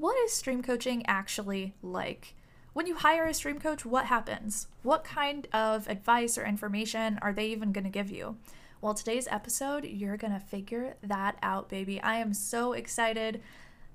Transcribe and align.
what 0.00 0.16
is 0.24 0.32
stream 0.32 0.62
coaching 0.62 1.04
actually 1.06 1.74
like? 1.82 2.34
When 2.72 2.86
you 2.86 2.94
hire 2.94 3.26
a 3.26 3.34
stream 3.34 3.58
coach, 3.58 3.84
what 3.84 4.06
happens? 4.06 4.66
What 4.82 5.04
kind 5.04 5.46
of 5.52 5.86
advice 5.88 6.38
or 6.38 6.46
information 6.46 7.18
are 7.20 7.34
they 7.34 7.48
even 7.48 7.70
going 7.70 7.84
to 7.84 7.90
give 7.90 8.10
you? 8.10 8.38
Well, 8.80 8.94
today's 8.94 9.28
episode, 9.30 9.84
you're 9.84 10.16
going 10.16 10.32
to 10.32 10.40
figure 10.40 10.94
that 11.02 11.36
out, 11.42 11.68
baby. 11.68 12.00
I 12.00 12.16
am 12.16 12.32
so 12.32 12.72
excited. 12.72 13.42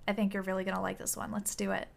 I 0.08 0.14
think 0.14 0.36
you're 0.36 0.44
really 0.44 0.64
going 0.64 0.76
to 0.76 0.82
like 0.82 1.00
this 1.00 1.18
one. 1.18 1.32
Let's 1.32 1.56
do 1.56 1.72
it. 1.72 1.88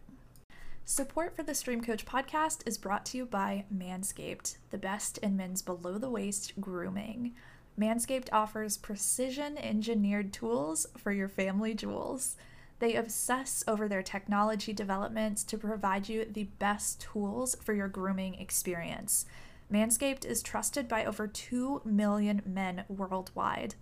Support 0.85 1.35
for 1.35 1.43
the 1.43 1.53
Stream 1.53 1.81
Coach 1.81 2.03
podcast 2.03 2.67
is 2.67 2.79
brought 2.79 3.05
to 3.07 3.17
you 3.17 3.27
by 3.27 3.65
Manscaped, 3.71 4.57
the 4.71 4.79
best 4.79 5.19
in 5.19 5.37
men's 5.37 5.61
below 5.61 5.99
the 5.99 6.09
waist 6.09 6.53
grooming. 6.59 7.35
Manscaped 7.79 8.29
offers 8.31 8.75
precision 8.75 9.55
engineered 9.59 10.33
tools 10.33 10.87
for 10.97 11.11
your 11.11 11.29
family 11.29 11.75
jewels. 11.75 12.37
They 12.79 12.95
obsess 12.95 13.63
over 13.67 13.87
their 13.87 14.03
technology 14.03 14.73
developments 14.73 15.43
to 15.45 15.57
provide 15.57 16.07
you 16.09 16.25
the 16.25 16.45
best 16.59 17.01
tools 17.01 17.55
for 17.61 17.73
your 17.73 17.89
grooming 17.89 18.35
experience. 18.35 19.25
Manscaped 19.71 20.25
is 20.25 20.41
trusted 20.41 20.87
by 20.87 21.05
over 21.05 21.27
2 21.27 21.81
million 21.85 22.41
men 22.45 22.85
worldwide. 22.87 23.75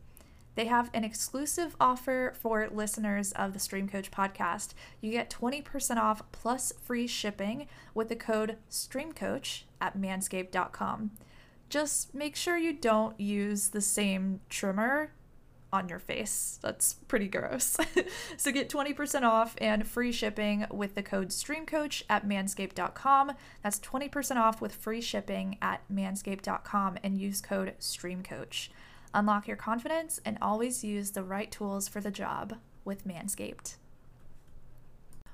They 0.56 0.66
have 0.66 0.90
an 0.92 1.04
exclusive 1.04 1.76
offer 1.80 2.34
for 2.42 2.68
listeners 2.72 3.32
of 3.34 3.54
the 3.54 3.60
Stream 3.60 3.88
Coach 3.88 4.10
podcast. 4.10 4.74
You 5.02 5.12
get 5.12 5.30
20% 5.30 5.98
off 5.98 6.24
plus 6.32 6.74
free 6.82 7.06
shipping 7.06 7.68
with 7.94 8.10
the 8.10 8.16
code 8.16 8.58
StreamCoach 8.70 9.64
at 9.80 9.96
manscaped.com. 9.96 11.12
Just 11.70 12.16
make 12.16 12.36
sure 12.36 12.58
you 12.58 12.74
don't 12.74 13.20
use 13.20 13.68
the 13.68 13.82
same 13.82 14.40
trimmer 14.50 15.12
on 15.72 15.90
your 15.90 16.00
face. 16.00 16.60
That's 16.62 16.94
pretty 16.94 17.28
gross. 17.28 17.78
so 18.38 18.52
get 18.52 18.70
20% 18.70 19.24
off 19.24 19.56
and 19.60 19.88
free 19.88 20.12
shipping 20.12 20.66
with 20.72 20.96
the 20.96 21.04
code 21.04 21.30
StreamCoach 21.30 22.04
at 22.10 22.28
manscaped.com. 22.28 23.34
That's 23.64 23.80
20% 23.80 24.38
off 24.38 24.62
with 24.62 24.74
free 24.74 25.02
shipping 25.02 25.58
at 25.62 25.82
manscaped.com 25.92 26.98
and 27.04 27.18
use 27.18 27.42
code 27.42 27.74
StreamCoach. 27.80 28.70
Unlock 29.14 29.48
your 29.48 29.58
confidence 29.58 30.20
and 30.26 30.38
always 30.42 30.84
use 30.84 31.12
the 31.12 31.24
right 31.24 31.52
tools 31.52 31.88
for 31.88 32.02
the 32.02 32.12
job 32.12 32.58
with 32.86 33.08
Manscaped. 33.08 33.76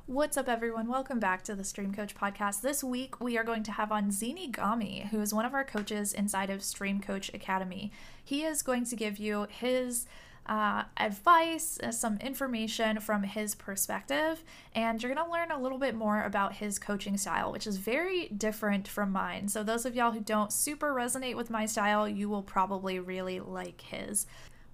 What's 0.06 0.36
up, 0.36 0.50
everyone? 0.50 0.90
Welcome 0.90 1.22
back 1.22 1.44
to 1.44 1.56
the 1.56 1.64
Stream 1.64 1.94
Coach 1.94 2.14
podcast. 2.14 2.60
This 2.60 2.84
week, 2.84 3.22
we 3.22 3.38
are 3.38 3.44
going 3.46 3.64
to 3.64 3.72
have 3.72 3.90
on 3.90 4.12
Zini 4.12 4.52
Gami, 4.52 5.08
who 5.08 5.22
is 5.22 5.34
one 5.34 5.46
of 5.46 5.54
our 5.54 5.64
coaches 5.64 6.14
inside 6.14 6.50
of 6.50 6.62
Stream 6.62 7.00
Coach 7.00 7.34
Academy. 7.34 7.90
He 8.22 8.44
is 8.44 8.62
going 8.64 8.84
to 8.84 8.98
give 8.98 9.18
you 9.18 9.48
his 9.50 10.06
uh, 10.46 10.84
advice, 10.98 11.80
uh, 11.82 11.94
some 11.94 12.18
information 12.18 13.00
from 13.00 13.24
his 13.24 13.56
perspective, 13.56 14.44
and 14.76 15.02
you're 15.02 15.16
going 15.16 15.26
to 15.26 15.32
learn 15.32 15.52
a 15.52 15.62
little 15.62 15.78
bit 15.78 15.96
more 15.96 16.22
about 16.24 16.56
his 16.56 16.78
coaching 16.78 17.16
style, 17.16 17.54
which 17.54 17.66
is 17.66 17.78
very 17.78 18.28
different 18.28 18.90
from 18.90 19.10
mine. 19.10 19.48
So, 19.48 19.64
those 19.64 19.86
of 19.86 19.96
y'all 19.96 20.12
who 20.12 20.20
don't 20.20 20.52
super 20.52 20.94
resonate 20.94 21.38
with 21.38 21.50
my 21.50 21.66
style, 21.66 22.10
you 22.10 22.28
will 22.28 22.44
probably 22.44 23.00
really 23.00 23.40
like 23.40 23.80
his. 23.80 24.26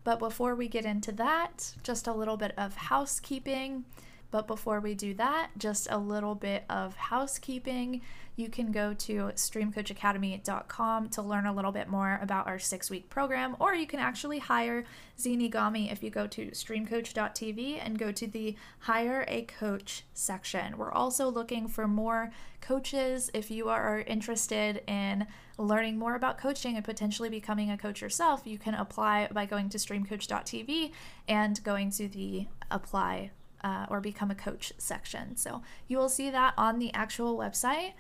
But 0.04 0.18
before 0.18 0.56
we 0.56 0.68
get 0.68 0.86
into 0.86 1.12
that, 1.12 1.76
just 1.84 2.08
a 2.08 2.14
little 2.14 2.36
bit 2.36 2.54
of 2.58 2.76
housekeeping. 2.76 3.86
But 4.32 4.48
before 4.48 4.80
we 4.80 4.94
do 4.94 5.14
that, 5.16 5.50
just 5.58 5.88
a 5.90 5.98
little 5.98 6.36
bit 6.36 6.64
of 6.70 6.96
housekeeping. 6.96 8.02
You 8.36 8.48
can 8.48 8.72
go 8.72 8.94
to 8.94 9.14
streamcoachacademy.com 9.36 11.10
to 11.10 11.22
learn 11.22 11.46
a 11.46 11.54
little 11.54 11.72
bit 11.72 11.90
more 11.90 12.20
about 12.22 12.48
our 12.48 12.60
six 12.60 12.90
week 12.90 13.10
program, 13.10 13.58
or 13.60 13.76
you 13.76 13.88
can 13.88 14.00
actually 14.00 14.40
hire 14.40 14.86
Zinigami 15.18 15.92
if 15.92 16.02
you 16.04 16.10
go 16.10 16.26
to 16.28 16.52
streamcoach.tv 16.52 17.80
and 17.84 18.00
go 18.00 18.12
to 18.12 18.28
the 18.28 18.56
Hire 18.80 19.26
a 19.28 19.42
Coach 19.42 20.04
section. 20.14 20.78
We're 20.78 20.92
also 20.92 21.28
looking 21.28 21.68
for 21.68 21.88
more 21.88 22.32
coaches 22.62 23.30
if 23.34 23.52
you 23.52 23.68
are 23.68 24.02
interested 24.02 24.84
in 24.88 25.28
learning 25.58 25.98
more 25.98 26.16
about 26.16 26.38
coaching 26.38 26.76
and 26.76 26.86
potentially 26.86 27.30
becoming 27.30 27.72
a 27.72 27.78
coach 27.78 28.02
yourself. 28.02 28.44
You 28.46 28.58
can 28.58 28.76
apply 28.76 29.28
by 29.34 29.46
going 29.46 29.70
to 29.70 29.78
streamcoach.tv 29.78 30.92
and 31.28 31.62
going 31.64 31.92
to 31.92 32.08
the 32.08 32.48
apply 32.72 33.32
uh, 33.64 33.86
or 33.90 34.00
become 34.02 34.32
a 34.32 34.36
coach 34.36 34.74
section. 34.78 35.36
So 35.36 35.62
you 35.88 35.98
will 35.98 36.10
see 36.10 36.30
that 36.30 36.54
on 36.58 36.80
the 36.80 36.94
actual 36.94 37.38
website. 37.38 37.94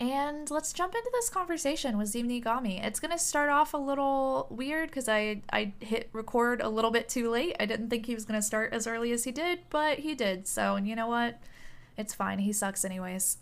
And 0.00 0.48
let's 0.48 0.72
jump 0.72 0.94
into 0.94 1.10
this 1.12 1.28
conversation 1.28 1.98
with 1.98 2.08
Zini 2.08 2.40
Gami. 2.40 2.84
It's 2.84 3.00
going 3.00 3.10
to 3.10 3.18
start 3.18 3.50
off 3.50 3.74
a 3.74 3.78
little 3.78 4.46
weird 4.48 4.90
because 4.90 5.08
I, 5.08 5.42
I 5.52 5.72
hit 5.80 6.08
record 6.12 6.60
a 6.60 6.68
little 6.68 6.92
bit 6.92 7.08
too 7.08 7.28
late. 7.30 7.56
I 7.58 7.66
didn't 7.66 7.90
think 7.90 8.06
he 8.06 8.14
was 8.14 8.24
going 8.24 8.38
to 8.38 8.46
start 8.46 8.72
as 8.72 8.86
early 8.86 9.10
as 9.10 9.24
he 9.24 9.32
did, 9.32 9.60
but 9.70 9.98
he 9.98 10.14
did. 10.14 10.46
So, 10.46 10.76
and 10.76 10.86
you 10.86 10.94
know 10.94 11.08
what? 11.08 11.40
It's 11.96 12.14
fine. 12.14 12.38
He 12.38 12.52
sucks, 12.52 12.84
anyways. 12.84 13.38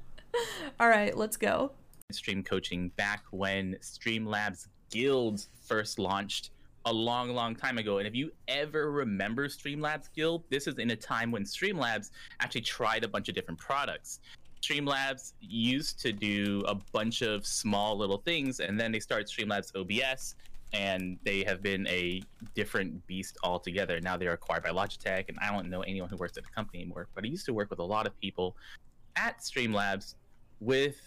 All 0.80 0.88
right, 0.88 1.14
let's 1.14 1.36
go. 1.36 1.72
Stream 2.10 2.42
coaching 2.42 2.88
back 2.96 3.24
when 3.30 3.76
Streamlabs 3.82 4.68
Guild 4.90 5.46
first 5.66 5.98
launched 5.98 6.50
a 6.84 6.92
long, 6.92 7.30
long 7.30 7.54
time 7.54 7.78
ago. 7.78 7.98
And 7.98 8.06
if 8.06 8.14
you 8.14 8.32
ever 8.48 8.90
remember 8.90 9.48
Streamlabs 9.48 10.08
Guild, 10.14 10.44
this 10.50 10.66
is 10.66 10.78
in 10.78 10.90
a 10.90 10.96
time 10.96 11.30
when 11.30 11.44
Streamlabs 11.44 12.10
actually 12.40 12.62
tried 12.62 13.04
a 13.04 13.08
bunch 13.08 13.28
of 13.28 13.34
different 13.34 13.60
products. 13.60 14.20
Streamlabs 14.60 15.32
used 15.40 16.00
to 16.00 16.12
do 16.12 16.62
a 16.66 16.74
bunch 16.74 17.22
of 17.22 17.46
small 17.46 17.96
little 17.96 18.18
things, 18.18 18.60
and 18.60 18.78
then 18.78 18.92
they 18.92 19.00
started 19.00 19.26
Streamlabs 19.26 19.74
OBS, 19.74 20.36
and 20.72 21.18
they 21.24 21.42
have 21.42 21.62
been 21.62 21.86
a 21.88 22.22
different 22.54 23.04
beast 23.06 23.36
altogether. 23.42 24.00
Now 24.00 24.16
they're 24.16 24.32
acquired 24.32 24.62
by 24.62 24.70
Logitech, 24.70 25.28
and 25.28 25.38
I 25.40 25.50
don't 25.50 25.68
know 25.68 25.82
anyone 25.82 26.08
who 26.08 26.16
works 26.16 26.36
at 26.36 26.44
the 26.44 26.50
company 26.50 26.80
anymore, 26.80 27.08
but 27.14 27.24
I 27.24 27.26
used 27.26 27.44
to 27.46 27.52
work 27.52 27.70
with 27.70 27.80
a 27.80 27.84
lot 27.84 28.06
of 28.06 28.18
people 28.20 28.56
at 29.16 29.40
Streamlabs 29.40 30.14
with 30.60 31.00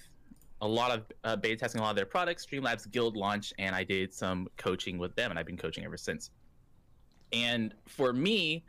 a 0.65 0.67
lot 0.67 0.91
of 0.91 1.05
uh, 1.23 1.35
beta 1.35 1.55
testing 1.55 1.79
a 1.79 1.83
lot 1.83 1.91
of 1.91 1.95
their 1.95 2.05
products. 2.05 2.45
Streamlabs 2.45 2.89
Guild 2.91 3.15
launch, 3.15 3.53
and 3.59 3.75
I 3.75 3.83
did 3.83 4.13
some 4.13 4.47
coaching 4.57 4.97
with 4.97 5.15
them, 5.15 5.29
and 5.29 5.39
I've 5.39 5.45
been 5.45 5.57
coaching 5.57 5.85
ever 5.85 5.97
since. 5.97 6.31
And 7.31 7.73
for 7.87 8.13
me, 8.13 8.65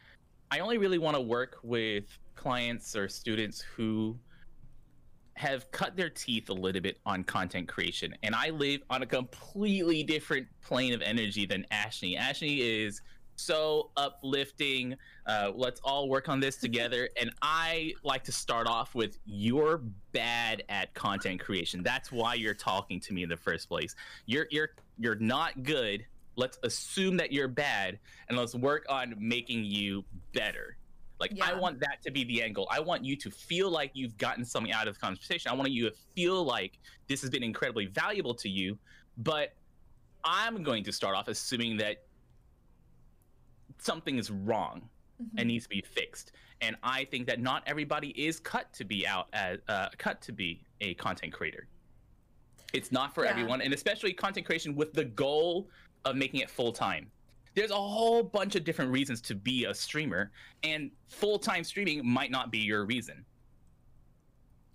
I 0.51 0.61
only 0.61 0.79
really 0.79 0.99
want 0.99 1.17
to 1.17 1.21
work 1.21 1.59
with 1.62 2.05
clients 2.35 2.95
or 2.95 3.09
students 3.09 3.61
who 3.61 4.19
have 5.35 5.71
cut 5.71 5.97
their 5.97 6.09
teeth 6.09 6.49
a 6.49 6.53
little 6.53 6.81
bit 6.81 6.99
on 7.05 7.23
content 7.23 7.69
creation. 7.69 8.15
And 8.23 8.35
I 8.35 8.51
live 8.51 8.81
on 8.89 9.03
a 9.03 9.06
completely 9.06 10.03
different 10.03 10.47
plane 10.62 10.95
of 10.95 11.03
energy 11.03 11.45
than 11.45 11.67
Ashley. 11.71 12.17
Ashley 12.17 12.62
is 12.62 13.03
so 13.37 13.91
uplifting. 13.97 14.97
Uh, 15.27 15.53
let's 15.55 15.81
all 15.85 16.09
work 16.09 16.29
on 16.29 16.41
this 16.41 16.57
together. 16.57 17.09
And 17.19 17.31
I 17.41 17.95
like 18.03 18.25
to 18.25 18.33
start 18.33 18.67
off 18.67 18.95
with 18.95 19.19
you're 19.25 19.79
bad 20.13 20.65
at 20.69 20.93
content 20.95 21.41
creation. 21.41 21.83
That's 21.83 22.13
why 22.13 22.35
you're 22.35 22.55
talking 22.55 23.01
to 23.01 23.15
me 23.15 23.23
in 23.23 23.29
the 23.29 23.37
first 23.37 23.69
place. 23.69 23.95
You're 24.27 24.47
you're 24.51 24.71
you're 24.99 25.17
not 25.17 25.63
good. 25.63 26.05
Let's 26.37 26.59
assume 26.63 27.17
that 27.17 27.33
you're 27.33 27.49
bad, 27.49 27.99
and 28.29 28.37
let's 28.37 28.55
work 28.55 28.85
on 28.91 29.15
making 29.19 29.65
you 29.65 30.05
better. 30.35 30.77
Like 31.19 31.33
yeah. 31.35 31.47
I 31.47 31.55
want 31.55 31.81
that 31.81 32.03
to 32.05 32.11
be 32.11 32.25
the 32.25 32.43
angle. 32.43 32.69
I 32.71 32.81
want 32.81 33.05
you 33.05 33.17
to 33.17 33.31
feel 33.31 33.71
like 33.71 33.91
you've 33.95 34.19
gotten 34.19 34.45
something 34.45 34.73
out 34.73 34.87
of 34.87 34.95
the 34.95 35.01
conversation. 35.01 35.51
I 35.51 35.55
want 35.55 35.71
you 35.71 35.89
to 35.89 35.97
feel 36.15 36.45
like 36.45 36.79
this 37.09 37.23
has 37.23 37.31
been 37.31 37.43
incredibly 37.43 37.87
valuable 37.87 38.35
to 38.35 38.49
you. 38.49 38.79
But 39.19 39.55
I'm 40.25 40.63
going 40.63 40.85
to 40.85 40.93
start 40.93 41.17
off 41.17 41.29
assuming 41.29 41.77
that 41.79 42.06
something 43.78 44.19
is 44.19 44.31
wrong 44.31 44.88
mm-hmm. 45.22 45.38
and 45.38 45.48
needs 45.48 45.64
to 45.64 45.70
be 45.70 45.82
fixed. 45.82 46.32
And 46.60 46.76
I 46.82 47.04
think 47.04 47.26
that 47.26 47.41
not 47.41 47.62
everybody 47.66 48.09
is 48.10 48.41
cut 48.41 48.72
to 48.75 48.84
be 48.84 49.06
out 49.06 49.28
as 49.32 49.59
uh, 49.69 49.88
cut 49.98 50.20
to 50.22 50.32
be 50.32 50.62
a 50.81 50.94
content 50.94 51.32
creator. 51.32 51.66
It's 52.72 52.91
not 52.92 53.14
for 53.14 53.25
yeah. 53.25 53.31
everyone, 53.31 53.60
and 53.60 53.72
especially 53.72 54.12
content 54.12 54.47
creation 54.47 54.75
with 54.75 54.92
the 54.92 55.04
goal 55.04 55.69
of 56.04 56.16
making 56.16 56.41
it 56.41 56.50
full 56.50 56.72
time. 56.72 57.10
There's 57.54 57.70
a 57.70 57.75
whole 57.75 58.22
bunch 58.22 58.54
of 58.54 58.64
different 58.64 58.91
reasons 58.91 59.20
to 59.22 59.34
be 59.34 59.64
a 59.64 59.75
streamer, 59.75 60.31
and 60.62 60.91
full 61.08 61.38
time 61.38 61.64
streaming 61.64 62.06
might 62.06 62.31
not 62.31 62.50
be 62.50 62.58
your 62.58 62.84
reason. 62.84 63.25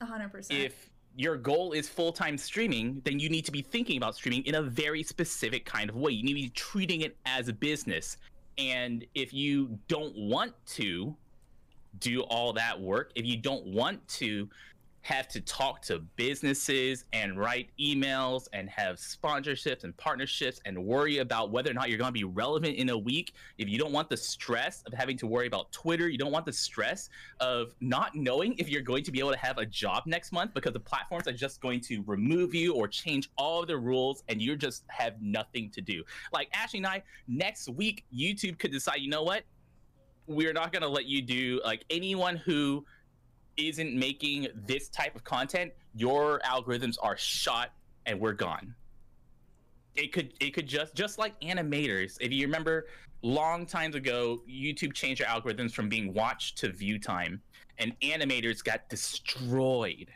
100%. 0.01 0.47
If 0.49 0.89
your 1.15 1.35
goal 1.35 1.73
is 1.73 1.89
full 1.89 2.11
time 2.11 2.37
streaming, 2.37 3.01
then 3.03 3.19
you 3.19 3.29
need 3.29 3.45
to 3.45 3.51
be 3.51 3.61
thinking 3.61 3.97
about 3.97 4.15
streaming 4.15 4.43
in 4.45 4.55
a 4.55 4.61
very 4.61 5.03
specific 5.03 5.65
kind 5.65 5.89
of 5.89 5.95
way. 5.95 6.11
You 6.11 6.23
need 6.23 6.33
to 6.33 6.41
be 6.41 6.49
treating 6.49 7.01
it 7.01 7.17
as 7.25 7.47
a 7.47 7.53
business 7.53 8.17
and 8.69 9.05
if 9.15 9.33
you 9.33 9.79
don't 9.87 10.15
want 10.15 10.53
to 10.65 11.15
do 11.99 12.21
all 12.21 12.53
that 12.53 12.79
work, 12.79 13.11
if 13.15 13.25
you 13.25 13.37
don't 13.37 13.65
want 13.65 14.05
to 14.07 14.47
have 15.01 15.27
to 15.27 15.41
talk 15.41 15.81
to 15.81 15.99
businesses 16.15 17.05
and 17.11 17.37
write 17.37 17.69
emails 17.79 18.47
and 18.53 18.69
have 18.69 18.97
sponsorships 18.97 19.83
and 19.83 19.95
partnerships 19.97 20.61
and 20.65 20.77
worry 20.77 21.17
about 21.17 21.51
whether 21.51 21.71
or 21.71 21.73
not 21.73 21.89
you're 21.89 21.97
going 21.97 22.09
to 22.09 22.19
be 22.19 22.23
relevant 22.23 22.75
in 22.75 22.89
a 22.89 22.97
week. 22.97 23.33
If 23.57 23.67
you 23.67 23.79
don't 23.79 23.91
want 23.91 24.09
the 24.09 24.17
stress 24.17 24.83
of 24.85 24.93
having 24.93 25.17
to 25.17 25.27
worry 25.27 25.47
about 25.47 25.71
Twitter, 25.71 26.07
you 26.07 26.19
don't 26.19 26.31
want 26.31 26.45
the 26.45 26.53
stress 26.53 27.09
of 27.39 27.73
not 27.81 28.15
knowing 28.15 28.55
if 28.59 28.69
you're 28.69 28.81
going 28.81 29.03
to 29.03 29.11
be 29.11 29.19
able 29.19 29.31
to 29.31 29.37
have 29.37 29.57
a 29.57 29.65
job 29.65 30.03
next 30.05 30.31
month 30.31 30.53
because 30.53 30.73
the 30.73 30.79
platforms 30.79 31.27
are 31.27 31.33
just 31.33 31.61
going 31.61 31.81
to 31.81 32.03
remove 32.05 32.53
you 32.53 32.75
or 32.75 32.87
change 32.87 33.29
all 33.37 33.65
the 33.65 33.77
rules 33.77 34.23
and 34.29 34.39
you 34.41 34.55
just 34.55 34.83
have 34.87 35.19
nothing 35.19 35.71
to 35.71 35.81
do. 35.81 36.03
Like 36.31 36.49
Ashley 36.53 36.77
and 36.77 36.87
I, 36.87 37.01
next 37.27 37.69
week, 37.69 38.05
YouTube 38.15 38.59
could 38.59 38.71
decide, 38.71 38.99
you 38.99 39.09
know 39.09 39.23
what? 39.23 39.43
We're 40.27 40.53
not 40.53 40.71
going 40.71 40.83
to 40.83 40.87
let 40.87 41.07
you 41.07 41.23
do 41.23 41.59
like 41.65 41.83
anyone 41.89 42.37
who 42.37 42.85
isn't 43.57 43.97
making 43.97 44.47
this 44.65 44.89
type 44.89 45.15
of 45.15 45.23
content, 45.23 45.71
your 45.93 46.39
algorithms 46.45 46.97
are 47.01 47.17
shot 47.17 47.71
and 48.05 48.19
we're 48.19 48.33
gone. 48.33 48.75
It 49.95 50.13
could 50.13 50.33
it 50.39 50.53
could 50.53 50.67
just 50.67 50.95
just 50.95 51.19
like 51.19 51.39
animators. 51.41 52.17
If 52.21 52.31
you 52.31 52.45
remember 52.45 52.87
long 53.21 53.65
times 53.65 53.95
ago, 53.95 54.41
YouTube 54.49 54.93
changed 54.93 55.21
their 55.21 55.27
algorithms 55.27 55.71
from 55.73 55.89
being 55.89 56.13
watched 56.13 56.57
to 56.59 56.71
view 56.71 56.97
time, 56.97 57.41
and 57.77 57.99
animators 58.01 58.63
got 58.63 58.87
destroyed. 58.89 60.09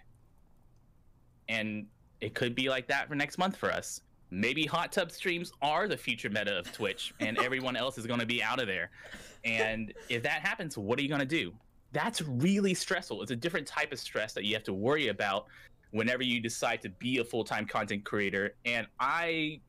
And 1.49 1.87
it 2.21 2.33
could 2.33 2.55
be 2.55 2.69
like 2.69 2.87
that 2.87 3.07
for 3.07 3.15
next 3.15 3.37
month 3.37 3.57
for 3.57 3.71
us. 3.71 4.01
Maybe 4.31 4.65
hot 4.65 4.91
tub 4.91 5.11
streams 5.11 5.51
are 5.61 5.87
the 5.87 5.97
future 5.97 6.29
meta 6.29 6.57
of 6.57 6.71
Twitch, 6.71 7.13
and 7.19 7.37
everyone 7.43 7.75
else 7.75 7.97
is 7.97 8.07
going 8.07 8.19
to 8.19 8.25
be 8.25 8.41
out 8.41 8.59
of 8.59 8.67
there. 8.67 8.91
And 9.43 9.93
if 10.09 10.23
that 10.23 10.41
happens, 10.41 10.77
what 10.77 10.97
are 10.97 11.03
you 11.03 11.09
going 11.09 11.19
to 11.19 11.25
do? 11.25 11.53
That's 11.91 12.21
really 12.21 12.73
stressful. 12.73 13.21
It's 13.21 13.31
a 13.31 13.35
different 13.35 13.67
type 13.67 13.91
of 13.91 13.99
stress 13.99 14.33
that 14.33 14.43
you 14.43 14.53
have 14.53 14.63
to 14.63 14.73
worry 14.73 15.07
about 15.07 15.47
whenever 15.91 16.23
you 16.23 16.41
decide 16.41 16.81
to 16.81 16.89
be 16.89 17.19
a 17.19 17.23
full 17.23 17.43
time 17.43 17.65
content 17.65 18.03
creator. 18.03 18.55
And 18.65 18.87
I 18.99 19.61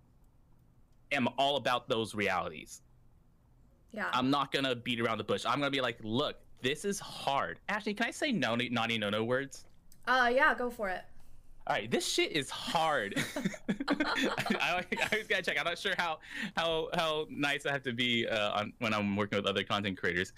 am 1.13 1.29
all 1.39 1.57
about 1.57 1.89
those 1.89 2.15
realities. 2.15 2.83
Yeah. 3.93 4.11
I'm 4.13 4.31
not 4.31 4.53
gonna 4.53 4.75
beat 4.75 5.01
around 5.01 5.19
the 5.19 5.25
bush. 5.25 5.45
I'm 5.47 5.59
gonna 5.59 5.71
be 5.71 5.81
like, 5.81 5.99
look, 6.03 6.37
this 6.63 6.85
is 6.85 6.99
hard. 6.99 7.61
Ashley, 7.69 7.95
can 7.95 8.07
I 8.07 8.11
say 8.11 8.33
no, 8.33 8.57
naughty, 8.57 8.99
no, 8.99 9.11
no 9.11 9.25
words? 9.25 9.65
Uh, 10.07 10.31
yeah, 10.33 10.55
go 10.55 10.71
for 10.71 10.89
it. 10.89 11.03
All 11.67 11.75
right, 11.75 11.91
this 11.91 12.07
shit 12.07 12.33
is 12.33 12.49
hard. 12.49 13.15
I, 13.89 14.45
I, 14.61 14.85
always 15.11 15.27
gotta 15.27 15.43
check. 15.43 15.59
I'm 15.59 15.65
not 15.65 15.79
sure 15.79 15.95
how 15.99 16.19
how 16.57 16.89
how 16.95 17.27
nice 17.29 17.67
I 17.67 17.73
have 17.73 17.83
to 17.85 17.93
be 17.93 18.27
uh, 18.29 18.61
on 18.61 18.73
when 18.79 18.95
I'm 18.95 19.17
working 19.17 19.37
with 19.37 19.47
other 19.47 19.65
content 19.65 19.99
creators, 19.99 20.33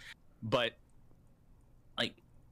but 0.45 0.73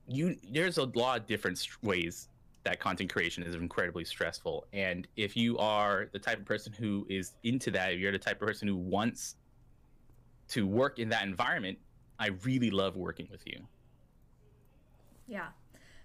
you, 0.08 0.36
there's 0.50 0.78
a 0.78 0.84
lot 0.94 1.20
of 1.20 1.26
different 1.26 1.66
ways 1.82 2.28
that 2.64 2.80
content 2.80 3.12
creation 3.12 3.42
is 3.42 3.54
incredibly 3.54 4.04
stressful. 4.04 4.66
And 4.72 5.06
if 5.16 5.36
you 5.36 5.56
are 5.58 6.08
the 6.12 6.18
type 6.18 6.38
of 6.38 6.44
person 6.44 6.72
who 6.72 7.06
is 7.08 7.32
into 7.44 7.70
that, 7.72 7.92
if 7.92 8.00
you're 8.00 8.12
the 8.12 8.18
type 8.18 8.40
of 8.42 8.48
person 8.48 8.66
who 8.66 8.76
wants 8.76 9.36
to 10.48 10.66
work 10.66 10.98
in 10.98 11.08
that 11.10 11.22
environment, 11.22 11.78
I 12.18 12.28
really 12.44 12.70
love 12.70 12.96
working 12.96 13.28
with 13.30 13.42
you. 13.46 13.60
Yeah. 15.26 15.48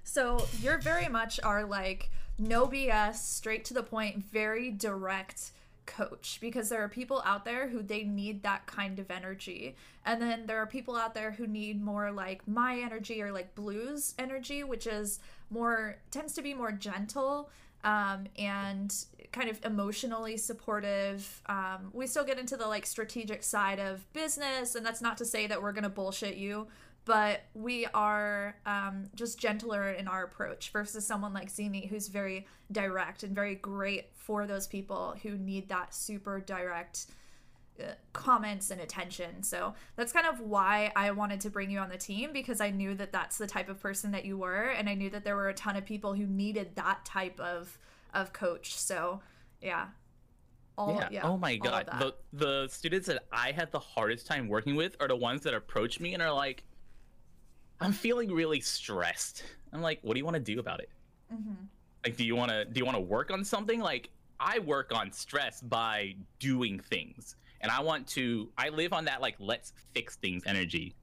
So 0.03 0.47
you're 0.61 0.79
very 0.79 1.07
much 1.07 1.39
our 1.43 1.63
like 1.63 2.11
no 2.37 2.67
BS, 2.67 3.15
straight 3.15 3.65
to 3.65 3.73
the 3.73 3.83
point, 3.83 4.23
very 4.23 4.71
direct 4.71 5.51
coach 5.95 6.39
because 6.41 6.69
there 6.69 6.83
are 6.83 6.89
people 6.89 7.21
out 7.25 7.45
there 7.45 7.67
who 7.67 7.81
they 7.81 8.03
need 8.03 8.43
that 8.43 8.65
kind 8.65 8.99
of 8.99 9.11
energy. 9.11 9.75
And 10.05 10.21
then 10.21 10.45
there 10.45 10.57
are 10.57 10.67
people 10.67 10.95
out 10.95 11.13
there 11.13 11.31
who 11.31 11.47
need 11.47 11.81
more 11.81 12.11
like 12.11 12.47
my 12.47 12.79
energy 12.79 13.21
or 13.21 13.31
like 13.31 13.55
blues 13.55 14.15
energy, 14.17 14.63
which 14.63 14.87
is 14.87 15.19
more 15.49 15.97
tends 16.09 16.33
to 16.33 16.41
be 16.41 16.53
more 16.53 16.71
gentle 16.71 17.49
um, 17.83 18.25
and 18.37 18.93
kind 19.31 19.49
of 19.49 19.63
emotionally 19.65 20.37
supportive. 20.37 21.41
Um, 21.47 21.89
we 21.93 22.07
still 22.07 22.23
get 22.23 22.37
into 22.39 22.57
the 22.57 22.67
like 22.67 22.85
strategic 22.85 23.43
side 23.43 23.79
of 23.79 24.11
business, 24.13 24.75
and 24.75 24.85
that's 24.85 25.01
not 25.01 25.17
to 25.17 25.25
say 25.25 25.47
that 25.47 25.61
we're 25.61 25.71
gonna 25.71 25.89
bullshit 25.89 26.35
you, 26.35 26.67
but 27.05 27.41
we 27.53 27.87
are 27.93 28.55
um, 28.65 29.09
just 29.15 29.39
gentler 29.39 29.91
in 29.91 30.07
our 30.07 30.23
approach 30.23 30.69
versus 30.71 31.05
someone 31.05 31.33
like 31.33 31.49
Zini 31.49 31.87
who's 31.87 32.07
very 32.07 32.45
direct 32.71 33.23
and 33.23 33.33
very 33.33 33.55
great 33.55 34.09
for 34.13 34.45
those 34.45 34.67
people 34.67 35.15
who 35.23 35.37
need 35.37 35.67
that 35.69 35.95
super 35.95 36.39
direct 36.39 37.07
uh, 37.79 37.93
comments 38.13 38.69
and 38.69 38.79
attention. 38.81 39.41
So 39.41 39.73
that's 39.95 40.13
kind 40.13 40.27
of 40.27 40.41
why 40.41 40.91
I 40.95 41.11
wanted 41.11 41.41
to 41.41 41.49
bring 41.49 41.71
you 41.71 41.79
on 41.79 41.89
the 41.89 41.97
team 41.97 42.31
because 42.33 42.61
I 42.61 42.69
knew 42.69 42.93
that 42.95 43.11
that's 43.11 43.37
the 43.37 43.47
type 43.47 43.69
of 43.69 43.79
person 43.79 44.11
that 44.11 44.25
you 44.25 44.37
were 44.37 44.65
and 44.65 44.87
I 44.87 44.93
knew 44.93 45.09
that 45.09 45.23
there 45.23 45.35
were 45.35 45.49
a 45.49 45.53
ton 45.53 45.75
of 45.75 45.85
people 45.85 46.13
who 46.13 46.27
needed 46.27 46.75
that 46.75 47.03
type 47.05 47.39
of 47.39 47.77
of 48.13 48.33
coach. 48.33 48.75
So, 48.75 49.21
yeah. 49.61 49.87
All, 50.77 50.95
yeah. 50.95 51.07
yeah. 51.11 51.21
Oh 51.23 51.37
my 51.37 51.55
god. 51.57 51.87
The 51.99 52.13
the 52.33 52.67
students 52.69 53.07
that 53.07 53.23
I 53.31 53.51
had 53.51 53.71
the 53.71 53.79
hardest 53.79 54.27
time 54.27 54.47
working 54.47 54.75
with 54.75 54.95
are 54.99 55.07
the 55.07 55.15
ones 55.15 55.41
that 55.41 55.53
approach 55.53 55.99
me 55.99 56.13
and 56.13 56.21
are 56.21 56.33
like 56.33 56.63
I'm 57.81 57.91
feeling 57.91 58.31
really 58.31 58.61
stressed. 58.61 59.43
I'm 59.73 59.81
like, 59.81 59.99
what 60.03 60.13
do 60.13 60.19
you 60.19 60.25
want 60.25 60.35
to 60.35 60.39
do 60.41 60.59
about 60.59 60.79
it? 60.79 60.89
Mm-hmm. 61.33 61.53
Like, 62.05 62.15
do 62.15 62.23
you 62.23 62.35
want 62.35 62.51
to 62.51 62.65
do 62.65 62.79
you 62.79 62.85
want 62.85 62.95
to 62.95 63.01
work 63.01 63.31
on 63.31 63.43
something? 63.43 63.79
Like, 63.79 64.09
I 64.39 64.59
work 64.59 64.91
on 64.93 65.11
stress 65.11 65.61
by 65.61 66.15
doing 66.39 66.79
things, 66.79 67.35
and 67.61 67.71
I 67.71 67.81
want 67.81 68.07
to. 68.09 68.49
I 68.57 68.69
live 68.69 68.93
on 68.93 69.05
that 69.05 69.21
like 69.21 69.35
let's 69.39 69.73
fix 69.93 70.15
things 70.15 70.43
energy, 70.45 70.95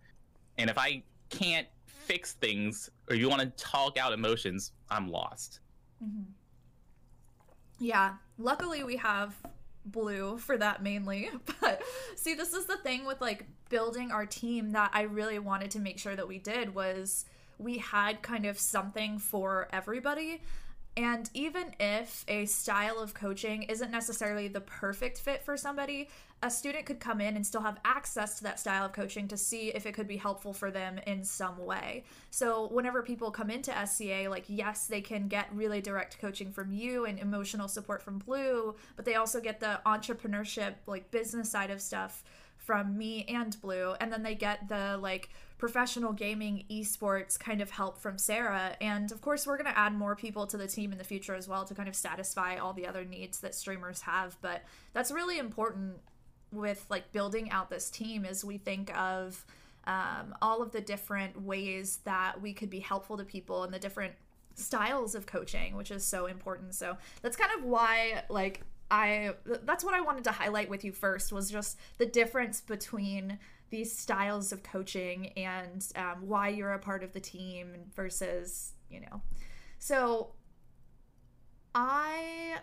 and 0.57 0.71
if 0.71 0.79
I 0.79 1.03
can't 1.31 1.67
fix 1.87 2.33
things, 2.35 2.91
or 3.11 3.17
you 3.17 3.29
want 3.29 3.43
to 3.43 3.51
talk 3.63 3.99
out 3.99 4.13
emotions, 4.13 4.73
I'm 4.91 5.11
lost. 5.11 5.61
Mm-hmm. 6.03 6.23
Yeah. 7.81 8.15
Luckily, 8.39 8.83
we 8.85 8.97
have 8.97 9.35
blue 9.90 10.38
for 10.38 10.56
that 10.56 10.82
mainly. 10.82 11.31
But 11.61 11.82
see, 12.17 12.35
this 12.35 12.52
is 12.52 12.67
the 12.67 12.76
thing 12.76 13.05
with 13.05 13.20
like 13.20 13.46
building 13.69 14.11
our 14.11 14.26
team 14.26 14.73
that 14.73 14.90
I 14.94 15.02
really 15.02 15.38
wanted 15.38 15.70
to 15.73 15.81
make 15.81 15.99
sure 15.99 16.17
that 16.17 16.29
we 16.29 16.38
did 16.38 16.75
was 16.75 17.25
we 17.58 17.79
had 17.79 18.23
kind 18.23 18.46
of 18.46 18.58
something 18.58 19.19
for 19.19 19.69
everybody. 19.73 20.40
And 20.99 21.31
even 21.33 21.77
if 21.79 22.25
a 22.27 22.45
style 22.47 22.99
of 22.99 23.15
coaching 23.15 23.62
isn't 23.62 23.93
necessarily 23.93 24.49
the 24.49 24.61
perfect 24.61 25.21
fit 25.21 25.45
for 25.45 25.56
somebody, 25.56 26.09
a 26.43 26.50
student 26.50 26.87
could 26.87 26.99
come 26.99 27.21
in 27.21 27.37
and 27.37 27.47
still 27.47 27.61
have 27.61 27.79
access 27.85 28.37
to 28.39 28.43
that 28.43 28.59
style 28.59 28.85
of 28.87 28.93
coaching 28.93 29.29
to 29.29 29.37
see 29.37 29.69
if 29.69 29.87
it 29.87 29.95
could 29.95 30.09
be 30.09 30.17
helpful 30.17 30.53
for 30.53 30.73
them 30.73 30.99
in 31.06 31.23
some 31.23 31.65
way. 31.65 32.03
So, 32.31 32.67
whenever 32.73 33.00
people 33.03 33.31
come 33.31 33.49
into 33.49 33.73
SCA, 33.87 34.27
like, 34.29 34.47
yes, 34.49 34.87
they 34.89 35.00
can 35.00 35.29
get 35.29 35.47
really 35.55 35.81
direct 35.81 36.19
coaching 36.19 36.50
from 36.50 36.73
you 36.73 37.05
and 37.05 37.21
emotional 37.21 37.69
support 37.69 38.03
from 38.03 38.19
Blue, 38.19 38.75
but 38.97 39.05
they 39.05 39.15
also 39.15 39.41
get 39.41 39.61
the 39.61 39.81
entrepreneurship, 39.87 40.75
like, 40.89 41.12
business 41.12 41.49
side 41.49 41.71
of 41.71 41.81
stuff 41.81 42.25
from 42.56 42.99
me 42.99 43.25
and 43.29 43.56
Blue. 43.61 43.95
And 44.00 44.12
then 44.12 44.25
they 44.25 44.35
get 44.35 44.69
the, 44.69 44.99
like, 45.00 45.29
professional 45.59 46.13
gaming 46.13 46.65
esports 46.71 47.39
kind 47.39 47.61
of 47.61 47.71
help 47.71 47.99
from 47.99 48.17
Sarah. 48.17 48.77
And 48.81 49.11
of 49.11 49.21
course, 49.21 49.47
we're 49.47 49.57
going 49.57 49.71
to 49.71 49.79
add 49.79 49.93
more 49.93 50.15
people 50.15 50.47
to 50.47 50.57
the 50.57 50.69
team 50.69 50.93
in 50.93 50.99
the 50.99 51.05
future 51.05 51.35
as 51.35 51.49
well 51.49 51.65
to 51.65 51.75
kind 51.75 51.89
of 51.89 51.97
satisfy 51.97 52.57
all 52.57 52.73
the 52.73 52.87
other 52.87 53.05
needs 53.05 53.41
that 53.41 53.55
streamers 53.55 54.03
have. 54.03 54.37
But 54.41 54.63
that's 54.93 55.11
really 55.11 55.39
important 55.39 55.99
with 56.53 56.87
like 56.89 57.13
building 57.13 57.51
out 57.51 57.71
this 57.71 57.91
team 57.91 58.25
as 58.25 58.45
we 58.45 58.57
think 58.57 58.97
of 58.97 59.45
um, 59.85 60.35
all 60.41 60.63
of 60.63 60.71
the 60.71 60.81
different 60.81 61.43
ways 61.43 61.99
that 62.05 62.41
we 62.41 62.53
could 62.53 62.71
be 62.71 62.81
helpful 62.81 63.17
to 63.17 63.25
people 63.25 63.65
and 63.65 63.75
the 63.75 63.79
different 63.79 64.15
styles 64.55 65.15
of 65.15 65.27
coaching, 65.27 65.75
which 65.77 65.91
is 65.91 66.05
so 66.05 66.27
important. 66.27 66.75
So 66.75 66.97
that's 67.21 67.37
kind 67.37 67.50
of 67.59 67.65
why 67.65 68.23
like 68.29 68.61
I 68.91 69.35
that's 69.45 69.85
what 69.85 69.95
I 69.95 70.00
wanted 70.00 70.25
to 70.25 70.33
highlight 70.33 70.71
with 70.71 70.85
you 70.85 70.93
first 70.93 71.33
was 71.33 71.50
just 71.50 71.79
the 71.99 72.07
difference 72.07 72.61
between 72.61 73.38
these 73.71 73.97
styles 73.97 74.53
of 74.53 74.63
coaching 74.63 75.29
and 75.37 75.87
um, 75.97 76.27
why 76.27 76.49
you're 76.49 76.73
a 76.73 76.79
part 76.79 77.03
of 77.03 77.13
the 77.13 77.21
team 77.21 77.75
versus 77.95 78.73
you 78.91 79.01
know. 79.01 79.23
So 79.79 80.33
i 81.75 82.57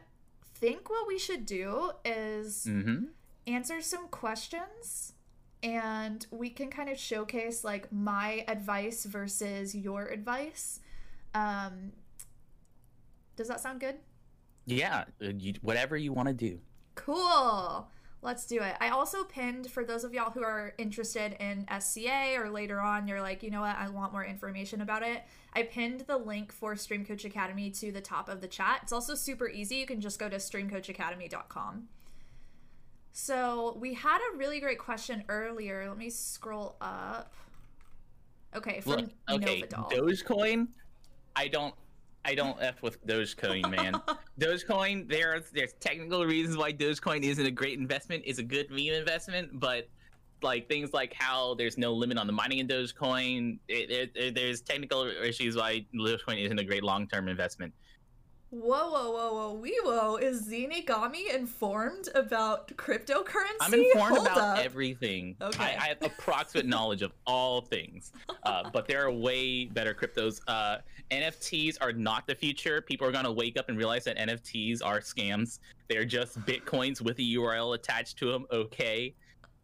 think 0.56 0.90
what 0.90 1.08
we 1.08 1.20
should 1.20 1.46
do 1.46 1.92
is 2.04 2.66
mm-hmm. 2.68 3.06
answer 3.46 3.82
some 3.82 4.08
questions 4.08 5.14
and 5.62 6.26
we 6.32 6.50
can 6.50 6.70
kind 6.70 6.90
of 6.90 6.98
showcase 6.98 7.64
like 7.64 7.92
my 7.92 8.44
advice 8.48 9.06
versus 9.06 9.76
your 9.76 10.08
advice. 10.08 10.80
Um 11.34 11.92
does 13.36 13.48
that 13.50 13.60
sound 13.60 13.80
good? 13.80 13.96
Yeah 14.66 15.06
uh, 15.22 15.32
whatever 15.62 15.98
you 15.98 16.14
want 16.14 16.28
to 16.30 16.34
do. 16.34 16.60
Cool 16.96 17.88
Let's 18.25 18.48
do 18.48 18.60
it. 18.63 18.75
I 18.82 18.89
also 18.89 19.24
pinned 19.24 19.70
for 19.70 19.86
those 19.86 20.03
of 20.03 20.12
y'all 20.12 20.32
who 20.32 20.41
are 20.41 20.74
interested 20.79 21.38
in 21.39 21.67
SCA 21.79 22.36
or 22.39 22.50
later 22.50 22.79
on 22.82 23.08
you're 23.08 23.22
like, 23.22 23.44
you 23.44 23.51
know 23.51 23.62
what, 23.62 23.77
I 23.77 23.88
want 23.89 24.13
more 24.13 24.25
information 24.25 24.82
about 24.82 25.03
it. 25.03 25.24
I 25.53 25.62
pinned 25.62 26.01
the 26.01 26.17
link 26.17 26.51
for 26.51 26.75
Stream 26.75 27.05
Coach 27.05 27.24
Academy 27.24 27.70
to 27.70 27.91
the 27.91 28.01
top 28.01 28.27
of 28.27 28.41
the 28.41 28.48
chat. 28.48 28.79
It's 28.82 28.91
also 28.91 29.13
super 29.13 29.48
easy. 29.48 29.75
You 29.75 29.86
can 29.86 30.01
just 30.01 30.17
go 30.17 30.27
to 30.27 30.38
streamcoachacademy.com. 30.38 31.88
So 33.12 33.77
we 33.79 33.94
had 33.94 34.17
a 34.17 34.38
really 34.38 34.60
great 34.60 34.79
question 34.79 35.24
earlier. 35.29 35.88
Let 35.88 35.98
me 35.98 36.10
scroll 36.10 36.77
up. 36.82 37.32
Okay, 38.55 38.82
from 38.82 38.91
Look, 38.94 39.10
okay, 39.29 39.62
Novidol. 39.62 39.91
Dogecoin. 39.91 40.67
I 41.36 41.48
don't 41.48 41.75
I 42.25 42.36
don't 42.36 42.58
f 42.62 42.82
with 42.82 43.05
Dogecoin, 43.05 43.70
man. 43.70 44.01
Dogecoin, 44.39 45.08
there's 45.08 45.50
there's 45.51 45.74
technical 45.74 46.25
reasons 46.25 46.58
why 46.58 46.74
Dogecoin 46.74 47.22
isn't 47.22 47.46
a 47.46 47.51
great 47.51 47.77
investment. 47.77 48.24
It's 48.25 48.39
a 48.39 48.44
good 48.44 48.70
meme 48.72 48.94
investment, 48.94 49.60
but 49.60 49.88
like 50.41 50.67
things 50.67 50.94
like 50.94 51.13
how 51.13 51.53
there's 51.55 51.77
no 51.77 51.94
limit 51.94 52.17
on 52.17 52.27
the 52.27 52.34
mining 52.34 52.60
in 52.60 52.67
Dogecoin. 52.67 53.60
It, 53.67 53.91
it, 53.91 54.12
it, 54.15 54.36
there's 54.36 54.62
technical 54.62 55.05
issues 55.05 55.55
why 55.55 55.86
Dogecoin 55.94 56.44
isn't 56.44 56.60
a 56.60 56.63
great 56.63 56.84
long-term 56.84 57.27
investment. 57.27 57.74
Whoa, 58.51 58.89
whoa, 58.89 59.12
whoa, 59.12 59.34
whoa, 59.34 59.53
wee 59.53 59.77
whoa. 59.84 60.15
Is 60.15 60.48
Zenigami 60.48 61.34
informed 61.34 62.08
about 62.15 62.70
cryptocurrency? 62.77 63.58
I'm 63.60 63.74
informed 63.74 64.17
Hold 64.17 64.27
about 64.27 64.38
up. 64.38 64.63
everything. 64.63 65.36
Okay. 65.41 65.63
I, 65.63 65.77
I 65.77 65.88
have 65.88 65.98
approximate 66.01 66.65
knowledge 66.65 67.01
of 67.01 67.12
all 67.27 67.62
things, 67.62 68.13
uh, 68.44 68.70
but 68.72 68.88
there 68.88 69.03
are 69.05 69.12
way 69.12 69.65
better 69.65 69.94
cryptos. 69.94 70.39
Uh, 70.48 70.77
NFTs 71.12 71.78
are 71.82 71.92
not 71.92 72.28
the 72.28 72.36
future. 72.36 72.82
People 72.82 73.08
are 73.08 73.12
going 73.12 73.26
to 73.26 73.32
wake 73.32 73.58
up 73.58 73.70
and 73.70 73.78
realize 73.78 74.04
that 74.06 74.18
NFTs 74.18 74.82
are 74.84 75.00
scams. 75.00 75.60
They're 75.90 76.06
just 76.06 76.40
bitcoins 76.42 77.02
with 77.02 77.20
a 77.20 77.22
URL 77.22 77.76
attached 77.76 78.18
to 78.18 78.32
them. 78.32 78.46
Okay. 78.52 79.14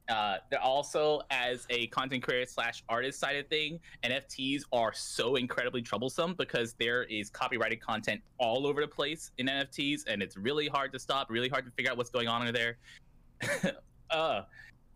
Uh, 0.10 0.38
they're 0.50 0.62
also 0.62 1.22
as 1.30 1.66
a 1.70 1.88
content 1.88 2.22
creator 2.22 2.46
slash 2.46 2.84
artist 2.90 3.20
side 3.20 3.38
of 3.38 3.48
thing, 3.48 3.80
NFTs 4.04 4.64
are 4.74 4.92
so 4.94 5.36
incredibly 5.36 5.82
troublesome 5.82 6.34
because 6.34 6.76
there 6.80 7.04
is 7.04 7.30
copyrighted 7.30 7.80
content 7.80 8.22
all 8.38 8.68
over 8.68 8.82
the 8.82 8.88
place 8.88 9.32
in 9.38 9.48
NFTs, 9.48 10.02
and 10.08 10.22
it's 10.22 10.36
really 10.36 10.68
hard 10.68 10.92
to 10.94 11.00
stop, 11.00 11.30
really 11.30 11.48
hard 11.48 11.66
to 11.66 11.72
figure 11.72 11.92
out 11.92 11.98
what's 11.98 12.10
going 12.10 12.28
on 12.28 12.46
in 12.46 12.54
there. 12.54 12.78
uh, 14.10 14.42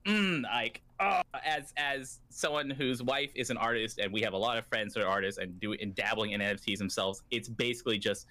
mm, 0.06 0.44
like 0.44 0.82
uh, 1.00 1.22
as 1.44 1.74
as 1.78 2.20
someone 2.30 2.70
whose 2.70 3.04
wife 3.04 3.32
is 3.36 3.50
an 3.50 3.58
artist, 3.58 4.00
and 4.00 4.12
we 4.12 4.22
have 4.22 4.34
a 4.34 4.38
lot 4.38 4.58
of 4.58 4.66
friends 4.68 4.94
that 4.94 5.04
are 5.04 5.10
artists 5.10 5.40
and 5.40 5.60
do 5.60 5.74
and 5.74 5.96
dabbling 5.96 6.32
in 6.32 6.42
NFTs 6.42 6.78
themselves, 6.78 7.24
it's 7.32 7.50
basically 7.50 7.98
just 7.98 8.28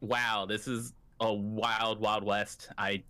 wow, 0.00 0.46
this 0.46 0.68
is 0.68 0.92
a 1.20 1.32
wild, 1.32 2.00
wild 2.00 2.24
west. 2.24 2.68
I 2.78 3.02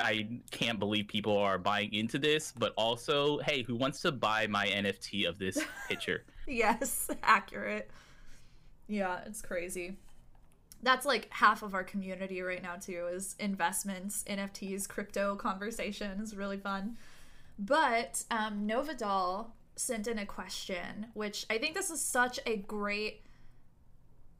I 0.00 0.28
can't 0.50 0.78
believe 0.78 1.08
people 1.08 1.36
are 1.36 1.58
buying 1.58 1.92
into 1.94 2.18
this, 2.18 2.52
but 2.56 2.72
also, 2.76 3.38
hey, 3.38 3.62
who 3.62 3.74
wants 3.74 4.00
to 4.02 4.12
buy 4.12 4.46
my 4.46 4.66
NFT 4.66 5.26
of 5.26 5.38
this 5.38 5.58
picture? 5.88 6.24
Yes, 6.46 7.08
accurate. 7.22 7.90
Yeah, 8.86 9.20
it's 9.26 9.42
crazy. 9.42 9.96
That's 10.82 11.04
like 11.04 11.28
half 11.30 11.62
of 11.62 11.74
our 11.74 11.84
community 11.84 12.40
right 12.40 12.62
now 12.62 12.76
too 12.76 13.08
is 13.12 13.34
investments, 13.38 14.24
NFTs, 14.28 14.88
crypto 14.88 15.34
conversations, 15.36 16.36
really 16.36 16.58
fun. 16.58 16.96
But 17.58 18.24
um, 18.30 18.66
Novadal 18.68 19.50
sent 19.74 20.06
in 20.06 20.18
a 20.18 20.26
question, 20.26 21.06
which 21.14 21.46
I 21.50 21.58
think 21.58 21.74
this 21.74 21.90
is 21.90 22.00
such 22.00 22.38
a 22.46 22.56
great 22.56 23.22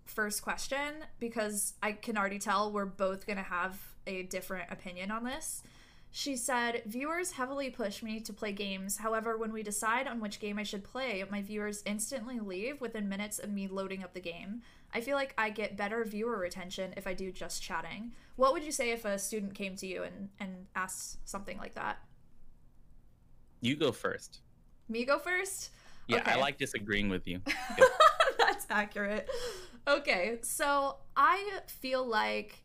first 0.04 0.42
question 0.42 0.94
because 1.20 1.74
I 1.82 1.92
can 1.92 2.16
already 2.16 2.38
tell 2.38 2.72
we're 2.72 2.86
both 2.86 3.26
going 3.26 3.36
to 3.36 3.42
have 3.42 3.78
a 4.06 4.22
different 4.22 4.70
opinion 4.70 5.10
on 5.10 5.24
this. 5.24 5.62
She 6.10 6.36
said, 6.36 6.82
Viewers 6.86 7.32
heavily 7.32 7.68
push 7.68 8.02
me 8.02 8.20
to 8.20 8.32
play 8.32 8.52
games. 8.52 8.96
However, 8.96 9.36
when 9.36 9.52
we 9.52 9.62
decide 9.62 10.06
on 10.06 10.20
which 10.20 10.40
game 10.40 10.58
I 10.58 10.62
should 10.62 10.82
play, 10.82 11.22
my 11.30 11.42
viewers 11.42 11.82
instantly 11.84 12.40
leave 12.40 12.80
within 12.80 13.08
minutes 13.08 13.38
of 13.38 13.50
me 13.50 13.68
loading 13.68 14.02
up 14.02 14.14
the 14.14 14.20
game. 14.20 14.62
I 14.94 15.00
feel 15.00 15.16
like 15.16 15.34
I 15.36 15.50
get 15.50 15.76
better 15.76 16.04
viewer 16.04 16.38
retention 16.38 16.94
if 16.96 17.06
I 17.06 17.14
do 17.14 17.30
just 17.30 17.62
chatting. 17.62 18.12
What 18.36 18.52
would 18.52 18.64
you 18.64 18.72
say 18.72 18.90
if 18.90 19.04
a 19.04 19.18
student 19.18 19.54
came 19.54 19.76
to 19.76 19.86
you 19.86 20.02
and, 20.02 20.30
and 20.40 20.66
asked 20.74 21.18
something 21.28 21.58
like 21.58 21.74
that? 21.74 21.98
You 23.60 23.76
go 23.76 23.92
first. 23.92 24.40
Me 24.88 25.04
go 25.04 25.18
first? 25.18 25.70
Yeah, 26.06 26.22
I 26.24 26.36
like 26.36 26.56
disagreeing 26.56 27.10
with 27.10 27.28
you. 27.28 27.40
That's 28.38 28.66
accurate. 28.70 29.28
Okay, 29.86 30.38
so 30.42 30.96
I 31.16 31.60
feel 31.66 32.04
like 32.04 32.62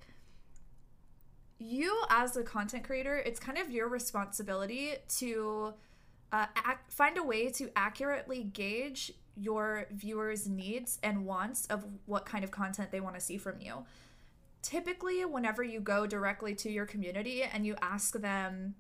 you, 1.60 2.04
as 2.10 2.38
a 2.38 2.44
content 2.44 2.84
creator, 2.84 3.18
it's 3.18 3.40
kind 3.40 3.58
of 3.58 3.70
your 3.70 3.88
responsibility 3.88 4.94
to 5.18 5.74
uh, 6.32 6.48
ac 6.58 6.78
find 6.90 7.18
a 7.18 7.24
way 7.24 7.50
to 7.50 7.70
accurately 7.76 8.44
gauge 8.44 9.14
your 9.36 9.88
viewers' 9.92 10.48
needs 10.48 11.00
and 11.04 11.26
wants 11.26 11.66
of 11.68 11.86
what 12.06 12.26
kind 12.26 12.44
of 12.44 12.52
content 12.52 12.92
they 12.92 13.00
want 13.00 13.16
to 13.16 13.22
see 13.22 13.38
from 13.38 13.60
you. 13.60 13.86
Typically, 14.62 15.26
whenever 15.26 15.64
you 15.64 15.80
go 15.80 16.06
directly 16.08 16.56
to 16.56 16.72
your 16.72 16.86
community 16.86 17.44
and 17.44 17.66
you 17.66 17.76
ask 17.82 18.14
them 18.20 18.76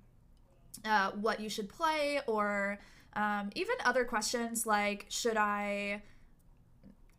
uh, 0.85 1.11
what 1.11 1.39
you 1.39 1.49
should 1.49 1.69
play 1.69 2.21
or 2.27 2.79
um, 3.15 3.49
even 3.55 3.75
other 3.83 4.05
questions 4.05 4.65
like, 4.65 5.05
should 5.09 5.37
I 5.37 6.01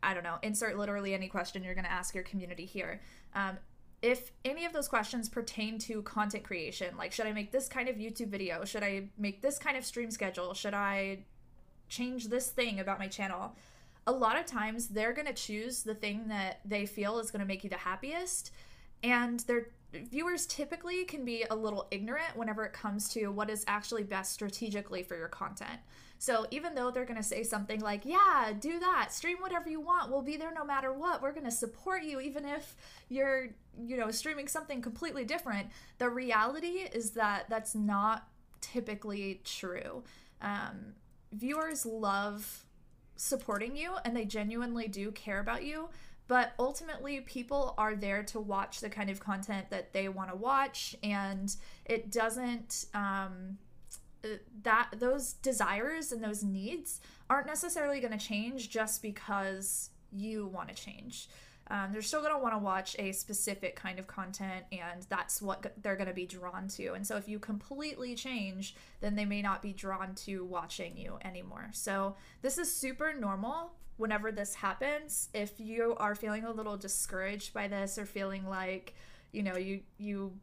I 0.05 0.13
don't 0.13 0.23
know, 0.23 0.37
insert 0.43 0.77
literally 0.77 1.15
any 1.15 1.27
question 1.27 1.63
you're 1.63 1.73
going 1.73 1.85
to 1.85 1.91
ask 1.91 2.13
your 2.13 2.23
community 2.23 2.65
here. 2.65 3.01
Um, 3.33 3.57
if 4.03 4.31
any 4.45 4.65
of 4.65 4.71
those 4.71 4.87
questions 4.87 5.27
pertain 5.27 5.79
to 5.79 6.03
content 6.03 6.43
creation, 6.43 6.95
like 6.95 7.11
should 7.11 7.25
I 7.25 7.33
make 7.33 7.51
this 7.51 7.67
kind 7.67 7.89
of 7.89 7.95
YouTube 7.95 8.27
video? 8.27 8.63
Should 8.65 8.83
I 8.83 9.09
make 9.17 9.41
this 9.41 9.57
kind 9.57 9.75
of 9.75 9.83
stream 9.83 10.11
schedule? 10.11 10.53
Should 10.53 10.75
I 10.75 11.25
change 11.89 12.27
this 12.27 12.47
thing 12.47 12.79
about 12.79 12.99
my 12.99 13.07
channel? 13.07 13.55
A 14.07 14.11
lot 14.11 14.37
of 14.37 14.45
times 14.45 14.89
they're 14.89 15.13
going 15.13 15.27
to 15.27 15.33
choose 15.33 15.83
the 15.83 15.95
thing 15.95 16.27
that 16.27 16.59
they 16.63 16.85
feel 16.85 17.19
is 17.19 17.31
going 17.31 17.39
to 17.39 17.45
make 17.45 17.63
you 17.63 17.69
the 17.69 17.77
happiest. 17.77 18.51
And 19.03 19.39
their 19.41 19.67
viewers 19.93 20.45
typically 20.45 21.05
can 21.05 21.25
be 21.25 21.45
a 21.49 21.55
little 21.55 21.87
ignorant 21.91 22.35
whenever 22.35 22.63
it 22.65 22.73
comes 22.73 23.09
to 23.09 23.27
what 23.27 23.49
is 23.49 23.63
actually 23.67 24.03
best 24.03 24.33
strategically 24.33 25.03
for 25.03 25.15
your 25.15 25.27
content. 25.27 25.79
So 26.17 26.47
even 26.51 26.75
though 26.75 26.91
they're 26.91 27.05
going 27.05 27.17
to 27.17 27.23
say 27.23 27.43
something 27.43 27.81
like, 27.81 28.05
"Yeah, 28.05 28.53
do 28.59 28.79
that. 28.79 29.11
Stream 29.11 29.37
whatever 29.39 29.69
you 29.69 29.81
want. 29.81 30.09
We'll 30.09 30.21
be 30.21 30.37
there 30.37 30.53
no 30.53 30.65
matter 30.65 30.93
what. 30.93 31.21
We're 31.21 31.33
going 31.33 31.45
to 31.45 31.51
support 31.51 32.03
you 32.03 32.19
even 32.19 32.45
if 32.45 32.75
you're, 33.09 33.49
you 33.85 33.97
know, 33.97 34.11
streaming 34.11 34.47
something 34.47 34.81
completely 34.81 35.25
different." 35.25 35.69
The 35.97 36.09
reality 36.09 36.87
is 36.91 37.11
that 37.11 37.49
that's 37.49 37.75
not 37.75 38.27
typically 38.61 39.41
true. 39.43 40.03
Um, 40.41 40.93
viewers 41.35 41.85
love 41.85 42.65
supporting 43.15 43.75
you 43.75 43.93
and 44.03 44.15
they 44.15 44.25
genuinely 44.25 44.87
do 44.87 45.11
care 45.11 45.39
about 45.39 45.63
you 45.63 45.89
but 46.27 46.53
ultimately 46.57 47.21
people 47.21 47.75
are 47.77 47.95
there 47.95 48.23
to 48.23 48.39
watch 48.39 48.79
the 48.79 48.89
kind 48.89 49.09
of 49.09 49.19
content 49.19 49.69
that 49.69 49.93
they 49.93 50.09
want 50.09 50.29
to 50.29 50.35
watch 50.35 50.95
and 51.03 51.55
it 51.85 52.11
doesn't 52.11 52.85
um, 52.93 53.57
uh, 54.23 54.29
that 54.63 54.89
those 54.97 55.33
desires 55.33 56.11
and 56.11 56.23
those 56.23 56.43
needs 56.43 56.99
aren't 57.29 57.47
necessarily 57.47 57.99
going 57.99 58.17
to 58.17 58.25
change 58.25 58.69
just 58.69 59.01
because 59.01 59.91
you 60.11 60.47
want 60.47 60.67
to 60.67 60.75
change 60.75 61.27
um, 61.67 61.91
they're 61.91 62.01
still 62.01 62.21
going 62.21 62.33
to 62.33 62.39
want 62.39 62.53
to 62.53 62.59
watch 62.59 62.95
a 62.99 63.11
specific 63.11 63.75
kind 63.75 63.97
of 63.97 64.05
content 64.05 64.65
and 64.71 65.05
that's 65.09 65.41
what 65.41 65.73
they're 65.81 65.95
going 65.95 66.07
to 66.07 66.13
be 66.13 66.25
drawn 66.25 66.67
to. 66.69 66.93
And 66.93 67.05
so 67.05 67.17
if 67.17 67.27
you 67.27 67.39
completely 67.39 68.15
change 68.15 68.75
then 69.01 69.15
they 69.15 69.25
may 69.25 69.41
not 69.41 69.61
be 69.61 69.73
drawn 69.73 70.13
to 70.15 70.45
watching 70.45 70.97
you 70.97 71.17
anymore. 71.23 71.69
So 71.73 72.15
this 72.41 72.57
is 72.57 72.73
super 72.73 73.13
normal 73.13 73.73
whenever 73.97 74.31
this 74.31 74.55
happens. 74.55 75.29
If 75.33 75.59
you 75.59 75.95
are 75.97 76.15
feeling 76.15 76.43
a 76.43 76.51
little 76.51 76.77
discouraged 76.77 77.53
by 77.53 77.67
this 77.67 77.97
or 77.97 78.05
feeling 78.05 78.47
like 78.47 78.93
you 79.31 79.43
know 79.43 79.57
you 79.57 79.81
you 79.97 80.33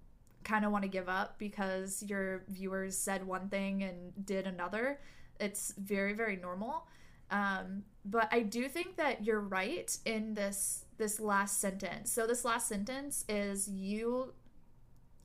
kind 0.45 0.65
of 0.65 0.73
want 0.73 0.83
to 0.83 0.89
give 0.89 1.09
up 1.09 1.39
because 1.39 2.03
your 2.03 2.43
viewers 2.49 2.99
said 2.99 3.25
one 3.25 3.49
thing 3.49 3.85
and 3.85 4.13
did 4.27 4.47
another 4.47 4.99
it's 5.39 5.73
very 5.79 6.13
very 6.13 6.37
normal. 6.37 6.87
Um, 7.31 7.85
but 8.05 8.29
i 8.31 8.41
do 8.41 8.69
think 8.69 8.97
that 8.97 9.25
you're 9.25 9.41
right 9.41 9.97
in 10.05 10.35
this 10.35 10.82
this 10.99 11.21
last 11.21 11.61
sentence 11.61 12.11
so 12.13 12.27
this 12.27 12.45
last 12.45 12.69
sentence 12.69 13.25
is 13.29 13.69
you 13.69 14.33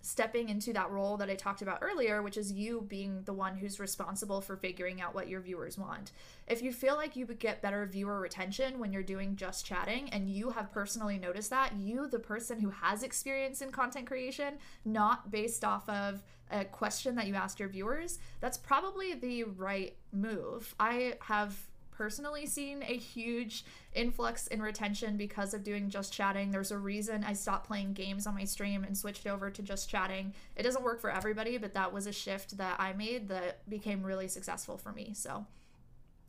stepping 0.08 0.48
into 0.48 0.72
that 0.72 0.90
role 0.90 1.18
that 1.18 1.30
I 1.30 1.36
talked 1.36 1.62
about 1.62 1.80
earlier, 1.82 2.22
which 2.22 2.38
is 2.38 2.52
you 2.52 2.86
being 2.88 3.24
the 3.24 3.34
one 3.34 3.58
who's 3.58 3.78
responsible 3.78 4.40
for 4.40 4.56
figuring 4.56 5.02
out 5.02 5.14
what 5.14 5.28
your 5.28 5.42
viewers 5.42 5.78
want. 5.78 6.14
If 6.48 6.62
you 6.62 6.72
feel 6.72 6.96
like 6.96 7.18
you 7.18 7.26
would 7.26 7.40
get 7.40 7.62
better 7.62 7.86
viewer 7.86 8.20
retention 8.22 8.80
when 8.80 8.94
you're 8.94 9.04
doing 9.04 9.36
just 9.36 9.66
chatting, 9.66 10.10
and 10.12 10.30
you 10.30 10.52
have 10.52 10.72
personally 10.72 11.18
noticed 11.18 11.50
that, 11.50 11.76
you, 11.76 12.08
the 12.08 12.20
person 12.20 12.62
who 12.62 12.70
has 12.70 13.04
experience 13.04 13.62
in 13.62 13.70
content 13.72 14.08
creation, 14.08 14.54
not 14.86 15.30
based 15.30 15.66
off 15.66 15.88
of 15.90 16.24
a 16.52 16.64
question 16.64 17.16
that 17.16 17.28
you 17.28 17.36
asked 17.36 17.60
your 17.60 17.68
viewers, 17.68 18.20
that's 18.40 18.58
probably 18.58 19.14
the 19.14 19.44
right 19.44 19.98
move. 20.14 20.74
I 20.80 21.16
have 21.22 21.58
personally 21.98 22.46
seen 22.46 22.84
a 22.84 22.96
huge 22.96 23.66
influx 23.94 24.46
in 24.48 24.62
retention 24.62 25.18
because 25.18 25.54
of 25.54 25.64
doing 25.64 25.90
just 25.90 26.14
chatting. 26.14 26.52
There's 26.52 26.72
a 26.72 26.78
reason 26.78 27.24
I 27.24 27.34
stopped 27.34 27.68
playing 27.68 27.94
games 27.94 28.28
on 28.28 28.36
my 28.36 28.44
stream 28.44 28.84
and 28.84 28.96
switched 28.96 29.26
over 29.26 29.50
to 29.50 29.62
just 29.64 29.90
chatting. 29.90 30.34
It 30.56 30.64
doesn't 30.64 30.84
work 30.84 31.02
for 31.02 31.10
everybody, 31.10 31.58
but 31.58 31.74
that 31.74 31.92
was 31.92 32.06
a 32.06 32.12
shift 32.12 32.58
that 32.58 32.80
I 32.80 32.94
made 32.94 33.30
that 33.30 33.68
became 33.68 34.04
really 34.04 34.28
successful 34.28 34.78
for 34.78 34.92
me. 34.92 35.14
So 35.16 35.48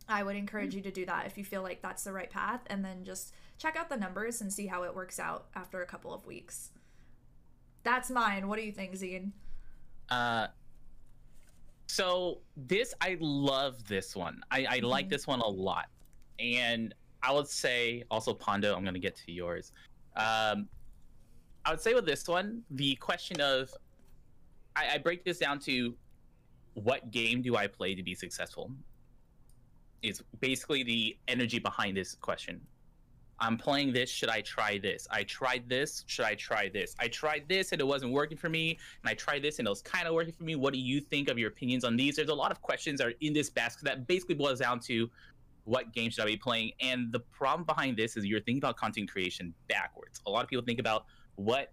I 0.07 0.23
would 0.23 0.35
encourage 0.35 0.73
you 0.73 0.81
to 0.81 0.91
do 0.91 1.05
that 1.05 1.27
if 1.27 1.37
you 1.37 1.45
feel 1.45 1.61
like 1.61 1.83
that's 1.83 2.03
the 2.03 2.13
right 2.13 2.31
path 2.31 2.61
and 2.67 2.83
then 2.83 3.03
just 3.03 3.33
check 3.59 3.75
out 3.75 3.89
the 3.89 3.97
numbers 3.97 4.41
and 4.41 4.51
see 4.51 4.65
how 4.65 4.83
it 4.83 4.95
works 4.95 5.19
out 5.19 5.45
after 5.55 5.83
a 5.83 5.85
couple 5.85 6.13
of 6.13 6.25
weeks. 6.25 6.71
That's 7.83 8.09
mine. 8.09 8.47
What 8.47 8.57
do 8.57 8.65
you 8.65 8.71
think, 8.71 8.93
Zine? 8.95 9.31
Uh, 10.09 10.47
so 11.89 12.41
this, 12.55 12.93
I 13.01 13.17
love 13.19 13.83
this 13.85 14.15
one. 14.15 14.41
I, 14.51 14.65
I 14.69 14.79
like 14.79 15.07
Mhm. 15.07 15.09
this 15.09 15.25
one 15.25 15.39
a 15.41 15.47
lot, 15.47 15.87
and 16.37 16.93
I 17.23 17.31
would 17.33 17.47
say 17.47 18.03
also 18.11 18.31
Pondo. 18.33 18.75
I'm 18.75 18.85
gonna 18.85 18.99
get 18.99 19.15
to 19.15 19.31
yours. 19.31 19.71
Um, 20.15 20.69
I 21.65 21.71
would 21.71 21.81
say 21.81 21.95
with 21.95 22.05
this 22.05 22.27
one, 22.27 22.63
the 22.69 22.95
question 22.97 23.41
of, 23.41 23.73
I, 24.75 24.95
I 24.95 24.97
break 24.99 25.25
this 25.25 25.39
down 25.39 25.59
to, 25.61 25.97
what 26.75 27.09
game 27.09 27.41
do 27.41 27.55
I 27.55 27.65
play 27.65 27.95
to 27.95 28.03
be 28.03 28.13
successful? 28.13 28.71
Is 30.03 30.21
basically 30.39 30.83
the 30.83 31.17
energy 31.27 31.57
behind 31.59 31.97
this 31.97 32.15
question. 32.15 32.61
I'm 33.41 33.57
playing 33.57 33.93
this. 33.93 34.09
Should 34.09 34.29
I 34.29 34.41
try 34.41 34.77
this? 34.77 35.07
I 35.11 35.23
tried 35.23 35.69
this. 35.69 36.03
Should 36.07 36.25
I 36.25 36.35
try 36.35 36.69
this? 36.69 36.95
I 36.99 37.07
tried 37.07 37.45
this 37.47 37.71
and 37.71 37.79
it 37.79 37.85
wasn't 37.85 38.11
working 38.11 38.37
for 38.37 38.49
me. 38.49 38.77
And 39.01 39.09
I 39.09 39.13
tried 39.13 39.41
this 39.41 39.59
and 39.59 39.67
it 39.67 39.69
was 39.69 39.81
kind 39.81 40.07
of 40.07 40.13
working 40.13 40.33
for 40.33 40.43
me. 40.43 40.55
What 40.55 40.73
do 40.73 40.79
you 40.79 40.99
think 40.99 41.29
of 41.29 41.39
your 41.39 41.49
opinions 41.49 41.83
on 41.83 41.95
these? 41.95 42.15
There's 42.15 42.29
a 42.29 42.33
lot 42.33 42.51
of 42.51 42.61
questions 42.61 42.99
that 42.99 43.07
are 43.07 43.13
in 43.21 43.33
this 43.33 43.49
basket 43.49 43.85
that 43.85 44.07
basically 44.07 44.35
boils 44.35 44.59
down 44.59 44.79
to 44.81 45.09
what 45.63 45.93
game 45.93 46.09
should 46.09 46.23
I 46.23 46.27
be 46.27 46.37
playing? 46.37 46.71
And 46.81 47.11
the 47.11 47.19
problem 47.19 47.65
behind 47.65 47.95
this 47.95 48.17
is 48.17 48.25
you're 48.25 48.39
thinking 48.39 48.57
about 48.57 48.75
content 48.75 49.09
creation 49.09 49.53
backwards. 49.67 50.21
A 50.25 50.29
lot 50.29 50.43
of 50.43 50.49
people 50.49 50.65
think 50.65 50.79
about 50.79 51.05
what 51.35 51.71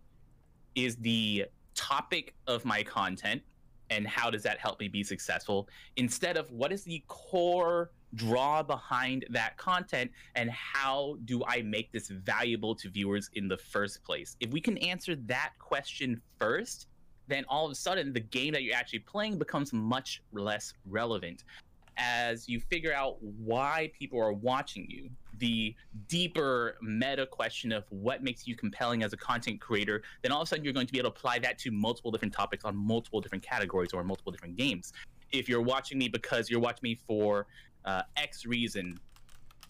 is 0.75 0.97
the 0.97 1.47
topic 1.75 2.35
of 2.47 2.65
my 2.65 2.83
content 2.83 3.43
and 3.91 4.07
how 4.07 4.31
does 4.31 4.43
that 4.43 4.59
help 4.59 4.81
me 4.81 4.89
be 4.89 5.03
successful 5.03 5.69
instead 5.97 6.37
of 6.37 6.51
what 6.51 6.73
is 6.73 6.85
the 6.85 7.03
core 7.07 7.91
draw 8.17 8.63
behind 8.63 9.25
that 9.31 9.57
content 9.57 10.11
and 10.35 10.51
how 10.51 11.17
do 11.25 11.43
I 11.47 11.63
make 11.63 11.93
this 11.93 12.09
valuable 12.09 12.75
to 12.77 12.91
viewers 12.91 13.31
in 13.35 13.47
the 13.47 13.57
first 13.57 14.03
place? 14.03 14.37
If 14.41 14.51
we 14.51 14.61
can 14.61 14.79
answer 14.79 15.15
that 15.27 15.53
question 15.59 16.21
first, 16.39 16.89
then 17.29 17.45
all 17.49 17.67
of 17.67 17.73
a 17.73 17.75
sudden 17.75 18.13
the 18.13 18.21
game 18.21 18.53
that 18.55 18.63
you're 18.63 18.77
actually 18.77 19.01
playing 19.01 19.39
becomes 19.39 19.73
much 19.73 20.23
less 20.33 20.73
relevant 20.87 21.45
as 21.99 22.49
you 22.49 22.61
figure 22.61 22.93
out 22.93 23.17
why 23.23 23.91
people 23.99 24.21
are 24.21 24.33
watching 24.33 24.87
you 24.89 25.09
the 25.39 25.75
deeper 26.09 26.77
meta 26.83 27.27
question 27.27 27.73
of 27.73 27.85
what 27.91 28.23
makes 28.23 28.47
you 28.47 28.55
compelling 28.55 29.03
as 29.03 29.13
a 29.13 29.17
content 29.17 29.61
creator 29.61 30.03
then 30.23 30.31
all 30.31 30.43
of 30.43 30.47
a 30.47 30.49
sudden 30.49 30.65
you're 30.65 30.75
going 30.75 30.87
to 30.87 30.93
be 30.93 30.99
able 30.99 31.11
to 31.11 31.17
apply 31.17 31.39
that 31.39 31.59
to 31.59 31.71
multiple 31.71 32.11
different 32.11 32.35
topics 32.35 32.65
on 32.65 32.77
multiple 32.77 33.21
different 33.21 33.43
categories 33.43 33.93
or 33.95 34.05
multiple 34.05 34.31
different 34.31 34.57
games 34.57 34.93
if 35.33 35.49
you're 35.49 35.63
watching 35.63 35.99
me 35.99 36.09
because 36.09 36.51
you're 36.51 36.61
watching 36.61 36.81
me 36.83 36.99
for 37.07 37.47
uh, 37.87 38.03
x 38.17 38.45
reason 38.45 38.99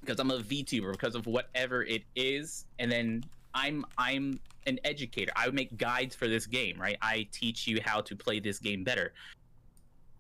because 0.01 0.19
i'm 0.19 0.31
a 0.31 0.39
vtuber 0.39 0.93
because 0.93 1.15
of 1.15 1.27
whatever 1.27 1.85
it 1.85 2.03
is 2.15 2.67
and 2.79 2.91
then 2.91 3.23
i'm 3.55 3.85
i'm 3.99 4.39
an 4.67 4.79
educator 4.85 5.33
i 5.37 5.49
make 5.51 5.77
guides 5.77 6.15
for 6.15 6.27
this 6.27 6.47
game 6.47 6.81
right 6.81 6.97
i 7.03 7.27
teach 7.31 7.67
you 7.67 7.81
how 7.85 8.01
to 8.01 8.17
play 8.17 8.41
this 8.41 8.59
game 8.59 8.83
better 8.83 9.13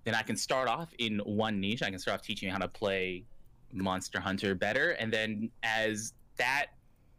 then 0.06 0.14
I 0.14 0.22
can 0.22 0.36
start 0.36 0.68
off 0.68 0.94
in 1.00 1.18
one 1.18 1.60
niche. 1.60 1.82
I 1.82 1.90
can 1.90 1.98
start 1.98 2.20
off 2.20 2.22
teaching 2.24 2.46
you 2.46 2.52
how 2.52 2.60
to 2.60 2.68
play 2.68 3.24
Monster 3.72 4.20
Hunter 4.20 4.54
better, 4.54 4.92
and 4.92 5.12
then 5.12 5.50
as 5.64 6.14
that 6.36 6.66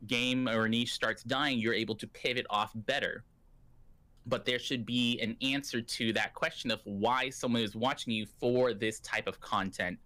game 0.08 0.48
or 0.48 0.70
niche 0.70 0.94
starts 0.94 1.22
dying, 1.22 1.60
you're 1.60 1.74
able 1.74 1.96
to 1.96 2.08
pivot 2.08 2.46
off 2.50 2.72
better. 2.74 3.26
But 4.26 4.46
there 4.46 4.58
should 4.58 4.86
be 4.86 5.20
an 5.20 5.36
answer 5.42 5.82
to 5.82 6.14
that 6.14 6.34
question 6.34 6.72
of 6.72 6.80
why 6.86 7.30
someone 7.30 7.62
is 7.62 7.76
watching 7.76 8.14
you 8.14 8.26
for 8.40 8.74
this 8.74 9.02
type 9.02 9.28
of 9.28 9.42
content 9.42 10.00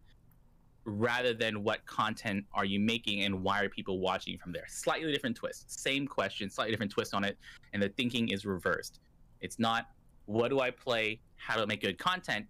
rather 0.86 1.34
than 1.34 1.64
what 1.64 1.86
content 1.86 2.46
are 2.54 2.66
you 2.66 2.80
making 2.80 3.24
and 3.24 3.44
why 3.44 3.62
are 3.62 3.70
people 3.70 4.00
watching 4.00 4.38
from 4.38 4.52
there. 4.52 4.66
Slightly 4.68 5.12
different 5.12 5.36
twist. 5.36 5.80
Same 5.80 6.08
question, 6.08 6.50
slightly 6.50 6.72
different 6.72 6.92
twist 6.92 7.14
on 7.14 7.24
it, 7.24 7.38
and 7.74 7.82
the 7.82 7.90
thinking 7.90 8.30
is 8.30 8.46
reversed. 8.46 9.00
It's 9.42 9.60
not 9.60 9.88
what 10.26 10.50
do 10.50 10.60
I 10.60 10.72
play, 10.72 11.20
how 11.38 11.56
do 11.56 11.62
I 11.62 11.66
make 11.66 11.82
good 11.82 11.98
content? 11.98 12.46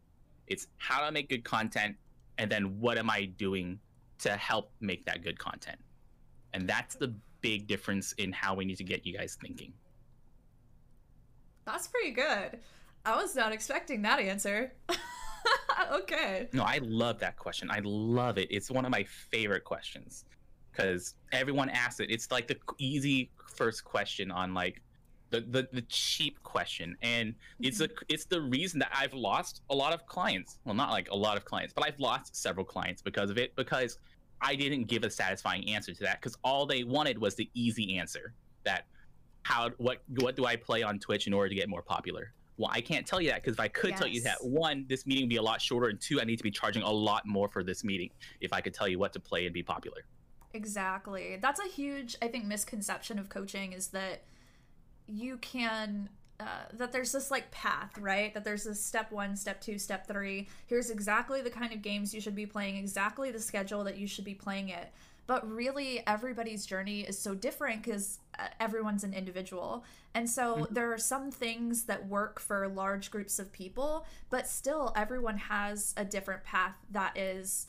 It's 0.47 0.67
how 0.77 0.99
do 0.99 1.05
I 1.05 1.09
make 1.09 1.29
good 1.29 1.43
content, 1.43 1.95
and 2.37 2.51
then 2.51 2.79
what 2.79 2.97
am 2.97 3.09
I 3.09 3.25
doing 3.25 3.79
to 4.19 4.31
help 4.31 4.71
make 4.79 5.05
that 5.05 5.23
good 5.23 5.37
content? 5.37 5.77
And 6.53 6.67
that's 6.67 6.95
the 6.95 7.13
big 7.41 7.67
difference 7.67 8.13
in 8.13 8.31
how 8.31 8.55
we 8.55 8.65
need 8.65 8.77
to 8.77 8.83
get 8.83 9.05
you 9.05 9.17
guys 9.17 9.37
thinking. 9.41 9.73
That's 11.65 11.87
pretty 11.87 12.11
good. 12.11 12.59
I 13.05 13.15
was 13.15 13.35
not 13.35 13.51
expecting 13.51 14.01
that 14.03 14.19
answer. 14.19 14.73
okay. 15.93 16.49
No, 16.53 16.63
I 16.63 16.79
love 16.83 17.19
that 17.19 17.37
question. 17.37 17.69
I 17.71 17.81
love 17.83 18.37
it. 18.37 18.47
It's 18.51 18.69
one 18.71 18.85
of 18.85 18.91
my 18.91 19.03
favorite 19.03 19.63
questions 19.63 20.25
because 20.71 21.15
everyone 21.31 21.69
asks 21.69 21.99
it. 21.99 22.09
It's 22.09 22.31
like 22.31 22.47
the 22.47 22.57
easy 22.77 23.31
first 23.55 23.83
question 23.83 24.31
on 24.31 24.53
like 24.53 24.81
the, 25.31 25.41
the, 25.41 25.67
the 25.71 25.81
cheap 25.83 26.41
question 26.43 26.95
and 27.01 27.33
it's 27.61 27.79
a 27.79 27.87
mm-hmm. 27.87 28.03
it's 28.09 28.25
the 28.25 28.41
reason 28.41 28.79
that 28.79 28.91
i've 28.93 29.13
lost 29.13 29.61
a 29.69 29.75
lot 29.75 29.93
of 29.93 30.05
clients 30.05 30.59
well 30.65 30.75
not 30.75 30.91
like 30.91 31.09
a 31.09 31.15
lot 31.15 31.37
of 31.37 31.45
clients 31.45 31.73
but 31.73 31.85
i've 31.85 31.99
lost 31.99 32.35
several 32.35 32.65
clients 32.65 33.01
because 33.01 33.29
of 33.29 33.37
it 33.37 33.55
because 33.55 33.97
i 34.41 34.55
didn't 34.55 34.83
give 34.83 35.03
a 35.03 35.09
satisfying 35.09 35.67
answer 35.69 35.93
to 35.93 36.03
that 36.03 36.19
because 36.19 36.37
all 36.43 36.65
they 36.65 36.83
wanted 36.83 37.17
was 37.17 37.33
the 37.35 37.49
easy 37.53 37.97
answer 37.97 38.33
that 38.63 38.85
how 39.43 39.69
what 39.77 40.03
what 40.19 40.35
do 40.35 40.45
i 40.45 40.55
play 40.55 40.83
on 40.83 40.99
twitch 40.99 41.27
in 41.27 41.33
order 41.33 41.47
to 41.49 41.55
get 41.55 41.69
more 41.69 41.81
popular 41.81 42.33
well 42.57 42.69
i 42.73 42.81
can't 42.81 43.05
tell 43.05 43.21
you 43.21 43.29
that 43.29 43.41
because 43.41 43.53
if 43.53 43.59
i 43.59 43.67
could 43.67 43.91
yes. 43.91 43.99
tell 43.99 44.07
you 44.07 44.21
that 44.21 44.43
one 44.43 44.85
this 44.87 45.05
meeting 45.05 45.23
would 45.23 45.29
be 45.29 45.37
a 45.37 45.41
lot 45.41 45.61
shorter 45.61 45.89
and 45.89 45.99
two 45.99 46.19
i 46.21 46.23
need 46.23 46.37
to 46.37 46.43
be 46.43 46.51
charging 46.51 46.83
a 46.83 46.91
lot 46.91 47.25
more 47.25 47.47
for 47.47 47.63
this 47.63 47.83
meeting 47.83 48.09
if 48.39 48.53
i 48.53 48.61
could 48.61 48.73
tell 48.73 48.87
you 48.87 48.99
what 48.99 49.13
to 49.13 49.19
play 49.19 49.45
and 49.45 49.53
be 49.53 49.63
popular 49.63 50.03
exactly 50.53 51.37
that's 51.41 51.59
a 51.59 51.67
huge 51.67 52.15
i 52.21 52.27
think 52.27 52.45
misconception 52.45 53.17
of 53.17 53.29
coaching 53.29 53.73
is 53.73 53.87
that 53.87 54.23
you 55.07 55.37
can 55.37 56.09
uh, 56.41 56.63
that 56.73 56.91
there's 56.91 57.11
this 57.11 57.29
like 57.29 57.51
path, 57.51 57.95
right? 57.99 58.33
That 58.33 58.43
there's 58.43 58.63
this 58.63 58.83
step 58.83 59.11
one, 59.11 59.35
step 59.35 59.61
two, 59.61 59.77
step 59.77 60.07
three. 60.07 60.47
Here's 60.65 60.89
exactly 60.89 61.41
the 61.41 61.51
kind 61.51 61.71
of 61.71 61.83
games 61.83 62.15
you 62.15 62.21
should 62.21 62.35
be 62.35 62.47
playing, 62.47 62.77
exactly 62.77 63.29
the 63.29 63.39
schedule 63.39 63.83
that 63.83 63.97
you 63.97 64.07
should 64.07 64.25
be 64.25 64.33
playing 64.33 64.69
it. 64.69 64.91
But 65.31 65.49
really, 65.49 66.03
everybody's 66.05 66.65
journey 66.65 67.03
is 67.03 67.17
so 67.17 67.33
different 67.33 67.83
because 67.83 68.19
uh, 68.37 68.47
everyone's 68.59 69.05
an 69.05 69.13
individual. 69.13 69.85
And 70.13 70.29
so 70.29 70.55
mm-hmm. 70.55 70.73
there 70.73 70.91
are 70.91 70.97
some 70.97 71.31
things 71.31 71.83
that 71.83 72.05
work 72.05 72.37
for 72.37 72.67
large 72.67 73.11
groups 73.11 73.39
of 73.39 73.49
people, 73.53 74.05
but 74.29 74.45
still, 74.45 74.91
everyone 74.93 75.37
has 75.37 75.93
a 75.95 76.03
different 76.03 76.43
path 76.43 76.75
that 76.91 77.17
is. 77.17 77.67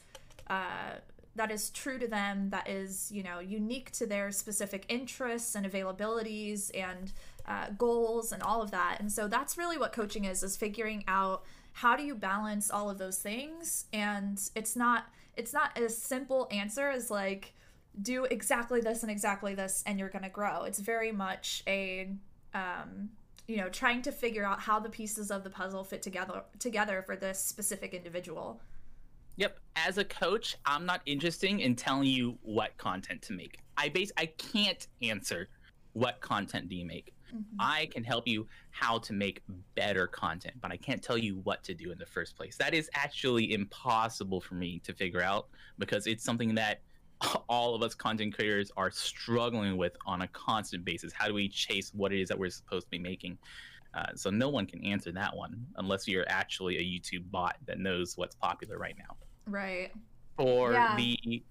Uh, 0.49 0.95
that 1.37 1.53
is 1.53 1.71
true 1.71 1.99
to 1.99 2.07
them 2.07 2.51
that 2.51 2.69
is 2.69 3.11
you 3.11 3.23
know 3.23 3.39
unique 3.39 3.91
to 3.93 4.07
their 4.07 4.31
specific 4.31 4.85
interests 4.91 5.55
and 5.55 5.65
availabilities 5.65 6.71
and 6.75 7.13
uh, 7.47 7.69
goals 7.79 8.33
and 8.33 8.43
all 8.43 8.61
of 8.61 8.71
that 8.71 8.99
and 9.01 9.11
so 9.11 9.27
that's 9.29 9.57
really 9.57 9.79
what 9.79 9.95
coaching 9.95 10.27
is 10.27 10.43
is 10.43 10.59
figuring 10.59 11.03
out 11.09 11.43
how 11.73 11.97
do 11.97 12.03
you 12.03 12.15
balance 12.15 12.71
all 12.71 12.91
of 12.91 12.99
those 12.99 13.17
things 13.17 13.87
and 13.95 14.51
it's 14.55 14.77
not 14.77 15.07
it's 15.37 15.53
not 15.53 15.79
a 15.79 15.89
simple 15.89 16.49
answer 16.51 16.89
as 16.89 17.11
like 17.11 17.55
do 18.01 18.25
exactly 18.25 18.81
this 18.81 19.03
and 19.03 19.11
exactly 19.11 19.55
this 19.55 19.83
and 19.87 19.99
you're 19.99 20.09
going 20.09 20.23
to 20.23 20.31
grow 20.31 20.65
it's 20.65 20.79
very 20.79 21.13
much 21.13 21.63
a 21.67 22.11
um, 22.55 23.11
you 23.47 23.57
know 23.57 23.69
trying 23.69 24.03
to 24.03 24.13
figure 24.13 24.45
out 24.45 24.61
how 24.61 24.79
the 24.79 24.89
pieces 24.89 25.31
of 25.31 25.45
the 25.45 25.51
puzzle 25.51 25.85
fit 25.85 26.03
together 26.03 26.43
together 26.59 27.03
for 27.03 27.17
this 27.17 27.39
specific 27.39 27.95
individual 27.95 28.61
Yep. 29.37 29.59
As 29.77 29.99
a 29.99 30.05
coach, 30.05 30.57
I'm 30.67 30.85
not 30.85 31.01
interested 31.07 31.59
in 31.59 31.75
telling 31.75 32.09
you 32.09 32.39
what 32.43 32.77
content 32.77 33.23
to 33.23 33.33
make. 33.33 33.59
I 33.77 33.89
base 33.89 34.13
I 34.17 34.27
can't 34.27 34.87
answer 35.01 35.49
what 35.95 36.21
content 36.21 36.69
do 36.69 36.77
you 36.77 36.85
make. 36.85 37.15
Mm-hmm. 37.35 37.57
I 37.61 37.89
can 37.93 38.05
help 38.05 38.29
you 38.29 38.47
how 38.71 38.99
to 38.99 39.13
make 39.13 39.43
better 39.75 40.07
content, 40.07 40.55
but 40.61 40.71
I 40.71 40.77
can't 40.77 41.03
tell 41.03 41.19
you 41.19 41.41
what 41.45 41.63
to 41.65 41.75
do 41.75 41.91
in 41.91 41.99
the 41.99 42.07
first 42.07 42.37
place. 42.37 42.57
That 42.57 42.75
is 42.75 42.91
actually 42.95 43.53
impossible 43.53 44.41
for 44.41 44.55
me 44.55 44.81
to 44.85 44.93
figure 44.93 45.23
out 45.23 45.49
because 45.79 46.07
it's 46.07 46.25
something 46.25 46.55
that 46.57 46.81
all 47.49 47.75
of 47.75 47.83
us 47.83 47.95
content 47.95 48.35
creators 48.35 48.71
are 48.77 48.91
struggling 48.91 49.77
with 49.77 49.97
on 50.07 50.23
a 50.23 50.29
constant 50.29 50.85
basis. 50.85 51.13
How 51.13 51.27
do 51.27 51.35
we 51.35 51.49
chase 51.49 51.93
what 51.95 52.13
it 52.13 52.21
is 52.21 52.29
that 52.29 52.39
we're 52.39 52.51
supposed 52.51 52.87
to 52.87 52.91
be 52.91 52.99
making? 52.99 53.39
Uh, 53.95 54.07
so 54.15 54.31
no 54.31 54.49
one 54.49 54.67
can 54.67 54.85
answer 54.85 55.13
that 55.13 55.37
one 55.37 55.67
unless 55.77 56.09
you're 56.09 56.29
actually 56.29 56.79
a 56.79 56.81
YouTube 56.81 57.31
bot 57.31 57.57
that 57.67 57.79
knows 57.79 58.17
what's 58.17 58.35
popular 58.35 58.79
right 58.79 58.97
now. 58.99 59.17
Right. 59.47 59.91
For 60.37 60.73
yeah. 60.73 60.97
the 60.97 61.43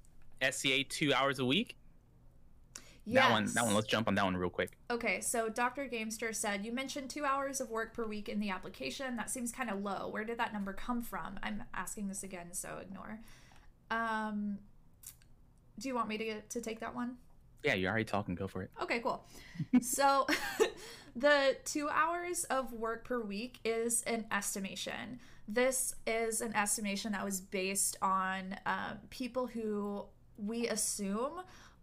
SCA 0.49 0.83
two 0.83 1.13
hours 1.13 1.39
a 1.39 1.45
week. 1.45 1.75
Yes. 3.05 3.23
That 3.23 3.31
one, 3.31 3.45
that 3.53 3.65
one. 3.65 3.73
Let's 3.73 3.87
jump 3.87 4.07
on 4.07 4.15
that 4.15 4.23
one 4.23 4.37
real 4.37 4.49
quick. 4.49 4.77
Okay, 4.89 5.21
so 5.21 5.49
Dr. 5.49 5.87
Gamester 5.87 6.33
said 6.33 6.63
you 6.63 6.71
mentioned 6.71 7.09
two 7.09 7.25
hours 7.25 7.59
of 7.59 7.69
work 7.71 7.93
per 7.93 8.05
week 8.05 8.29
in 8.29 8.39
the 8.39 8.51
application. 8.51 9.15
That 9.15 9.29
seems 9.29 9.51
kind 9.51 9.69
of 9.69 9.81
low. 9.81 10.07
Where 10.09 10.23
did 10.23 10.37
that 10.37 10.53
number 10.53 10.71
come 10.71 11.01
from? 11.01 11.39
I'm 11.41 11.63
asking 11.73 12.09
this 12.09 12.21
again, 12.21 12.53
so 12.53 12.77
ignore. 12.79 13.19
Um, 13.89 14.59
do 15.79 15.87
you 15.87 15.95
want 15.95 16.09
me 16.09 16.17
to 16.17 16.25
get, 16.25 16.49
to 16.51 16.61
take 16.61 16.79
that 16.81 16.93
one? 16.93 17.17
Yeah, 17.63 17.73
you're 17.73 17.89
already 17.89 18.05
talking. 18.05 18.35
Go 18.35 18.47
for 18.47 18.61
it. 18.61 18.69
Okay, 18.81 18.99
cool. 18.99 19.23
so, 19.81 20.27
the 21.15 21.57
two 21.65 21.89
hours 21.89 22.43
of 22.45 22.71
work 22.73 23.03
per 23.03 23.19
week 23.19 23.59
is 23.65 24.03
an 24.03 24.25
estimation. 24.31 25.19
This 25.47 25.95
is 26.05 26.41
an 26.41 26.55
estimation 26.55 27.11
that 27.13 27.25
was 27.25 27.41
based 27.41 27.97
on 28.01 28.55
um, 28.65 28.99
people 29.09 29.47
who 29.47 30.05
we 30.37 30.67
assume 30.67 31.41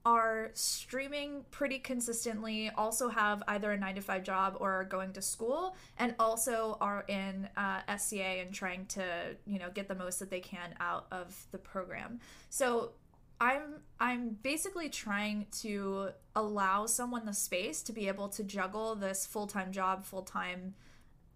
are 0.09 0.51
streaming 0.55 1.45
pretty 1.51 1.79
consistently, 1.79 2.71
also 2.79 3.11
have 3.11 3.43
either 3.47 3.73
a 3.73 3.77
nine 3.77 3.95
to 3.95 4.01
five 4.01 4.23
job 4.23 4.57
or 4.59 4.73
are 4.73 4.85
going 4.85 5.13
to 5.13 5.21
school, 5.21 5.77
and 5.99 6.15
also 6.19 6.79
are 6.81 7.05
in 7.09 7.47
uh, 7.59 7.81
SCA 7.95 8.41
and 8.41 8.55
trying 8.55 8.87
to, 8.87 9.05
you 9.47 9.59
know, 9.59 9.69
get 9.69 9.87
the 9.87 9.95
most 9.95 10.19
that 10.21 10.31
they 10.31 10.41
can 10.41 10.75
out 10.81 11.07
of 11.13 11.47
the 11.53 11.59
program. 11.59 12.21
So 12.49 12.93
I'm 13.39 13.83
I'm 14.01 14.39
basically 14.43 14.89
trying 14.89 15.47
to 15.61 16.09
allow 16.35 16.87
someone 16.87 17.27
the 17.27 17.35
space 17.35 17.83
to 17.83 17.93
be 17.93 18.09
able 18.09 18.31
to 18.31 18.43
juggle 18.43 18.95
this 18.95 19.27
full-time 19.27 19.73
job, 19.73 20.07
full-time 20.07 20.73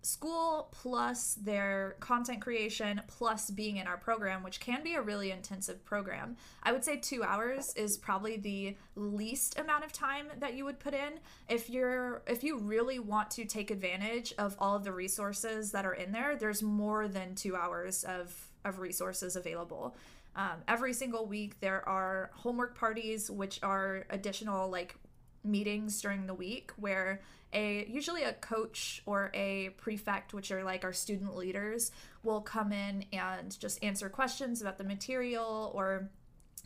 school 0.03 0.69
plus 0.73 1.35
their 1.35 1.97
content 2.01 2.41
creation 2.41 3.01
plus 3.07 3.51
being 3.51 3.77
in 3.77 3.87
our 3.87 3.97
program, 3.97 4.43
which 4.43 4.61
can 4.61 4.83
be 4.83 4.95
a 4.95 5.01
really 5.01 5.31
intensive 5.31 5.85
program. 5.85 6.37
I 6.62 6.73
would 6.73 6.85
say 6.85 6.97
two 6.97 7.23
hours 7.23 7.73
is 7.77 7.97
probably 7.97 8.37
the 8.37 8.77
least 8.97 9.59
amount 9.59 9.85
of 9.85 9.93
time 9.93 10.27
that 10.38 10.55
you 10.55 10.65
would 10.65 10.81
put 10.81 10.93
in. 10.93 11.21
If 11.49 11.71
you're 11.71 12.23
if 12.27 12.43
you 12.43 12.59
really 12.59 12.99
want 12.99 13.31
to 13.33 13.45
take 13.45 13.71
advantage 13.71 14.35
of 14.38 14.57
all 14.59 14.75
of 14.75 14.85
the 14.85 14.93
resources 14.93 15.71
that 15.73 15.87
are 15.87 15.95
in 15.95 16.11
there, 16.12 16.37
there's 16.37 16.62
more 16.62 17.07
than 17.07 17.35
two 17.35 17.55
hours 17.55 18.05
of, 18.05 18.35
of 18.65 18.81
resources 18.81 19.37
available. 19.37 19.97
Um, 20.35 20.62
every 20.67 20.95
single 20.95 21.27
week 21.27 21.61
there 21.61 21.87
are 21.88 22.31
homework 22.35 22.77
parties, 22.77 23.31
which 23.31 23.61
are 23.62 24.07
additional 24.11 24.69
like 24.69 24.97
meetings 25.45 26.01
during 26.01 26.27
the 26.27 26.35
week 26.35 26.73
where 26.77 27.21
a 27.53 27.87
usually 27.88 28.23
a 28.23 28.33
coach 28.33 29.03
or 29.07 29.31
a 29.35 29.71
prefect 29.77 30.35
which 30.35 30.51
are 30.51 30.65
like 30.65 30.85
our 30.85 30.93
student 30.93 31.37
leaders 31.37 31.91
will 32.23 32.41
come 32.41 32.73
in 32.73 33.05
and 33.12 33.59
just 33.59 33.83
answer 33.83 34.09
questions 34.09 34.61
about 34.61 34.79
the 34.79 34.85
material 34.85 35.73
or 35.75 36.11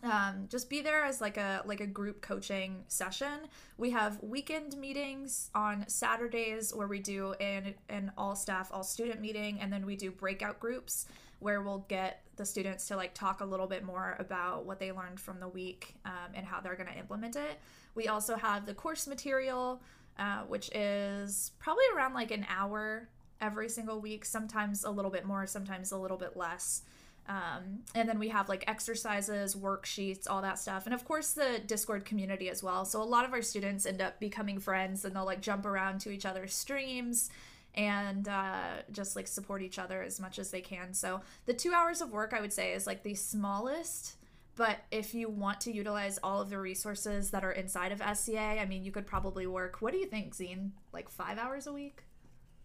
um, 0.02 0.46
just 0.48 0.68
be 0.68 0.82
there 0.82 1.04
as 1.04 1.20
like 1.20 1.36
a 1.36 1.62
like 1.64 1.80
a 1.80 1.86
group 1.86 2.20
coaching 2.20 2.84
session. 2.88 3.48
We 3.78 3.90
have 3.90 4.22
weekend 4.22 4.76
meetings 4.76 5.50
on 5.54 5.88
saturdays 5.88 6.74
where 6.74 6.86
we 6.86 7.00
do 7.00 7.32
an, 7.34 7.74
an 7.88 8.12
all 8.16 8.36
staff 8.36 8.70
all 8.72 8.84
student 8.84 9.20
meeting 9.20 9.60
and 9.60 9.72
then 9.72 9.86
we 9.86 9.96
do 9.96 10.10
breakout 10.10 10.60
groups 10.60 11.06
where 11.38 11.62
we'll 11.62 11.84
get 11.88 12.22
the 12.36 12.46
students 12.46 12.88
to 12.88 12.96
like 12.96 13.14
talk 13.14 13.40
a 13.40 13.44
little 13.44 13.66
bit 13.66 13.84
more 13.84 14.16
about 14.18 14.64
what 14.64 14.78
they 14.78 14.92
learned 14.92 15.20
from 15.20 15.40
the 15.40 15.48
week 15.48 15.94
um, 16.04 16.32
and 16.34 16.46
how 16.46 16.60
they're 16.60 16.76
going 16.76 16.88
to 16.88 16.98
implement 16.98 17.36
it. 17.36 17.60
We 17.94 18.08
also 18.08 18.36
have 18.36 18.66
the 18.66 18.74
course 18.74 19.06
material 19.06 19.82
uh, 20.18 20.42
which 20.42 20.70
is 20.74 21.52
probably 21.58 21.84
around 21.94 22.14
like 22.14 22.30
an 22.30 22.46
hour 22.48 23.08
every 23.40 23.68
single 23.68 24.00
week, 24.00 24.24
sometimes 24.24 24.84
a 24.84 24.90
little 24.90 25.10
bit 25.10 25.24
more, 25.24 25.46
sometimes 25.46 25.92
a 25.92 25.96
little 25.96 26.16
bit 26.16 26.36
less. 26.36 26.82
Um, 27.28 27.80
and 27.94 28.08
then 28.08 28.18
we 28.18 28.28
have 28.28 28.48
like 28.48 28.64
exercises, 28.68 29.56
worksheets, 29.56 30.30
all 30.30 30.42
that 30.42 30.58
stuff. 30.58 30.86
And 30.86 30.94
of 30.94 31.04
course, 31.04 31.32
the 31.32 31.60
Discord 31.66 32.04
community 32.04 32.48
as 32.48 32.62
well. 32.62 32.84
So 32.84 33.02
a 33.02 33.04
lot 33.04 33.24
of 33.24 33.32
our 33.32 33.42
students 33.42 33.84
end 33.84 34.00
up 34.00 34.20
becoming 34.20 34.60
friends 34.60 35.04
and 35.04 35.14
they'll 35.14 35.24
like 35.24 35.40
jump 35.40 35.66
around 35.66 36.00
to 36.02 36.10
each 36.10 36.24
other's 36.24 36.54
streams 36.54 37.30
and 37.74 38.28
uh, 38.28 38.82
just 38.92 39.16
like 39.16 39.26
support 39.26 39.60
each 39.60 39.78
other 39.78 40.02
as 40.02 40.20
much 40.20 40.38
as 40.38 40.50
they 40.50 40.60
can. 40.60 40.94
So 40.94 41.20
the 41.46 41.52
two 41.52 41.72
hours 41.72 42.00
of 42.00 42.12
work, 42.12 42.32
I 42.32 42.40
would 42.40 42.52
say, 42.52 42.72
is 42.72 42.86
like 42.86 43.02
the 43.02 43.14
smallest 43.14 44.14
but 44.56 44.78
if 44.90 45.14
you 45.14 45.28
want 45.28 45.60
to 45.62 45.72
utilize 45.72 46.18
all 46.22 46.40
of 46.40 46.48
the 46.48 46.58
resources 46.58 47.30
that 47.30 47.44
are 47.44 47.52
inside 47.52 47.92
of 47.92 48.00
SCA, 48.16 48.38
I 48.38 48.64
mean, 48.64 48.82
you 48.82 48.90
could 48.90 49.06
probably 49.06 49.46
work. 49.46 49.76
What 49.80 49.92
do 49.92 49.98
you 49.98 50.06
think, 50.06 50.34
Zine? 50.34 50.70
Like 50.92 51.10
five 51.10 51.38
hours 51.38 51.66
a 51.66 51.72
week? 51.72 52.02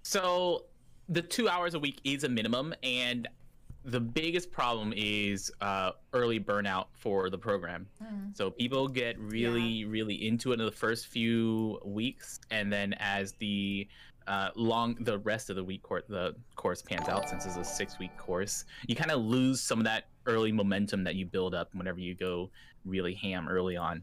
So 0.03 0.65
the 1.09 1.21
two 1.21 1.49
hours 1.49 1.73
a 1.73 1.79
week 1.79 1.99
is 2.05 2.23
a 2.23 2.29
minimum, 2.29 2.73
and 2.81 3.27
the 3.83 3.99
biggest 3.99 4.51
problem 4.51 4.93
is 4.95 5.51
uh, 5.59 5.91
early 6.13 6.39
burnout 6.39 6.85
for 6.93 7.29
the 7.29 7.37
program. 7.37 7.87
Mm. 8.01 8.35
So 8.37 8.49
people 8.51 8.87
get 8.87 9.19
really, 9.19 9.61
yeah. 9.61 9.87
really 9.89 10.27
into 10.27 10.51
it 10.51 10.59
in 10.59 10.65
the 10.65 10.71
first 10.71 11.07
few 11.07 11.79
weeks, 11.83 12.39
and 12.51 12.71
then 12.71 12.93
as 12.99 13.33
the 13.33 13.87
uh, 14.27 14.49
long 14.55 14.95
the 15.01 15.17
rest 15.19 15.49
of 15.49 15.55
the 15.55 15.63
week 15.63 15.81
course 15.81 16.03
the 16.07 16.35
course 16.55 16.81
pans 16.81 17.09
out 17.09 17.27
since 17.27 17.45
it's 17.45 17.57
a 17.57 17.63
six 17.63 17.97
week 17.97 18.15
course 18.17 18.65
you 18.85 18.95
kind 18.95 19.09
of 19.09 19.19
lose 19.19 19.59
some 19.59 19.79
of 19.79 19.83
that 19.83 20.05
early 20.25 20.51
momentum 20.51 21.03
that 21.03 21.15
you 21.15 21.25
build 21.25 21.53
up 21.53 21.69
whenever 21.73 21.99
you 21.99 22.15
go 22.15 22.49
really 22.85 23.13
ham 23.13 23.47
early 23.49 23.77
on. 23.77 24.01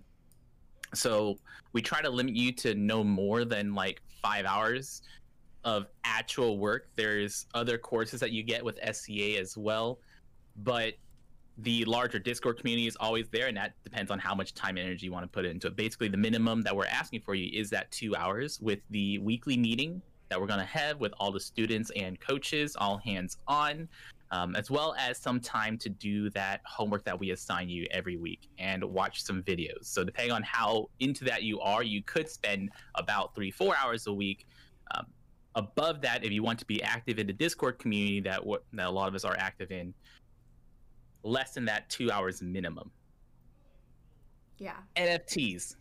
So 0.95 1.39
we 1.73 1.83
try 1.83 2.01
to 2.01 2.11
limit 2.11 2.35
you 2.35 2.53
to 2.53 2.75
no 2.75 3.05
more 3.05 3.45
than 3.45 3.75
like 3.75 4.01
five 4.23 4.47
hours 4.47 5.03
of 5.65 5.87
actual 6.05 6.59
work. 6.59 6.89
There's 6.97 7.47
other 7.55 7.77
courses 7.79 8.21
that 8.21 8.33
you 8.33 8.43
get 8.43 8.65
with 8.65 8.79
sca 8.83 9.39
as 9.39 9.57
well 9.57 9.99
but 10.65 10.95
the 11.59 11.85
larger 11.87 12.19
discord 12.19 12.59
community 12.59 12.87
is 12.87 12.97
always 13.01 13.29
there 13.29 13.49
and 13.49 13.57
that 13.57 13.73
depends 13.83 14.11
on 14.11 14.19
how 14.19 14.35
much 14.35 14.55
time 14.55 14.77
and 14.77 14.87
energy 14.87 15.07
you 15.07 15.13
want 15.13 15.25
to 15.25 15.29
put 15.29 15.45
into 15.45 15.67
it. 15.67 15.77
Basically 15.77 16.09
the 16.09 16.17
minimum 16.17 16.63
that 16.63 16.75
we're 16.75 16.87
asking 16.87 17.21
for 17.21 17.35
you 17.35 17.51
is 17.59 17.69
that 17.71 17.91
two 17.91 18.15
hours 18.15 18.61
with 18.61 18.79
the 18.91 19.19
weekly 19.19 19.57
meeting 19.57 20.01
that 20.29 20.41
we're 20.41 20.47
going 20.47 20.61
to 20.61 20.67
have 20.67 21.01
with 21.01 21.13
all 21.19 21.33
the 21.33 21.41
students 21.41 21.91
and 21.97 22.21
coaches, 22.21 22.77
all 22.77 22.99
hands 22.99 23.39
on, 23.49 23.89
um, 24.31 24.55
as 24.57 24.71
well 24.71 24.95
as 24.99 25.19
some 25.19 25.41
time 25.41 25.79
to 25.79 25.89
do 25.89 26.31
that 26.31 26.61
homework 26.67 27.05
that 27.05 27.19
we 27.19 27.31
assign 27.31 27.69
you 27.69 27.87
every 27.91 28.17
week 28.17 28.49
and 28.59 28.85
watch 28.85 29.23
some 29.23 29.43
videos. 29.43 29.85
So, 29.85 30.05
depending 30.05 30.33
on 30.33 30.43
how 30.43 30.91
into 31.01 31.25
that 31.25 31.43
you 31.43 31.61
are, 31.61 31.83
you 31.83 32.03
could 32.03 32.29
spend 32.29 32.71
about 32.95 33.35
three, 33.35 33.51
four 33.51 33.75
hours 33.77 34.07
a 34.07 34.13
week. 34.13 34.47
Um, 34.95 35.07
above 35.55 36.01
that, 36.03 36.25
if 36.25 36.31
you 36.31 36.43
want 36.43 36.59
to 36.59 36.67
be 36.67 36.83
active 36.83 37.19
in 37.19 37.27
the 37.27 37.33
Discord 37.33 37.79
community 37.79 38.21
that, 38.21 38.41
w- 38.41 38.61
that 38.73 38.87
a 38.87 38.91
lot 38.91 39.09
of 39.09 39.15
us 39.15 39.25
are 39.25 39.37
active 39.39 39.71
in, 39.71 39.95
less 41.23 41.53
than 41.53 41.65
that, 41.67 41.89
two 41.89 42.11
hours 42.11 42.43
minimum. 42.43 42.91
Yeah. 44.59 44.77
NFTs 44.97 45.77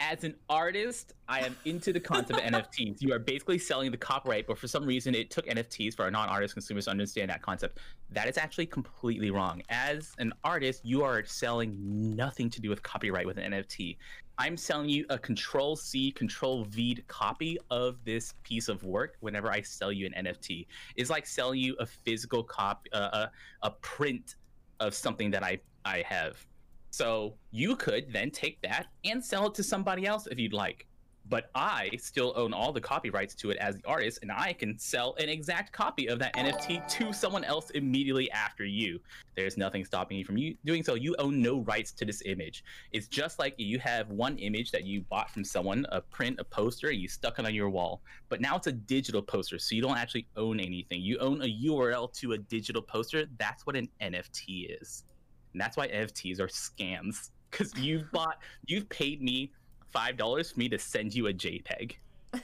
as 0.00 0.24
an 0.24 0.34
artist, 0.48 1.14
I 1.28 1.40
am 1.40 1.56
into 1.64 1.92
the 1.92 2.00
concept 2.00 2.40
of 2.40 2.44
NFTs. 2.52 3.02
You 3.02 3.12
are 3.12 3.18
basically 3.18 3.58
selling 3.58 3.90
the 3.90 3.96
copyright, 3.96 4.46
but 4.46 4.58
for 4.58 4.68
some 4.68 4.84
reason, 4.84 5.14
it 5.14 5.30
took 5.30 5.46
NFTs 5.46 5.94
for 5.94 6.04
our 6.04 6.10
non-artist 6.10 6.54
consumers 6.54 6.84
to 6.84 6.90
understand 6.90 7.30
that 7.30 7.42
concept. 7.42 7.78
That 8.10 8.28
is 8.28 8.38
actually 8.38 8.66
completely 8.66 9.30
wrong. 9.30 9.62
As 9.68 10.12
an 10.18 10.32
artist, 10.44 10.84
you 10.84 11.02
are 11.02 11.24
selling 11.24 11.76
nothing 12.16 12.48
to 12.50 12.60
do 12.60 12.68
with 12.68 12.82
copyright 12.82 13.26
with 13.26 13.38
an 13.38 13.52
NFT. 13.52 13.96
I'm 14.38 14.56
selling 14.56 14.88
you 14.88 15.04
a 15.10 15.18
Control 15.18 15.74
C, 15.74 16.12
Control 16.12 16.64
V 16.64 17.02
copy 17.08 17.58
of 17.70 17.96
this 18.04 18.34
piece 18.44 18.68
of 18.68 18.84
work. 18.84 19.16
Whenever 19.20 19.50
I 19.50 19.62
sell 19.62 19.90
you 19.90 20.06
an 20.06 20.26
NFT, 20.26 20.66
it's 20.94 21.10
like 21.10 21.26
selling 21.26 21.58
you 21.58 21.74
a 21.80 21.86
physical 21.86 22.44
copy, 22.44 22.90
uh, 22.92 23.26
a, 23.26 23.30
a 23.62 23.70
print 23.72 24.36
of 24.78 24.94
something 24.94 25.30
that 25.32 25.42
I 25.42 25.58
I 25.84 26.04
have 26.06 26.46
so 26.90 27.34
you 27.50 27.76
could 27.76 28.12
then 28.12 28.30
take 28.30 28.60
that 28.62 28.86
and 29.04 29.24
sell 29.24 29.46
it 29.46 29.54
to 29.54 29.62
somebody 29.62 30.06
else 30.06 30.26
if 30.26 30.38
you'd 30.38 30.52
like. 30.52 30.86
But 31.30 31.50
I 31.54 31.90
still 31.98 32.32
own 32.36 32.54
all 32.54 32.72
the 32.72 32.80
copyrights 32.80 33.34
to 33.34 33.50
it 33.50 33.58
as 33.58 33.76
the 33.76 33.86
artist, 33.86 34.20
and 34.22 34.32
I 34.32 34.54
can 34.54 34.78
sell 34.78 35.14
an 35.18 35.28
exact 35.28 35.72
copy 35.72 36.06
of 36.06 36.18
that 36.20 36.34
NFT 36.34 36.88
to 36.88 37.12
someone 37.12 37.44
else 37.44 37.68
immediately 37.70 38.30
after 38.30 38.64
you. 38.64 38.98
There's 39.36 39.58
nothing 39.58 39.84
stopping 39.84 40.16
you 40.16 40.24
from 40.24 40.38
you 40.38 40.56
doing 40.64 40.82
so. 40.82 40.94
You 40.94 41.14
own 41.18 41.42
no 41.42 41.60
rights 41.60 41.92
to 41.92 42.06
this 42.06 42.22
image. 42.24 42.64
It's 42.92 43.08
just 43.08 43.38
like 43.38 43.54
you 43.58 43.78
have 43.78 44.08
one 44.08 44.38
image 44.38 44.70
that 44.70 44.84
you 44.84 45.02
bought 45.02 45.30
from 45.30 45.44
someone, 45.44 45.84
a 45.92 46.00
print, 46.00 46.40
a 46.40 46.44
poster, 46.44 46.90
you 46.90 47.08
stuck 47.08 47.38
it 47.38 47.44
on 47.44 47.54
your 47.54 47.68
wall. 47.68 48.00
But 48.30 48.40
now 48.40 48.56
it's 48.56 48.66
a 48.66 48.72
digital 48.72 49.20
poster, 49.20 49.58
so 49.58 49.74
you 49.74 49.82
don't 49.82 49.98
actually 49.98 50.26
own 50.38 50.60
anything. 50.60 51.02
You 51.02 51.18
own 51.18 51.42
a 51.42 51.58
URL 51.66 52.10
to 52.14 52.32
a 52.32 52.38
digital 52.38 52.80
poster. 52.80 53.26
That's 53.36 53.66
what 53.66 53.76
an 53.76 53.90
NFT 54.00 54.80
is. 54.80 55.04
And 55.52 55.60
that's 55.60 55.76
why 55.76 55.88
NFTs 55.88 56.40
are 56.40 56.48
scams. 56.48 57.30
Because 57.50 57.74
you've 57.76 58.10
bought, 58.12 58.38
you've 58.66 58.88
paid 58.88 59.22
me 59.22 59.52
five 59.86 60.16
dollars 60.16 60.52
for 60.52 60.58
me 60.58 60.68
to 60.68 60.78
send 60.78 61.14
you 61.14 61.28
a 61.28 61.32
JPEG, 61.32 61.96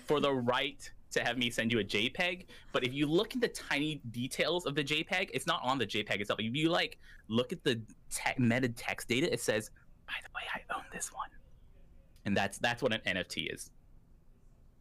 for 0.07 0.21
the 0.21 0.33
right 0.33 0.91
to 1.13 1.21
have 1.21 1.39
me 1.39 1.51
send 1.51 1.73
you 1.73 1.79
a 1.79 1.85
JPEG. 1.85 2.47
But 2.73 2.85
if 2.85 2.93
you 2.93 3.07
look 3.07 3.35
at 3.35 3.41
the 3.41 3.49
tiny 3.49 4.01
details 4.11 4.67
of 4.67 4.75
the 4.75 4.83
JPEG, 4.83 5.31
it's 5.33 5.47
not 5.47 5.61
on 5.63 5.79
the 5.79 5.87
JPEG 5.87 6.21
itself. 6.21 6.41
If 6.41 6.55
you 6.55 6.71
like 6.71 6.99
look 7.29 7.53
at 7.53 7.63
the 7.65 7.81
te- 8.11 8.39
meta 8.39 8.69
text 8.69 9.09
data, 9.09 9.33
it 9.33 9.41
says, 9.41 9.71
"By 10.07 10.15
the 10.23 10.31
way, 10.35 10.43
I 10.55 10.77
own 10.77 10.85
this 10.93 11.13
one," 11.13 11.29
and 12.25 12.37
that's 12.37 12.59
that's 12.59 12.83
what 12.83 12.93
an 12.93 13.01
NFT 13.07 13.53
is. 13.53 13.71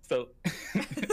So. 0.08 0.30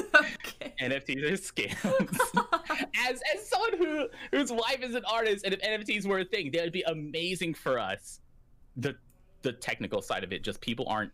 NFTs 0.80 1.30
are 1.30 1.36
scams. 1.36 2.18
as 3.10 3.20
as 3.34 3.48
someone 3.48 3.76
who 3.78 4.08
whose 4.32 4.50
wife 4.50 4.82
is 4.82 4.94
an 4.94 5.04
artist, 5.04 5.44
and 5.44 5.54
if 5.54 5.60
NFTs 5.60 6.06
were 6.06 6.20
a 6.20 6.24
thing, 6.24 6.50
that 6.52 6.62
would 6.62 6.72
be 6.72 6.82
amazing 6.82 7.54
for 7.54 7.78
us. 7.78 8.20
The 8.76 8.96
the 9.42 9.52
technical 9.52 10.02
side 10.02 10.24
of 10.24 10.32
it, 10.32 10.42
just 10.42 10.60
people 10.60 10.86
aren't 10.88 11.12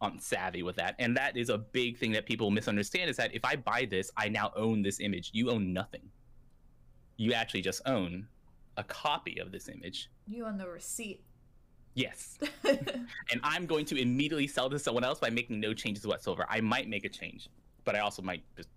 on 0.00 0.18
savvy 0.18 0.62
with 0.62 0.76
that, 0.76 0.96
and 0.98 1.16
that 1.16 1.36
is 1.36 1.48
a 1.48 1.58
big 1.58 1.98
thing 1.98 2.12
that 2.12 2.26
people 2.26 2.50
misunderstand. 2.50 3.10
Is 3.10 3.16
that 3.16 3.34
if 3.34 3.44
I 3.44 3.56
buy 3.56 3.86
this, 3.90 4.10
I 4.16 4.28
now 4.28 4.52
own 4.56 4.82
this 4.82 5.00
image. 5.00 5.30
You 5.32 5.50
own 5.50 5.72
nothing. 5.72 6.08
You 7.16 7.32
actually 7.34 7.62
just 7.62 7.82
own 7.86 8.26
a 8.76 8.84
copy 8.84 9.38
of 9.38 9.52
this 9.52 9.68
image. 9.68 10.10
You 10.26 10.46
own 10.46 10.56
the 10.56 10.66
receipt. 10.66 11.22
Yes. 11.94 12.38
and 12.64 13.40
I'm 13.42 13.66
going 13.66 13.84
to 13.86 14.00
immediately 14.00 14.46
sell 14.46 14.70
to 14.70 14.78
someone 14.78 15.04
else 15.04 15.18
by 15.18 15.30
making 15.30 15.60
no 15.60 15.74
changes 15.74 16.06
whatsoever. 16.06 16.46
I 16.48 16.60
might 16.60 16.88
make 16.88 17.04
a 17.04 17.08
change, 17.08 17.48
but 17.84 17.96
I 17.96 18.00
also 18.00 18.22
might 18.22 18.42
just 18.56 18.68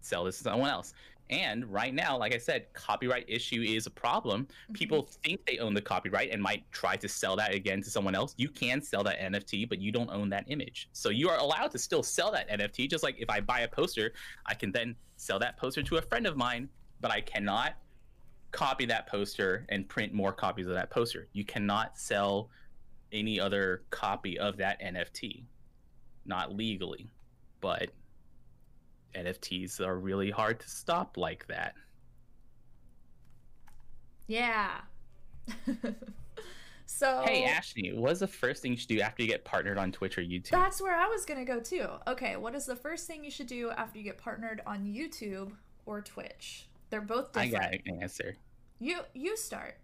sell 0.00 0.24
this 0.24 0.38
to 0.38 0.44
someone 0.44 0.70
else. 0.70 0.94
And 1.30 1.66
right 1.66 1.92
now, 1.92 2.16
like 2.16 2.34
I 2.34 2.38
said, 2.38 2.72
copyright 2.72 3.26
issue 3.28 3.60
is 3.60 3.86
a 3.86 3.90
problem. 3.90 4.44
Mm-hmm. 4.44 4.72
People 4.72 5.08
think 5.24 5.44
they 5.46 5.58
own 5.58 5.74
the 5.74 5.80
copyright 5.80 6.30
and 6.30 6.42
might 6.42 6.70
try 6.72 6.96
to 6.96 7.08
sell 7.08 7.36
that 7.36 7.54
again 7.54 7.82
to 7.82 7.90
someone 7.90 8.14
else. 8.14 8.34
You 8.38 8.48
can 8.48 8.80
sell 8.80 9.04
that 9.04 9.20
NFT, 9.20 9.68
but 9.68 9.78
you 9.78 9.92
don't 9.92 10.10
own 10.10 10.30
that 10.30 10.44
image. 10.48 10.88
So 10.92 11.10
you 11.10 11.28
are 11.28 11.38
allowed 11.38 11.70
to 11.72 11.78
still 11.78 12.02
sell 12.02 12.32
that 12.32 12.48
NFT. 12.48 12.88
Just 12.88 13.04
like 13.04 13.16
if 13.18 13.28
I 13.28 13.40
buy 13.40 13.60
a 13.60 13.68
poster, 13.68 14.12
I 14.46 14.54
can 14.54 14.72
then 14.72 14.96
sell 15.16 15.38
that 15.40 15.58
poster 15.58 15.82
to 15.82 15.96
a 15.96 16.02
friend 16.02 16.26
of 16.26 16.36
mine, 16.36 16.68
but 17.00 17.10
I 17.10 17.20
cannot 17.20 17.74
copy 18.50 18.86
that 18.86 19.06
poster 19.06 19.66
and 19.68 19.86
print 19.86 20.14
more 20.14 20.32
copies 20.32 20.66
of 20.66 20.74
that 20.74 20.88
poster. 20.88 21.28
You 21.32 21.44
cannot 21.44 21.98
sell 21.98 22.48
any 23.12 23.38
other 23.38 23.82
copy 23.90 24.38
of 24.38 24.56
that 24.58 24.80
NFT, 24.80 25.42
not 26.24 26.54
legally, 26.56 27.10
but 27.60 27.90
NFTs 29.14 29.80
are 29.80 29.98
really 29.98 30.30
hard 30.30 30.60
to 30.60 30.68
stop 30.68 31.16
like 31.16 31.46
that. 31.48 31.74
Yeah. 34.26 34.80
so 36.86 37.22
Hey 37.24 37.44
Ashley, 37.44 37.92
what's 37.94 38.20
the 38.20 38.26
first 38.26 38.62
thing 38.62 38.72
you 38.72 38.76
should 38.76 38.88
do 38.88 39.00
after 39.00 39.22
you 39.22 39.28
get 39.28 39.44
partnered 39.44 39.78
on 39.78 39.90
Twitch 39.90 40.18
or 40.18 40.22
YouTube? 40.22 40.50
That's 40.50 40.80
where 40.80 40.94
I 40.94 41.06
was 41.06 41.24
gonna 41.24 41.44
go 41.44 41.60
too. 41.60 41.86
Okay, 42.06 42.36
what 42.36 42.54
is 42.54 42.66
the 42.66 42.76
first 42.76 43.06
thing 43.06 43.24
you 43.24 43.30
should 43.30 43.46
do 43.46 43.70
after 43.70 43.98
you 43.98 44.04
get 44.04 44.18
partnered 44.18 44.60
on 44.66 44.84
YouTube 44.84 45.52
or 45.86 46.02
Twitch? 46.02 46.68
They're 46.90 47.00
both 47.00 47.36
I 47.36 47.46
different. 47.46 47.84
got 47.84 47.94
an 47.94 48.02
answer. 48.02 48.36
You 48.78 49.00
you 49.14 49.36
start. 49.36 49.76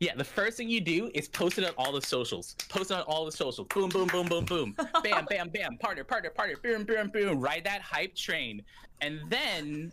Yeah, 0.00 0.14
the 0.16 0.24
first 0.24 0.56
thing 0.56 0.70
you 0.70 0.80
do 0.80 1.10
is 1.14 1.28
post 1.28 1.58
it 1.58 1.64
on 1.64 1.74
all 1.76 1.92
the 1.92 2.00
socials. 2.00 2.56
Post 2.70 2.90
it 2.90 2.94
on 2.94 3.02
all 3.02 3.26
the 3.26 3.32
socials. 3.32 3.68
Boom, 3.68 3.90
boom, 3.90 4.08
boom, 4.08 4.26
boom, 4.26 4.46
boom. 4.46 4.74
bam, 5.04 5.26
bam, 5.26 5.50
bam. 5.50 5.76
Partner, 5.76 6.04
partner, 6.04 6.30
partner. 6.30 6.56
Boom, 6.62 6.84
boom, 6.84 7.08
boom. 7.08 7.38
Ride 7.38 7.64
that 7.64 7.82
hype 7.82 8.16
train, 8.16 8.62
and 9.02 9.20
then 9.28 9.92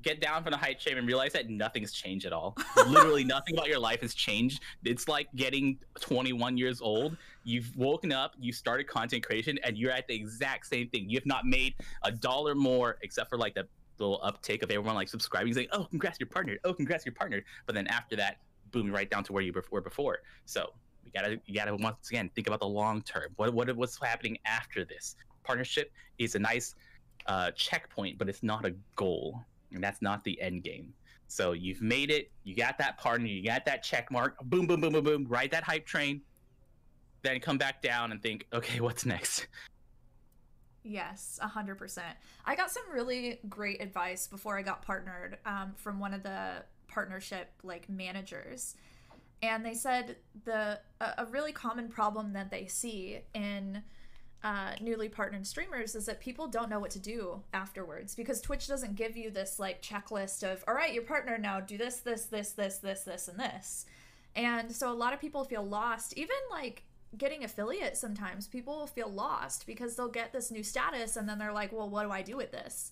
get 0.00 0.18
down 0.18 0.42
from 0.42 0.52
the 0.52 0.56
hype 0.56 0.80
train 0.80 0.96
and 0.96 1.06
realize 1.06 1.34
that 1.34 1.50
nothing's 1.50 1.92
changed 1.92 2.24
at 2.24 2.32
all. 2.32 2.56
Literally 2.86 3.22
nothing 3.22 3.54
about 3.54 3.68
your 3.68 3.78
life 3.78 4.00
has 4.00 4.14
changed. 4.14 4.62
It's 4.82 5.08
like 5.08 5.28
getting 5.36 5.78
21 6.00 6.56
years 6.56 6.80
old. 6.80 7.16
You've 7.42 7.74
woken 7.76 8.12
up, 8.12 8.32
you 8.38 8.50
started 8.50 8.86
content 8.86 9.26
creation, 9.26 9.58
and 9.62 9.76
you're 9.76 9.90
at 9.90 10.08
the 10.08 10.14
exact 10.14 10.66
same 10.66 10.88
thing. 10.88 11.10
You 11.10 11.18
have 11.18 11.26
not 11.26 11.44
made 11.44 11.74
a 12.02 12.10
dollar 12.10 12.54
more, 12.54 12.96
except 13.02 13.28
for 13.28 13.36
like 13.36 13.54
the 13.54 13.66
little 13.98 14.20
uptake 14.22 14.62
of 14.62 14.70
everyone 14.70 14.94
like 14.94 15.08
subscribing, 15.08 15.52
saying, 15.52 15.68
"Oh, 15.72 15.84
congrats, 15.84 16.18
you're 16.18 16.28
partnered. 16.28 16.60
Oh, 16.64 16.72
congrats, 16.72 17.04
you're 17.04 17.14
partnered." 17.14 17.44
But 17.66 17.74
then 17.74 17.86
after 17.88 18.16
that, 18.16 18.38
boom, 18.74 18.92
right 18.92 19.08
down 19.08 19.24
to 19.24 19.32
where 19.32 19.42
you 19.42 19.52
were 19.70 19.80
before. 19.80 20.18
So 20.44 20.72
you 21.04 21.12
gotta 21.14 21.40
you 21.46 21.54
gotta 21.54 21.74
once 21.76 22.10
again 22.10 22.30
think 22.34 22.46
about 22.48 22.60
the 22.60 22.66
long 22.66 23.00
term. 23.02 23.28
What 23.36 23.54
what 23.54 23.74
what's 23.76 23.98
happening 24.02 24.36
after 24.44 24.84
this 24.84 25.16
partnership 25.44 25.92
is 26.18 26.34
a 26.34 26.38
nice 26.38 26.74
uh, 27.26 27.52
checkpoint, 27.52 28.18
but 28.18 28.28
it's 28.28 28.42
not 28.42 28.66
a 28.66 28.74
goal, 28.96 29.40
and 29.72 29.82
that's 29.82 30.02
not 30.02 30.24
the 30.24 30.38
end 30.40 30.64
game. 30.64 30.92
So 31.28 31.52
you've 31.52 31.80
made 31.80 32.10
it. 32.10 32.30
You 32.42 32.54
got 32.54 32.76
that 32.78 32.98
partner. 32.98 33.26
You 33.26 33.44
got 33.44 33.64
that 33.64 33.82
check 33.82 34.10
mark. 34.10 34.36
Boom, 34.44 34.66
boom, 34.66 34.80
boom, 34.80 34.92
boom, 34.92 35.04
boom. 35.04 35.26
Ride 35.28 35.50
that 35.52 35.64
hype 35.64 35.86
train. 35.86 36.20
Then 37.22 37.40
come 37.40 37.56
back 37.56 37.80
down 37.80 38.12
and 38.12 38.22
think, 38.22 38.46
okay, 38.52 38.80
what's 38.80 39.06
next? 39.06 39.46
Yes, 40.82 41.38
a 41.40 41.48
hundred 41.48 41.76
percent. 41.76 42.14
I 42.44 42.54
got 42.54 42.70
some 42.70 42.82
really 42.92 43.40
great 43.48 43.80
advice 43.80 44.26
before 44.26 44.58
I 44.58 44.62
got 44.62 44.82
partnered 44.82 45.38
um, 45.46 45.72
from 45.76 45.98
one 45.98 46.12
of 46.12 46.22
the 46.22 46.62
partnership 46.88 47.48
like 47.62 47.88
managers, 47.88 48.76
and 49.42 49.64
they 49.64 49.74
said 49.74 50.16
the 50.44 50.78
a, 51.00 51.06
a 51.18 51.26
really 51.26 51.52
common 51.52 51.88
problem 51.88 52.32
that 52.32 52.50
they 52.50 52.66
see 52.66 53.20
in 53.34 53.82
uh, 54.42 54.72
newly 54.80 55.08
partnered 55.08 55.46
streamers 55.46 55.94
is 55.94 56.04
that 56.06 56.20
people 56.20 56.46
don't 56.46 56.68
know 56.68 56.78
what 56.78 56.90
to 56.90 56.98
do 56.98 57.40
afterwards 57.54 58.14
because 58.14 58.42
Twitch 58.42 58.68
doesn't 58.68 58.94
give 58.94 59.16
you 59.16 59.30
this 59.30 59.58
like 59.58 59.80
checklist 59.80 60.42
of 60.42 60.62
all 60.68 60.74
right, 60.74 60.92
you're 60.92 61.02
partnered 61.02 61.40
now, 61.40 61.60
do 61.60 61.78
this, 61.78 61.96
this, 61.96 62.26
this, 62.26 62.50
this, 62.50 62.78
this, 62.78 63.00
this, 63.00 63.28
and 63.28 63.38
this, 63.38 63.86
and 64.36 64.70
so 64.70 64.92
a 64.92 64.94
lot 64.94 65.12
of 65.14 65.20
people 65.20 65.44
feel 65.44 65.66
lost. 65.66 66.12
Even 66.16 66.36
like 66.50 66.82
getting 67.18 67.44
affiliate 67.44 67.96
sometimes 67.96 68.46
people 68.46 68.86
feel 68.86 69.08
lost 69.08 69.66
because 69.66 69.94
they'll 69.94 70.08
get 70.08 70.32
this 70.32 70.50
new 70.50 70.62
status 70.62 71.16
and 71.16 71.28
then 71.28 71.38
they're 71.38 71.52
like 71.52 71.72
well 71.72 71.88
what 71.88 72.04
do 72.04 72.10
i 72.10 72.22
do 72.22 72.36
with 72.36 72.50
this 72.50 72.90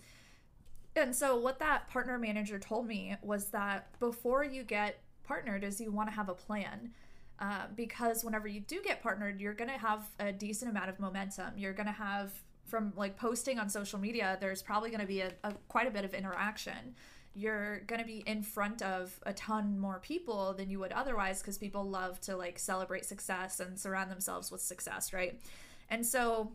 and 0.96 1.14
so 1.14 1.36
what 1.36 1.58
that 1.58 1.88
partner 1.88 2.18
manager 2.18 2.58
told 2.58 2.86
me 2.86 3.16
was 3.22 3.46
that 3.46 3.98
before 3.98 4.44
you 4.44 4.62
get 4.62 5.00
partnered 5.24 5.64
is 5.64 5.80
you 5.80 5.90
want 5.90 6.08
to 6.08 6.14
have 6.14 6.28
a 6.28 6.34
plan. 6.34 6.90
Uh, 7.38 7.66
because 7.74 8.24
whenever 8.24 8.46
you 8.46 8.60
do 8.60 8.80
get 8.84 9.02
partnered 9.02 9.40
you're 9.40 9.54
going 9.54 9.70
to 9.70 9.78
have 9.78 10.04
a 10.20 10.30
decent 10.30 10.70
amount 10.70 10.88
of 10.88 11.00
momentum. 11.00 11.50
You're 11.56 11.72
going 11.72 11.86
to 11.86 11.92
have 11.92 12.30
from 12.66 12.92
like 12.96 13.16
posting 13.16 13.58
on 13.58 13.68
social 13.68 13.98
media 13.98 14.38
there's 14.40 14.62
probably 14.62 14.90
going 14.90 15.00
to 15.00 15.06
be 15.06 15.20
a, 15.20 15.32
a 15.42 15.52
quite 15.66 15.88
a 15.88 15.90
bit 15.90 16.04
of 16.04 16.14
interaction. 16.14 16.94
You're 17.34 17.80
going 17.80 18.00
to 18.00 18.06
be 18.06 18.22
in 18.26 18.42
front 18.42 18.82
of 18.82 19.18
a 19.24 19.32
ton 19.32 19.78
more 19.78 19.98
people 19.98 20.52
than 20.54 20.70
you 20.70 20.78
would 20.78 20.92
otherwise 20.92 21.40
because 21.40 21.58
people 21.58 21.82
love 21.82 22.20
to 22.22 22.36
like 22.36 22.58
celebrate 22.58 23.06
success 23.06 23.58
and 23.58 23.80
surround 23.80 24.10
themselves 24.10 24.52
with 24.52 24.60
success, 24.60 25.12
right? 25.12 25.40
And 25.88 26.06
so 26.06 26.52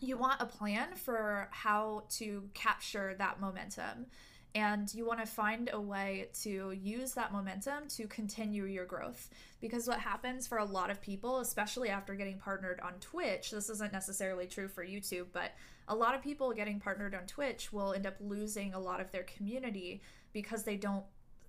you 0.00 0.16
want 0.16 0.40
a 0.40 0.46
plan 0.46 0.94
for 0.94 1.48
how 1.50 2.04
to 2.10 2.48
capture 2.54 3.14
that 3.18 3.40
momentum. 3.40 4.06
And 4.54 4.92
you 4.94 5.06
want 5.06 5.20
to 5.20 5.26
find 5.26 5.68
a 5.72 5.80
way 5.80 6.30
to 6.42 6.72
use 6.72 7.12
that 7.12 7.32
momentum 7.32 7.86
to 7.96 8.06
continue 8.06 8.64
your 8.64 8.86
growth. 8.86 9.28
Because 9.60 9.86
what 9.86 10.00
happens 10.00 10.46
for 10.46 10.58
a 10.58 10.64
lot 10.64 10.90
of 10.90 11.02
people, 11.02 11.40
especially 11.40 11.90
after 11.90 12.14
getting 12.14 12.38
partnered 12.38 12.80
on 12.80 12.94
Twitch, 12.94 13.50
this 13.50 13.68
isn't 13.68 13.92
necessarily 13.92 14.46
true 14.46 14.66
for 14.66 14.84
YouTube, 14.84 15.26
but 15.32 15.52
a 15.86 15.94
lot 15.94 16.14
of 16.14 16.22
people 16.22 16.52
getting 16.52 16.80
partnered 16.80 17.14
on 17.14 17.26
Twitch 17.26 17.72
will 17.72 17.92
end 17.92 18.06
up 18.06 18.16
losing 18.20 18.72
a 18.74 18.80
lot 18.80 19.00
of 19.00 19.12
their 19.12 19.24
community 19.24 20.00
because 20.32 20.62
they 20.62 20.76
don't 20.76 21.04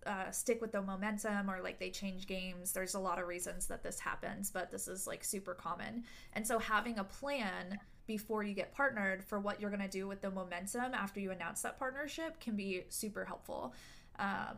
uh, 0.06 0.32
stick 0.32 0.62
with 0.62 0.72
the 0.72 0.82
momentum 0.82 1.50
or 1.50 1.62
like 1.62 1.80
they 1.80 1.90
change 1.90 2.28
games. 2.28 2.72
There's 2.74 2.96
a 2.96 3.00
lot 3.00 3.20
of 3.20 3.28
reasons 3.28 3.68
that 3.68 3.84
this 3.84 4.00
happens, 4.00 4.50
but 4.50 4.72
this 4.72 4.88
is 4.88 5.08
like 5.08 5.24
super 5.24 5.54
common. 5.54 6.04
And 6.34 6.46
so 6.46 6.60
having 6.60 7.00
a 7.00 7.04
plan 7.04 7.80
before 8.10 8.42
you 8.42 8.56
get 8.56 8.74
partnered 8.74 9.24
for 9.24 9.40
what 9.40 9.62
you're 9.62 9.70
going 9.70 9.84
to 9.84 9.88
do 9.88 10.08
with 10.08 10.20
the 10.20 10.32
momentum 10.32 10.96
after 10.96 11.20
you 11.20 11.30
announce 11.30 11.62
that 11.62 11.78
partnership 11.78 12.40
can 12.40 12.56
be 12.56 12.84
super 12.90 13.24
helpful. 13.24 13.72
Um, 14.18 14.58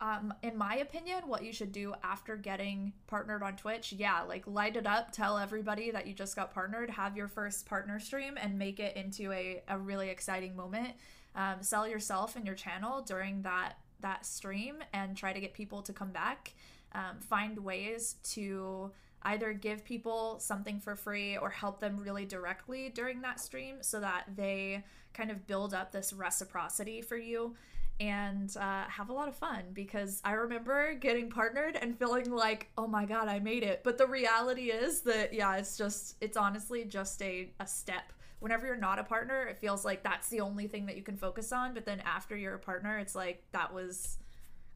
um, 0.00 0.32
in 0.44 0.56
my 0.56 0.76
opinion, 0.76 1.26
what 1.26 1.42
you 1.42 1.52
should 1.52 1.72
do 1.72 1.94
after 2.04 2.36
getting 2.36 2.92
partnered 3.08 3.42
on 3.42 3.56
Twitch, 3.56 3.92
yeah, 3.92 4.22
like 4.22 4.46
light 4.46 4.76
it 4.76 4.86
up, 4.86 5.10
tell 5.10 5.36
everybody 5.36 5.90
that 5.90 6.06
you 6.06 6.14
just 6.14 6.36
got 6.36 6.54
partnered, 6.54 6.88
have 6.90 7.16
your 7.16 7.26
first 7.26 7.66
partner 7.66 7.98
stream, 7.98 8.38
and 8.40 8.56
make 8.56 8.78
it 8.78 8.96
into 8.96 9.32
a, 9.32 9.64
a 9.66 9.76
really 9.76 10.08
exciting 10.08 10.54
moment. 10.54 10.90
Um, 11.34 11.56
sell 11.62 11.88
yourself 11.88 12.36
and 12.36 12.46
your 12.46 12.54
channel 12.54 13.02
during 13.02 13.42
that 13.42 13.78
that 13.98 14.24
stream, 14.24 14.76
and 14.92 15.16
try 15.16 15.32
to 15.32 15.40
get 15.40 15.54
people 15.54 15.82
to 15.82 15.92
come 15.92 16.12
back. 16.12 16.54
Um, 16.92 17.18
find 17.18 17.58
ways 17.58 18.14
to 18.34 18.92
either 19.22 19.52
give 19.52 19.84
people 19.84 20.38
something 20.38 20.80
for 20.80 20.94
free 20.94 21.36
or 21.36 21.50
help 21.50 21.80
them 21.80 21.96
really 21.98 22.24
directly 22.24 22.90
during 22.90 23.22
that 23.22 23.40
stream 23.40 23.76
so 23.80 24.00
that 24.00 24.24
they 24.36 24.84
kind 25.14 25.30
of 25.30 25.46
build 25.46 25.74
up 25.74 25.92
this 25.92 26.12
reciprocity 26.12 27.00
for 27.02 27.16
you 27.16 27.54
and 27.98 28.54
uh, 28.58 28.84
have 28.84 29.08
a 29.08 29.12
lot 29.12 29.26
of 29.26 29.34
fun 29.34 29.62
because 29.72 30.20
I 30.24 30.32
remember 30.32 30.94
getting 30.94 31.30
partnered 31.30 31.76
and 31.76 31.98
feeling 31.98 32.30
like, 32.30 32.68
oh 32.76 32.86
my 32.86 33.06
god, 33.06 33.28
I 33.28 33.38
made 33.38 33.62
it. 33.62 33.80
But 33.82 33.96
the 33.96 34.06
reality 34.06 34.70
is 34.70 35.00
that, 35.02 35.32
yeah, 35.32 35.56
it's 35.56 35.78
just, 35.78 36.16
it's 36.20 36.36
honestly 36.36 36.84
just 36.84 37.22
a, 37.22 37.50
a 37.58 37.66
step. 37.66 38.12
Whenever 38.40 38.66
you're 38.66 38.76
not 38.76 38.98
a 38.98 39.04
partner, 39.04 39.44
it 39.44 39.56
feels 39.56 39.84
like 39.84 40.02
that's 40.02 40.28
the 40.28 40.40
only 40.40 40.68
thing 40.68 40.84
that 40.86 40.96
you 40.96 41.02
can 41.02 41.16
focus 41.16 41.52
on. 41.52 41.72
But 41.72 41.86
then 41.86 42.00
after 42.00 42.36
you're 42.36 42.54
a 42.54 42.58
partner, 42.58 42.98
it's 42.98 43.14
like, 43.14 43.42
that 43.52 43.72
was 43.72 44.18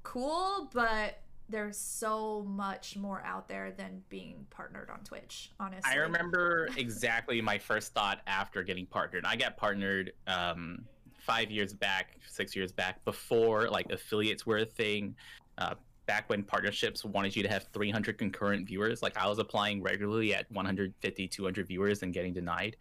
cool, 0.02 0.70
but 0.72 1.18
there's 1.50 1.76
so 1.76 2.44
much 2.48 2.96
more 2.96 3.22
out 3.24 3.48
there 3.48 3.72
than 3.72 4.02
being 4.08 4.46
partnered 4.50 4.90
on 4.90 5.00
Twitch, 5.00 5.50
honestly. 5.58 5.90
I 5.90 5.96
remember 5.96 6.68
exactly 6.76 7.40
my 7.40 7.58
first 7.58 7.92
thought 7.92 8.20
after 8.26 8.62
getting 8.62 8.86
partnered. 8.86 9.24
I 9.24 9.36
got 9.36 9.56
partnered 9.56 10.12
um, 10.26 10.84
five 11.18 11.50
years 11.50 11.72
back, 11.72 12.16
six 12.26 12.54
years 12.54 12.72
back, 12.72 13.04
before 13.04 13.68
like 13.68 13.90
affiliates 13.90 14.46
were 14.46 14.58
a 14.58 14.64
thing. 14.64 15.14
Uh, 15.58 15.74
back 16.06 16.28
when 16.28 16.42
partnerships 16.42 17.04
wanted 17.04 17.36
you 17.36 17.42
to 17.42 17.48
have 17.48 17.66
300 17.72 18.18
concurrent 18.18 18.66
viewers, 18.66 19.02
like 19.02 19.16
I 19.16 19.28
was 19.28 19.38
applying 19.38 19.82
regularly 19.82 20.34
at 20.34 20.50
150, 20.50 21.28
200 21.28 21.66
viewers 21.66 22.02
and 22.02 22.12
getting 22.12 22.32
denied. 22.32 22.76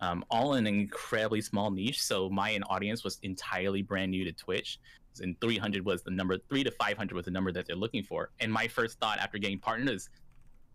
Um, 0.00 0.24
all 0.30 0.54
in 0.54 0.66
an 0.66 0.74
incredibly 0.74 1.40
small 1.40 1.70
niche. 1.70 2.02
So 2.02 2.28
my 2.28 2.58
audience 2.68 3.04
was 3.04 3.18
entirely 3.22 3.82
brand 3.82 4.10
new 4.10 4.24
to 4.24 4.32
Twitch 4.32 4.78
and 5.20 5.40
300 5.40 5.84
was 5.84 6.02
the 6.02 6.10
number, 6.10 6.38
three 6.48 6.64
to 6.64 6.70
500 6.70 7.14
was 7.14 7.24
the 7.24 7.30
number 7.30 7.52
that 7.52 7.66
they're 7.66 7.76
looking 7.76 8.02
for. 8.02 8.30
And 8.40 8.52
my 8.52 8.68
first 8.68 8.98
thought 8.98 9.18
after 9.18 9.38
getting 9.38 9.58
partnered 9.58 9.94
is, 9.94 10.08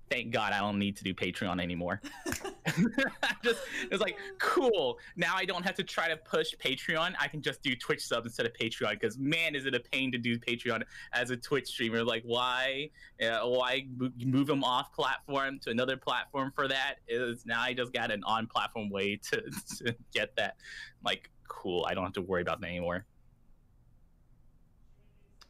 thank 0.09 0.31
God 0.31 0.53
I 0.53 0.59
don't 0.59 0.79
need 0.79 0.97
to 0.97 1.03
do 1.03 1.13
Patreon 1.13 1.61
anymore. 1.61 2.01
just 3.43 3.59
it's 3.91 4.01
like 4.01 4.17
cool. 4.39 4.99
Now 5.15 5.35
I 5.35 5.45
don't 5.45 5.63
have 5.63 5.75
to 5.75 5.83
try 5.83 6.07
to 6.07 6.17
push 6.17 6.53
Patreon. 6.55 7.13
I 7.19 7.27
can 7.27 7.41
just 7.41 7.61
do 7.61 7.75
Twitch 7.75 8.05
subs 8.05 8.27
instead 8.27 8.45
of 8.45 8.53
Patreon 8.53 8.91
because 8.91 9.17
man, 9.17 9.55
is 9.55 9.65
it 9.65 9.75
a 9.75 9.79
pain 9.79 10.11
to 10.11 10.17
do 10.17 10.37
Patreon 10.37 10.83
as 11.13 11.31
a 11.31 11.37
Twitch 11.37 11.67
streamer? 11.67 12.03
Like 12.03 12.23
why, 12.25 12.89
uh, 13.21 13.39
why 13.47 13.87
move 14.19 14.47
them 14.47 14.63
off 14.63 14.93
platform 14.93 15.59
to 15.59 15.69
another 15.69 15.97
platform 15.97 16.51
for 16.55 16.67
that? 16.67 16.95
Is 17.07 17.45
now 17.45 17.61
I 17.61 17.73
just 17.73 17.93
got 17.93 18.11
an 18.11 18.23
on-platform 18.23 18.89
way 18.89 19.19
to, 19.31 19.41
to 19.77 19.95
get 20.13 20.35
that. 20.37 20.55
Like 21.03 21.29
cool. 21.47 21.85
I 21.89 21.93
don't 21.93 22.03
have 22.03 22.13
to 22.13 22.21
worry 22.21 22.41
about 22.41 22.61
that 22.61 22.67
anymore. 22.67 23.05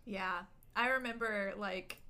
Yeah. 0.10 0.40
I 0.76 0.90
remember 0.90 1.54
like 1.58 2.02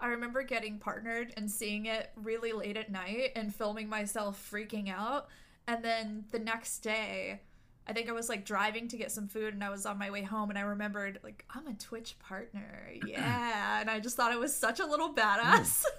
I 0.00 0.08
remember 0.08 0.42
getting 0.42 0.78
partnered 0.78 1.32
and 1.36 1.50
seeing 1.50 1.86
it 1.86 2.10
really 2.14 2.52
late 2.52 2.76
at 2.76 2.90
night 2.90 3.32
and 3.34 3.52
filming 3.54 3.88
myself 3.88 4.48
freaking 4.52 4.88
out. 4.90 5.28
And 5.66 5.84
then 5.84 6.24
the 6.30 6.38
next 6.38 6.78
day, 6.80 7.40
I 7.86 7.92
think 7.92 8.08
I 8.08 8.12
was 8.12 8.28
like 8.28 8.44
driving 8.44 8.86
to 8.88 8.96
get 8.96 9.10
some 9.10 9.26
food 9.28 9.54
and 9.54 9.64
I 9.64 9.70
was 9.70 9.86
on 9.86 9.98
my 9.98 10.10
way 10.10 10.22
home 10.22 10.50
and 10.50 10.58
I 10.58 10.62
remembered 10.62 11.18
like 11.24 11.44
I'm 11.54 11.66
a 11.66 11.74
Twitch 11.74 12.16
partner. 12.18 12.92
Yeah. 13.06 13.80
and 13.80 13.90
I 13.90 13.98
just 14.00 14.16
thought 14.16 14.32
it 14.32 14.38
was 14.38 14.54
such 14.54 14.78
a 14.80 14.86
little 14.86 15.14
badass. 15.14 15.84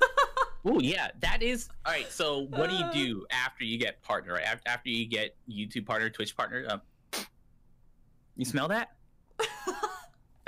Oh 0.65 0.81
yeah, 0.81 1.07
that 1.21 1.41
is 1.41 1.69
all 1.85 1.93
right. 1.93 2.12
So 2.12 2.41
what 2.47 2.69
do 2.69 2.75
you 2.75 2.91
do 2.91 3.25
after 3.31 3.63
you 3.63 3.77
get 3.77 4.01
partner? 4.01 4.33
Right 4.33 4.43
after 4.65 4.89
you 4.89 5.05
get 5.05 5.38
YouTube 5.49 5.85
partner, 5.85 6.09
Twitch 6.09 6.35
partner? 6.35 6.65
Um, 6.67 6.81
You 8.35 8.43
smell 8.43 8.67
that? 8.67 8.89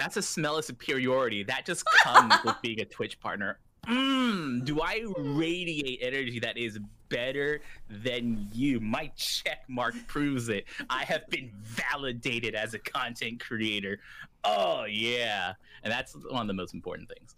That's 0.02 0.18
a 0.18 0.22
smell 0.24 0.58
of 0.58 0.66
superiority. 0.66 1.44
That 1.44 1.64
just 1.64 1.86
comes 1.86 2.34
with 2.44 2.56
being 2.64 2.82
a 2.82 2.86
Twitch 2.86 3.20
partner. 3.20 3.60
Mmm, 3.88 4.66
do 4.66 4.82
I 4.82 5.06
radiate 5.16 6.00
energy 6.02 6.40
that 6.40 6.58
is 6.58 6.80
better 7.10 7.62
than 7.88 8.48
you? 8.52 8.80
My 8.80 9.12
check 9.16 9.60
mark 9.68 9.94
proves 10.08 10.50
it. 10.50 10.66
I 10.90 11.04
have 11.04 11.30
been 11.30 11.52
validated 11.62 12.56
as 12.56 12.74
a 12.74 12.80
content 12.80 13.40
creator. 13.42 14.00
Oh, 14.44 14.86
yeah. 14.86 15.54
And 15.84 15.94
that's 15.94 16.16
one 16.16 16.42
of 16.42 16.48
the 16.48 16.54
most 16.56 16.74
important 16.74 17.08
things. 17.08 17.36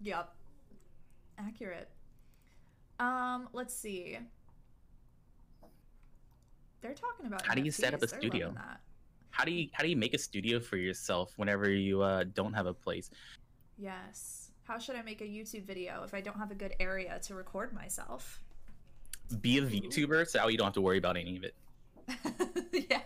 Yep. 0.00 0.32
Accurate. 1.40 1.88
Um, 3.00 3.48
let's 3.52 3.74
see. 3.74 4.16
They're 6.82 6.94
talking 6.94 7.26
about 7.26 7.44
How 7.44 7.54
do 7.54 7.62
you 7.62 7.72
set 7.72 7.94
up 7.94 8.02
a 8.02 8.06
They're 8.06 8.20
studio? 8.20 8.52
that. 8.54 8.80
How 9.36 9.44
do 9.44 9.52
you 9.52 9.68
how 9.72 9.82
do 9.82 9.90
you 9.90 9.96
make 9.96 10.14
a 10.14 10.18
studio 10.18 10.58
for 10.60 10.78
yourself 10.78 11.34
whenever 11.36 11.70
you 11.70 12.00
uh, 12.00 12.24
don't 12.32 12.54
have 12.54 12.64
a 12.64 12.72
place? 12.72 13.10
Yes. 13.76 14.50
How 14.64 14.78
should 14.78 14.96
I 14.96 15.02
make 15.02 15.20
a 15.20 15.24
YouTube 15.24 15.66
video 15.66 16.02
if 16.04 16.14
I 16.14 16.22
don't 16.22 16.38
have 16.38 16.50
a 16.50 16.54
good 16.54 16.74
area 16.80 17.18
to 17.24 17.34
record 17.34 17.74
myself? 17.74 18.40
Be 19.42 19.58
a 19.58 19.62
VTuber, 19.62 20.26
so 20.26 20.48
you 20.48 20.56
don't 20.56 20.64
have 20.64 20.74
to 20.74 20.80
worry 20.80 20.96
about 20.96 21.18
any 21.18 21.36
of 21.36 21.44
it. 21.44 21.54
yeah. 22.90 23.00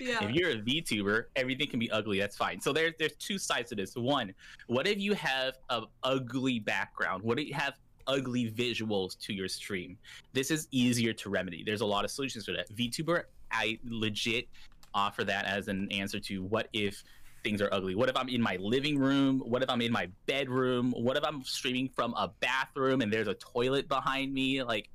Yeah. 0.00 0.24
If 0.24 0.30
you're 0.30 0.52
a 0.52 0.56
VTuber, 0.56 1.24
everything 1.36 1.68
can 1.68 1.78
be 1.78 1.90
ugly. 1.90 2.18
That's 2.18 2.36
fine. 2.36 2.62
So 2.62 2.72
there's 2.72 2.94
there's 2.98 3.16
two 3.16 3.36
sides 3.36 3.68
to 3.68 3.74
this. 3.74 3.94
One, 3.94 4.32
what 4.68 4.86
if 4.86 4.98
you 4.98 5.12
have 5.12 5.58
a 5.68 5.82
ugly 6.02 6.60
background? 6.60 7.22
What 7.22 7.38
if 7.38 7.46
you 7.46 7.54
have 7.54 7.74
ugly 8.06 8.50
visuals 8.50 9.18
to 9.18 9.34
your 9.34 9.48
stream? 9.48 9.98
This 10.32 10.50
is 10.50 10.66
easier 10.70 11.12
to 11.12 11.28
remedy. 11.28 11.62
There's 11.62 11.82
a 11.82 11.86
lot 11.86 12.06
of 12.06 12.10
solutions 12.10 12.46
for 12.46 12.52
that. 12.52 12.74
VTuber, 12.74 13.24
I 13.52 13.78
legit 13.84 14.48
offer 14.94 15.24
that 15.24 15.44
as 15.44 15.68
an 15.68 15.90
answer 15.92 16.20
to 16.20 16.44
what 16.44 16.68
if 16.72 17.02
things 17.44 17.62
are 17.62 17.68
ugly. 17.72 17.94
What 17.94 18.08
if 18.08 18.16
I'm 18.16 18.28
in 18.28 18.42
my 18.42 18.56
living 18.60 18.98
room? 18.98 19.40
What 19.40 19.62
if 19.62 19.70
I'm 19.70 19.80
in 19.80 19.92
my 19.92 20.08
bedroom? 20.26 20.92
What 20.96 21.16
if 21.16 21.24
I'm 21.24 21.44
streaming 21.44 21.88
from 21.94 22.12
a 22.14 22.32
bathroom 22.40 23.00
and 23.00 23.12
there's 23.12 23.28
a 23.28 23.34
toilet 23.34 23.88
behind 23.88 24.34
me? 24.34 24.62
Like 24.62 24.90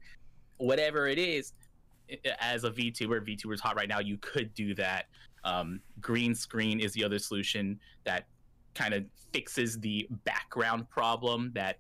whatever 0.58 1.08
it 1.08 1.18
is, 1.18 1.54
as 2.40 2.64
a 2.64 2.72
VTuber, 2.72 3.26
VTuber's 3.28 3.62
hot 3.62 3.76
right 3.76 3.88
now. 3.88 4.00
You 4.00 4.18
could 4.18 4.54
do 4.54 4.76
that. 4.76 5.08
Um, 5.44 5.80
green 6.00 6.36
screen 6.36 6.80
is 6.80 6.94
the 6.94 7.04
other 7.04 7.20
solution 7.20 7.80
that 8.06 8.28
kind 8.76 8.94
of 8.94 9.06
fixes 9.34 9.80
the 9.80 10.08
background 10.24 10.90
problem. 10.90 11.52
That 11.54 11.78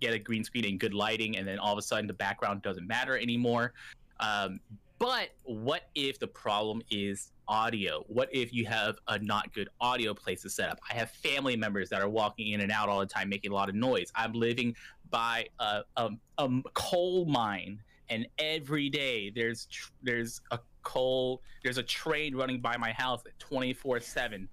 get 0.00 0.12
a 0.12 0.18
green 0.18 0.44
screen 0.44 0.64
and 0.66 0.78
good 0.78 0.94
lighting, 0.94 1.36
and 1.36 1.46
then 1.46 1.58
all 1.58 1.72
of 1.72 1.78
a 1.78 1.82
sudden 1.82 2.06
the 2.06 2.14
background 2.14 2.62
doesn't 2.62 2.86
matter 2.86 3.16
anymore. 3.18 3.72
Um, 4.20 4.60
but 4.98 5.30
what 5.44 5.88
if 5.94 6.18
the 6.18 6.26
problem 6.26 6.82
is 6.90 7.32
audio? 7.48 8.04
What 8.08 8.28
if 8.32 8.52
you 8.52 8.64
have 8.66 8.96
a 9.08 9.18
not 9.18 9.52
good 9.52 9.68
audio 9.80 10.14
place 10.14 10.42
to 10.42 10.50
set 10.50 10.70
up? 10.70 10.78
I 10.90 10.94
have 10.94 11.10
family 11.10 11.56
members 11.56 11.88
that 11.90 12.00
are 12.00 12.08
walking 12.08 12.52
in 12.52 12.60
and 12.60 12.72
out 12.72 12.88
all 12.88 13.00
the 13.00 13.06
time, 13.06 13.28
making 13.28 13.50
a 13.50 13.54
lot 13.54 13.68
of 13.68 13.74
noise. 13.74 14.10
I'm 14.14 14.32
living 14.32 14.74
by 15.10 15.46
a, 15.60 15.82
a, 15.96 16.10
a 16.38 16.48
coal 16.74 17.26
mine, 17.26 17.82
and 18.08 18.26
every 18.38 18.88
day 18.88 19.30
there's 19.30 19.66
tr- 19.66 19.92
there's 20.02 20.40
a 20.50 20.58
coal 20.82 21.42
there's 21.64 21.78
a 21.78 21.82
train 21.82 22.34
running 22.36 22.60
by 22.60 22.76
my 22.76 22.92
house 22.92 23.20
at 23.26 23.36
24 23.40 23.98
7 23.98 24.48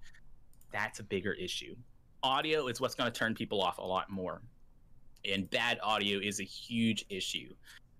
that's 0.72 0.98
a 0.98 1.02
bigger 1.04 1.32
issue 1.34 1.76
audio 2.24 2.66
is 2.66 2.80
what's 2.80 2.96
going 2.96 3.10
to 3.10 3.16
turn 3.16 3.34
people 3.34 3.62
off 3.62 3.78
a 3.78 3.82
lot 3.82 4.10
more 4.10 4.42
and 5.24 5.48
bad 5.50 5.78
audio 5.80 6.18
is 6.18 6.40
a 6.40 6.44
huge 6.44 7.04
issue 7.08 7.54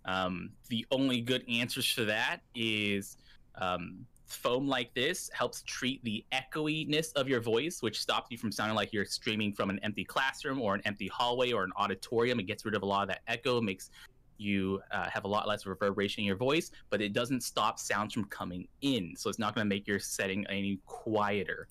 um, 0.05 0.51
the 0.69 0.87
only 0.91 1.21
good 1.21 1.45
answers 1.49 1.91
for 1.91 2.05
that 2.05 2.39
is 2.55 3.17
um, 3.57 4.07
foam 4.27 4.67
like 4.67 4.93
this 4.95 5.31
helps 5.33 5.63
treat 5.63 6.03
the 6.05 6.25
echoiness 6.33 7.13
of 7.13 7.29
your 7.29 7.41
voice 7.41 7.83
which 7.83 8.01
stops 8.01 8.31
you 8.31 8.39
from 8.39 8.51
sounding 8.51 8.75
like 8.75 8.93
you're 8.93 9.05
streaming 9.05 9.53
from 9.53 9.71
an 9.71 9.79
empty 9.83 10.05
classroom 10.05 10.61
or 10.61 10.75
an 10.75 10.83
empty 10.85 11.09
hallway 11.09 11.53
or 11.53 11.65
an 11.65 11.73
auditorium 11.77 12.41
it 12.41 12.45
gets 12.45 12.65
rid 12.65 12.75
of 12.75 12.83
a 12.83 12.87
lot 12.87 13.03
of 13.03 13.09
that 13.09 13.21
echo 13.29 13.61
makes 13.61 13.91
you 14.39 14.81
uh, 14.91 15.09
have 15.09 15.25
a 15.25 15.29
lot 15.29 15.47
less 15.47 15.67
reverberation 15.67 16.23
in 16.23 16.27
your 16.27 16.37
voice, 16.37 16.71
but 16.91 17.01
it 17.01 17.13
doesn't 17.13 17.43
stop 17.43 17.79
sounds 17.79 18.15
from 18.15 18.25
coming 18.27 18.67
in. 18.83 19.15
So 19.17 19.31
it's 19.31 19.39
not 19.39 19.55
going 19.55 19.65
to 19.65 19.69
make 19.69 19.87
your 19.87 19.99
setting 19.99 20.47
any 20.49 20.81
quieter. 20.87 21.69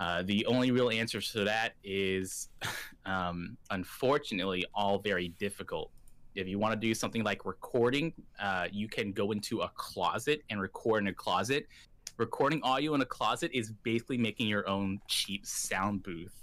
Uh, 0.00 0.22
the 0.22 0.46
only 0.46 0.70
real 0.70 0.90
answer 0.90 1.20
to 1.20 1.44
that 1.44 1.72
is, 1.82 2.48
um, 3.06 3.56
unfortunately, 3.70 4.64
all 4.74 4.98
very 4.98 5.28
difficult. 5.40 5.90
If 6.34 6.46
you 6.46 6.58
want 6.58 6.72
to 6.72 6.78
do 6.78 6.94
something 6.94 7.24
like 7.24 7.44
recording, 7.44 8.12
uh, 8.40 8.68
you 8.70 8.88
can 8.88 9.12
go 9.12 9.32
into 9.32 9.60
a 9.60 9.70
closet 9.74 10.42
and 10.50 10.60
record 10.60 11.02
in 11.02 11.08
a 11.08 11.14
closet. 11.14 11.66
Recording 12.16 12.60
audio 12.62 12.94
in 12.94 13.00
a 13.00 13.06
closet 13.06 13.50
is 13.52 13.72
basically 13.82 14.18
making 14.18 14.48
your 14.48 14.68
own 14.68 15.00
cheap 15.08 15.46
sound 15.46 16.02
booth. 16.02 16.34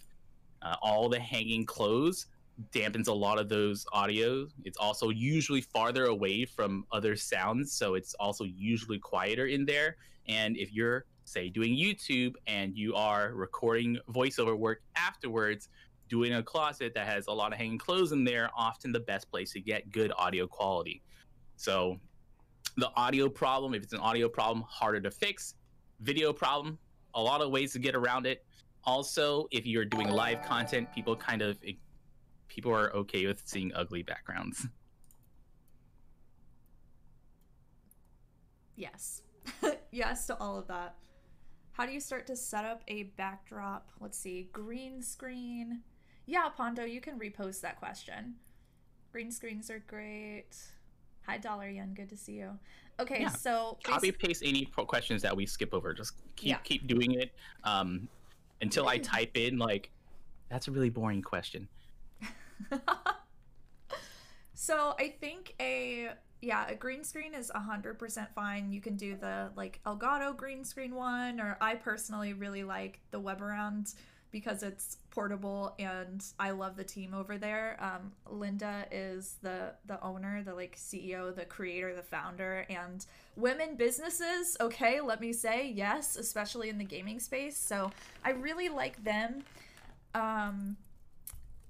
Uh, 0.62 0.76
all 0.82 1.10
the 1.10 1.20
hanging 1.20 1.66
clothes 1.66 2.28
dampens 2.72 3.08
a 3.08 3.14
lot 3.14 3.38
of 3.38 3.50
those 3.50 3.86
audio. 3.92 4.48
It's 4.64 4.78
also 4.78 5.10
usually 5.10 5.62
farther 5.62 6.06
away 6.06 6.46
from 6.46 6.86
other 6.92 7.16
sounds, 7.16 7.72
so 7.72 7.96
it's 7.96 8.14
also 8.16 8.46
usually 8.46 9.00
quieter 9.00 9.48
in 9.48 9.66
there. 9.66 9.98
And 10.28 10.58
if 10.58 10.74
you're, 10.74 11.06
say, 11.26 11.50
doing 11.50 11.76
YouTube 11.76 12.36
and 12.48 12.76
you 12.76 12.96
are 12.96 13.34
recording 13.34 13.98
voiceover 14.10 14.58
work 14.58 14.82
afterwards, 14.96 15.70
doing 16.10 16.34
a 16.34 16.44
closet 16.44 16.94
that 16.94 17.08
has 17.08 17.28
a 17.28 17.32
lot 17.32 17.52
of 17.52 17.58
hanging 17.58 17.78
clothes 17.78 18.12
in 18.12 18.24
there, 18.24 18.50
often 18.56 18.92
the 18.92 19.00
best 19.00 19.30
place 19.30 19.52
to 19.54 19.60
get 19.60 19.92
good 19.92 20.12
audio 20.18 20.48
quality. 20.48 21.02
So 21.58 22.00
the 22.78 22.92
audio 22.96 23.30
problem, 23.30 23.74
if 23.74 23.84
it's 23.84 23.94
an 23.94 24.00
audio 24.00 24.30
problem, 24.30 24.66
harder 24.68 25.02
to 25.02 25.12
fix. 25.12 25.56
Video 26.02 26.34
problem, 26.34 26.78
a 27.14 27.22
lot 27.22 27.42
of 27.42 27.52
ways 27.52 27.72
to 27.74 27.80
get 27.80 27.96
around 27.96 28.26
it. 28.26 28.46
Also, 28.84 29.48
if 29.52 29.66
you're 29.66 29.86
doing 29.86 30.10
live 30.10 30.44
content, 30.44 30.92
people 30.94 31.16
kind 31.16 31.42
of 31.42 31.58
eh, 31.66 31.74
people 32.48 32.72
are 32.72 32.94
okay 32.94 33.26
with 33.26 33.42
seeing 33.46 33.72
ugly 33.74 34.04
backgrounds. 34.04 34.68
Yes. 38.78 39.22
yes 39.92 40.28
to 40.28 40.38
all 40.38 40.58
of 40.58 40.68
that. 40.68 40.96
How 41.72 41.86
do 41.86 41.92
you 41.92 42.00
start 42.00 42.28
to 42.28 42.36
set 42.36 42.66
up 42.66 42.84
a 42.88 43.04
backdrop? 43.04 43.90
Let's 44.00 44.18
see, 44.18 44.50
green 44.52 45.02
screen. 45.02 45.82
Yeah, 46.26 46.50
Pondo, 46.50 46.84
you 46.84 47.02
can 47.02 47.20
repost 47.20 47.62
that 47.62 47.78
question. 47.80 48.36
Green 49.12 49.32
screens 49.32 49.70
are 49.70 49.80
great. 49.88 50.56
Hi, 51.28 51.38
Dollar 51.38 51.70
Yen. 51.70 51.94
Good 51.94 52.10
to 52.10 52.18
see 52.18 52.34
you. 52.34 52.58
Okay, 53.00 53.22
Yeah. 53.22 53.30
so 53.30 53.78
Copy 53.84 54.12
paste 54.12 54.42
any 54.46 54.66
questions 54.66 55.22
that 55.22 55.36
we 55.36 55.46
skip 55.46 55.74
over. 55.74 55.94
Just 55.94 56.14
keep 56.36 56.50
Yeah. 56.50 56.58
keep 56.58 56.88
doing 56.88 57.14
it 57.14 57.32
um, 57.64 58.08
until 58.62 58.88
I 58.88 58.98
type 59.14 59.36
in 59.38 59.58
like, 59.58 59.92
that's 60.50 60.68
a 60.68 60.72
really 60.72 60.90
boring 60.90 61.22
question. 61.22 61.68
so 64.54 64.96
I 65.00 65.10
think 65.20 65.54
a 65.60 66.12
yeah 66.42 66.68
a 66.70 66.76
green 66.76 67.04
screen 67.04 67.34
is 67.34 67.52
hundred 67.54 68.00
percent 68.00 68.30
fine. 68.34 68.72
You 68.72 68.80
can 68.82 68.96
do 68.96 69.16
the 69.16 69.52
like 69.56 69.80
Elgato 69.86 70.36
green 70.36 70.64
screen 70.64 70.96
one, 70.96 71.42
or 71.42 71.58
I 71.60 71.76
personally 71.76 72.34
really 72.34 72.64
like 72.64 73.00
the 73.12 73.20
Webaround 73.20 73.94
because 74.32 74.64
it's 74.64 74.98
portable 75.16 75.74
and 75.80 76.24
I 76.38 76.52
love 76.52 76.76
the 76.76 76.84
team 76.84 77.14
over 77.14 77.38
there. 77.38 77.78
Um, 77.80 78.12
Linda 78.30 78.86
is 78.92 79.38
the 79.42 79.72
the 79.86 80.04
owner, 80.04 80.44
the 80.44 80.54
like 80.54 80.76
CEO, 80.76 81.34
the 81.34 81.46
creator, 81.46 81.96
the 81.96 82.04
founder, 82.04 82.66
and 82.70 83.04
women 83.38 83.76
businesses. 83.78 84.58
Okay, 84.60 85.00
let 85.00 85.22
me 85.22 85.32
say 85.32 85.72
yes, 85.74 86.18
especially 86.18 86.70
in 86.70 86.78
the 86.78 86.84
gaming 86.84 87.20
space. 87.22 87.58
So 87.58 87.92
I 88.24 88.32
really 88.32 88.68
like 88.68 89.02
them. 89.04 89.44
Um, 90.14 90.76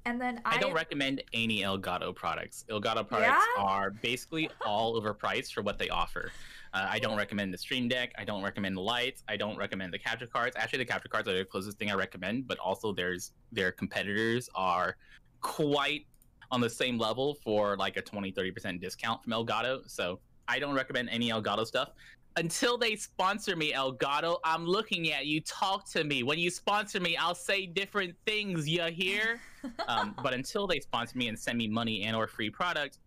and 0.05 0.21
then 0.21 0.39
I, 0.45 0.55
I 0.55 0.59
don't 0.59 0.73
recommend 0.73 1.23
any 1.33 1.61
Elgato 1.61 2.15
products. 2.15 2.63
Elgato 2.69 3.07
products 3.07 3.43
Yeah? 3.57 3.63
are 3.63 3.91
basically 3.91 4.49
all 4.65 4.99
overpriced 5.01 5.53
for 5.53 5.63
what 5.63 5.79
they 5.79 5.89
offer. 5.89 6.31
Uh, 6.73 6.87
I 6.89 6.99
don't 6.99 7.17
recommend 7.17 7.53
the 7.53 7.57
Stream 7.57 7.87
Deck. 7.87 8.13
I 8.17 8.23
don't 8.23 8.43
recommend 8.43 8.77
the 8.77 8.81
lights. 8.81 9.23
I 9.27 9.35
don't 9.35 9.57
recommend 9.57 9.93
the 9.93 9.99
capture 9.99 10.27
cards. 10.27 10.55
Actually, 10.57 10.79
the 10.79 10.85
capture 10.85 11.09
cards 11.09 11.27
are 11.27 11.35
the 11.37 11.45
closest 11.45 11.79
thing 11.79 11.89
I 11.89 11.95
recommend, 11.95 12.47
but 12.47 12.59
also 12.59 12.93
there's 12.93 13.31
their 13.51 13.71
competitors 13.71 14.49
are 14.53 14.95
quite 15.41 16.05
on 16.51 16.61
the 16.61 16.69
same 16.69 16.99
level 16.99 17.35
for 17.43 17.75
like 17.77 17.97
a 17.97 18.01
20 18.01 18.31
30% 18.31 18.79
discount 18.79 19.23
from 19.23 19.33
Elgato. 19.33 19.89
So 19.89 20.19
I 20.47 20.59
don't 20.59 20.75
recommend 20.75 21.09
any 21.09 21.29
Elgato 21.29 21.65
stuff. 21.65 21.89
Until 22.37 22.77
they 22.77 22.97
sponsor 22.97 23.55
me, 23.55 23.71
Elgato, 23.71 24.39
I'm 24.43 24.65
looking 24.65 25.11
at 25.11 25.25
you. 25.25 25.39
Talk 25.41 25.89
to 25.91 26.03
me. 26.03 26.21
When 26.23 26.37
you 26.37 26.49
sponsor 26.49 26.99
me, 26.99 27.15
I'll 27.15 27.33
say 27.35 27.65
different 27.65 28.13
things. 28.25 28.67
You 28.67 28.83
hear? 28.83 29.39
um, 29.87 30.15
but 30.21 30.33
until 30.33 30.67
they 30.67 30.81
sponsor 30.81 31.17
me 31.17 31.29
and 31.29 31.39
send 31.39 31.57
me 31.57 31.67
money 31.67 32.03
and 32.03 32.15
or 32.15 32.27
free 32.27 32.49
product, 32.49 32.99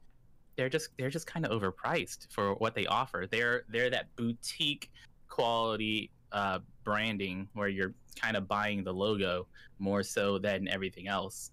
they're 0.56 0.70
just 0.70 0.88
they're 0.98 1.10
just 1.10 1.26
kind 1.26 1.46
of 1.46 1.52
overpriced 1.52 2.32
for 2.32 2.54
what 2.54 2.74
they 2.74 2.86
offer. 2.86 3.26
They're 3.30 3.64
they're 3.68 3.90
that 3.90 4.06
boutique 4.16 4.90
quality 5.28 6.10
uh, 6.32 6.60
branding 6.82 7.48
where 7.52 7.68
you're 7.68 7.94
kind 8.20 8.36
of 8.36 8.48
buying 8.48 8.82
the 8.82 8.92
logo 8.92 9.46
more 9.78 10.02
so 10.02 10.38
than 10.38 10.66
everything 10.68 11.06
else. 11.06 11.50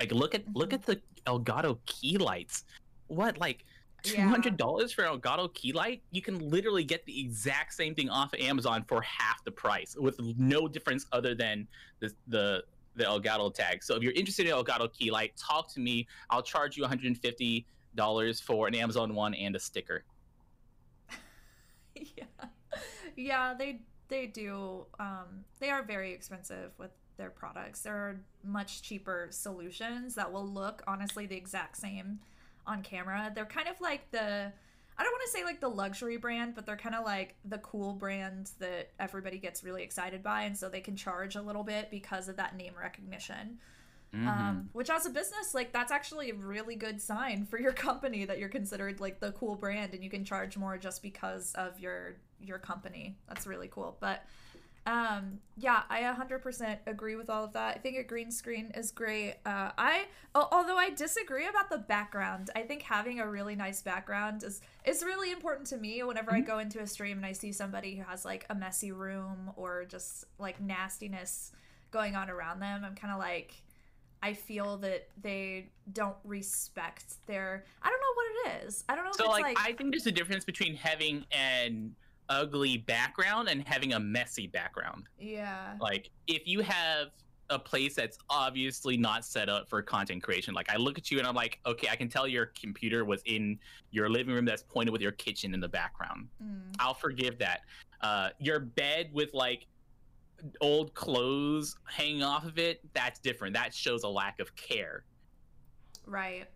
Like 0.00 0.12
look 0.12 0.34
at 0.34 0.44
look 0.54 0.70
Mhm. 0.70 0.74
at 0.74 0.82
the 0.86 1.00
Elgato 1.26 1.78
key 1.86 2.16
lights. 2.18 2.64
What 3.08 3.38
like 3.38 3.64
two 4.02 4.20
hundred 4.22 4.56
dollars 4.56 4.92
for 4.92 5.02
Elgato 5.04 5.52
Keylight, 5.52 6.00
you 6.10 6.22
can 6.22 6.38
literally 6.50 6.84
get 6.84 7.04
the 7.06 7.20
exact 7.20 7.74
same 7.74 7.94
thing 7.94 8.08
off 8.08 8.32
of 8.32 8.40
Amazon 8.40 8.84
for 8.86 9.02
half 9.02 9.44
the 9.44 9.50
price, 9.50 9.96
with 9.98 10.18
no 10.20 10.68
difference 10.68 11.06
other 11.12 11.34
than 11.34 11.66
the 12.00 12.12
the 12.28 12.64
the 12.96 13.04
Elgato 13.04 13.52
tag. 13.52 13.82
So 13.82 13.94
if 13.94 14.02
you're 14.02 14.12
interested 14.12 14.46
in 14.46 14.52
Elgato 14.52 14.88
Keylight, 14.88 15.32
talk 15.36 15.72
to 15.74 15.80
me. 15.80 16.06
I'll 16.30 16.42
charge 16.42 16.76
you 16.76 16.82
one 16.82 16.90
hundred 16.90 17.06
and 17.06 17.18
fifty 17.18 17.66
dollars 17.94 18.40
for 18.40 18.68
an 18.68 18.74
Amazon 18.74 19.14
one 19.14 19.34
and 19.34 19.56
a 19.56 19.60
sticker. 19.60 20.04
yeah, 21.94 22.24
yeah, 23.16 23.54
they 23.58 23.80
they 24.08 24.26
do. 24.26 24.86
Um, 24.98 25.44
they 25.60 25.70
are 25.70 25.82
very 25.82 26.12
expensive 26.12 26.72
with 26.78 26.90
their 27.16 27.30
products. 27.30 27.82
There 27.82 27.96
are 27.96 28.20
much 28.44 28.82
cheaper 28.82 29.28
solutions 29.30 30.14
that 30.14 30.32
will 30.32 30.46
look 30.46 30.82
honestly 30.86 31.26
the 31.26 31.36
exact 31.36 31.76
same 31.76 32.20
on 32.68 32.82
camera. 32.82 33.32
They're 33.34 33.46
kind 33.46 33.68
of 33.68 33.80
like 33.80 34.10
the 34.12 34.52
I 34.98 35.04
don't 35.04 35.12
want 35.12 35.22
to 35.26 35.30
say 35.30 35.44
like 35.44 35.60
the 35.60 35.68
luxury 35.68 36.16
brand, 36.16 36.56
but 36.56 36.66
they're 36.66 36.76
kind 36.76 36.96
of 36.96 37.04
like 37.04 37.36
the 37.44 37.58
cool 37.58 37.92
brand 37.92 38.50
that 38.58 38.90
everybody 38.98 39.38
gets 39.38 39.62
really 39.62 39.84
excited 39.84 40.24
by, 40.24 40.42
and 40.42 40.58
so 40.58 40.68
they 40.68 40.80
can 40.80 40.96
charge 40.96 41.36
a 41.36 41.42
little 41.42 41.62
bit 41.62 41.88
because 41.90 42.28
of 42.28 42.36
that 42.36 42.56
name 42.56 42.72
recognition. 42.78 43.58
Mm-hmm. 44.12 44.26
Um, 44.26 44.70
which, 44.72 44.90
as 44.90 45.06
a 45.06 45.10
business, 45.10 45.54
like 45.54 45.72
that's 45.72 45.92
actually 45.92 46.30
a 46.30 46.34
really 46.34 46.74
good 46.74 47.00
sign 47.00 47.44
for 47.44 47.60
your 47.60 47.72
company 47.72 48.24
that 48.24 48.38
you're 48.38 48.48
considered 48.48 49.00
like 49.00 49.20
the 49.20 49.32
cool 49.32 49.54
brand, 49.54 49.94
and 49.94 50.02
you 50.02 50.10
can 50.10 50.24
charge 50.24 50.56
more 50.56 50.76
just 50.78 51.00
because 51.00 51.52
of 51.54 51.78
your 51.78 52.16
your 52.40 52.58
company. 52.58 53.16
That's 53.28 53.46
really 53.46 53.68
cool. 53.68 53.96
But 54.00 54.24
um, 54.88 55.40
yeah, 55.58 55.82
I 55.90 56.00
100% 56.00 56.78
agree 56.86 57.14
with 57.14 57.28
all 57.28 57.44
of 57.44 57.52
that. 57.52 57.76
I 57.76 57.78
think 57.78 57.98
a 57.98 58.02
green 58.02 58.30
screen 58.30 58.72
is 58.74 58.90
great. 58.90 59.34
Uh, 59.44 59.70
I, 59.76 60.06
although 60.34 60.78
I 60.78 60.88
disagree 60.88 61.46
about 61.46 61.68
the 61.68 61.76
background, 61.76 62.48
I 62.56 62.62
think 62.62 62.80
having 62.80 63.20
a 63.20 63.28
really 63.28 63.54
nice 63.54 63.82
background 63.82 64.42
is 64.44 64.62
is 64.86 65.02
really 65.02 65.30
important 65.30 65.66
to 65.68 65.76
me. 65.76 66.02
Whenever 66.02 66.30
mm-hmm. 66.30 66.42
I 66.42 66.46
go 66.46 66.58
into 66.58 66.80
a 66.80 66.86
stream 66.86 67.18
and 67.18 67.26
I 67.26 67.32
see 67.32 67.52
somebody 67.52 67.96
who 67.96 68.04
has 68.04 68.24
like 68.24 68.46
a 68.48 68.54
messy 68.54 68.90
room 68.90 69.52
or 69.56 69.84
just 69.84 70.24
like 70.38 70.58
nastiness 70.58 71.52
going 71.90 72.16
on 72.16 72.30
around 72.30 72.60
them, 72.60 72.82
I'm 72.82 72.94
kind 72.94 73.12
of 73.12 73.18
like, 73.18 73.60
I 74.22 74.32
feel 74.32 74.78
that 74.78 75.08
they 75.20 75.68
don't 75.92 76.16
respect 76.24 77.16
their. 77.26 77.66
I 77.82 77.90
don't 77.90 78.00
know 78.00 78.14
what 78.14 78.62
it 78.62 78.66
is. 78.66 78.84
I 78.88 78.96
don't 78.96 79.04
know. 79.04 79.12
So 79.12 79.28
like, 79.28 79.42
like, 79.42 79.58
I 79.60 79.72
think 79.74 79.90
there's 79.90 80.06
a 80.06 80.12
difference 80.12 80.46
between 80.46 80.76
having 80.76 81.26
an 81.30 81.94
ugly 82.28 82.78
background 82.78 83.48
and 83.48 83.66
having 83.66 83.94
a 83.94 84.00
messy 84.00 84.46
background. 84.46 85.04
Yeah. 85.18 85.74
Like 85.80 86.10
if 86.26 86.46
you 86.46 86.60
have 86.60 87.08
a 87.50 87.58
place 87.58 87.94
that's 87.94 88.18
obviously 88.28 88.96
not 88.96 89.24
set 89.24 89.48
up 89.48 89.68
for 89.68 89.80
content 89.80 90.22
creation. 90.22 90.52
Like 90.52 90.70
I 90.70 90.76
look 90.76 90.98
at 90.98 91.10
you 91.10 91.18
and 91.18 91.26
I'm 91.26 91.34
like, 91.34 91.58
okay, 91.64 91.88
I 91.90 91.96
can 91.96 92.08
tell 92.08 92.28
your 92.28 92.46
computer 92.46 93.04
was 93.04 93.22
in 93.24 93.58
your 93.90 94.10
living 94.10 94.34
room 94.34 94.44
that's 94.44 94.62
pointed 94.62 94.92
with 94.92 95.00
your 95.00 95.12
kitchen 95.12 95.54
in 95.54 95.60
the 95.60 95.68
background. 95.68 96.28
Mm. 96.42 96.74
I'll 96.78 96.94
forgive 96.94 97.38
that. 97.38 97.60
Uh, 98.02 98.30
your 98.38 98.60
bed 98.60 99.08
with 99.12 99.32
like 99.32 99.66
old 100.60 100.92
clothes 100.94 101.76
hanging 101.84 102.22
off 102.22 102.44
of 102.44 102.58
it, 102.58 102.80
that's 102.92 103.18
different. 103.18 103.54
That 103.54 103.72
shows 103.72 104.02
a 104.02 104.08
lack 104.08 104.40
of 104.40 104.54
care. 104.54 105.04
Right 106.06 106.46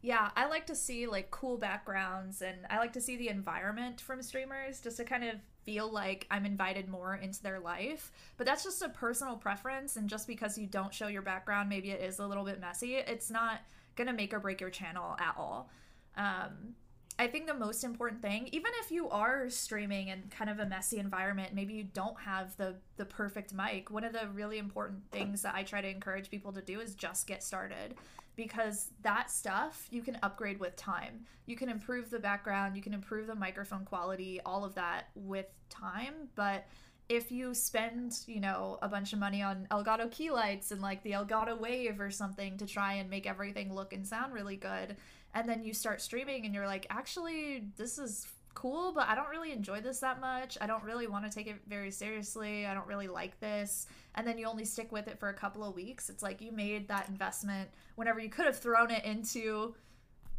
yeah, 0.00 0.30
I 0.36 0.46
like 0.46 0.66
to 0.66 0.76
see 0.76 1.06
like 1.06 1.30
cool 1.30 1.56
backgrounds 1.56 2.40
and 2.40 2.58
I 2.70 2.78
like 2.78 2.92
to 2.92 3.00
see 3.00 3.16
the 3.16 3.28
environment 3.28 4.00
from 4.00 4.22
streamers 4.22 4.80
just 4.80 4.98
to 4.98 5.04
kind 5.04 5.24
of 5.24 5.36
feel 5.64 5.90
like 5.90 6.26
I'm 6.30 6.46
invited 6.46 6.88
more 6.88 7.16
into 7.16 7.42
their 7.42 7.58
life. 7.58 8.12
But 8.36 8.46
that's 8.46 8.62
just 8.62 8.80
a 8.80 8.88
personal 8.88 9.36
preference 9.36 9.96
and 9.96 10.08
just 10.08 10.28
because 10.28 10.56
you 10.56 10.66
don't 10.66 10.94
show 10.94 11.08
your 11.08 11.22
background, 11.22 11.68
maybe 11.68 11.90
it 11.90 12.00
is 12.00 12.20
a 12.20 12.26
little 12.26 12.44
bit 12.44 12.60
messy, 12.60 12.94
it's 12.94 13.30
not 13.30 13.60
going 13.96 14.06
to 14.06 14.12
make 14.12 14.32
or 14.32 14.38
break 14.38 14.60
your 14.60 14.70
channel 14.70 15.16
at 15.18 15.34
all. 15.36 15.68
Um, 16.16 16.74
I 17.18 17.26
think 17.26 17.48
the 17.48 17.54
most 17.54 17.82
important 17.82 18.22
thing, 18.22 18.48
even 18.52 18.70
if 18.80 18.92
you 18.92 19.08
are 19.08 19.50
streaming 19.50 20.08
in 20.08 20.22
kind 20.30 20.48
of 20.48 20.60
a 20.60 20.66
messy 20.66 20.98
environment, 20.98 21.52
maybe 21.52 21.74
you 21.74 21.82
don't 21.82 22.18
have 22.20 22.56
the 22.56 22.76
the 22.96 23.04
perfect 23.04 23.52
mic. 23.52 23.90
One 23.90 24.04
of 24.04 24.12
the 24.12 24.28
really 24.32 24.58
important 24.58 25.10
things 25.10 25.42
that 25.42 25.56
I 25.56 25.64
try 25.64 25.80
to 25.80 25.88
encourage 25.88 26.30
people 26.30 26.52
to 26.52 26.62
do 26.62 26.78
is 26.78 26.94
just 26.94 27.26
get 27.26 27.42
started 27.42 27.96
because 28.38 28.92
that 29.02 29.32
stuff 29.32 29.88
you 29.90 30.00
can 30.00 30.16
upgrade 30.22 30.60
with 30.60 30.76
time. 30.76 31.26
You 31.46 31.56
can 31.56 31.68
improve 31.68 32.08
the 32.08 32.20
background, 32.20 32.76
you 32.76 32.82
can 32.82 32.94
improve 32.94 33.26
the 33.26 33.34
microphone 33.34 33.84
quality, 33.84 34.40
all 34.46 34.64
of 34.64 34.76
that 34.76 35.08
with 35.16 35.46
time, 35.68 36.14
but 36.36 36.64
if 37.08 37.32
you 37.32 37.52
spend, 37.52 38.20
you 38.26 38.38
know, 38.38 38.78
a 38.80 38.88
bunch 38.88 39.12
of 39.12 39.18
money 39.18 39.42
on 39.42 39.66
Elgato 39.72 40.08
key 40.08 40.30
lights 40.30 40.70
and 40.70 40.80
like 40.80 41.02
the 41.02 41.12
Elgato 41.12 41.58
Wave 41.58 42.00
or 42.00 42.12
something 42.12 42.56
to 42.58 42.66
try 42.66 42.92
and 42.92 43.10
make 43.10 43.26
everything 43.26 43.74
look 43.74 43.92
and 43.92 44.06
sound 44.06 44.32
really 44.32 44.56
good, 44.56 44.96
and 45.34 45.48
then 45.48 45.64
you 45.64 45.74
start 45.74 46.00
streaming 46.00 46.46
and 46.46 46.54
you're 46.54 46.66
like, 46.66 46.86
actually, 46.90 47.64
this 47.76 47.98
is 47.98 48.24
cool, 48.58 48.92
but 48.92 49.08
I 49.08 49.14
don't 49.14 49.28
really 49.28 49.52
enjoy 49.52 49.80
this 49.80 50.00
that 50.00 50.20
much. 50.20 50.58
I 50.60 50.66
don't 50.66 50.82
really 50.82 51.06
want 51.06 51.24
to 51.24 51.30
take 51.30 51.46
it 51.46 51.60
very 51.68 51.92
seriously. 51.92 52.66
I 52.66 52.74
don't 52.74 52.86
really 52.88 53.06
like 53.06 53.38
this. 53.38 53.86
And 54.16 54.26
then 54.26 54.36
you 54.36 54.46
only 54.46 54.64
stick 54.64 54.90
with 54.90 55.06
it 55.06 55.20
for 55.20 55.28
a 55.28 55.34
couple 55.34 55.62
of 55.62 55.76
weeks. 55.76 56.10
It's 56.10 56.24
like 56.24 56.40
you 56.40 56.50
made 56.50 56.88
that 56.88 57.08
investment 57.08 57.70
whenever 57.94 58.18
you 58.18 58.28
could 58.28 58.46
have 58.46 58.58
thrown 58.58 58.90
it 58.90 59.04
into 59.04 59.76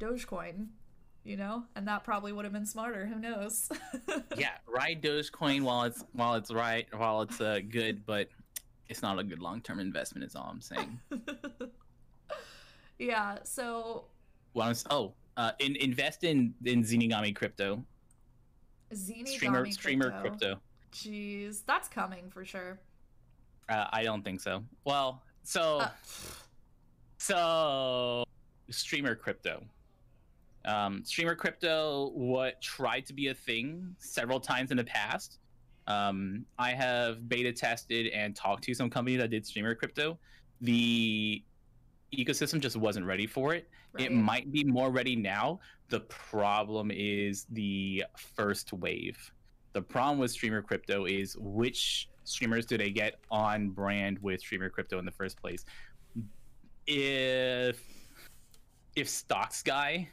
Dogecoin, 0.01 0.67
you 1.23 1.37
know? 1.37 1.63
And 1.77 1.87
that 1.87 2.03
probably 2.03 2.33
would 2.33 2.43
have 2.43 2.53
been 2.53 2.65
smarter. 2.65 3.05
Who 3.05 3.19
knows? 3.19 3.69
yeah, 4.37 4.55
ride 4.67 5.01
Dogecoin 5.01 5.61
while 5.61 5.83
it's 5.83 6.03
while 6.11 6.35
it's 6.35 6.51
right, 6.51 6.87
while 6.91 7.21
it's 7.21 7.39
uh, 7.39 7.59
good, 7.69 8.05
but 8.05 8.27
it's 8.89 9.01
not 9.01 9.17
a 9.17 9.23
good 9.23 9.39
long-term 9.39 9.79
investment 9.79 10.25
is 10.25 10.35
all 10.35 10.49
I'm 10.51 10.59
saying. 10.59 10.99
yeah, 12.99 13.37
so 13.43 14.07
well, 14.53 14.73
oh, 14.89 15.13
uh, 15.37 15.51
in, 15.59 15.77
invest 15.77 16.25
in 16.25 16.53
in 16.65 16.83
Zini 16.83 17.07
Gami 17.07 17.33
crypto. 17.33 17.85
Zini 18.93 19.23
Gami 19.23 19.33
streamer 19.33 19.61
crypto. 19.61 19.71
streamer 19.71 20.21
crypto. 20.21 20.59
Jeez, 20.93 21.61
that's 21.65 21.87
coming 21.87 22.29
for 22.29 22.43
sure. 22.43 22.79
Uh, 23.69 23.85
I 23.91 24.03
don't 24.03 24.23
think 24.23 24.41
so. 24.41 24.63
Well, 24.85 25.21
so 25.43 25.79
uh. 25.79 25.89
so 27.17 28.23
streamer 28.69 29.15
crypto. 29.15 29.63
Um, 30.65 31.03
streamer 31.05 31.35
crypto 31.35 32.11
what 32.13 32.61
tried 32.61 33.05
to 33.05 33.13
be 33.13 33.27
a 33.27 33.33
thing 33.33 33.95
several 33.97 34.39
times 34.39 34.71
in 34.71 34.77
the 34.77 34.83
past. 34.83 35.39
Um, 35.87 36.45
I 36.57 36.71
have 36.71 37.27
beta 37.29 37.51
tested 37.51 38.07
and 38.07 38.35
talked 38.35 38.63
to 38.65 38.73
some 38.73 38.89
companies 38.89 39.19
that 39.19 39.29
did 39.29 39.45
streamer 39.45 39.73
crypto. 39.73 40.19
The 40.61 41.43
ecosystem 42.15 42.59
just 42.59 42.75
wasn't 42.75 43.05
ready 43.05 43.25
for 43.25 43.53
it. 43.53 43.67
Right. 43.93 44.05
It 44.05 44.11
might 44.11 44.51
be 44.51 44.63
more 44.63 44.91
ready 44.91 45.15
now. 45.15 45.59
The 45.89 46.01
problem 46.01 46.91
is 46.93 47.45
the 47.51 48.05
first 48.15 48.73
wave. 48.73 49.31
The 49.73 49.81
problem 49.81 50.19
with 50.19 50.31
streamer 50.31 50.61
crypto 50.61 51.05
is 51.05 51.35
which 51.37 52.09
streamers 52.23 52.65
do 52.65 52.77
they 52.77 52.91
get 52.91 53.19
on 53.31 53.69
brand 53.69 54.19
with 54.19 54.39
streamer 54.39 54.69
crypto 54.69 54.99
in 54.99 55.05
the 55.05 55.11
first 55.11 55.39
place? 55.39 55.65
If 56.87 57.81
if 58.95 59.07
stocks 59.07 59.61
guy, 59.61 60.09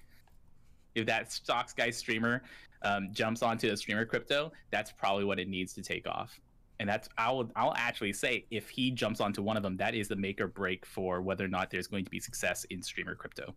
if 0.95 1.07
that 1.07 1.33
stocks 1.33 1.73
guy 1.73 1.91
streamer 1.91 2.43
um, 2.83 3.09
jumps 3.13 3.43
onto 3.43 3.71
the 3.71 3.77
streamer 3.77 4.05
crypto, 4.05 4.53
that's 4.71 4.93
probably 4.93 5.25
what 5.25 5.39
it 5.39 5.49
needs 5.49 5.73
to 5.75 5.83
take 5.83 6.07
off 6.07 6.39
and 6.79 6.89
that's 6.89 7.09
I'll 7.19 7.51
I'll 7.57 7.75
actually 7.77 8.13
say 8.13 8.47
if 8.51 8.69
he 8.69 8.91
jumps 8.91 9.21
onto 9.21 9.43
one 9.43 9.57
of 9.57 9.63
them, 9.63 9.77
that 9.79 9.95
is 9.95 10.09
the 10.09 10.17
make 10.17 10.41
or 10.41 10.49
break 10.49 10.85
for 10.85 11.21
whether 11.23 11.45
or 11.45 11.49
not 11.49 11.71
there's 11.71 11.87
going 11.87 12.05
to 12.05 12.11
be 12.11 12.21
success 12.21 12.65
in 12.65 12.83
streamer 12.83 13.15
crypto. 13.15 13.55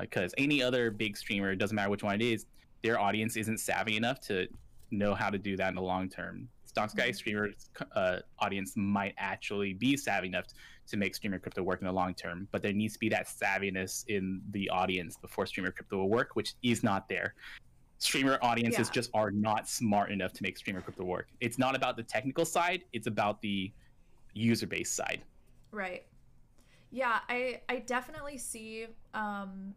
Because 0.00 0.32
uh, 0.32 0.38
any 0.38 0.62
other 0.62 0.90
big 0.90 1.16
streamer, 1.16 1.54
doesn't 1.54 1.74
matter 1.74 1.90
which 1.90 2.02
one 2.02 2.14
it 2.14 2.22
is, 2.22 2.46
their 2.82 2.98
audience 3.00 3.36
isn't 3.36 3.58
savvy 3.58 3.96
enough 3.96 4.20
to 4.20 4.46
know 4.90 5.14
how 5.14 5.30
to 5.30 5.38
do 5.38 5.56
that 5.56 5.68
in 5.68 5.74
the 5.74 5.82
long 5.82 6.08
term. 6.08 6.48
Stocks 6.64 6.94
guy 6.94 7.08
mm-hmm. 7.08 7.12
streamers 7.12 7.70
uh, 7.94 8.18
audience 8.38 8.74
might 8.76 9.14
actually 9.18 9.74
be 9.74 9.96
savvy 9.96 10.28
enough 10.28 10.46
to 10.88 10.96
make 10.96 11.14
streamer 11.14 11.38
crypto 11.38 11.62
work 11.62 11.80
in 11.80 11.86
the 11.86 11.92
long 11.92 12.14
term, 12.14 12.48
but 12.50 12.62
there 12.62 12.72
needs 12.72 12.94
to 12.94 12.98
be 12.98 13.08
that 13.08 13.26
savviness 13.26 14.04
in 14.08 14.40
the 14.50 14.68
audience 14.70 15.16
before 15.16 15.46
streamer 15.46 15.70
crypto 15.70 15.98
will 15.98 16.08
work, 16.08 16.30
which 16.34 16.54
is 16.62 16.82
not 16.82 17.08
there 17.08 17.34
streamer 18.02 18.36
audiences 18.42 18.88
yeah. 18.88 18.92
just 18.92 19.10
are 19.14 19.30
not 19.30 19.68
smart 19.68 20.10
enough 20.10 20.32
to 20.32 20.42
make 20.42 20.58
streamer 20.58 20.80
crypto 20.80 21.04
work. 21.04 21.28
It's 21.40 21.56
not 21.56 21.76
about 21.76 21.96
the 21.96 22.02
technical 22.02 22.44
side, 22.44 22.82
it's 22.92 23.06
about 23.06 23.40
the 23.40 23.72
user 24.34 24.66
base 24.66 24.90
side. 24.90 25.22
Right. 25.70 26.04
Yeah, 26.92 27.18
I 27.28 27.62
I 27.68 27.80
definitely 27.80 28.38
see 28.38 28.86
um 29.14 29.74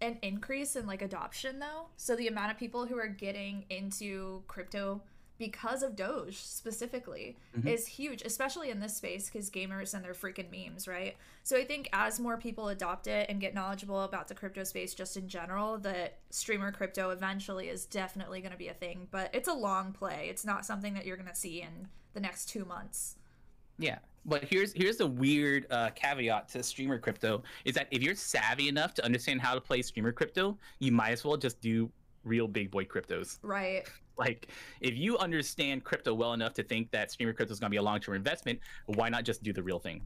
an 0.00 0.18
increase 0.22 0.76
in 0.76 0.86
like 0.86 1.02
adoption 1.02 1.58
though. 1.58 1.88
So 1.96 2.16
the 2.16 2.28
amount 2.28 2.52
of 2.52 2.58
people 2.58 2.86
who 2.86 2.98
are 2.98 3.08
getting 3.08 3.66
into 3.68 4.42
crypto 4.48 5.02
because 5.38 5.82
of 5.82 5.96
Doge 5.96 6.36
specifically 6.36 7.36
mm-hmm. 7.56 7.66
is 7.66 7.86
huge, 7.86 8.22
especially 8.22 8.70
in 8.70 8.78
this 8.78 8.96
space 8.96 9.28
because 9.28 9.50
gamers 9.50 9.92
and 9.92 10.04
their 10.04 10.12
freaking 10.12 10.50
memes, 10.52 10.86
right? 10.86 11.16
So 11.42 11.56
I 11.56 11.64
think 11.64 11.88
as 11.92 12.20
more 12.20 12.36
people 12.36 12.68
adopt 12.68 13.08
it 13.08 13.28
and 13.28 13.40
get 13.40 13.52
knowledgeable 13.52 14.02
about 14.02 14.28
the 14.28 14.36
crypto 14.36 14.62
space 14.62 14.94
just 14.94 15.16
in 15.16 15.28
general, 15.28 15.78
that 15.78 16.18
streamer 16.30 16.70
crypto 16.70 17.10
eventually 17.10 17.68
is 17.68 17.86
definitely 17.86 18.40
going 18.40 18.52
to 18.52 18.58
be 18.58 18.68
a 18.68 18.74
thing. 18.74 19.08
But 19.10 19.30
it's 19.32 19.48
a 19.48 19.54
long 19.54 19.92
play. 19.92 20.28
It's 20.30 20.44
not 20.44 20.64
something 20.64 20.94
that 20.94 21.06
you're 21.06 21.16
going 21.16 21.28
to 21.28 21.34
see 21.34 21.60
in 21.60 21.88
the 22.12 22.20
next 22.20 22.48
two 22.48 22.64
months. 22.64 23.16
Yeah, 23.78 23.98
But 24.24 24.44
here's 24.44 24.72
here's 24.72 24.96
the 24.96 25.06
weird 25.06 25.66
uh, 25.70 25.90
caveat 25.90 26.48
to 26.50 26.62
streamer 26.62 26.98
crypto 26.98 27.42
is 27.64 27.74
that 27.74 27.88
if 27.90 28.02
you're 28.02 28.14
savvy 28.14 28.68
enough 28.68 28.94
to 28.94 29.04
understand 29.04 29.40
how 29.40 29.54
to 29.54 29.60
play 29.60 29.82
streamer 29.82 30.12
crypto, 30.12 30.58
you 30.78 30.92
might 30.92 31.10
as 31.10 31.24
well 31.24 31.36
just 31.36 31.60
do 31.60 31.90
real 32.24 32.46
big 32.46 32.70
boy 32.70 32.84
cryptos. 32.84 33.38
Right. 33.42 33.82
Like 34.16 34.48
if 34.80 34.94
you 34.94 35.18
understand 35.18 35.84
crypto 35.84 36.14
well 36.14 36.34
enough 36.34 36.54
to 36.54 36.62
think 36.62 36.90
that 36.92 37.10
streamer 37.10 37.32
crypto 37.32 37.52
is 37.52 37.58
going 37.58 37.70
to 37.70 37.74
be 37.74 37.78
a 37.78 37.82
long 37.82 37.98
term 37.98 38.14
investment, 38.14 38.60
why 38.86 39.08
not 39.08 39.24
just 39.24 39.42
do 39.42 39.52
the 39.52 39.62
real 39.62 39.78
thing? 39.78 40.02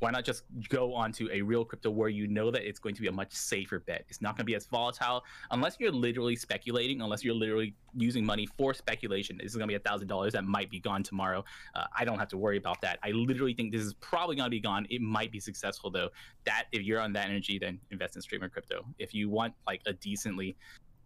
Why 0.00 0.10
not 0.10 0.24
just 0.24 0.44
go 0.68 0.94
onto 0.94 1.28
a 1.30 1.42
real 1.42 1.64
crypto 1.64 1.90
where 1.90 2.08
you 2.08 2.26
know 2.26 2.50
that 2.50 2.66
it's 2.66 2.78
going 2.78 2.94
to 2.94 3.00
be 3.00 3.08
a 3.08 3.12
much 3.12 3.32
safer 3.32 3.80
bet? 3.80 4.04
It's 4.08 4.20
not 4.20 4.36
going 4.36 4.44
to 4.44 4.44
be 4.44 4.54
as 4.54 4.66
volatile 4.66 5.22
unless 5.50 5.76
you're 5.78 5.92
literally 5.92 6.36
speculating, 6.36 7.02
unless 7.02 7.22
you're 7.22 7.34
literally 7.34 7.74
using 7.94 8.24
money 8.24 8.46
for 8.58 8.74
speculation. 8.74 9.36
This 9.36 9.52
is 9.52 9.56
going 9.56 9.68
to 9.68 9.72
be 9.72 9.76
a 9.76 9.80
thousand 9.80 10.08
dollars 10.08 10.32
that 10.32 10.44
might 10.44 10.70
be 10.70 10.80
gone 10.80 11.02
tomorrow. 11.02 11.44
Uh, 11.74 11.84
I 11.96 12.04
don't 12.04 12.18
have 12.18 12.28
to 12.28 12.38
worry 12.38 12.56
about 12.56 12.80
that. 12.80 12.98
I 13.04 13.10
literally 13.10 13.54
think 13.54 13.72
this 13.72 13.82
is 13.82 13.94
probably 13.94 14.36
going 14.36 14.46
to 14.46 14.50
be 14.50 14.60
gone. 14.60 14.86
It 14.90 15.02
might 15.02 15.30
be 15.30 15.38
successful 15.38 15.90
though. 15.90 16.08
That 16.44 16.64
if 16.72 16.82
you're 16.82 17.00
on 17.00 17.12
that 17.12 17.28
energy, 17.28 17.58
then 17.58 17.78
invest 17.90 18.16
in 18.16 18.22
streamer 18.22 18.48
crypto. 18.48 18.84
If 18.98 19.14
you 19.14 19.28
want 19.28 19.54
like 19.66 19.82
a 19.86 19.92
decently 19.92 20.56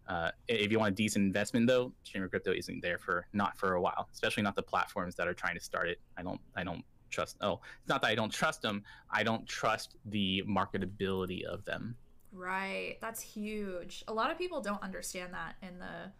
uh, 0.07 0.29
if 0.47 0.71
you 0.71 0.77
want 0.77 0.91
a 0.91 0.95
decent 0.95 1.25
investment 1.25 1.67
though, 1.67 1.91
streamer 2.03 2.27
crypto 2.27 2.53
isn't 2.53 2.81
there 2.81 2.99
for 2.99 3.25
not 3.33 3.57
for 3.57 3.73
a 3.73 3.81
while, 3.81 4.07
especially 4.13 4.43
not 4.43 4.55
the 4.55 4.61
platforms 4.61 5.15
that 5.15 5.27
are 5.27 5.33
trying 5.33 5.55
to 5.55 5.63
start 5.63 5.89
it. 5.89 5.99
I 6.15 6.23
don't 6.23 6.39
I 6.55 6.63
don't 6.63 6.85
trust. 7.15 7.37
Oh, 7.41 7.59
it's 7.79 7.89
not 7.89 8.01
that 8.01 8.07
I 8.07 8.15
don't 8.15 8.31
trust 8.31 8.61
them. 8.61 8.83
I 9.09 9.23
don't 9.23 9.47
trust 9.47 9.95
the 10.05 10.43
marketability 10.47 11.43
of 11.43 11.65
them. 11.65 11.95
Right. 12.31 12.97
That's 13.01 13.21
huge. 13.21 14.03
A 14.07 14.13
lot 14.13 14.29
of 14.31 14.37
people 14.37 14.61
don't 14.61 14.83
understand 14.83 15.33
that 15.33 15.55
in 15.61 15.79
the 15.79 16.11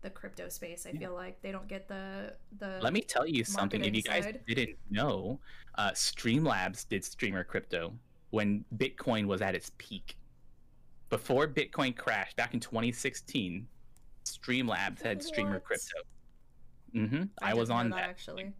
the 0.00 0.10
crypto 0.10 0.48
space. 0.48 0.86
I 0.86 0.90
yeah. 0.90 1.00
feel 1.00 1.14
like 1.14 1.42
they 1.42 1.52
don't 1.52 1.68
get 1.68 1.88
the 1.88 2.34
the. 2.58 2.78
Let 2.80 2.92
me 2.92 3.00
tell 3.00 3.26
you 3.26 3.44
something. 3.44 3.84
If 3.84 3.94
you 3.94 4.02
guys 4.02 4.24
side. 4.24 4.40
didn't 4.46 4.76
know, 4.90 5.40
uh, 5.76 5.90
Streamlabs 5.90 6.88
did 6.88 7.04
streamer 7.04 7.44
crypto 7.44 7.92
when 8.30 8.64
Bitcoin 8.76 9.26
was 9.26 9.42
at 9.42 9.54
its 9.54 9.72
peak. 9.78 10.16
Before 11.10 11.48
Bitcoin 11.48 11.96
crashed 11.96 12.36
back 12.36 12.52
in 12.52 12.60
2016, 12.60 13.66
Streamlabs 14.24 15.02
had 15.02 15.22
streamer 15.22 15.54
what? 15.54 15.64
crypto. 15.64 15.96
Mm-hmm. 16.94 17.22
I, 17.42 17.50
I 17.50 17.54
was 17.54 17.70
on 17.70 17.90
that, 17.90 17.96
that 17.96 18.08
actually. 18.08 18.52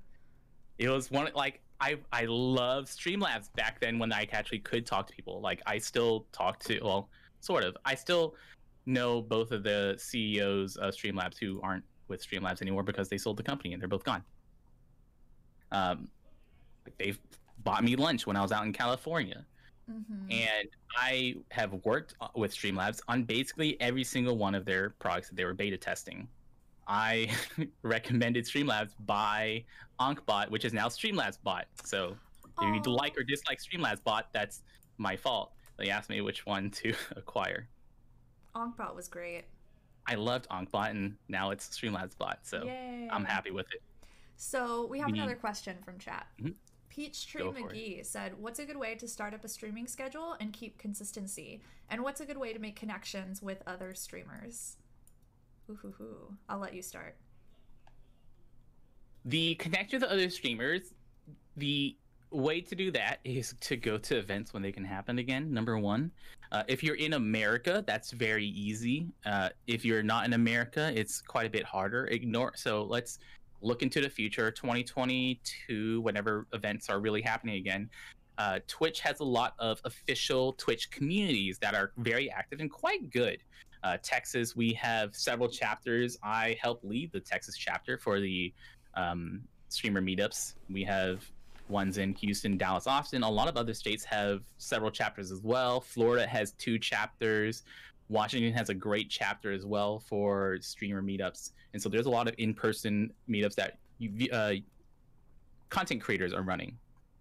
It 0.78 0.88
was 0.88 1.10
one 1.10 1.28
like 1.34 1.60
I 1.80 1.96
I 2.12 2.24
love 2.26 2.86
Streamlabs 2.86 3.52
back 3.54 3.80
then 3.80 3.98
when 3.98 4.12
I 4.12 4.28
actually 4.32 4.60
could 4.60 4.86
talk 4.86 5.06
to 5.08 5.14
people. 5.14 5.40
Like 5.40 5.62
I 5.66 5.78
still 5.78 6.26
talk 6.32 6.58
to 6.64 6.80
well, 6.82 7.08
sort 7.40 7.64
of. 7.64 7.76
I 7.84 7.94
still 7.94 8.34
know 8.86 9.20
both 9.20 9.52
of 9.52 9.62
the 9.62 9.94
CEOs 9.98 10.76
of 10.76 10.94
Streamlabs 10.94 11.38
who 11.38 11.60
aren't 11.62 11.84
with 12.08 12.26
Streamlabs 12.26 12.62
anymore 12.62 12.82
because 12.82 13.08
they 13.08 13.18
sold 13.18 13.36
the 13.36 13.42
company 13.42 13.72
and 13.72 13.80
they're 13.80 13.88
both 13.88 14.04
gone. 14.04 14.24
Um, 15.70 16.08
they've 16.98 17.18
bought 17.64 17.84
me 17.84 17.96
lunch 17.96 18.26
when 18.26 18.36
I 18.36 18.42
was 18.42 18.50
out 18.50 18.64
in 18.64 18.72
California. 18.72 19.44
Mm-hmm. 19.90 20.30
And 20.30 20.68
I 20.96 21.36
have 21.50 21.72
worked 21.84 22.14
uh, 22.20 22.28
with 22.34 22.54
Streamlabs 22.54 23.00
on 23.08 23.24
basically 23.24 23.80
every 23.80 24.04
single 24.04 24.36
one 24.36 24.54
of 24.54 24.64
their 24.64 24.90
products 24.90 25.28
that 25.28 25.36
they 25.36 25.44
were 25.44 25.54
beta 25.54 25.76
testing. 25.76 26.28
I 26.88 27.30
recommended 27.82 28.44
Streamlabs 28.44 28.92
by 29.04 29.64
AnkhBot, 30.00 30.50
which 30.50 30.64
is 30.64 30.72
now 30.72 30.88
Streamlabs 30.88 31.38
bot. 31.42 31.66
So 31.84 32.16
if 32.60 32.86
you 32.86 32.92
like 32.92 33.16
or 33.16 33.22
dislike 33.22 33.60
Streamlabs 33.60 34.02
bot, 34.02 34.28
that's 34.32 34.62
my 34.96 35.14
fault. 35.16 35.52
They 35.76 35.90
asked 35.90 36.10
me 36.10 36.20
which 36.22 36.46
one 36.46 36.70
to 36.82 36.94
acquire. 37.14 37.68
AnkhBot 38.54 38.94
was 38.96 39.08
great. 39.08 39.44
I 40.06 40.14
loved 40.14 40.48
AnkhBot, 40.48 40.90
and 40.90 41.16
now 41.28 41.50
it's 41.50 41.68
Streamlabs 41.68 42.16
bot. 42.16 42.38
So 42.42 42.64
Yay. 42.64 43.08
I'm 43.12 43.24
happy 43.24 43.50
with 43.50 43.66
it. 43.72 43.82
So 44.36 44.86
we 44.86 44.98
have 45.00 45.12
we 45.12 45.18
another 45.18 45.34
question 45.34 45.76
from 45.84 45.98
chat. 45.98 46.26
Mm-hmm. 46.40 46.52
Peachtree 46.88 47.42
McGee 47.42 48.00
it. 48.00 48.06
said, 48.06 48.32
"What's 48.38 48.58
a 48.58 48.64
good 48.64 48.78
way 48.78 48.94
to 48.94 49.06
start 49.06 49.34
up 49.34 49.44
a 49.44 49.48
streaming 49.48 49.86
schedule 49.86 50.36
and 50.40 50.52
keep 50.52 50.78
consistency? 50.78 51.60
And 51.90 52.02
what's 52.02 52.20
a 52.20 52.24
good 52.24 52.38
way 52.38 52.52
to 52.52 52.58
make 52.58 52.74
connections 52.74 53.42
with 53.42 53.62
other 53.66 53.92
streamers?" 53.94 54.78
Ooh, 55.70 56.34
I'll 56.48 56.58
let 56.58 56.74
you 56.74 56.82
start. 56.82 57.16
The 59.24 59.54
connect 59.56 59.92
with 59.92 60.02
other 60.02 60.30
streamers, 60.30 60.94
the 61.56 61.96
way 62.30 62.60
to 62.60 62.74
do 62.74 62.90
that 62.92 63.18
is 63.24 63.54
to 63.60 63.76
go 63.76 63.98
to 63.98 64.16
events 64.16 64.52
when 64.52 64.62
they 64.62 64.72
can 64.72 64.84
happen 64.84 65.18
again. 65.18 65.52
Number 65.52 65.78
one, 65.78 66.10
uh, 66.52 66.62
if 66.68 66.82
you're 66.82 66.96
in 66.96 67.14
America, 67.14 67.82
that's 67.86 68.10
very 68.10 68.46
easy. 68.46 69.08
Uh, 69.24 69.50
if 69.66 69.84
you're 69.84 70.02
not 70.02 70.24
in 70.24 70.34
America, 70.34 70.92
it's 70.94 71.20
quite 71.20 71.46
a 71.46 71.50
bit 71.50 71.64
harder. 71.64 72.06
Ignore. 72.06 72.52
So 72.56 72.84
let's 72.84 73.18
look 73.60 73.82
into 73.82 74.00
the 74.00 74.10
future, 74.10 74.50
2022, 74.50 76.00
whenever 76.00 76.46
events 76.52 76.88
are 76.88 77.00
really 77.00 77.22
happening 77.22 77.56
again. 77.56 77.90
Uh, 78.36 78.60
Twitch 78.68 79.00
has 79.00 79.18
a 79.18 79.24
lot 79.24 79.54
of 79.58 79.80
official 79.84 80.52
Twitch 80.52 80.90
communities 80.90 81.58
that 81.58 81.74
are 81.74 81.92
very 81.98 82.30
active 82.30 82.60
and 82.60 82.70
quite 82.70 83.10
good. 83.10 83.42
Uh, 83.88 83.96
Texas, 84.02 84.54
we 84.54 84.74
have 84.74 85.16
several 85.16 85.48
chapters. 85.48 86.18
I 86.22 86.58
help 86.60 86.84
lead 86.84 87.10
the 87.10 87.20
Texas 87.20 87.56
chapter 87.56 87.96
for 87.96 88.20
the 88.20 88.52
um, 88.92 89.40
streamer 89.70 90.02
meetups. 90.02 90.56
We 90.68 90.84
have 90.84 91.24
ones 91.70 91.96
in 91.96 92.12
Houston, 92.16 92.58
Dallas, 92.58 92.86
Austin. 92.86 93.22
A 93.22 93.30
lot 93.30 93.48
of 93.48 93.56
other 93.56 93.72
states 93.72 94.04
have 94.04 94.42
several 94.58 94.90
chapters 94.90 95.32
as 95.32 95.40
well. 95.42 95.80
Florida 95.80 96.26
has 96.26 96.52
two 96.52 96.78
chapters. 96.78 97.62
Washington 98.10 98.52
has 98.52 98.68
a 98.68 98.74
great 98.74 99.08
chapter 99.08 99.52
as 99.52 99.64
well 99.64 100.00
for 100.00 100.58
streamer 100.60 101.02
meetups. 101.02 101.52
And 101.72 101.80
so 101.80 101.88
there's 101.88 102.04
a 102.04 102.10
lot 102.10 102.28
of 102.28 102.34
in-person 102.36 103.10
meetups 103.26 103.54
that 103.54 103.78
you, 103.96 104.30
uh, 104.30 104.52
content 105.70 106.02
creators 106.02 106.34
are 106.34 106.42
running. 106.42 106.76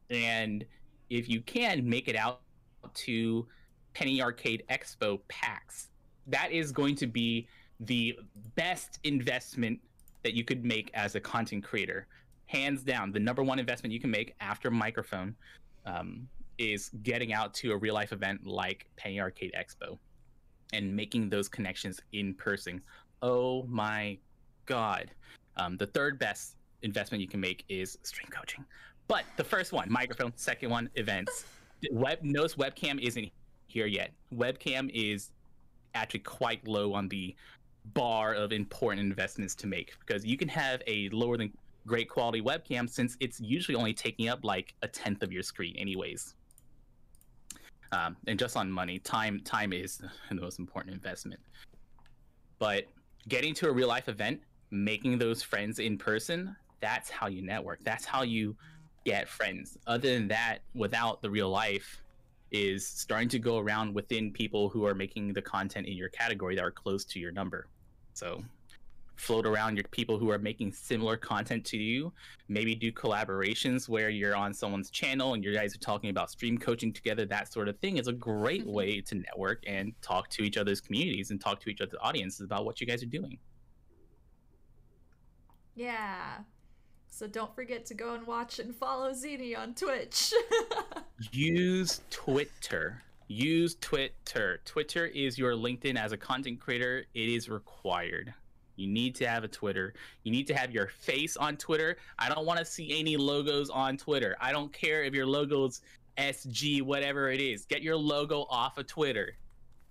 And 0.10 0.66
if 1.10 1.30
you 1.30 1.40
can 1.40 1.90
make 1.90 2.10
it 2.10 2.18
out 2.18 2.42
to 2.94 3.48
Penny 3.94 4.22
Arcade 4.22 4.64
Expo 4.70 5.22
PAX, 5.30 5.92
that 6.28 6.52
is 6.52 6.72
going 6.72 6.96
to 6.96 7.08
be 7.08 7.48
the 7.80 8.18
best 8.56 9.00
investment 9.04 9.80
that 10.24 10.34
you 10.34 10.44
could 10.44 10.66
make 10.66 10.92
as 10.94 11.16
a 11.16 11.20
content 11.20 11.64
creator. 11.64 12.08
Hands 12.48 12.82
down, 12.82 13.12
the 13.12 13.20
number 13.20 13.44
one 13.44 13.60
investment 13.60 13.94
you 13.94 14.00
can 14.00 14.12
make 14.12 14.36
after 14.40 14.72
microphone 14.72 15.36
um, 15.86 16.28
is 16.58 16.90
getting 17.04 17.34
out 17.34 17.54
to 17.56 17.72
a 17.72 17.78
real 17.78 17.94
life 17.94 18.12
event 18.12 18.46
like 18.46 18.88
Penny 18.96 19.20
Arcade 19.20 19.54
Expo 19.58 19.98
and 20.74 20.96
making 20.96 21.30
those 21.30 21.48
connections 21.48 22.00
in 22.14 22.34
person. 22.34 22.82
Oh 23.22 23.64
my 23.64 24.18
God. 24.66 25.12
Um, 25.56 25.78
the 25.78 25.88
third 25.88 26.20
best 26.20 26.56
investment 26.82 27.22
you 27.22 27.28
can 27.28 27.40
make 27.40 27.64
is 27.70 27.98
stream 28.04 28.28
coaching. 28.30 28.66
But 29.08 29.24
the 29.38 29.44
first 29.44 29.72
one, 29.72 29.90
microphone. 29.92 30.34
Second 30.36 30.70
one, 30.70 30.90
events. 30.96 31.46
Web 31.92 32.20
notice 32.22 32.56
webcam 32.56 33.02
isn't 33.02 33.30
here 33.68 33.86
yet. 33.86 34.12
Webcam 34.34 34.90
is 34.94 35.32
actually 35.96 36.22
quite 36.22 36.66
low 36.68 36.94
on 36.94 37.08
the 37.10 37.36
bar 37.94 38.34
of 38.34 38.52
important 38.52 39.02
investments 39.02 39.56
to 39.56 39.68
make 39.68 39.94
because 40.06 40.26
you 40.26 40.38
can 40.38 40.48
have 40.48 40.82
a 40.88 41.10
lower 41.10 41.38
than 41.38 41.52
great 41.86 42.10
quality 42.10 42.42
webcam 42.42 42.90
since 42.90 43.16
it's 43.20 43.40
usually 43.40 43.76
only 43.76 43.94
taking 43.94 44.28
up 44.28 44.44
like 44.44 44.74
a 44.82 44.88
tenth 44.88 45.24
of 45.24 45.32
your 45.32 45.44
screen 45.44 45.76
anyways. 45.78 46.36
Um, 47.94 48.18
and 48.28 48.38
just 48.38 48.58
on 48.58 48.70
money 48.70 49.00
time 49.00 49.40
time 49.46 49.72
is 49.72 49.98
the 50.30 50.36
most 50.36 50.60
important 50.60 50.94
investment. 50.94 51.40
But 52.60 52.86
getting 53.28 53.54
to 53.56 53.70
a 53.70 53.72
real 53.72 53.88
life 53.88 54.10
event 54.10 54.42
making 54.70 55.18
those 55.18 55.42
friends 55.42 55.80
in 55.80 55.98
person 55.98 56.56
that's 56.80 57.10
how 57.10 57.28
you 57.28 57.42
network. 57.42 57.84
That's 57.84 58.06
how 58.06 58.24
you 58.24 58.56
get 59.06 59.28
friends. 59.28 59.78
Other 59.88 60.14
than 60.14 60.28
that 60.30 60.60
without 60.74 61.22
the 61.22 61.30
real 61.30 61.50
life 61.50 62.02
is 62.52 62.88
starting 62.88 63.30
to 63.30 63.40
go 63.40 63.58
around 63.58 63.94
within 63.94 64.32
people 64.32 64.70
who 64.70 64.86
are 64.86 64.96
making 64.96 65.34
the 65.34 65.42
content 65.42 65.88
in 65.88 65.98
your 65.98 66.10
category 66.10 66.56
that 66.56 66.64
are 66.64 66.72
close 66.72 67.04
to 67.06 67.20
your 67.20 67.32
number. 67.32 67.68
So 68.14 68.44
float 69.18 69.46
around 69.46 69.76
your 69.76 69.84
people 69.92 70.18
who 70.18 70.30
are 70.30 70.38
making 70.38 70.72
similar 70.72 71.18
content 71.18 71.66
to 71.66 71.78
you. 71.78 72.14
Maybe 72.48 72.76
do 72.76 72.92
collaborations 72.92 73.90
where 73.90 74.10
you're 74.10 74.36
on 74.36 74.54
someone's 74.54 74.92
channel 74.92 75.34
and 75.34 75.44
you 75.44 75.54
guys 75.54 75.76
are 75.76 75.80
talking 75.80 76.10
about 76.10 76.30
stream 76.30 76.58
coaching 76.58 76.94
together. 76.94 77.26
That 77.26 77.52
sort 77.52 77.68
of 77.68 77.78
thing 77.80 77.98
is 77.98 78.08
a 78.08 78.14
great 78.14 78.62
mm-hmm. 78.62 78.74
way 78.74 79.02
to 79.02 79.16
network 79.16 79.64
and 79.68 79.94
talk 80.02 80.30
to 80.30 80.44
each 80.44 80.58
other's 80.58 80.80
communities 80.80 81.32
and 81.32 81.42
talk 81.42 81.60
to 81.62 81.70
each 81.70 81.82
other's 81.82 82.00
audiences 82.02 82.42
about 82.42 82.66
what 82.66 82.80
you 82.80 82.88
guys 82.88 83.04
are 83.04 83.08
doing. 83.08 83.38
Yeah. 85.76 86.38
So 87.18 87.26
don't 87.26 87.56
forget 87.56 87.84
to 87.88 87.96
go 87.96 88.14
and 88.14 88.28
watch 88.28 88.60
and 88.60 88.76
follow 88.76 89.12
Zini 89.12 89.56
on 89.56 89.74
Twitch. 89.74 90.36
Use 91.32 92.02
Twitter. 92.12 93.02
Use 93.28 93.76
Twitter. 93.82 94.62
Twitter 94.66 95.08
is 95.08 95.36
your 95.36 95.54
LinkedIn 95.54 95.98
as 95.98 96.12
a 96.12 96.18
content 96.18 96.60
creator. 96.60 97.06
It 97.16 97.30
is 97.30 97.50
required. 97.50 98.36
You 98.76 98.86
need 98.86 99.16
to 99.16 99.28
have 99.28 99.44
a 99.44 99.48
Twitter. 99.48 99.96
You 100.26 100.32
need 100.32 100.46
to 100.46 100.54
have 100.54 100.70
your 100.70 100.90
face 100.90 101.36
on 101.36 101.58
Twitter. 101.58 101.98
I 102.20 102.30
don't 102.30 102.46
want 102.46 102.60
to 102.60 102.66
see 102.66 103.00
any 103.00 103.18
logos 103.18 103.72
on 103.72 103.98
Twitter. 103.98 104.38
I 104.40 104.52
don't 104.52 104.72
care 104.72 105.04
if 105.04 105.16
your 105.16 105.26
logo's 105.26 105.82
SG, 106.20 106.84
whatever 106.84 107.32
it 107.32 107.42
is. 107.42 107.66
Get 107.66 107.82
your 107.82 107.98
logo 107.98 108.46
off 108.52 108.78
of 108.78 108.86
Twitter. 108.86 109.34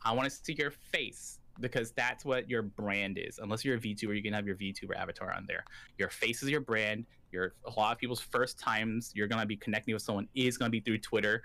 I 0.04 0.12
want 0.12 0.30
to 0.30 0.30
see 0.30 0.52
your 0.52 0.70
face. 0.70 1.40
Because 1.60 1.92
that's 1.92 2.24
what 2.24 2.48
your 2.48 2.62
brand 2.62 3.18
is. 3.18 3.38
Unless 3.38 3.64
you're 3.64 3.76
a 3.76 3.80
VTuber, 3.80 4.16
you 4.16 4.22
can 4.22 4.32
have 4.32 4.46
your 4.46 4.56
VTuber 4.56 4.96
avatar 4.96 5.32
on 5.32 5.44
there. 5.46 5.64
Your 5.98 6.08
face 6.08 6.42
is 6.42 6.50
your 6.50 6.60
brand. 6.60 7.06
Your 7.32 7.54
a 7.64 7.70
lot 7.78 7.92
of 7.92 7.98
people's 7.98 8.20
first 8.20 8.58
times 8.58 9.12
you're 9.14 9.26
gonna 9.26 9.46
be 9.46 9.56
connecting 9.56 9.94
with 9.94 10.02
someone 10.02 10.28
is 10.34 10.56
gonna 10.56 10.70
be 10.70 10.80
through 10.80 10.98
Twitter. 10.98 11.42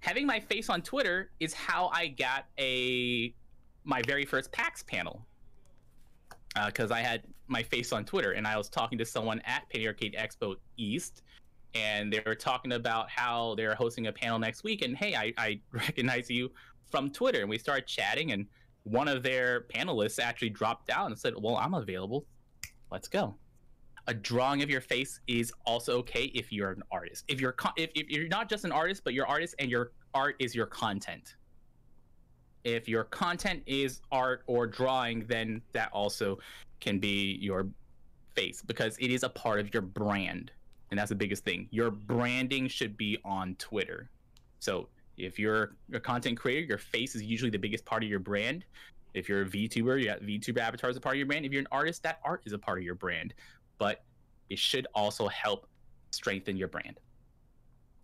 Having 0.00 0.26
my 0.26 0.38
face 0.38 0.68
on 0.68 0.82
Twitter 0.82 1.30
is 1.40 1.52
how 1.54 1.88
I 1.88 2.08
got 2.08 2.46
a 2.58 3.34
my 3.84 4.02
very 4.02 4.24
first 4.24 4.52
PAX 4.52 4.82
panel 4.82 5.26
because 6.66 6.90
uh, 6.90 6.94
I 6.94 7.00
had 7.00 7.22
my 7.46 7.62
face 7.62 7.92
on 7.92 8.04
Twitter 8.04 8.32
and 8.32 8.46
I 8.46 8.56
was 8.56 8.68
talking 8.68 8.98
to 8.98 9.04
someone 9.04 9.40
at 9.44 9.68
Penny 9.70 9.86
Arcade 9.86 10.16
Expo 10.18 10.56
East, 10.76 11.22
and 11.74 12.12
they 12.12 12.22
were 12.24 12.34
talking 12.34 12.72
about 12.72 13.10
how 13.10 13.54
they're 13.56 13.74
hosting 13.74 14.06
a 14.06 14.12
panel 14.12 14.38
next 14.38 14.64
week. 14.64 14.82
And 14.82 14.96
hey, 14.96 15.14
I, 15.14 15.32
I 15.38 15.60
recognize 15.72 16.30
you 16.30 16.50
from 16.90 17.10
Twitter, 17.10 17.40
and 17.40 17.50
we 17.50 17.58
started 17.58 17.86
chatting. 17.86 18.32
And 18.32 18.46
one 18.90 19.08
of 19.08 19.22
their 19.22 19.62
panelists 19.62 20.18
actually 20.18 20.50
dropped 20.50 20.90
out 20.90 21.06
and 21.06 21.18
said, 21.18 21.34
"Well, 21.36 21.56
I'm 21.56 21.74
available. 21.74 22.26
Let's 22.90 23.08
go." 23.08 23.34
A 24.06 24.14
drawing 24.14 24.62
of 24.62 24.70
your 24.70 24.80
face 24.80 25.20
is 25.26 25.52
also 25.66 25.98
okay 25.98 26.24
if 26.34 26.50
you're 26.50 26.70
an 26.70 26.82
artist. 26.90 27.24
If 27.28 27.40
you're 27.40 27.54
if, 27.76 27.90
if 27.94 28.10
you're 28.10 28.28
not 28.28 28.48
just 28.48 28.64
an 28.64 28.72
artist, 28.72 29.02
but 29.04 29.12
you're 29.12 29.26
artist 29.26 29.54
and 29.58 29.70
your 29.70 29.92
art 30.14 30.36
is 30.38 30.54
your 30.54 30.66
content 30.66 31.36
if 32.64 32.88
your 32.88 33.04
content 33.04 33.62
is 33.66 34.00
art 34.12 34.42
or 34.46 34.66
drawing, 34.66 35.24
then 35.26 35.62
that 35.72 35.90
also 35.92 36.38
can 36.80 36.98
be 36.98 37.38
your 37.40 37.66
face 38.34 38.62
because 38.62 38.96
it 38.98 39.10
is 39.10 39.22
a 39.22 39.28
part 39.28 39.60
of 39.60 39.72
your 39.72 39.82
brand. 39.82 40.50
And 40.90 40.98
that's 40.98 41.10
the 41.10 41.14
biggest 41.14 41.44
thing. 41.44 41.68
Your 41.70 41.90
branding 41.90 42.68
should 42.68 42.96
be 42.96 43.18
on 43.24 43.54
Twitter. 43.56 44.10
So 44.58 44.88
if 45.18 45.38
you're 45.38 45.76
a 45.92 46.00
content 46.00 46.38
creator, 46.38 46.66
your 46.66 46.78
face 46.78 47.14
is 47.14 47.22
usually 47.22 47.50
the 47.50 47.58
biggest 47.58 47.84
part 47.84 48.02
of 48.02 48.08
your 48.08 48.20
brand. 48.20 48.64
If 49.14 49.28
you're 49.28 49.42
a 49.42 49.46
VTuber, 49.46 49.98
you 49.98 50.06
got 50.06 50.20
VTuber 50.20 50.58
avatar 50.58 50.88
as 50.88 50.96
a 50.96 51.00
part 51.00 51.16
of 51.16 51.18
your 51.18 51.26
brand. 51.26 51.44
If 51.44 51.52
you're 51.52 51.60
an 51.60 51.68
artist, 51.72 52.02
that 52.04 52.20
art 52.24 52.42
is 52.46 52.52
a 52.52 52.58
part 52.58 52.78
of 52.78 52.84
your 52.84 52.94
brand. 52.94 53.34
But 53.78 54.04
it 54.48 54.58
should 54.58 54.86
also 54.94 55.26
help 55.28 55.66
strengthen 56.10 56.56
your 56.56 56.68
brand. 56.68 57.00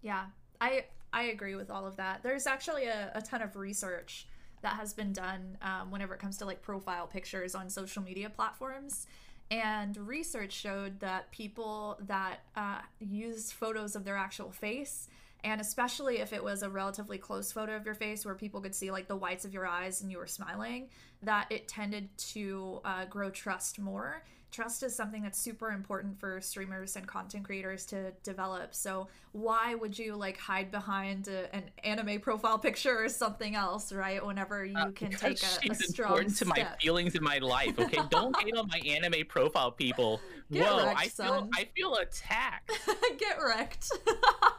Yeah, 0.02 0.26
I 0.60 0.86
I 1.12 1.24
agree 1.24 1.54
with 1.54 1.70
all 1.70 1.86
of 1.86 1.96
that. 1.96 2.22
There's 2.22 2.46
actually 2.46 2.86
a, 2.86 3.12
a 3.14 3.22
ton 3.22 3.40
of 3.40 3.56
research 3.56 4.26
that 4.62 4.74
has 4.74 4.92
been 4.92 5.12
done 5.12 5.56
um, 5.62 5.90
whenever 5.90 6.14
it 6.14 6.20
comes 6.20 6.38
to 6.38 6.44
like 6.44 6.62
profile 6.62 7.06
pictures 7.06 7.54
on 7.54 7.70
social 7.70 8.02
media 8.02 8.28
platforms. 8.28 9.06
And 9.50 9.96
research 9.96 10.52
showed 10.52 11.00
that 11.00 11.30
people 11.30 11.98
that 12.06 12.40
uh, 12.56 12.78
use 12.98 13.52
photos 13.52 13.94
of 13.94 14.04
their 14.04 14.16
actual 14.16 14.50
face, 14.50 15.08
and 15.44 15.60
especially 15.60 16.18
if 16.18 16.32
it 16.32 16.42
was 16.42 16.62
a 16.62 16.70
relatively 16.70 17.18
close 17.18 17.52
photo 17.52 17.76
of 17.76 17.84
your 17.84 17.94
face 17.94 18.24
where 18.24 18.34
people 18.34 18.60
could 18.60 18.74
see 18.74 18.90
like 18.90 19.06
the 19.06 19.16
whites 19.16 19.44
of 19.44 19.52
your 19.52 19.66
eyes 19.66 20.00
and 20.00 20.10
you 20.10 20.18
were 20.18 20.26
smiling, 20.26 20.88
that 21.22 21.46
it 21.50 21.68
tended 21.68 22.08
to 22.16 22.80
uh, 22.84 23.04
grow 23.04 23.30
trust 23.30 23.78
more 23.78 24.24
trust 24.54 24.84
is 24.84 24.94
something 24.94 25.22
that's 25.22 25.38
super 25.38 25.70
important 25.70 26.18
for 26.18 26.40
streamers 26.40 26.94
and 26.94 27.08
content 27.08 27.44
creators 27.44 27.84
to 27.86 28.12
develop. 28.22 28.72
So 28.72 29.08
why 29.32 29.74
would 29.74 29.98
you 29.98 30.14
like 30.14 30.38
hide 30.38 30.70
behind 30.70 31.26
a, 31.26 31.52
an 31.54 31.64
anime 31.82 32.20
profile 32.20 32.58
picture 32.58 32.96
or 33.04 33.08
something 33.08 33.56
else, 33.56 33.92
right? 33.92 34.24
Whenever 34.24 34.64
you 34.64 34.78
uh, 34.78 34.92
can 34.92 35.10
take 35.10 35.42
a, 35.42 35.72
a 35.72 35.74
strong 35.74 36.12
important 36.12 36.36
step. 36.36 36.54
to 36.54 36.62
my 36.62 36.68
feelings 36.80 37.16
in 37.16 37.24
my 37.24 37.38
life. 37.38 37.76
Okay, 37.78 37.98
don't 38.10 38.40
hate 38.42 38.56
on 38.56 38.68
my 38.68 38.78
anime 38.86 39.26
profile, 39.26 39.72
people. 39.72 40.20
Get 40.52 40.66
Whoa, 40.66 40.84
wrecked, 40.84 41.00
I 41.00 41.08
feel 41.08 41.26
son. 41.26 41.50
I 41.56 41.68
feel 41.74 41.94
attacked. 41.96 42.70
Get 43.18 43.38
wrecked. 43.42 43.90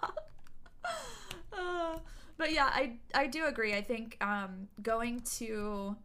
uh, 1.53 1.97
but 2.37 2.51
yeah, 2.51 2.69
I 2.71 2.97
I 3.13 3.27
do 3.27 3.45
agree. 3.45 3.73
I 3.73 3.81
think 3.81 4.17
um, 4.21 4.67
going 4.81 5.21
to 5.37 5.95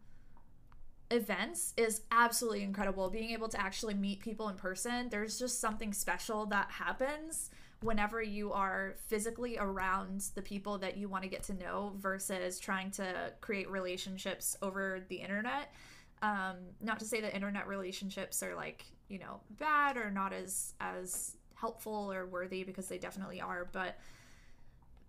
events 1.11 1.73
is 1.77 2.01
absolutely 2.11 2.63
incredible. 2.63 3.09
Being 3.09 3.31
able 3.31 3.49
to 3.49 3.59
actually 3.61 3.93
meet 3.93 4.21
people 4.21 4.49
in 4.49 4.55
person, 4.55 5.09
there's 5.09 5.37
just 5.37 5.59
something 5.59 5.93
special 5.93 6.45
that 6.47 6.71
happens 6.71 7.49
whenever 7.81 8.21
you 8.21 8.53
are 8.53 8.95
physically 9.07 9.57
around 9.57 10.23
the 10.35 10.41
people 10.41 10.77
that 10.77 10.97
you 10.97 11.09
want 11.09 11.23
to 11.23 11.29
get 11.29 11.43
to 11.43 11.53
know 11.55 11.93
versus 11.97 12.59
trying 12.59 12.91
to 12.91 13.33
create 13.41 13.69
relationships 13.69 14.55
over 14.61 15.01
the 15.09 15.15
internet. 15.15 15.73
Um, 16.21 16.57
not 16.79 16.99
to 16.99 17.05
say 17.05 17.19
that 17.21 17.35
internet 17.35 17.67
relationships 17.67 18.43
are 18.43 18.55
like, 18.55 18.85
you 19.09 19.17
know, 19.19 19.41
bad 19.59 19.97
or 19.97 20.11
not 20.11 20.31
as 20.31 20.73
as 20.79 21.35
helpful 21.55 22.11
or 22.11 22.25
worthy 22.25 22.63
because 22.63 22.87
they 22.87 22.97
definitely 22.97 23.41
are, 23.41 23.67
but 23.71 23.97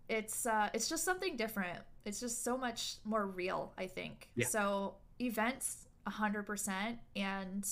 it's 0.09 0.47
uh 0.47 0.69
it's 0.75 0.89
just 0.89 1.05
something 1.05 1.37
different. 1.37 1.79
It's 2.05 2.21
just 2.21 2.43
so 2.45 2.59
much 2.59 2.97
more 3.05 3.27
real, 3.27 3.73
I 3.79 3.87
think. 3.87 4.29
Yeah. 4.35 4.47
So 4.47 4.95
events 5.21 5.87
100% 6.07 6.99
and 7.17 7.69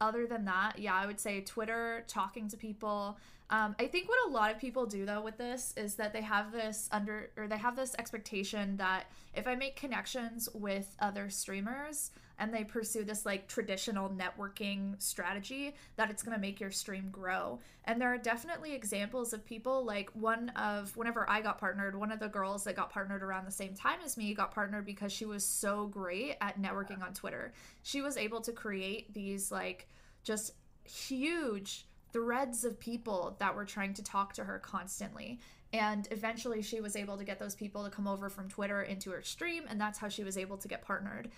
other 0.00 0.26
than 0.26 0.44
that 0.44 0.78
yeah 0.78 0.94
i 0.94 1.06
would 1.06 1.20
say 1.20 1.40
twitter 1.40 2.04
talking 2.08 2.48
to 2.48 2.56
people 2.56 3.16
um, 3.50 3.76
i 3.78 3.86
think 3.86 4.08
what 4.08 4.18
a 4.28 4.30
lot 4.30 4.50
of 4.50 4.58
people 4.58 4.86
do 4.86 5.06
though 5.06 5.22
with 5.22 5.38
this 5.38 5.72
is 5.76 5.94
that 5.94 6.12
they 6.12 6.20
have 6.20 6.50
this 6.52 6.88
under 6.90 7.30
or 7.36 7.46
they 7.46 7.56
have 7.56 7.76
this 7.76 7.94
expectation 7.98 8.76
that 8.76 9.04
if 9.34 9.46
i 9.46 9.54
make 9.54 9.76
connections 9.76 10.48
with 10.52 10.96
other 11.00 11.30
streamers 11.30 12.10
and 12.38 12.52
they 12.52 12.64
pursue 12.64 13.04
this 13.04 13.24
like 13.24 13.46
traditional 13.46 14.10
networking 14.10 15.00
strategy 15.00 15.74
that 15.96 16.10
it's 16.10 16.22
going 16.22 16.34
to 16.34 16.40
make 16.40 16.60
your 16.60 16.70
stream 16.70 17.08
grow. 17.10 17.60
And 17.84 18.00
there 18.00 18.12
are 18.12 18.18
definitely 18.18 18.74
examples 18.74 19.32
of 19.32 19.44
people 19.44 19.84
like 19.84 20.10
one 20.14 20.50
of 20.50 20.96
whenever 20.96 21.28
i 21.28 21.40
got 21.40 21.58
partnered 21.58 21.94
one 21.94 22.10
of 22.10 22.18
the 22.18 22.28
girls 22.28 22.64
that 22.64 22.76
got 22.76 22.90
partnered 22.90 23.22
around 23.22 23.46
the 23.46 23.52
same 23.52 23.74
time 23.74 23.98
as 24.04 24.16
me 24.16 24.32
got 24.34 24.54
partnered 24.54 24.86
because 24.86 25.12
she 25.12 25.24
was 25.24 25.44
so 25.44 25.86
great 25.86 26.36
at 26.40 26.60
networking 26.60 27.02
on 27.02 27.12
twitter. 27.12 27.52
She 27.82 28.00
was 28.00 28.16
able 28.16 28.40
to 28.42 28.52
create 28.52 29.12
these 29.12 29.52
like 29.52 29.88
just 30.22 30.52
huge 30.84 31.86
threads 32.12 32.64
of 32.64 32.78
people 32.78 33.36
that 33.40 33.54
were 33.54 33.64
trying 33.64 33.92
to 33.92 34.02
talk 34.02 34.32
to 34.34 34.44
her 34.44 34.58
constantly. 34.60 35.40
And 35.72 36.06
eventually 36.12 36.62
she 36.62 36.80
was 36.80 36.94
able 36.94 37.18
to 37.18 37.24
get 37.24 37.40
those 37.40 37.56
people 37.56 37.82
to 37.82 37.90
come 37.90 38.06
over 38.06 38.30
from 38.30 38.48
Twitter 38.48 38.82
into 38.82 39.10
her 39.10 39.22
stream, 39.22 39.64
and 39.68 39.80
that's 39.80 39.98
how 39.98 40.08
she 40.08 40.22
was 40.22 40.38
able 40.38 40.56
to 40.58 40.68
get 40.68 40.82
partnered. 40.82 41.28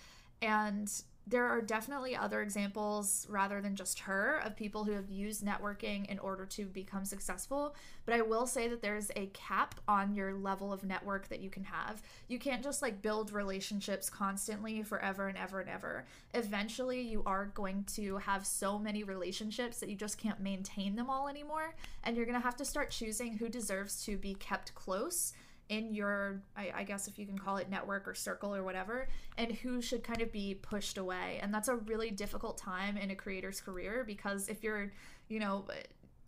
And 0.41 0.91
there 1.29 1.45
are 1.45 1.61
definitely 1.61 2.15
other 2.15 2.41
examples 2.41 3.27
rather 3.29 3.59
than 3.59 3.75
just 3.75 3.99
her 3.99 4.37
of 4.45 4.55
people 4.55 4.85
who 4.85 4.93
have 4.93 5.09
used 5.09 5.43
networking 5.43 6.05
in 6.05 6.19
order 6.19 6.45
to 6.45 6.65
become 6.65 7.03
successful. 7.03 7.75
But 8.05 8.15
I 8.15 8.21
will 8.21 8.47
say 8.47 8.69
that 8.69 8.81
there's 8.81 9.11
a 9.13 9.25
cap 9.33 9.75
on 9.89 10.15
your 10.15 10.33
level 10.33 10.71
of 10.71 10.85
network 10.85 11.27
that 11.27 11.41
you 11.41 11.49
can 11.49 11.65
have. 11.65 12.01
You 12.29 12.39
can't 12.39 12.63
just 12.63 12.81
like 12.81 13.01
build 13.01 13.33
relationships 13.33 14.09
constantly 14.09 14.81
forever 14.83 15.27
and 15.27 15.37
ever 15.37 15.59
and 15.59 15.69
ever. 15.69 16.05
Eventually, 16.33 17.01
you 17.01 17.23
are 17.25 17.47
going 17.47 17.83
to 17.95 18.17
have 18.19 18.45
so 18.45 18.79
many 18.79 19.03
relationships 19.03 19.81
that 19.81 19.89
you 19.89 19.97
just 19.97 20.17
can't 20.17 20.39
maintain 20.39 20.95
them 20.95 21.09
all 21.09 21.27
anymore. 21.27 21.75
And 22.05 22.15
you're 22.15 22.25
going 22.25 22.39
to 22.39 22.45
have 22.45 22.55
to 22.57 22.65
start 22.65 22.89
choosing 22.89 23.33
who 23.33 23.49
deserves 23.49 24.01
to 24.05 24.15
be 24.15 24.33
kept 24.35 24.73
close 24.75 25.33
in 25.69 25.93
your 25.93 26.41
I, 26.55 26.71
I, 26.77 26.83
guess 26.83 27.07
if 27.07 27.19
you 27.19 27.25
can 27.25 27.37
call 27.37 27.57
it 27.57 27.69
network 27.69 28.07
or 28.07 28.13
circle 28.13 28.55
or 28.55 28.63
whatever 28.63 29.07
and 29.37 29.51
who 29.51 29.81
should 29.81 30.03
kind 30.03 30.21
of 30.21 30.31
be 30.31 30.55
pushed 30.55 30.97
away. 30.97 31.39
And 31.41 31.53
that's 31.53 31.67
a 31.67 31.75
really 31.75 32.09
difficult 32.09 32.57
time 32.57 32.97
in 32.97 33.11
a 33.11 33.15
creator's 33.15 33.59
career 33.59 34.03
because 34.05 34.47
if 34.47 34.63
you're 34.63 34.91
you 35.27 35.39
know 35.39 35.65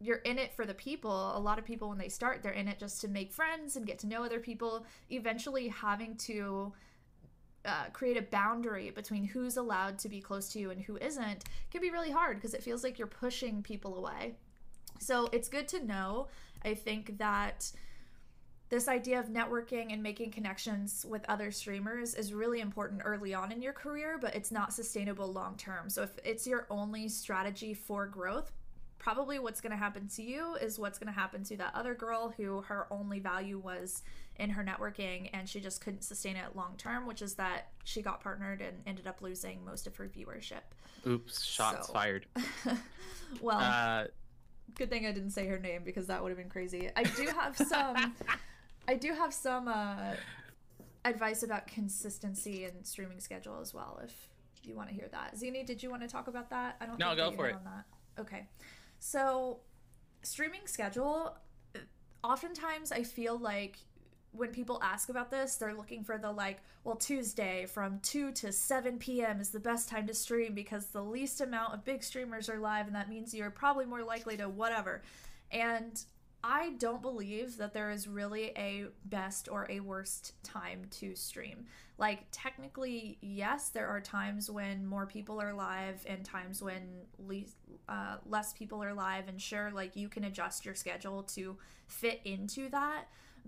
you're 0.01 0.17
in 0.17 0.37
it 0.37 0.53
for 0.53 0.65
the 0.65 0.73
people 0.73 1.33
a 1.35 1.39
lot 1.39 1.57
of 1.57 1.65
people 1.65 1.89
when 1.89 1.97
they 1.97 2.09
start 2.09 2.43
they're 2.43 2.51
in 2.51 2.67
it 2.67 2.79
just 2.79 3.01
to 3.01 3.07
make 3.07 3.31
friends 3.31 3.75
and 3.75 3.85
get 3.85 3.99
to 3.99 4.07
know 4.07 4.23
other 4.23 4.39
people 4.39 4.85
eventually 5.09 5.67
having 5.67 6.15
to 6.15 6.71
uh, 7.65 7.85
create 7.91 8.17
a 8.17 8.21
boundary 8.21 8.89
between 8.89 9.25
who's 9.25 9.57
allowed 9.57 9.99
to 9.99 10.07
be 10.07 10.21
close 10.21 10.49
to 10.49 10.59
you 10.59 10.71
and 10.71 10.81
who 10.81 10.97
isn't 10.97 11.43
can 11.71 11.81
be 11.81 11.91
really 11.91 12.11
hard 12.11 12.37
because 12.37 12.53
it 12.53 12.63
feels 12.63 12.83
like 12.83 12.97
you're 12.97 13.07
pushing 13.07 13.61
people 13.61 13.97
away. 13.97 14.33
So 14.99 15.29
it's 15.31 15.47
good 15.47 15.67
to 15.69 15.85
know 15.85 16.27
i 16.65 16.73
think 16.73 17.17
that 17.17 17.71
this 18.69 18.87
idea 18.87 19.19
of 19.19 19.27
networking 19.27 19.91
and 19.91 20.01
making 20.01 20.29
connections 20.29 21.05
with 21.09 21.25
other 21.27 21.51
streamers 21.51 22.13
is 22.13 22.33
really 22.33 22.59
important 22.59 23.01
early 23.03 23.33
on 23.33 23.51
in 23.51 23.61
your 23.61 23.73
career, 23.73 24.17
but 24.21 24.35
it's 24.35 24.51
not 24.51 24.73
sustainable 24.73 25.31
long 25.31 25.57
term. 25.57 25.89
So 25.89 26.03
if 26.03 26.11
it's 26.23 26.45
your 26.45 26.67
only 26.69 27.09
strategy 27.09 27.73
for 27.73 28.05
growth, 28.05 28.51
probably 28.99 29.39
what's 29.39 29.59
going 29.59 29.71
to 29.71 29.77
happen 29.77 30.07
to 30.09 30.21
you 30.21 30.55
is 30.55 30.77
what's 30.77 30.99
going 30.99 31.11
to 31.11 31.19
happen 31.19 31.43
to 31.45 31.57
that 31.57 31.73
other 31.73 31.95
girl 31.95 32.33
who 32.37 32.61
her 32.61 32.85
only 32.91 33.19
value 33.19 33.57
was 33.57 34.03
in 34.37 34.51
her 34.51 34.63
networking 34.63 35.29
and 35.33 35.49
she 35.49 35.59
just 35.59 35.81
couldn't 35.81 36.03
sustain 36.03 36.35
it 36.35 36.55
long 36.55 36.75
term, 36.77 37.07
which 37.07 37.23
is 37.23 37.33
that 37.35 37.69
she 37.85 38.03
got 38.03 38.21
partnered 38.21 38.61
and 38.61 38.77
ended 38.85 39.07
up 39.07 39.21
losing 39.21 39.65
most 39.65 39.87
of 39.87 39.95
her 39.95 40.07
viewership. 40.07 40.61
Oops, 41.07 41.43
shots 41.43 41.87
so. 41.87 41.93
fired. 41.93 42.27
well, 43.41 43.57
uh, 43.57 44.03
good 44.75 44.91
thing 44.91 45.07
I 45.07 45.11
didn't 45.11 45.31
say 45.31 45.47
her 45.47 45.57
name 45.57 45.81
because 45.83 46.05
that 46.07 46.21
would 46.21 46.29
have 46.29 46.37
been 46.37 46.49
crazy. 46.49 46.91
I 46.95 47.03
do 47.03 47.25
have 47.27 47.57
some 47.57 48.15
I 48.89 48.95
do 48.95 49.13
have 49.13 49.31
some 49.31 49.67
uh, 49.67 50.15
advice 51.05 51.43
about 51.43 51.67
consistency 51.67 52.65
and 52.65 52.83
streaming 52.87 53.19
schedule 53.19 53.59
as 53.61 53.71
well. 53.71 54.01
If 54.03 54.15
you 54.63 54.75
want 54.75 54.89
to 54.89 54.95
hear 54.95 55.07
that, 55.11 55.37
Zini, 55.37 55.63
did 55.63 55.83
you 55.83 55.91
want 55.91 56.01
to 56.01 56.07
talk 56.07 56.27
about 56.27 56.49
that? 56.49 56.75
I 56.81 56.87
don't. 56.87 56.97
No, 56.97 57.15
go 57.15 57.29
for 57.29 57.47
it. 57.47 57.53
On 57.53 57.63
that. 57.65 57.85
Okay, 58.19 58.47
so 58.97 59.59
streaming 60.23 60.65
schedule. 60.65 61.37
Oftentimes, 62.23 62.91
I 62.91 63.03
feel 63.03 63.37
like 63.37 63.77
when 64.31 64.49
people 64.49 64.79
ask 64.81 65.09
about 65.09 65.29
this, 65.29 65.57
they're 65.57 65.75
looking 65.75 66.03
for 66.03 66.17
the 66.17 66.31
like, 66.31 66.57
well, 66.83 66.95
Tuesday 66.95 67.67
from 67.67 67.99
2 67.99 68.31
to 68.31 68.51
7 68.51 68.97
p.m. 68.97 69.39
is 69.39 69.49
the 69.49 69.59
best 69.59 69.87
time 69.87 70.07
to 70.07 70.15
stream 70.15 70.55
because 70.55 70.87
the 70.87 71.03
least 71.03 71.41
amount 71.41 71.75
of 71.75 71.85
big 71.85 72.03
streamers 72.03 72.49
are 72.49 72.57
live, 72.57 72.87
and 72.87 72.95
that 72.95 73.07
means 73.07 73.35
you're 73.35 73.51
probably 73.51 73.85
more 73.85 74.03
likely 74.03 74.35
to 74.37 74.49
whatever. 74.49 75.03
And 75.51 76.03
I 76.43 76.71
don't 76.77 77.01
believe 77.01 77.57
that 77.57 77.73
there 77.73 77.91
is 77.91 78.07
really 78.07 78.51
a 78.55 78.85
best 79.05 79.49
or 79.49 79.67
a 79.69 79.81
worst 79.81 80.41
time 80.43 80.85
to 80.91 81.15
stream. 81.15 81.65
Like, 81.97 82.25
technically, 82.31 83.17
yes, 83.21 83.69
there 83.69 83.87
are 83.87 83.99
times 83.99 84.49
when 84.49 84.85
more 84.85 85.05
people 85.05 85.41
are 85.41 85.53
live 85.53 86.05
and 86.07 86.23
times 86.23 86.61
when 86.61 87.01
uh, 87.89 88.17
less 88.25 88.53
people 88.53 88.81
are 88.81 88.93
live, 88.93 89.27
and 89.27 89.41
sure, 89.41 89.69
like, 89.71 89.97
you 89.97 90.07
can 90.07 90.23
adjust 90.23 90.65
your 90.65 90.75
schedule 90.75 91.23
to 91.23 91.57
fit 91.87 92.21
into 92.23 92.69
that 92.69 93.05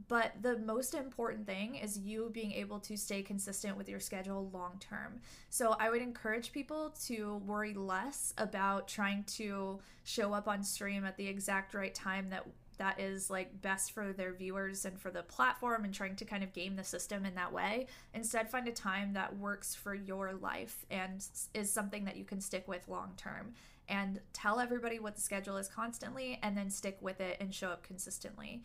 but 0.08 0.34
the 0.42 0.58
most 0.58 0.94
important 0.94 1.46
thing 1.46 1.76
is 1.76 1.98
you 1.98 2.30
being 2.34 2.52
able 2.54 2.80
to 2.80 2.98
stay 2.98 3.22
consistent 3.22 3.78
with 3.78 3.90
your 3.90 4.00
schedule 4.00 4.50
long 4.54 4.80
term. 4.80 5.20
So 5.50 5.76
I 5.80 5.90
would 5.90 6.02
encourage 6.02 6.52
people 6.52 6.94
to 7.06 7.38
worry 7.46 7.74
less 7.74 8.34
about 8.38 8.88
trying 8.88 9.24
to 9.36 9.80
show 10.04 10.34
up 10.34 10.48
on 10.48 10.64
stream 10.64 11.06
at 11.06 11.18
the 11.18 11.28
exact 11.28 11.74
right 11.74 11.94
time 11.94 12.30
that 12.30 12.46
that 12.82 13.00
is 13.00 13.30
like 13.30 13.62
best 13.62 13.92
for 13.92 14.12
their 14.12 14.34
viewers 14.34 14.86
and 14.86 15.00
for 15.00 15.12
the 15.12 15.22
platform 15.22 15.86
and 15.86 15.94
trying 15.94 16.16
to 16.16 16.26
kind 16.26 16.44
of 16.44 16.52
game 16.52 16.76
the 16.76 16.84
system 16.84 17.28
in 17.28 17.36
that 17.36 17.54
way. 17.54 17.86
Instead, 18.16 18.50
find 18.50 18.68
a 18.68 18.72
time 18.72 19.14
that 19.14 19.38
works 19.38 19.76
for 19.76 19.94
your 19.94 20.34
life 20.34 20.84
and 20.90 21.24
is 21.54 21.72
something 21.72 22.06
that 22.06 22.18
you 22.18 22.26
can 22.26 22.42
stick 22.42 22.68
with 22.68 22.88
long 22.88 23.12
term. 23.18 23.54
And 23.88 24.20
tell 24.34 24.60
everybody 24.60 24.98
what 24.98 25.16
the 25.16 25.22
schedule 25.22 25.58
is 25.58 25.68
constantly 25.68 26.40
and 26.42 26.58
then 26.58 26.72
stick 26.72 26.98
with 27.02 27.22
it 27.22 27.38
and 27.40 27.54
show 27.54 27.70
up 27.70 27.84
consistently. 27.84 28.64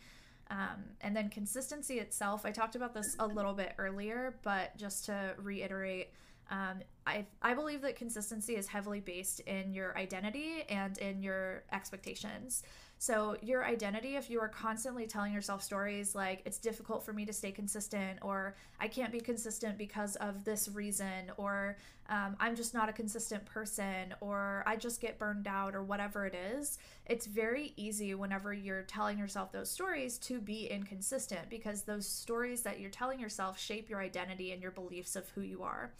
Um, 0.49 0.85
and 1.01 1.15
then 1.15 1.29
consistency 1.29 1.99
itself, 1.99 2.43
I 2.43 2.49
talked 2.49 2.75
about 2.75 2.95
this 2.95 3.15
a 3.19 3.27
little 3.27 3.53
bit 3.53 3.73
earlier, 3.77 4.35
but 4.41 4.75
just 4.77 5.05
to 5.05 5.35
reiterate, 5.37 6.09
um, 6.49 6.79
I, 7.05 7.25
I 7.41 7.53
believe 7.53 7.81
that 7.81 7.95
consistency 7.95 8.55
is 8.55 8.67
heavily 8.67 9.01
based 9.01 9.41
in 9.41 9.73
your 9.73 9.95
identity 9.95 10.63
and 10.69 10.97
in 10.97 11.21
your 11.21 11.63
expectations. 11.71 12.63
So, 12.99 13.37
your 13.43 13.63
identity, 13.63 14.15
if 14.15 14.29
you 14.29 14.39
are 14.39 14.47
constantly 14.47 15.05
telling 15.05 15.31
yourself 15.31 15.61
stories 15.61 16.15
like, 16.15 16.41
it's 16.45 16.57
difficult 16.57 17.05
for 17.05 17.13
me 17.13 17.25
to 17.25 17.33
stay 17.33 17.51
consistent, 17.51 18.19
or 18.23 18.55
I 18.79 18.87
can't 18.87 19.11
be 19.11 19.19
consistent 19.19 19.77
because 19.77 20.15
of 20.15 20.43
this 20.43 20.67
reason, 20.69 21.31
or 21.37 21.77
um, 22.09 22.35
I'm 22.39 22.55
just 22.55 22.73
not 22.73 22.89
a 22.89 22.93
consistent 22.93 23.45
person, 23.45 24.15
or 24.19 24.63
I 24.65 24.77
just 24.77 24.99
get 24.99 25.19
burned 25.19 25.47
out, 25.47 25.75
or 25.75 25.83
whatever 25.83 26.25
it 26.25 26.33
is, 26.33 26.79
it's 27.05 27.27
very 27.27 27.73
easy 27.77 28.15
whenever 28.15 28.51
you're 28.51 28.83
telling 28.83 29.19
yourself 29.19 29.51
those 29.51 29.69
stories 29.69 30.17
to 30.19 30.39
be 30.39 30.65
inconsistent 30.65 31.51
because 31.51 31.83
those 31.83 32.07
stories 32.07 32.63
that 32.63 32.79
you're 32.79 32.89
telling 32.89 33.19
yourself 33.19 33.59
shape 33.59 33.91
your 33.91 33.99
identity 33.99 34.53
and 34.53 34.61
your 34.61 34.71
beliefs 34.71 35.15
of 35.15 35.29
who 35.29 35.41
you 35.41 35.61
are. 35.61 35.91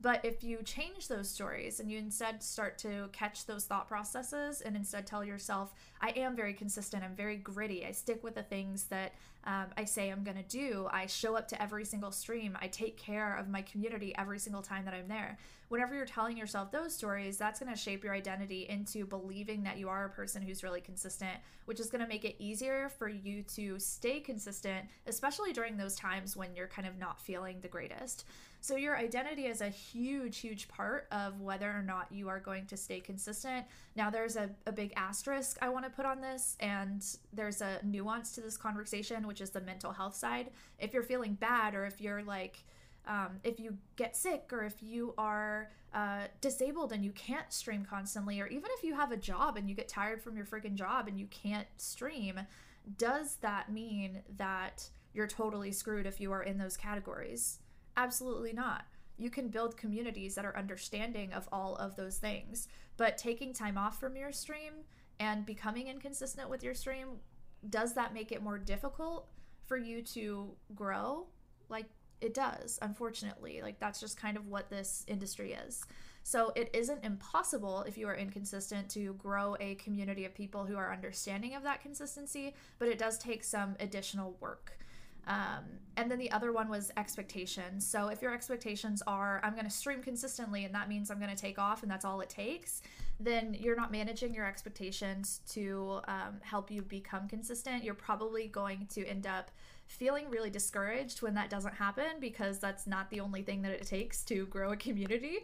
But 0.00 0.24
if 0.24 0.44
you 0.44 0.58
change 0.62 1.08
those 1.08 1.28
stories 1.28 1.80
and 1.80 1.90
you 1.90 1.98
instead 1.98 2.42
start 2.42 2.76
to 2.78 3.08
catch 3.12 3.46
those 3.46 3.64
thought 3.64 3.88
processes 3.88 4.60
and 4.60 4.76
instead 4.76 5.06
tell 5.06 5.24
yourself, 5.24 5.72
I 6.00 6.10
am 6.10 6.36
very 6.36 6.52
consistent, 6.52 7.02
I'm 7.02 7.14
very 7.14 7.36
gritty, 7.36 7.84
I 7.84 7.92
stick 7.92 8.22
with 8.22 8.34
the 8.34 8.42
things 8.42 8.84
that 8.84 9.14
um, 9.44 9.66
I 9.76 9.84
say 9.84 10.10
I'm 10.10 10.24
going 10.24 10.36
to 10.36 10.42
do, 10.42 10.88
I 10.92 11.06
show 11.06 11.36
up 11.36 11.48
to 11.48 11.62
every 11.62 11.84
single 11.84 12.10
stream, 12.10 12.58
I 12.60 12.66
take 12.66 12.98
care 12.98 13.36
of 13.36 13.48
my 13.48 13.62
community 13.62 14.14
every 14.18 14.38
single 14.38 14.60
time 14.60 14.84
that 14.84 14.92
I'm 14.92 15.08
there. 15.08 15.38
Whenever 15.68 15.94
you're 15.94 16.04
telling 16.04 16.36
yourself 16.36 16.70
those 16.70 16.94
stories, 16.94 17.38
that's 17.38 17.58
going 17.58 17.72
to 17.72 17.78
shape 17.78 18.04
your 18.04 18.14
identity 18.14 18.66
into 18.68 19.06
believing 19.06 19.62
that 19.62 19.78
you 19.78 19.88
are 19.88 20.04
a 20.04 20.10
person 20.10 20.42
who's 20.42 20.62
really 20.62 20.80
consistent, 20.80 21.38
which 21.64 21.80
is 21.80 21.90
going 21.90 22.02
to 22.02 22.08
make 22.08 22.24
it 22.24 22.36
easier 22.38 22.88
for 22.98 23.08
you 23.08 23.42
to 23.54 23.78
stay 23.78 24.20
consistent, 24.20 24.86
especially 25.06 25.52
during 25.52 25.76
those 25.76 25.96
times 25.96 26.36
when 26.36 26.54
you're 26.54 26.68
kind 26.68 26.86
of 26.86 26.98
not 26.98 27.20
feeling 27.20 27.58
the 27.60 27.68
greatest. 27.68 28.24
So, 28.66 28.74
your 28.74 28.96
identity 28.96 29.46
is 29.46 29.60
a 29.60 29.68
huge, 29.68 30.38
huge 30.38 30.66
part 30.66 31.06
of 31.12 31.40
whether 31.40 31.70
or 31.70 31.84
not 31.84 32.08
you 32.10 32.28
are 32.28 32.40
going 32.40 32.66
to 32.66 32.76
stay 32.76 32.98
consistent. 32.98 33.64
Now, 33.94 34.10
there's 34.10 34.34
a, 34.34 34.50
a 34.66 34.72
big 34.72 34.92
asterisk 34.96 35.56
I 35.62 35.68
want 35.68 35.84
to 35.84 35.90
put 35.92 36.04
on 36.04 36.20
this, 36.20 36.56
and 36.58 37.00
there's 37.32 37.60
a 37.60 37.78
nuance 37.84 38.32
to 38.32 38.40
this 38.40 38.56
conversation, 38.56 39.28
which 39.28 39.40
is 39.40 39.50
the 39.50 39.60
mental 39.60 39.92
health 39.92 40.16
side. 40.16 40.50
If 40.80 40.92
you're 40.92 41.04
feeling 41.04 41.34
bad, 41.34 41.76
or 41.76 41.86
if 41.86 42.00
you're 42.00 42.24
like, 42.24 42.64
um, 43.06 43.38
if 43.44 43.60
you 43.60 43.78
get 43.94 44.16
sick, 44.16 44.48
or 44.52 44.64
if 44.64 44.82
you 44.82 45.14
are 45.16 45.70
uh, 45.94 46.22
disabled 46.40 46.90
and 46.90 47.04
you 47.04 47.12
can't 47.12 47.52
stream 47.52 47.86
constantly, 47.88 48.40
or 48.40 48.48
even 48.48 48.68
if 48.76 48.82
you 48.82 48.96
have 48.96 49.12
a 49.12 49.16
job 49.16 49.56
and 49.56 49.70
you 49.70 49.76
get 49.76 49.86
tired 49.86 50.20
from 50.20 50.36
your 50.36 50.44
freaking 50.44 50.74
job 50.74 51.06
and 51.06 51.20
you 51.20 51.26
can't 51.26 51.68
stream, 51.76 52.40
does 52.98 53.36
that 53.42 53.70
mean 53.70 54.22
that 54.38 54.88
you're 55.14 55.28
totally 55.28 55.70
screwed 55.70 56.04
if 56.04 56.20
you 56.20 56.32
are 56.32 56.42
in 56.42 56.58
those 56.58 56.76
categories? 56.76 57.60
Absolutely 57.96 58.52
not. 58.52 58.84
You 59.18 59.30
can 59.30 59.48
build 59.48 59.76
communities 59.76 60.34
that 60.34 60.44
are 60.44 60.56
understanding 60.56 61.32
of 61.32 61.48
all 61.50 61.76
of 61.76 61.96
those 61.96 62.18
things. 62.18 62.68
But 62.96 63.18
taking 63.18 63.52
time 63.52 63.78
off 63.78 63.98
from 63.98 64.16
your 64.16 64.32
stream 64.32 64.72
and 65.18 65.46
becoming 65.46 65.88
inconsistent 65.88 66.50
with 66.50 66.62
your 66.62 66.74
stream, 66.74 67.08
does 67.68 67.94
that 67.94 68.14
make 68.14 68.32
it 68.32 68.42
more 68.42 68.58
difficult 68.58 69.28
for 69.66 69.76
you 69.76 70.02
to 70.02 70.50
grow? 70.74 71.26
Like, 71.68 71.86
it 72.20 72.34
does, 72.34 72.78
unfortunately. 72.82 73.60
Like, 73.62 73.78
that's 73.78 74.00
just 74.00 74.20
kind 74.20 74.36
of 74.36 74.46
what 74.46 74.70
this 74.70 75.04
industry 75.08 75.52
is. 75.52 75.84
So, 76.22 76.52
it 76.56 76.70
isn't 76.74 77.04
impossible 77.04 77.82
if 77.82 77.96
you 77.96 78.08
are 78.08 78.14
inconsistent 78.14 78.88
to 78.90 79.14
grow 79.14 79.56
a 79.60 79.76
community 79.76 80.24
of 80.24 80.34
people 80.34 80.64
who 80.64 80.76
are 80.76 80.92
understanding 80.92 81.54
of 81.54 81.62
that 81.62 81.82
consistency, 81.82 82.54
but 82.78 82.88
it 82.88 82.98
does 82.98 83.18
take 83.18 83.44
some 83.44 83.76
additional 83.80 84.36
work. 84.40 84.78
Um, 85.26 85.64
and 85.96 86.10
then 86.10 86.18
the 86.18 86.30
other 86.30 86.52
one 86.52 86.68
was 86.68 86.90
expectations. 86.96 87.86
So 87.86 88.08
if 88.08 88.20
your 88.20 88.32
expectations 88.32 89.02
are, 89.06 89.40
I'm 89.42 89.52
going 89.54 89.64
to 89.64 89.70
stream 89.70 90.02
consistently 90.02 90.64
and 90.64 90.74
that 90.74 90.88
means 90.88 91.10
I'm 91.10 91.18
going 91.18 91.34
to 91.34 91.40
take 91.40 91.58
off 91.58 91.82
and 91.82 91.90
that's 91.90 92.04
all 92.04 92.20
it 92.20 92.28
takes, 92.28 92.82
then 93.18 93.56
you're 93.58 93.76
not 93.76 93.90
managing 93.90 94.34
your 94.34 94.46
expectations 94.46 95.40
to 95.52 96.00
um, 96.06 96.40
help 96.42 96.70
you 96.70 96.82
become 96.82 97.28
consistent. 97.28 97.82
You're 97.82 97.94
probably 97.94 98.46
going 98.46 98.86
to 98.90 99.06
end 99.06 99.26
up 99.26 99.50
feeling 99.86 100.28
really 100.28 100.50
discouraged 100.50 101.22
when 101.22 101.34
that 101.34 101.48
doesn't 101.48 101.74
happen 101.74 102.20
because 102.20 102.58
that's 102.58 102.86
not 102.86 103.08
the 103.10 103.20
only 103.20 103.42
thing 103.42 103.62
that 103.62 103.72
it 103.72 103.86
takes 103.86 104.22
to 104.24 104.46
grow 104.46 104.72
a 104.72 104.76
community. 104.76 105.38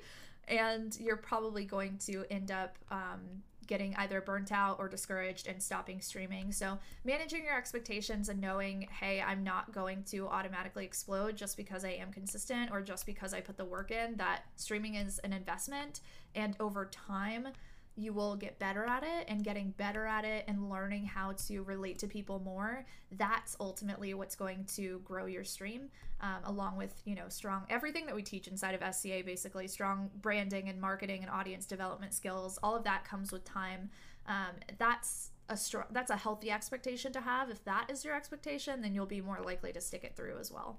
And 0.49 0.97
you're 1.01 1.17
probably 1.17 1.65
going 1.65 1.99
to 2.07 2.25
end 2.31 2.51
up 2.51 2.77
um, 2.91 3.43
getting 3.67 3.95
either 3.97 4.21
burnt 4.21 4.53
out 4.53 4.79
or 4.79 4.89
discouraged 4.89 5.47
and 5.47 5.63
stopping 5.63 6.01
streaming. 6.01 6.53
So, 6.53 6.79
managing 7.05 7.45
your 7.45 7.57
expectations 7.57 8.29
and 8.29 8.41
knowing, 8.41 8.89
hey, 9.01 9.21
I'm 9.21 9.45
not 9.45 9.73
going 9.73 10.05
to 10.05 10.29
automatically 10.29 10.85
explode 10.85 11.37
just 11.37 11.57
because 11.57 11.85
I 11.85 11.91
am 11.91 12.13
consistent 12.13 12.71
or 12.71 12.81
just 12.81 13.07
because 13.07 13.35
I 13.35 13.41
put 13.41 13.57
the 13.57 13.65
work 13.65 13.91
in, 13.91 14.17
that 14.17 14.45
streaming 14.57 14.97
is 14.97 15.19
an 15.21 15.33
investment. 15.33 16.01
And 16.35 16.57
over 16.61 16.87
time, 16.87 17.49
you 17.97 18.13
will 18.13 18.37
get 18.37 18.59
better 18.59 18.85
at 18.85 19.03
it 19.03 19.27
and 19.29 19.45
getting 19.45 19.71
better 19.73 20.07
at 20.07 20.25
it 20.25 20.45
and 20.49 20.71
learning 20.71 21.05
how 21.05 21.33
to 21.33 21.63
relate 21.63 21.99
to 21.99 22.07
people 22.07 22.39
more 22.41 22.87
that's 23.13 23.55
ultimately 23.61 24.15
what's 24.15 24.35
going 24.35 24.65
to 24.65 25.01
grow 25.05 25.27
your 25.27 25.45
stream 25.45 25.91
um, 26.21 26.39
along 26.45 26.77
with 26.77 27.03
you 27.05 27.15
know 27.15 27.29
strong 27.29 27.65
everything 27.69 28.07
that 28.07 28.15
we 28.15 28.23
teach 28.23 28.49
inside 28.49 28.75
of 28.75 28.95
sca 28.95 29.23
basically 29.23 29.69
strong 29.69 30.11
branding 30.23 30.69
and 30.69 30.81
marketing 30.81 31.23
and 31.23 31.31
audience 31.31 31.67
development 31.67 32.15
skills 32.15 32.59
all 32.63 32.77
of 32.77 32.85
that 32.85 33.05
comes 33.05 33.33
with 33.33 33.45
time. 33.45 33.91
Um, 34.27 34.55
that's 34.79 35.31
a 35.49 35.57
strong 35.57 35.85
that's 35.91 36.11
a 36.11 36.17
healthy 36.17 36.51
expectation 36.51 37.13
to 37.13 37.21
have. 37.21 37.51
If 37.51 37.65
that 37.65 37.91
is 37.91 38.05
your 38.05 38.15
expectation 38.15 38.81
then 38.81 38.95
you'll 38.95 39.07
be 39.07 39.21
more 39.21 39.41
likely 39.45 39.73
to 39.73 39.81
stick 39.81 40.05
it 40.05 40.17
through 40.17 40.39
as 40.39 40.51
well. 40.51 40.79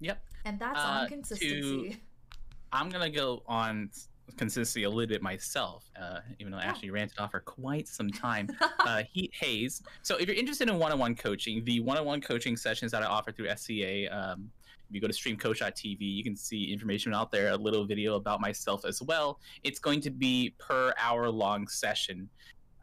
Yep. 0.00 0.22
And 0.44 0.58
that's 0.58 0.78
uh, 0.78 0.82
on 0.82 1.08
consistency. 1.08 1.90
To, 1.90 1.96
i'm 2.72 2.88
gonna 2.88 3.10
go 3.10 3.40
on 3.46 3.88
consistency 4.36 4.84
a 4.84 4.90
little 4.90 5.08
bit 5.08 5.22
myself, 5.22 5.90
uh, 6.00 6.20
even 6.38 6.52
though 6.52 6.58
I 6.58 6.64
actually 6.64 6.90
ranted 6.90 7.18
off 7.18 7.32
for 7.32 7.40
quite 7.40 7.88
some 7.88 8.10
time. 8.10 8.48
uh, 8.80 9.02
Heat 9.12 9.30
Haze. 9.34 9.82
So 10.02 10.16
if 10.16 10.26
you're 10.26 10.36
interested 10.36 10.68
in 10.68 10.78
one-on-one 10.78 11.14
coaching, 11.16 11.64
the 11.64 11.80
one-on-one 11.80 12.20
coaching 12.20 12.56
sessions 12.56 12.92
that 12.92 13.02
I 13.02 13.06
offer 13.06 13.32
through 13.32 13.48
SCA, 13.56 14.08
um, 14.08 14.50
if 14.88 14.94
you 14.94 15.00
go 15.00 15.08
to 15.08 15.14
streamcoach.tv, 15.14 15.98
you 16.00 16.22
can 16.22 16.36
see 16.36 16.72
information 16.72 17.14
out 17.14 17.30
there, 17.30 17.50
a 17.50 17.56
little 17.56 17.84
video 17.84 18.16
about 18.16 18.40
myself 18.40 18.84
as 18.84 19.00
well. 19.02 19.40
It's 19.62 19.78
going 19.78 20.00
to 20.02 20.10
be 20.10 20.54
per 20.58 20.92
hour 20.98 21.30
long 21.30 21.66
session. 21.68 22.28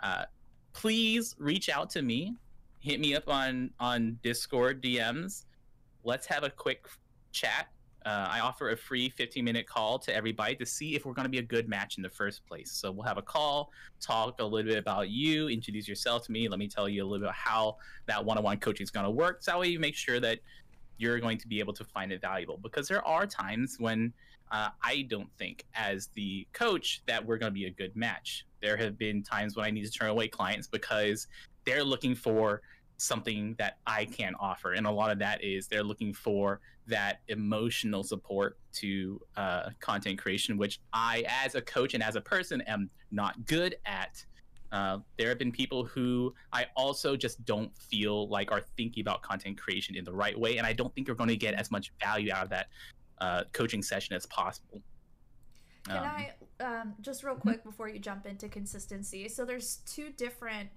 Uh, 0.02 0.26
please 0.74 1.36
reach 1.38 1.70
out 1.70 1.90
to 1.92 2.02
me. 2.02 2.36
Hit 2.80 3.00
me 3.00 3.16
up 3.16 3.30
on 3.30 3.70
on 3.80 4.18
Discord 4.24 4.82
DMs. 4.82 5.46
Let's 6.04 6.26
have 6.26 6.44
a 6.44 6.50
quick 6.50 6.88
chat 7.32 7.68
uh, 8.06 8.28
I 8.30 8.40
offer 8.40 8.72
a 8.72 8.78
free 8.78 9.10
15 9.10 9.44
minute 9.46 9.68
call 9.68 10.00
to 10.00 10.16
everybody 10.16 10.56
to 10.56 10.66
see 10.66 10.96
if 10.96 11.06
we're 11.06 11.14
going 11.14 11.26
to 11.26 11.30
be 11.30 11.38
a 11.38 11.44
good 11.44 11.70
match 11.70 11.98
in 11.98 12.04
the 12.04 12.10
first 12.10 12.46
place. 12.46 12.72
So 12.72 12.92
we'll 12.92 13.06
have 13.06 13.18
a 13.18 13.22
call, 13.22 13.72
talk 14.00 14.40
a 14.40 14.46
little 14.46 14.70
bit 14.70 14.80
about 14.80 15.10
you, 15.10 15.50
introduce 15.50 15.88
yourself 15.88 16.26
to 16.26 16.32
me. 16.32 16.48
Let 16.48 16.60
me 16.60 16.68
tell 16.68 16.90
you 16.90 17.04
a 17.04 17.06
little 17.06 17.20
bit 17.20 17.26
about 17.26 17.36
how 17.36 17.78
that 18.08 18.24
one 18.24 18.38
on 18.38 18.44
one 18.44 18.58
coaching 18.58 18.84
is 18.84 18.92
going 18.92 19.06
to 19.06 19.12
work. 19.12 19.44
So 19.44 19.52
that 19.52 19.60
way 19.60 19.68
you 19.68 19.80
make 19.80 19.96
sure 19.96 20.20
that 20.20 20.40
you're 20.98 21.20
going 21.20 21.38
to 21.40 21.48
be 21.48 21.60
able 21.60 21.74
to 21.74 21.84
find 21.84 22.12
it 22.12 22.22
valuable 22.22 22.58
because 22.58 22.88
there 22.88 23.06
are 23.08 23.26
times 23.26 23.78
when 23.80 24.14
uh, 24.52 24.70
I 24.84 25.04
don't 25.10 25.32
think, 25.38 25.66
as 25.74 26.08
the 26.14 26.46
coach, 26.54 27.02
that 27.08 27.26
we're 27.26 27.38
going 27.38 27.52
to 27.52 27.54
be 27.54 27.66
a 27.66 27.72
good 27.72 27.96
match. 27.96 28.46
There 28.62 28.76
have 28.78 28.98
been 28.98 29.24
times 29.24 29.56
when 29.56 29.66
I 29.66 29.72
need 29.72 29.86
to 29.86 29.92
turn 29.92 30.10
away 30.10 30.28
clients 30.28 30.68
because 30.68 31.28
they're 31.66 31.84
looking 31.84 32.16
for 32.16 32.62
something 33.02 33.56
that 33.58 33.78
I 33.88 34.06
can 34.06 34.36
offer. 34.40 34.74
And 34.74 34.86
a 34.86 34.92
lot 34.92 35.12
of 35.12 35.20
that 35.20 35.44
is 35.44 35.68
they're 35.68 35.84
looking 35.84 36.14
for 36.14 36.60
that 36.88 37.22
emotional 37.28 38.04
support 38.04 38.58
to 38.74 39.20
uh, 39.38 39.70
content 39.80 40.20
creation, 40.20 40.58
which 40.58 40.80
I, 40.94 41.24
as 41.28 41.56
a 41.56 41.62
coach 41.62 41.94
and 41.94 42.04
as 42.04 42.16
a 42.16 42.22
person, 42.22 42.62
am 42.62 42.90
not 43.12 43.46
good 43.46 43.76
at. 43.86 44.24
Uh, 44.72 45.00
there 45.18 45.28
have 45.28 45.38
been 45.38 45.52
people 45.52 45.84
who 45.84 46.34
I 46.54 46.68
also 46.76 47.18
just 47.18 47.44
don't 47.44 47.76
feel 47.76 48.30
like 48.30 48.52
are 48.52 48.62
thinking 48.78 49.02
about 49.02 49.22
content 49.22 49.60
creation 49.60 49.96
in 49.96 50.06
the 50.06 50.14
right 50.14 50.40
way, 50.40 50.58
and 50.58 50.66
I 50.66 50.72
don't 50.72 50.94
think 50.96 51.08
you're 51.08 51.16
going 51.16 51.30
to 51.30 51.36
get 51.36 51.56
as 51.56 51.72
much 51.72 51.92
value 52.00 52.32
out 52.32 52.44
of 52.44 52.50
that 52.52 52.68
uh, 53.20 53.44
coaching 53.52 53.82
session 53.82 54.16
as 54.16 54.26
possible. 54.28 54.82
Can 55.88 55.98
um, 55.98 56.04
I 56.06 56.32
um, 56.64 56.94
just 57.02 57.24
real 57.24 57.36
quick 57.36 57.64
before 57.64 57.90
you 57.90 58.00
jump 58.00 58.26
into 58.26 58.48
consistency? 58.48 59.28
So 59.28 59.44
there's 59.44 59.78
two 59.86 60.12
different 60.12 60.70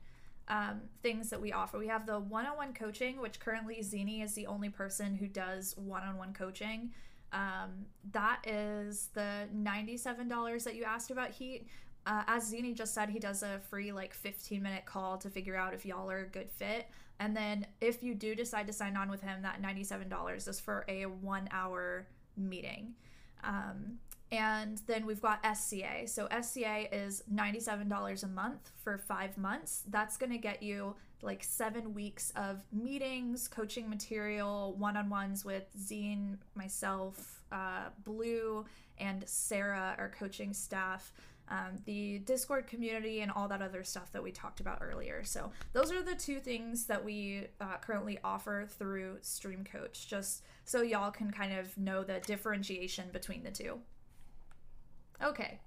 um, 0.48 0.82
things 1.02 1.30
that 1.30 1.40
we 1.40 1.52
offer. 1.52 1.78
We 1.78 1.88
have 1.88 2.06
the 2.06 2.20
one-on-one 2.20 2.74
coaching, 2.74 3.20
which 3.20 3.40
currently 3.40 3.82
Zini 3.82 4.22
is 4.22 4.34
the 4.34 4.46
only 4.46 4.68
person 4.68 5.14
who 5.14 5.26
does 5.26 5.74
one-on-one 5.76 6.34
coaching. 6.34 6.92
Um, 7.32 7.86
that 8.12 8.46
is 8.46 9.08
the 9.14 9.48
ninety-seven 9.52 10.28
dollars 10.28 10.64
that 10.64 10.74
you 10.74 10.84
asked 10.84 11.10
about. 11.10 11.30
He, 11.30 11.66
uh, 12.06 12.22
as 12.26 12.46
Zini 12.46 12.74
just 12.74 12.94
said, 12.94 13.08
he 13.08 13.18
does 13.18 13.42
a 13.42 13.60
free 13.70 13.90
like 13.90 14.14
fifteen-minute 14.14 14.84
call 14.84 15.18
to 15.18 15.30
figure 15.30 15.56
out 15.56 15.74
if 15.74 15.84
y'all 15.84 16.10
are 16.10 16.20
a 16.20 16.28
good 16.28 16.50
fit. 16.50 16.86
And 17.18 17.36
then 17.36 17.66
if 17.80 18.02
you 18.02 18.14
do 18.14 18.34
decide 18.34 18.66
to 18.66 18.72
sign 18.72 18.96
on 18.96 19.10
with 19.10 19.22
him, 19.22 19.42
that 19.42 19.60
ninety-seven 19.60 20.08
dollars 20.08 20.46
is 20.46 20.60
for 20.60 20.84
a 20.88 21.06
one-hour 21.06 22.06
meeting. 22.36 22.94
Um, 23.42 23.98
and 24.34 24.82
then 24.88 25.06
we've 25.06 25.22
got 25.22 25.38
SCA. 25.56 26.06
So 26.06 26.26
SCA 26.42 26.92
is 26.92 27.22
$97 27.32 28.24
a 28.24 28.26
month 28.26 28.72
for 28.82 28.98
five 28.98 29.38
months. 29.38 29.84
That's 29.88 30.16
going 30.16 30.32
to 30.32 30.38
get 30.38 30.60
you 30.60 30.96
like 31.22 31.44
seven 31.44 31.94
weeks 31.94 32.32
of 32.34 32.64
meetings, 32.72 33.46
coaching 33.46 33.88
material, 33.88 34.74
one 34.76 34.96
on 34.96 35.08
ones 35.08 35.44
with 35.44 35.64
Zine, 35.78 36.38
myself, 36.56 37.42
uh, 37.52 37.90
Blue, 38.02 38.64
and 38.98 39.22
Sarah, 39.28 39.94
our 39.98 40.08
coaching 40.08 40.52
staff. 40.52 41.12
Um, 41.46 41.78
the 41.84 42.20
Discord 42.20 42.66
community 42.66 43.20
and 43.20 43.30
all 43.30 43.48
that 43.48 43.60
other 43.60 43.84
stuff 43.84 44.10
that 44.12 44.22
we 44.22 44.32
talked 44.32 44.60
about 44.60 44.78
earlier. 44.80 45.24
So, 45.24 45.52
those 45.74 45.92
are 45.92 46.02
the 46.02 46.14
two 46.14 46.40
things 46.40 46.86
that 46.86 47.04
we 47.04 47.48
uh, 47.60 47.76
currently 47.82 48.18
offer 48.24 48.66
through 48.66 49.18
Stream 49.20 49.62
Coach, 49.62 50.08
just 50.08 50.42
so 50.64 50.80
y'all 50.80 51.10
can 51.10 51.30
kind 51.30 51.52
of 51.52 51.76
know 51.76 52.02
the 52.02 52.20
differentiation 52.20 53.10
between 53.12 53.42
the 53.42 53.50
two. 53.50 53.78
Okay. 55.22 55.60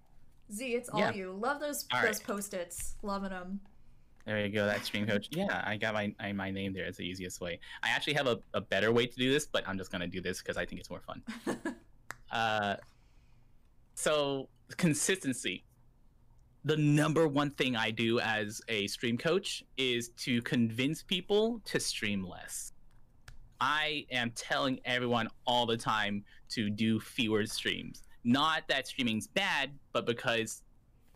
Z, 0.52 0.66
it's 0.74 0.90
all 0.90 1.00
yeah. 1.00 1.14
you. 1.14 1.32
Love 1.32 1.60
those 1.60 1.86
all 1.94 2.02
those 2.02 2.20
right. 2.20 2.28
post-its. 2.28 2.96
Loving 3.02 3.30
them. 3.30 3.60
There 4.26 4.46
you 4.46 4.50
go. 4.50 4.66
That 4.66 4.84
stream 4.84 5.08
coach. 5.08 5.28
Yeah, 5.32 5.64
I 5.66 5.78
got 5.78 5.94
my 5.94 6.14
I, 6.20 6.34
my 6.34 6.52
name 6.52 6.74
there. 6.74 6.86
It's 6.86 6.98
the 6.98 7.06
easiest 7.06 7.40
way. 7.40 7.60
I 7.82 7.90
actually 7.90 8.14
have 8.16 8.28
a, 8.28 8.40
a 8.54 8.62
better 8.62 8.92
way 8.92 9.08
to 9.08 9.16
do 9.16 9.32
this, 9.32 9.46
but 9.46 9.68
I'm 9.68 9.78
just 9.78 9.92
gonna 9.92 10.08
do 10.08 10.22
this 10.22 10.42
because 10.42 10.58
I 10.58 10.66
think 10.66 10.82
it's 10.82 10.90
more 10.90 11.02
fun. 11.02 11.24
uh, 12.32 12.76
so 13.96 14.50
consistency. 14.76 15.64
The 16.66 16.76
number 16.76 17.28
one 17.30 17.52
thing 17.52 17.78
I 17.78 17.92
do 17.92 18.20
as 18.20 18.62
a 18.68 18.88
stream 18.88 19.18
coach 19.18 19.64
is 19.78 20.10
to 20.18 20.42
convince 20.42 21.02
people 21.02 21.62
to 21.64 21.80
stream 21.80 22.28
less. 22.28 22.74
I 23.62 24.06
am 24.12 24.32
telling 24.32 24.80
everyone 24.84 25.30
all 25.46 25.66
the 25.66 25.78
time 25.78 26.26
to 26.50 26.70
do 26.70 27.00
fewer 27.00 27.46
streams. 27.46 28.04
Not 28.24 28.64
that 28.68 28.88
streaming's 28.88 29.28
bad, 29.28 29.72
but 29.94 30.06
because 30.06 30.62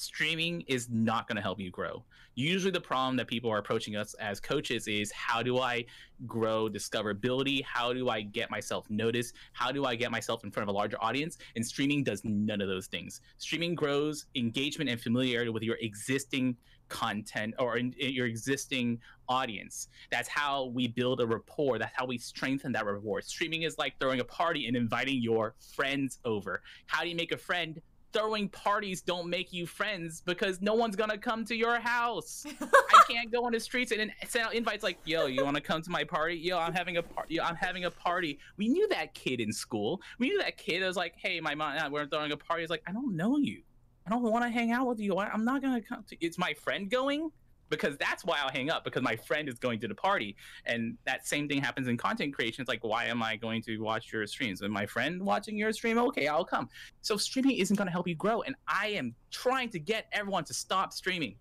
streaming 0.02 0.62
is 0.62 0.90
not 0.90 1.28
going 1.28 1.36
to 1.36 1.42
help 1.42 1.60
you 1.60 1.70
grow. 1.70 2.04
Usually, 2.36 2.72
the 2.72 2.82
problem 2.82 3.18
that 3.18 3.28
people 3.28 3.52
are 3.52 3.58
approaching 3.58 3.96
us 3.96 4.14
as 4.16 4.40
coaches 4.40 4.88
is 4.88 5.12
how 5.12 5.44
do 5.44 5.60
I 5.60 5.86
grow 6.26 6.70
discoverability? 6.70 7.64
How 7.64 7.94
do 7.94 8.10
I 8.10 8.22
get 8.22 8.50
myself 8.50 8.90
noticed? 8.90 9.36
How 9.54 9.72
do 9.72 9.86
I 9.86 9.96
get 9.96 10.12
myself 10.12 10.44
in 10.44 10.52
front 10.52 10.70
of 10.70 10.74
a 10.74 10.78
larger 10.78 10.98
audience? 11.02 11.38
And 11.56 11.66
streaming 11.66 12.04
does 12.04 12.24
none 12.24 12.62
of 12.62 12.68
those 12.68 12.88
things. 12.88 13.22
Streaming 13.38 13.76
grows 13.76 14.26
engagement 14.36 14.90
and 14.90 15.00
familiarity 15.00 15.50
with 15.52 15.64
your 15.64 15.78
existing 15.82 16.58
content 16.92 17.56
or 17.58 17.78
in, 17.78 17.94
in 17.94 18.14
your 18.14 18.28
existing 18.28 19.00
audience. 19.28 19.88
That's 20.12 20.28
how 20.28 20.66
we 20.66 20.88
build 20.88 21.22
a 21.22 21.26
rapport. 21.26 21.80
That's 21.80 21.96
how 21.96 22.06
we 22.06 22.18
strengthen 22.18 22.72
that 22.74 22.86
rapport. 22.86 23.22
Streaming 23.22 23.64
is 23.64 23.78
like 23.78 23.98
throwing 24.00 24.20
a 24.20 24.26
party 24.26 24.68
and 24.68 24.76
inviting 24.76 25.22
your 25.22 25.56
friends 25.76 26.20
over. 26.26 26.62
How 26.86 27.02
do 27.02 27.10
you 27.10 27.16
make 27.16 27.32
a 27.32 27.38
friend? 27.38 27.82
Throwing 28.14 28.50
parties 28.50 29.02
don't 29.02 29.30
make 29.30 29.54
you 29.54 29.66
friends 29.66 30.22
because 30.26 30.62
no 30.62 30.74
one's 30.74 30.96
gonna 30.96 31.18
come 31.18 31.46
to 31.46 31.56
your 31.56 31.80
house. 31.80 32.46
I 32.62 33.04
can't 33.10 33.32
go 33.32 33.46
on 33.46 33.54
the 33.54 33.60
streets 33.60 33.92
and 33.92 34.12
send 34.28 34.46
out 34.46 34.54
invites 34.54 34.84
like, 34.84 34.98
"Yo, 35.06 35.28
you 35.28 35.44
want 35.44 35.56
to 35.56 35.62
come 35.62 35.82
to 35.82 35.90
my 35.90 36.04
party? 36.04 36.36
Yo, 36.36 36.58
I'm 36.58 36.74
having 36.74 36.98
a 36.98 37.04
party. 37.04 37.40
I'm 37.40 37.56
having 37.56 37.86
a 37.86 37.92
party." 37.92 38.40
We 38.58 38.68
knew 38.68 38.88
that 38.90 39.14
kid 39.14 39.40
in 39.40 39.54
school. 39.54 40.02
We 40.20 40.30
knew 40.30 40.40
that 40.40 40.58
kid. 40.58 40.84
was 40.84 40.98
like, 40.98 41.16
"Hey, 41.16 41.40
my 41.40 41.56
mom, 41.56 41.92
we're 41.92 42.08
throwing 42.08 42.32
a 42.32 42.38
party." 42.38 42.64
It's 42.64 42.70
like, 42.70 42.84
I 42.88 42.92
don't 42.92 43.16
know 43.16 43.38
you. 43.38 43.62
I 44.06 44.10
don't 44.10 44.24
want 44.24 44.44
to 44.44 44.50
hang 44.50 44.72
out 44.72 44.88
with 44.88 45.00
you. 45.00 45.18
I'm 45.18 45.46
not 45.46 45.62
gonna 45.62 45.82
come. 45.82 46.04
To, 46.10 46.18
it's 46.20 46.38
my 46.38 46.54
friend 46.54 46.90
going 46.90 47.32
because 47.72 47.98
that's 47.98 48.24
why 48.24 48.38
I'll 48.44 48.52
hang 48.52 48.70
up 48.70 48.84
because 48.84 49.02
my 49.02 49.16
friend 49.16 49.50
is 49.50 49.58
going 49.58 49.80
to 49.80 49.88
the 49.88 49.96
party. 49.96 50.36
And 50.68 50.98
that 51.06 51.26
same 51.26 51.48
thing 51.48 51.60
happens 51.60 51.88
in 51.88 51.98
content 51.98 52.36
creation. 52.36 52.62
It's 52.62 52.70
like, 52.70 52.84
why 52.84 53.06
am 53.06 53.24
I 53.24 53.38
going 53.38 53.64
to 53.64 53.80
watch 53.80 54.14
your 54.14 54.28
streams? 54.28 54.62
And 54.62 54.72
my 54.72 54.86
friend 54.86 55.24
watching 55.24 55.58
your 55.58 55.72
stream, 55.72 55.98
okay, 55.98 56.28
I'll 56.28 56.46
come. 56.46 56.70
So 57.02 57.18
streaming 57.18 57.58
isn't 57.58 57.76
going 57.76 57.88
to 57.88 57.92
help 57.92 58.08
you 58.08 58.16
grow. 58.16 58.42
And 58.44 58.56
I 58.68 58.90
am 58.90 59.16
trying 59.32 59.70
to 59.70 59.80
get 59.80 60.06
everyone 60.12 60.44
to 60.44 60.54
stop 60.54 60.94
streaming. 60.94 61.36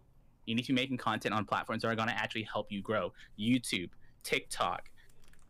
You 0.46 0.54
need 0.54 0.62
to 0.62 0.68
be 0.68 0.74
making 0.74 0.96
content 0.96 1.34
on 1.34 1.44
platforms 1.44 1.82
that 1.82 1.88
are 1.88 1.96
going 1.96 2.08
to 2.08 2.16
actually 2.16 2.44
help 2.44 2.72
you 2.72 2.80
grow. 2.80 3.12
YouTube, 3.38 3.90
TikTok, 4.22 4.88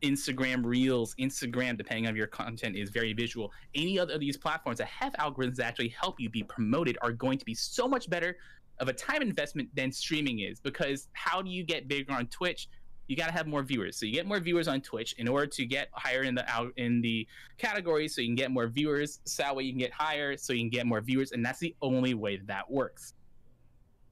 Instagram 0.02 0.64
Reels, 0.64 1.14
Instagram, 1.20 1.76
depending 1.76 2.06
on 2.06 2.16
your 2.16 2.26
content, 2.26 2.74
is 2.74 2.90
very 2.90 3.12
visual. 3.12 3.52
Any 3.74 3.98
other 3.98 4.14
of 4.14 4.20
these 4.20 4.36
platforms 4.36 4.78
that 4.78 4.88
have 4.88 5.12
algorithms 5.14 5.56
that 5.56 5.66
actually 5.66 5.88
help 5.88 6.18
you 6.18 6.30
be 6.30 6.42
promoted 6.42 6.96
are 7.02 7.12
going 7.12 7.38
to 7.38 7.44
be 7.44 7.54
so 7.54 7.86
much 7.86 8.08
better 8.08 8.38
of 8.80 8.88
a 8.88 8.92
time 8.92 9.22
investment 9.22 9.68
than 9.74 9.92
streaming 9.92 10.40
is. 10.40 10.58
Because 10.58 11.08
how 11.12 11.40
do 11.40 11.50
you 11.50 11.62
get 11.62 11.86
bigger 11.86 12.12
on 12.12 12.26
Twitch? 12.26 12.68
You 13.06 13.16
got 13.16 13.26
to 13.26 13.32
have 13.32 13.46
more 13.46 13.62
viewers. 13.62 13.96
So 13.96 14.06
you 14.06 14.12
get 14.12 14.26
more 14.26 14.40
viewers 14.40 14.68
on 14.68 14.80
Twitch 14.80 15.14
in 15.18 15.28
order 15.28 15.46
to 15.46 15.66
get 15.66 15.88
higher 15.92 16.22
in 16.22 16.34
the 16.34 16.48
out 16.50 16.72
in 16.76 17.00
the 17.00 17.26
category 17.58 18.08
So 18.08 18.20
you 18.20 18.28
can 18.28 18.36
get 18.36 18.50
more 18.50 18.66
viewers. 18.66 19.20
So 19.24 19.42
that 19.42 19.54
way 19.54 19.64
you 19.64 19.72
can 19.72 19.80
get 19.80 19.92
higher. 19.92 20.36
So 20.36 20.52
you 20.52 20.60
can 20.60 20.70
get 20.70 20.86
more 20.86 21.00
viewers, 21.00 21.32
and 21.32 21.44
that's 21.44 21.58
the 21.58 21.74
only 21.82 22.14
way 22.14 22.36
that, 22.36 22.46
that 22.46 22.70
works. 22.70 23.14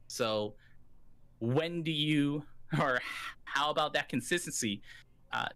So 0.09 0.55
when 1.41 1.83
do 1.83 1.93
you 1.93 2.43
or 2.79 3.01
how 3.45 3.71
about 3.71 3.93
that 3.95 4.09
consistency? 4.09 4.83
Uh, 5.33 5.49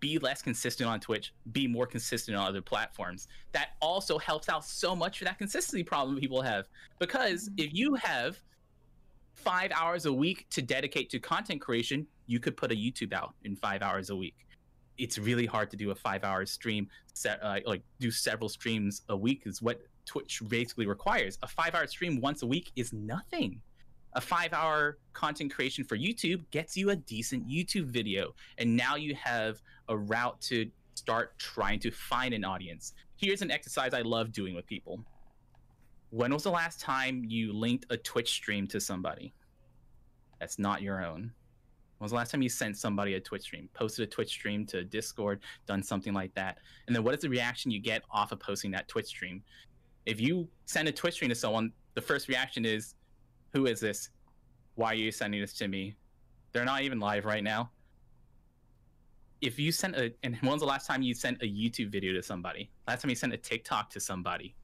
be 0.00 0.18
less 0.18 0.42
consistent 0.42 0.88
on 0.88 0.98
Twitch, 0.98 1.32
be 1.52 1.66
more 1.66 1.86
consistent 1.86 2.36
on 2.36 2.46
other 2.46 2.62
platforms. 2.62 3.28
That 3.52 3.70
also 3.80 4.18
helps 4.18 4.48
out 4.48 4.64
so 4.64 4.96
much 4.96 5.18
for 5.18 5.24
that 5.26 5.38
consistency 5.38 5.84
problem 5.84 6.18
people 6.18 6.42
have. 6.42 6.68
Because 6.98 7.48
mm-hmm. 7.48 7.54
if 7.58 7.74
you 7.74 7.94
have 7.94 8.40
five 9.34 9.70
hours 9.72 10.06
a 10.06 10.12
week 10.12 10.46
to 10.50 10.62
dedicate 10.62 11.10
to 11.10 11.20
content 11.20 11.60
creation, 11.60 12.06
you 12.26 12.40
could 12.40 12.56
put 12.56 12.72
a 12.72 12.74
YouTube 12.74 13.12
out 13.12 13.34
in 13.44 13.54
five 13.54 13.82
hours 13.82 14.10
a 14.10 14.16
week. 14.16 14.34
It's 14.98 15.18
really 15.18 15.46
hard 15.46 15.70
to 15.70 15.76
do 15.76 15.90
a 15.90 15.94
five 15.94 16.24
hour 16.24 16.44
stream, 16.44 16.88
set, 17.14 17.42
uh, 17.42 17.60
like 17.64 17.82
do 18.00 18.10
several 18.10 18.48
streams 18.48 19.02
a 19.08 19.16
week 19.16 19.42
is 19.46 19.62
what 19.62 19.80
Twitch 20.04 20.42
basically 20.48 20.86
requires. 20.86 21.38
A 21.42 21.46
five 21.46 21.74
hour 21.74 21.86
stream 21.86 22.20
once 22.20 22.42
a 22.42 22.46
week 22.46 22.70
is 22.76 22.92
nothing 22.92 23.60
a 24.14 24.20
five 24.20 24.52
hour 24.52 24.98
content 25.12 25.52
creation 25.52 25.84
for 25.84 25.96
YouTube 25.96 26.42
gets 26.50 26.76
you 26.76 26.90
a 26.90 26.96
decent 26.96 27.48
YouTube 27.48 27.86
video. 27.86 28.34
And 28.58 28.76
now 28.76 28.96
you 28.96 29.14
have 29.14 29.62
a 29.90 29.96
route 29.96 30.40
to 30.40 30.70
start 30.94 31.38
trying 31.38 31.80
to 31.80 31.90
find 31.90 32.32
an 32.32 32.44
audience. 32.44 32.94
Here's 33.16 33.42
an 33.42 33.50
exercise 33.50 33.92
I 33.92 34.00
love 34.00 34.32
doing 34.32 34.54
with 34.54 34.66
people. 34.66 35.04
When 36.10 36.32
was 36.32 36.44
the 36.44 36.50
last 36.50 36.80
time 36.80 37.24
you 37.26 37.52
linked 37.52 37.86
a 37.90 37.96
Twitch 37.96 38.30
stream 38.30 38.66
to 38.68 38.80
somebody 38.80 39.34
that's 40.38 40.58
not 40.58 40.80
your 40.80 41.04
own? 41.04 41.32
When 41.98 42.06
was 42.06 42.12
the 42.12 42.16
last 42.16 42.30
time 42.30 42.40
you 42.40 42.48
sent 42.48 42.78
somebody 42.78 43.14
a 43.14 43.20
Twitch 43.20 43.42
stream, 43.42 43.68
posted 43.74 44.08
a 44.08 44.10
Twitch 44.10 44.30
stream 44.30 44.64
to 44.66 44.84
Discord, 44.84 45.40
done 45.66 45.82
something 45.82 46.14
like 46.14 46.34
that? 46.34 46.58
And 46.86 46.96
then 46.96 47.04
what 47.04 47.14
is 47.14 47.20
the 47.20 47.28
reaction 47.28 47.70
you 47.70 47.80
get 47.80 48.02
off 48.10 48.32
of 48.32 48.40
posting 48.40 48.70
that 48.70 48.88
Twitch 48.88 49.06
stream? 49.06 49.42
If 50.06 50.20
you 50.20 50.48
send 50.64 50.88
a 50.88 50.92
Twitch 50.92 51.14
stream 51.14 51.28
to 51.28 51.34
someone, 51.34 51.72
the 51.94 52.00
first 52.00 52.28
reaction 52.28 52.64
is, 52.64 52.94
who 53.52 53.66
is 53.66 53.80
this? 53.80 54.08
Why 54.76 54.92
are 54.92 54.94
you 54.94 55.12
sending 55.12 55.40
this 55.40 55.52
to 55.54 55.68
me? 55.68 55.94
They're 56.52 56.64
not 56.64 56.82
even 56.82 57.00
live 57.00 57.24
right 57.24 57.44
now. 57.44 57.70
If 59.40 59.58
you 59.58 59.72
sent 59.72 59.96
a, 59.96 60.12
and 60.22 60.36
when's 60.36 60.60
the 60.60 60.66
last 60.66 60.86
time 60.86 61.02
you 61.02 61.14
sent 61.14 61.42
a 61.42 61.46
YouTube 61.46 61.90
video 61.90 62.12
to 62.12 62.22
somebody? 62.22 62.70
Last 62.86 63.02
time 63.02 63.10
you 63.10 63.16
sent 63.16 63.32
a 63.32 63.38
TikTok 63.38 63.88
to 63.90 64.00
somebody? 64.00 64.54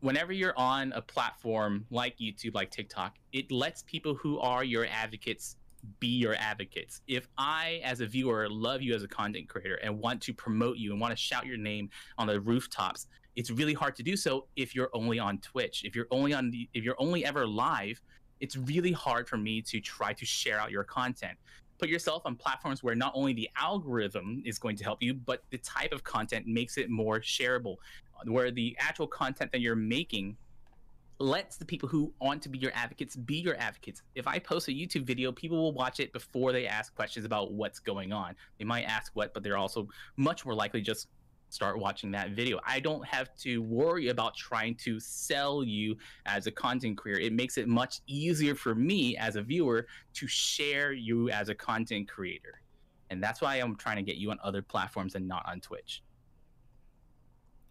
Whenever 0.00 0.32
you're 0.32 0.56
on 0.56 0.92
a 0.92 1.00
platform 1.00 1.86
like 1.90 2.16
YouTube, 2.18 2.54
like 2.54 2.70
TikTok, 2.70 3.16
it 3.32 3.50
lets 3.50 3.82
people 3.84 4.14
who 4.14 4.38
are 4.38 4.62
your 4.62 4.86
advocates 4.86 5.56
be 5.98 6.08
your 6.08 6.34
advocates. 6.34 7.00
If 7.06 7.28
I, 7.38 7.80
as 7.84 8.00
a 8.00 8.06
viewer, 8.06 8.48
love 8.50 8.82
you 8.82 8.94
as 8.94 9.02
a 9.02 9.08
content 9.08 9.48
creator 9.48 9.76
and 9.76 9.98
want 9.98 10.20
to 10.22 10.34
promote 10.34 10.76
you 10.76 10.92
and 10.92 11.00
want 11.00 11.12
to 11.12 11.16
shout 11.16 11.46
your 11.46 11.56
name 11.56 11.88
on 12.18 12.26
the 12.26 12.40
rooftops, 12.40 13.06
it's 13.36 13.50
really 13.50 13.74
hard 13.74 13.96
to 13.96 14.02
do 14.02 14.16
so 14.16 14.46
if 14.56 14.74
you're 14.74 14.90
only 14.92 15.18
on 15.18 15.38
Twitch. 15.38 15.84
If 15.84 15.96
you're 15.96 16.08
only 16.10 16.34
on 16.34 16.50
the, 16.50 16.68
if 16.74 16.84
you're 16.84 16.96
only 16.98 17.24
ever 17.24 17.46
live, 17.46 18.00
it's 18.40 18.56
really 18.56 18.92
hard 18.92 19.28
for 19.28 19.36
me 19.36 19.62
to 19.62 19.80
try 19.80 20.12
to 20.12 20.26
share 20.26 20.60
out 20.60 20.70
your 20.70 20.84
content. 20.84 21.38
Put 21.78 21.88
yourself 21.88 22.22
on 22.24 22.34
platforms 22.34 22.82
where 22.82 22.94
not 22.94 23.12
only 23.14 23.32
the 23.32 23.48
algorithm 23.56 24.42
is 24.44 24.58
going 24.58 24.76
to 24.76 24.84
help 24.84 25.02
you, 25.02 25.14
but 25.14 25.42
the 25.50 25.58
type 25.58 25.92
of 25.92 26.02
content 26.02 26.46
makes 26.46 26.76
it 26.76 26.90
more 26.90 27.20
shareable, 27.20 27.76
where 28.24 28.50
the 28.50 28.76
actual 28.80 29.06
content 29.06 29.52
that 29.52 29.60
you're 29.60 29.76
making 29.76 30.36
lets 31.20 31.56
the 31.56 31.64
people 31.64 31.88
who 31.88 32.12
want 32.20 32.40
to 32.42 32.48
be 32.48 32.58
your 32.58 32.70
advocates 32.74 33.16
be 33.16 33.36
your 33.36 33.56
advocates. 33.58 34.02
If 34.14 34.26
I 34.28 34.38
post 34.38 34.68
a 34.68 34.70
YouTube 34.70 35.04
video, 35.04 35.32
people 35.32 35.56
will 35.56 35.72
watch 35.72 35.98
it 36.00 36.12
before 36.12 36.52
they 36.52 36.66
ask 36.66 36.94
questions 36.94 37.26
about 37.26 37.52
what's 37.52 37.80
going 37.80 38.12
on. 38.12 38.36
They 38.58 38.64
might 38.64 38.84
ask 38.84 39.10
what, 39.14 39.34
but 39.34 39.42
they're 39.42 39.56
also 39.56 39.88
much 40.16 40.44
more 40.44 40.54
likely 40.54 40.80
just 40.80 41.08
start 41.50 41.78
watching 41.78 42.10
that 42.12 42.30
video. 42.30 42.60
I 42.66 42.80
don't 42.80 43.04
have 43.06 43.34
to 43.38 43.62
worry 43.62 44.08
about 44.08 44.36
trying 44.36 44.74
to 44.76 45.00
sell 45.00 45.64
you 45.64 45.96
as 46.26 46.46
a 46.46 46.50
content 46.50 46.98
creator. 46.98 47.20
It 47.20 47.32
makes 47.32 47.58
it 47.58 47.68
much 47.68 48.00
easier 48.06 48.54
for 48.54 48.74
me 48.74 49.16
as 49.16 49.36
a 49.36 49.42
viewer 49.42 49.86
to 50.14 50.26
share 50.26 50.92
you 50.92 51.30
as 51.30 51.48
a 51.48 51.54
content 51.54 52.08
creator. 52.08 52.60
And 53.10 53.22
that's 53.22 53.40
why 53.40 53.56
I'm 53.56 53.76
trying 53.76 53.96
to 53.96 54.02
get 54.02 54.16
you 54.16 54.30
on 54.30 54.38
other 54.42 54.62
platforms 54.62 55.14
and 55.14 55.26
not 55.26 55.44
on 55.46 55.60
Twitch. 55.60 56.02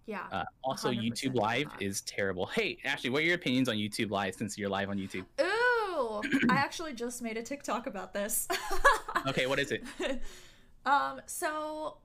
Yeah. 0.08 0.24
Uh, 0.32 0.46
also, 0.64 0.90
YouTube 0.90 1.36
Live 1.36 1.68
is 1.80 2.02
terrible. 2.02 2.46
Hey, 2.46 2.78
Ashley, 2.86 3.10
what 3.10 3.22
are 3.22 3.26
your 3.26 3.36
opinions 3.36 3.68
on 3.68 3.76
YouTube 3.76 4.10
Live 4.10 4.36
since 4.36 4.58
you're 4.58 4.70
live 4.70 4.90
on 4.90 4.98
YouTube? 4.98 5.26
Ooh, 5.42 6.22
I 6.50 6.56
actually 6.56 6.94
just 6.94 7.22
made 7.22 7.38
a 7.38 7.44
TikTok 7.44 7.88
about 7.88 8.14
this. 8.14 8.48
Okay, 9.28 9.48
what 9.48 9.60
is 9.60 9.74
it? 9.74 9.84
um, 10.86 11.20
so 11.26 11.98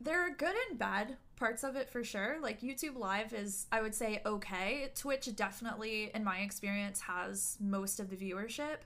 there 0.00 0.20
are 0.20 0.30
good 0.30 0.54
and 0.68 0.78
bad 0.78 1.16
parts 1.36 1.64
of 1.64 1.76
it 1.76 1.88
for 1.88 2.04
sure. 2.04 2.38
Like 2.40 2.60
YouTube 2.60 2.96
Live 2.96 3.32
is, 3.32 3.66
I 3.72 3.80
would 3.80 3.94
say, 3.94 4.20
okay. 4.24 4.90
Twitch 4.94 5.34
definitely, 5.34 6.10
in 6.14 6.24
my 6.24 6.38
experience, 6.38 7.00
has 7.00 7.56
most 7.60 8.00
of 8.00 8.10
the 8.10 8.16
viewership. 8.16 8.78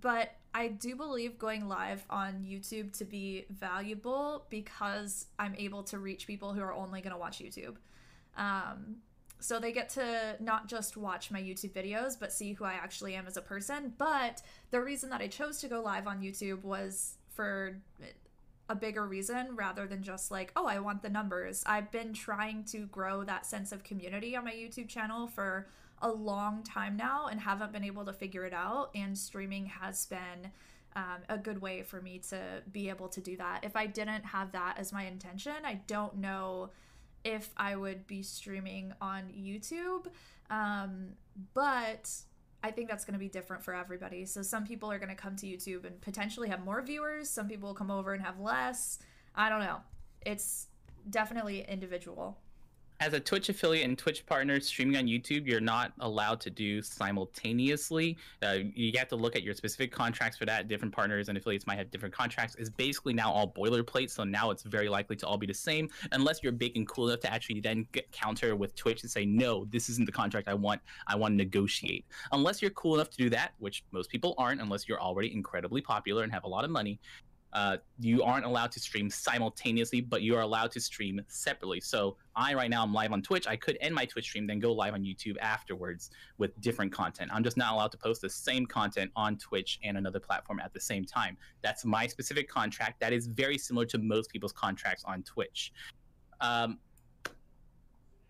But 0.00 0.34
I 0.54 0.68
do 0.68 0.94
believe 0.94 1.38
going 1.38 1.68
live 1.68 2.04
on 2.10 2.44
YouTube 2.46 2.96
to 2.98 3.04
be 3.04 3.46
valuable 3.50 4.46
because 4.50 5.26
I'm 5.38 5.54
able 5.56 5.82
to 5.84 5.98
reach 5.98 6.26
people 6.26 6.52
who 6.52 6.60
are 6.60 6.72
only 6.72 7.00
going 7.00 7.12
to 7.12 7.18
watch 7.18 7.38
YouTube. 7.38 7.76
Um, 8.36 8.96
so 9.38 9.58
they 9.58 9.72
get 9.72 9.88
to 9.90 10.36
not 10.40 10.68
just 10.68 10.96
watch 10.96 11.30
my 11.30 11.40
YouTube 11.40 11.72
videos, 11.72 12.18
but 12.18 12.32
see 12.32 12.52
who 12.52 12.64
I 12.64 12.74
actually 12.74 13.14
am 13.14 13.26
as 13.26 13.36
a 13.36 13.42
person. 13.42 13.94
But 13.96 14.42
the 14.70 14.80
reason 14.80 15.10
that 15.10 15.20
I 15.20 15.28
chose 15.28 15.60
to 15.60 15.68
go 15.68 15.80
live 15.80 16.06
on 16.06 16.20
YouTube 16.20 16.62
was 16.62 17.16
for 17.34 17.78
a 18.68 18.74
bigger 18.74 19.06
reason 19.06 19.54
rather 19.54 19.86
than 19.86 20.02
just 20.02 20.30
like, 20.30 20.52
oh, 20.56 20.66
I 20.66 20.78
want 20.80 21.02
the 21.02 21.08
numbers. 21.08 21.62
I've 21.66 21.90
been 21.90 22.12
trying 22.12 22.64
to 22.64 22.86
grow 22.86 23.24
that 23.24 23.46
sense 23.46 23.72
of 23.72 23.84
community 23.84 24.36
on 24.36 24.44
my 24.44 24.52
YouTube 24.52 24.88
channel 24.88 25.28
for 25.28 25.68
a 26.02 26.10
long 26.10 26.62
time 26.62 26.96
now 26.96 27.26
and 27.26 27.40
haven't 27.40 27.72
been 27.72 27.84
able 27.84 28.04
to 28.04 28.12
figure 28.12 28.44
it 28.44 28.52
out. 28.52 28.90
And 28.94 29.16
streaming 29.16 29.66
has 29.66 30.06
been 30.06 30.50
um, 30.96 31.22
a 31.28 31.38
good 31.38 31.60
way 31.60 31.82
for 31.82 32.00
me 32.00 32.20
to 32.30 32.62
be 32.72 32.88
able 32.88 33.08
to 33.10 33.20
do 33.20 33.36
that. 33.36 33.64
If 33.64 33.76
I 33.76 33.86
didn't 33.86 34.24
have 34.24 34.52
that 34.52 34.78
as 34.78 34.92
my 34.92 35.04
intention, 35.04 35.54
I 35.64 35.80
don't 35.86 36.16
know 36.16 36.70
if 37.24 37.50
I 37.56 37.76
would 37.76 38.06
be 38.06 38.22
streaming 38.22 38.92
on 39.00 39.24
YouTube. 39.36 40.06
Um, 40.50 41.08
but 41.54 42.10
I 42.66 42.72
think 42.72 42.88
that's 42.88 43.04
going 43.04 43.12
to 43.12 43.20
be 43.20 43.28
different 43.28 43.62
for 43.62 43.74
everybody. 43.74 44.24
So 44.24 44.42
some 44.42 44.66
people 44.66 44.90
are 44.90 44.98
going 44.98 45.08
to 45.08 45.14
come 45.14 45.36
to 45.36 45.46
YouTube 45.46 45.84
and 45.84 46.00
potentially 46.00 46.48
have 46.48 46.64
more 46.64 46.82
viewers. 46.82 47.30
Some 47.30 47.46
people 47.46 47.68
will 47.68 47.74
come 47.76 47.92
over 47.92 48.12
and 48.12 48.20
have 48.24 48.40
less. 48.40 48.98
I 49.36 49.48
don't 49.48 49.60
know. 49.60 49.82
It's 50.22 50.66
definitely 51.08 51.64
individual. 51.68 52.38
As 52.98 53.12
a 53.12 53.20
Twitch 53.20 53.50
affiliate 53.50 53.84
and 53.84 53.98
Twitch 53.98 54.24
partner 54.24 54.58
streaming 54.58 54.96
on 54.96 55.04
YouTube, 55.04 55.46
you're 55.46 55.60
not 55.60 55.92
allowed 56.00 56.40
to 56.40 56.50
do 56.50 56.80
simultaneously. 56.80 58.16
Uh, 58.42 58.56
you 58.74 58.90
have 58.96 59.08
to 59.08 59.16
look 59.16 59.36
at 59.36 59.42
your 59.42 59.52
specific 59.52 59.92
contracts 59.92 60.38
for 60.38 60.46
that. 60.46 60.66
Different 60.66 60.94
partners 60.94 61.28
and 61.28 61.36
affiliates 61.36 61.66
might 61.66 61.76
have 61.76 61.90
different 61.90 62.14
contracts. 62.14 62.56
It's 62.58 62.70
basically 62.70 63.12
now 63.12 63.30
all 63.30 63.52
boilerplate, 63.52 64.10
so 64.10 64.24
now 64.24 64.50
it's 64.50 64.62
very 64.62 64.88
likely 64.88 65.14
to 65.16 65.26
all 65.26 65.36
be 65.36 65.46
the 65.46 65.52
same, 65.52 65.90
unless 66.12 66.42
you're 66.42 66.52
big 66.52 66.74
and 66.74 66.88
cool 66.88 67.08
enough 67.08 67.20
to 67.20 67.32
actually 67.32 67.60
then 67.60 67.86
get 67.92 68.10
counter 68.12 68.56
with 68.56 68.74
Twitch 68.74 69.02
and 69.02 69.10
say, 69.10 69.26
no, 69.26 69.66
this 69.66 69.90
isn't 69.90 70.06
the 70.06 70.12
contract 70.12 70.48
I 70.48 70.54
want. 70.54 70.80
I 71.06 71.16
want 71.16 71.32
to 71.32 71.36
negotiate. 71.36 72.06
Unless 72.32 72.62
you're 72.62 72.70
cool 72.70 72.94
enough 72.94 73.10
to 73.10 73.18
do 73.18 73.28
that, 73.28 73.52
which 73.58 73.84
most 73.92 74.08
people 74.08 74.34
aren't, 74.38 74.62
unless 74.62 74.88
you're 74.88 75.00
already 75.00 75.34
incredibly 75.34 75.82
popular 75.82 76.22
and 76.22 76.32
have 76.32 76.44
a 76.44 76.48
lot 76.48 76.64
of 76.64 76.70
money. 76.70 76.98
Uh, 77.52 77.78
you 77.98 78.22
aren't 78.22 78.44
allowed 78.44 78.70
to 78.72 78.80
stream 78.80 79.08
simultaneously, 79.08 80.00
but 80.00 80.20
you 80.20 80.36
are 80.36 80.42
allowed 80.42 80.70
to 80.70 80.80
stream 80.80 81.20
separately. 81.28 81.80
So 81.80 82.16
I 82.34 82.52
right 82.54 82.68
now 82.68 82.82
I'm 82.82 82.92
live 82.92 83.12
on 83.12 83.22
Twitch. 83.22 83.46
I 83.46 83.56
could 83.56 83.78
end 83.80 83.94
my 83.94 84.04
Twitch 84.04 84.26
stream, 84.26 84.46
then 84.46 84.58
go 84.58 84.72
live 84.72 84.94
on 84.94 85.02
YouTube 85.02 85.36
afterwards 85.40 86.10
with 86.38 86.60
different 86.60 86.92
content. 86.92 87.30
I'm 87.32 87.42
just 87.42 87.56
not 87.56 87.72
allowed 87.72 87.92
to 87.92 87.98
post 87.98 88.20
the 88.20 88.28
same 88.28 88.66
content 88.66 89.10
on 89.16 89.38
Twitch 89.38 89.78
and 89.82 89.96
another 89.96 90.20
platform 90.20 90.60
at 90.60 90.74
the 90.74 90.80
same 90.80 91.04
time. 91.04 91.38
That's 91.62 91.84
my 91.84 92.06
specific 92.06 92.48
contract. 92.48 93.00
That 93.00 93.12
is 93.12 93.26
very 93.26 93.56
similar 93.56 93.86
to 93.86 93.98
most 93.98 94.30
people's 94.30 94.52
contracts 94.52 95.04
on 95.04 95.22
Twitch. 95.22 95.72
Um, 96.40 96.78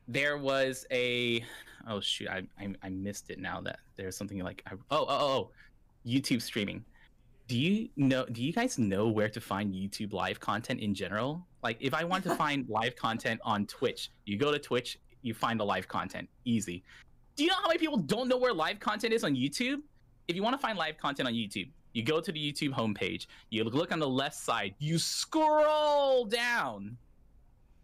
there 0.06 0.38
was 0.38 0.86
a 0.92 1.44
oh 1.88 2.00
shoot, 2.00 2.28
I, 2.28 2.42
I 2.60 2.74
I 2.82 2.88
missed 2.90 3.30
it 3.30 3.40
now 3.40 3.60
that 3.62 3.80
there's 3.96 4.16
something 4.16 4.38
like 4.38 4.62
I, 4.66 4.74
oh 4.90 5.00
oh 5.00 5.06
oh 5.08 5.50
YouTube 6.06 6.42
streaming 6.42 6.84
do 7.48 7.56
you 7.56 7.88
know 7.96 8.24
do 8.26 8.42
you 8.42 8.52
guys 8.52 8.78
know 8.78 9.08
where 9.08 9.28
to 9.28 9.40
find 9.40 9.72
youtube 9.72 10.12
live 10.12 10.40
content 10.40 10.80
in 10.80 10.94
general? 10.94 11.46
Like 11.62 11.76
if 11.80 11.94
i 11.94 12.04
want 12.04 12.24
to 12.24 12.34
find 12.44 12.68
live 12.68 12.96
content 12.96 13.40
on 13.44 13.66
twitch 13.66 14.10
you 14.24 14.36
go 14.36 14.52
to 14.52 14.58
twitch 14.58 14.98
you 15.22 15.34
find 15.34 15.58
the 15.58 15.64
live 15.64 15.88
content. 15.88 16.28
Easy. 16.44 16.84
Do 17.34 17.42
you 17.42 17.50
know 17.50 17.56
how 17.60 17.66
many 17.66 17.78
people 17.78 17.96
don't 17.96 18.28
know 18.28 18.36
where 18.36 18.52
live 18.52 18.78
content 18.80 19.12
is 19.12 19.24
on 19.24 19.34
youtube? 19.34 19.80
If 20.28 20.36
you 20.36 20.42
want 20.42 20.54
to 20.54 20.58
find 20.58 20.78
live 20.78 20.98
content 20.98 21.28
on 21.28 21.34
youtube 21.34 21.68
you 21.92 22.02
go 22.02 22.20
to 22.20 22.30
the 22.30 22.52
youtube 22.52 22.72
homepage. 22.72 23.26
You 23.50 23.64
look 23.64 23.90
on 23.90 23.98
the 23.98 24.08
left 24.08 24.36
side. 24.36 24.74
You 24.78 24.98
scroll 24.98 26.26
down 26.26 26.98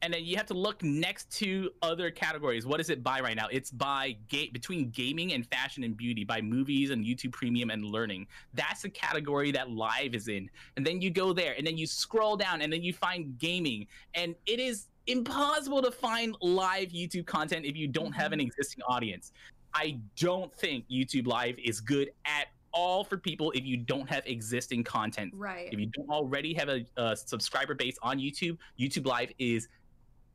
and 0.02 0.12
then 0.12 0.24
you 0.24 0.36
have 0.36 0.46
to 0.46 0.54
look 0.54 0.82
next 0.82 1.30
to 1.38 1.70
other 1.80 2.10
categories. 2.10 2.66
What 2.66 2.80
is 2.80 2.90
it 2.90 3.02
by 3.02 3.20
right 3.20 3.36
now? 3.36 3.46
It's 3.50 3.70
by 3.70 4.16
ga- 4.28 4.50
between 4.50 4.90
gaming 4.90 5.32
and 5.32 5.46
fashion 5.46 5.84
and 5.84 5.96
beauty, 5.96 6.24
by 6.24 6.40
movies 6.40 6.90
and 6.90 7.04
YouTube 7.04 7.32
Premium 7.32 7.70
and 7.70 7.84
learning. 7.84 8.26
That's 8.52 8.82
the 8.82 8.90
category 8.90 9.52
that 9.52 9.70
live 9.70 10.14
is 10.14 10.28
in. 10.28 10.50
And 10.76 10.84
then 10.84 11.00
you 11.00 11.10
go 11.10 11.32
there, 11.32 11.54
and 11.56 11.66
then 11.66 11.78
you 11.78 11.86
scroll 11.86 12.36
down, 12.36 12.62
and 12.62 12.72
then 12.72 12.82
you 12.82 12.92
find 12.92 13.38
gaming, 13.38 13.86
and 14.14 14.34
it 14.46 14.58
is 14.58 14.88
impossible 15.06 15.82
to 15.82 15.90
find 15.90 16.36
live 16.40 16.88
YouTube 16.88 17.26
content 17.26 17.64
if 17.64 17.76
you 17.76 17.88
don't 17.88 18.12
have 18.12 18.32
an 18.32 18.38
mm-hmm. 18.38 18.46
existing 18.46 18.82
audience. 18.88 19.32
I 19.74 19.98
don't 20.16 20.52
think 20.54 20.88
YouTube 20.90 21.26
Live 21.26 21.56
is 21.58 21.80
good 21.80 22.10
at 22.26 22.48
all 22.74 23.04
for 23.04 23.16
people 23.16 23.50
if 23.52 23.64
you 23.64 23.76
don't 23.76 24.08
have 24.08 24.22
existing 24.26 24.84
content. 24.84 25.32
Right. 25.34 25.68
If 25.72 25.78
you 25.78 25.86
don't 25.86 26.08
already 26.08 26.54
have 26.54 26.68
a, 26.68 26.84
a 26.96 27.16
subscriber 27.16 27.74
base 27.74 27.96
on 28.02 28.18
YouTube, 28.18 28.58
YouTube 28.78 29.06
Live 29.06 29.30
is 29.38 29.68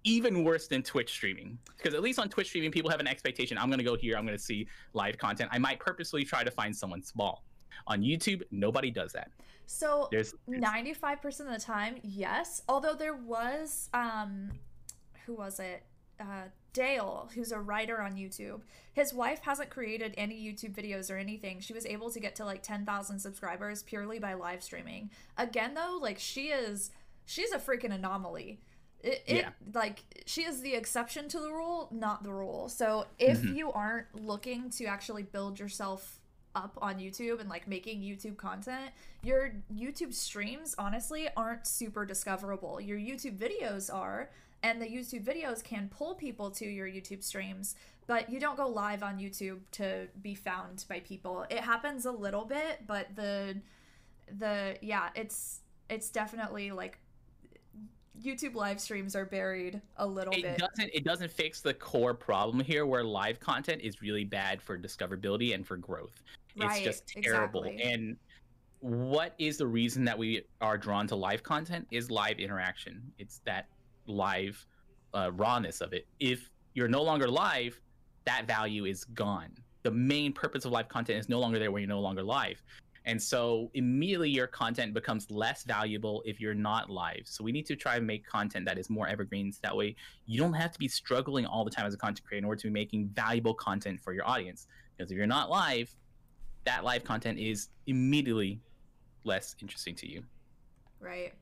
even 0.07 0.43
worse 0.43 0.67
than 0.67 0.83
Twitch 0.83 1.11
streaming. 1.11 1.57
Because 1.77 1.93
at 1.93 2.01
least 2.01 2.19
on 2.19 2.29
Twitch 2.29 2.47
streaming, 2.47 2.71
people 2.71 2.89
have 2.89 2.99
an 2.99 3.07
expectation. 3.07 3.57
I'm 3.57 3.67
going 3.67 3.79
to 3.79 3.83
go 3.83 3.95
here. 3.95 4.17
I'm 4.17 4.25
going 4.25 4.37
to 4.37 4.43
see 4.43 4.67
live 4.93 5.17
content. 5.17 5.49
I 5.53 5.57
might 5.57 5.79
purposely 5.79 6.23
try 6.23 6.43
to 6.43 6.51
find 6.51 6.75
someone 6.75 7.03
small. 7.03 7.43
On 7.87 8.01
YouTube, 8.01 8.41
nobody 8.51 8.91
does 8.91 9.13
that. 9.13 9.31
So 9.67 10.07
There's, 10.11 10.33
there's 10.47 10.61
95% 10.61 11.39
of 11.41 11.47
the 11.47 11.59
time, 11.59 11.97
yes. 12.01 12.63
Although 12.69 12.95
there 12.95 13.15
was, 13.15 13.89
um, 13.93 14.51
who 15.25 15.33
was 15.33 15.59
it? 15.59 15.83
Uh, 16.19 16.45
Dale, 16.73 17.29
who's 17.33 17.51
a 17.51 17.59
writer 17.59 18.01
on 18.01 18.15
YouTube. 18.15 18.61
His 18.93 19.13
wife 19.13 19.39
hasn't 19.41 19.69
created 19.69 20.13
any 20.15 20.35
YouTube 20.35 20.75
videos 20.75 21.11
or 21.11 21.17
anything. 21.17 21.59
She 21.59 21.73
was 21.73 21.85
able 21.85 22.11
to 22.11 22.19
get 22.19 22.35
to 22.35 22.45
like 22.45 22.61
10,000 22.61 23.19
subscribers 23.19 23.83
purely 23.83 24.19
by 24.19 24.35
live 24.35 24.63
streaming. 24.63 25.09
Again, 25.37 25.73
though, 25.73 25.97
like 25.99 26.19
she 26.19 26.49
is, 26.49 26.91
she's 27.25 27.51
a 27.51 27.57
freaking 27.57 27.93
anomaly. 27.93 28.59
It, 29.01 29.23
it 29.27 29.35
Yeah. 29.37 29.49
like 29.73 30.03
she 30.25 30.43
is 30.43 30.61
the 30.61 30.73
exception 30.73 31.27
to 31.29 31.39
the 31.39 31.51
rule, 31.51 31.87
not 31.91 32.23
the 32.23 32.31
rule. 32.33 32.67
So 32.69 33.07
if 33.19 33.39
Mhm. 33.41 33.55
you 33.55 33.71
aren't 33.71 34.13
looking 34.15 34.69
to 34.71 34.85
actually 34.85 35.23
build 35.23 35.59
yourself 35.59 36.19
up 36.55 36.77
on 36.81 36.97
YouTube 36.97 37.39
and 37.39 37.47
like 37.49 37.67
making 37.67 38.01
YouTube 38.01 38.37
content, 38.37 38.91
your 39.21 39.53
YouTube 39.71 40.13
streams 40.13 40.73
honestly 40.79 41.29
aren't 41.37 41.67
super 41.67 42.05
discoverable. 42.05 42.81
Your 42.81 42.97
YouTube 42.97 43.37
videos 43.37 43.93
are, 43.93 44.31
and 44.63 44.81
the 44.81 44.87
YouTube 44.87 45.23
videos 45.23 45.63
can 45.63 45.87
pull 45.89 46.15
people 46.15 46.49
to 46.51 46.65
your 46.65 46.87
YouTube 46.87 47.23
streams, 47.23 47.75
but 48.07 48.29
you 48.31 48.39
don't 48.39 48.57
go 48.57 48.67
live 48.67 49.03
on 49.03 49.19
YouTube 49.19 49.59
to 49.73 50.07
be 50.19 50.33
found 50.33 50.83
by 50.89 50.99
people. 51.01 51.45
It 51.51 51.59
happens 51.59 52.05
a 52.07 52.11
little 52.11 52.45
bit, 52.45 52.87
but 52.87 53.15
the 53.15 53.61
the 54.27 54.77
yeah, 54.81 55.09
it's 55.15 55.61
it's 55.89 56.09
definitely 56.09 56.71
like 56.71 56.97
YouTube 58.23 58.55
live 58.55 58.79
streams 58.79 59.15
are 59.15 59.25
buried 59.25 59.81
a 59.97 60.05
little 60.07 60.33
it 60.33 60.41
bit. 60.43 60.57
doesn't 60.57 60.89
it 60.93 61.03
doesn't 61.03 61.31
fix 61.31 61.61
the 61.61 61.73
core 61.73 62.13
problem 62.13 62.63
here 62.63 62.85
where 62.85 63.03
live 63.03 63.39
content 63.39 63.81
is 63.81 64.01
really 64.01 64.23
bad 64.25 64.61
for 64.61 64.77
discoverability 64.77 65.53
and 65.53 65.65
for 65.65 65.77
growth. 65.77 66.21
It's 66.55 66.65
Right, 66.65 66.83
just 66.83 67.07
terrible. 67.07 67.63
exactly. 67.63 67.91
And 67.91 68.17
what 68.79 69.33
is 69.37 69.57
the 69.57 69.67
reason 69.67 70.03
that 70.05 70.17
we 70.17 70.43
are 70.61 70.77
drawn 70.77 71.07
to 71.07 71.15
live 71.15 71.43
content 71.43 71.87
is 71.91 72.09
live 72.11 72.39
interaction. 72.39 73.01
It's 73.17 73.39
that 73.45 73.67
live 74.07 74.65
uh, 75.13 75.31
rawness 75.33 75.81
of 75.81 75.93
it. 75.93 76.07
If 76.19 76.49
you're 76.73 76.87
no 76.87 77.03
longer 77.03 77.27
live, 77.27 77.79
that 78.25 78.45
value 78.47 78.85
is 78.85 79.03
gone. 79.05 79.51
the 79.83 79.91
main 79.91 80.33
purpose 80.33 80.65
of 80.65 80.71
live 80.71 80.89
content 80.89 81.17
is 81.17 81.29
no 81.29 81.39
longer 81.39 81.59
there 81.59 81.71
when 81.71 81.81
you're 81.81 81.87
no 81.87 82.01
longer 82.01 82.21
live. 82.23 82.61
And 83.07 83.23
so 83.23 83.71
immediately 83.73 84.29
your 84.29 84.47
content 84.47 84.93
becomes 84.93 85.31
less 85.31 85.63
valuable 85.63 86.21
if 86.25 86.41
you're 86.41 86.53
not 86.53 86.89
live. 86.89 87.21
So 87.23 87.41
we 87.41 87.53
need 87.53 87.65
to 87.67 87.75
try 87.77 87.95
and 87.95 88.05
make 88.05 88.27
content 88.27 88.65
that 88.65 88.77
is 88.77 88.89
more 88.89 89.07
evergreen. 89.07 89.49
So 89.53 89.59
that 89.63 89.77
way 89.77 89.95
you 90.25 90.37
don't 90.37 90.53
have 90.53 90.73
to 90.73 90.77
be 90.77 90.89
struggling 90.89 91.45
all 91.45 91.63
the 91.63 91.71
time 91.71 91.85
as 91.85 91.93
a 91.93 91.97
content 91.97 92.27
creator 92.27 92.43
in 92.43 92.45
order 92.45 92.59
to 92.59 92.67
be 92.67 92.73
making 92.73 93.07
valuable 93.15 93.53
content 93.53 94.01
for 94.01 94.11
your 94.11 94.27
audience. 94.27 94.67
Because 94.97 95.09
if 95.09 95.17
you're 95.17 95.25
not 95.25 95.49
live, 95.49 95.89
that 96.65 96.83
live 96.83 97.05
content 97.05 97.39
is 97.39 97.69
immediately 97.87 98.59
less 99.23 99.55
interesting 99.61 99.95
to 99.95 100.11
you. 100.11 100.23
Right. 100.99 101.33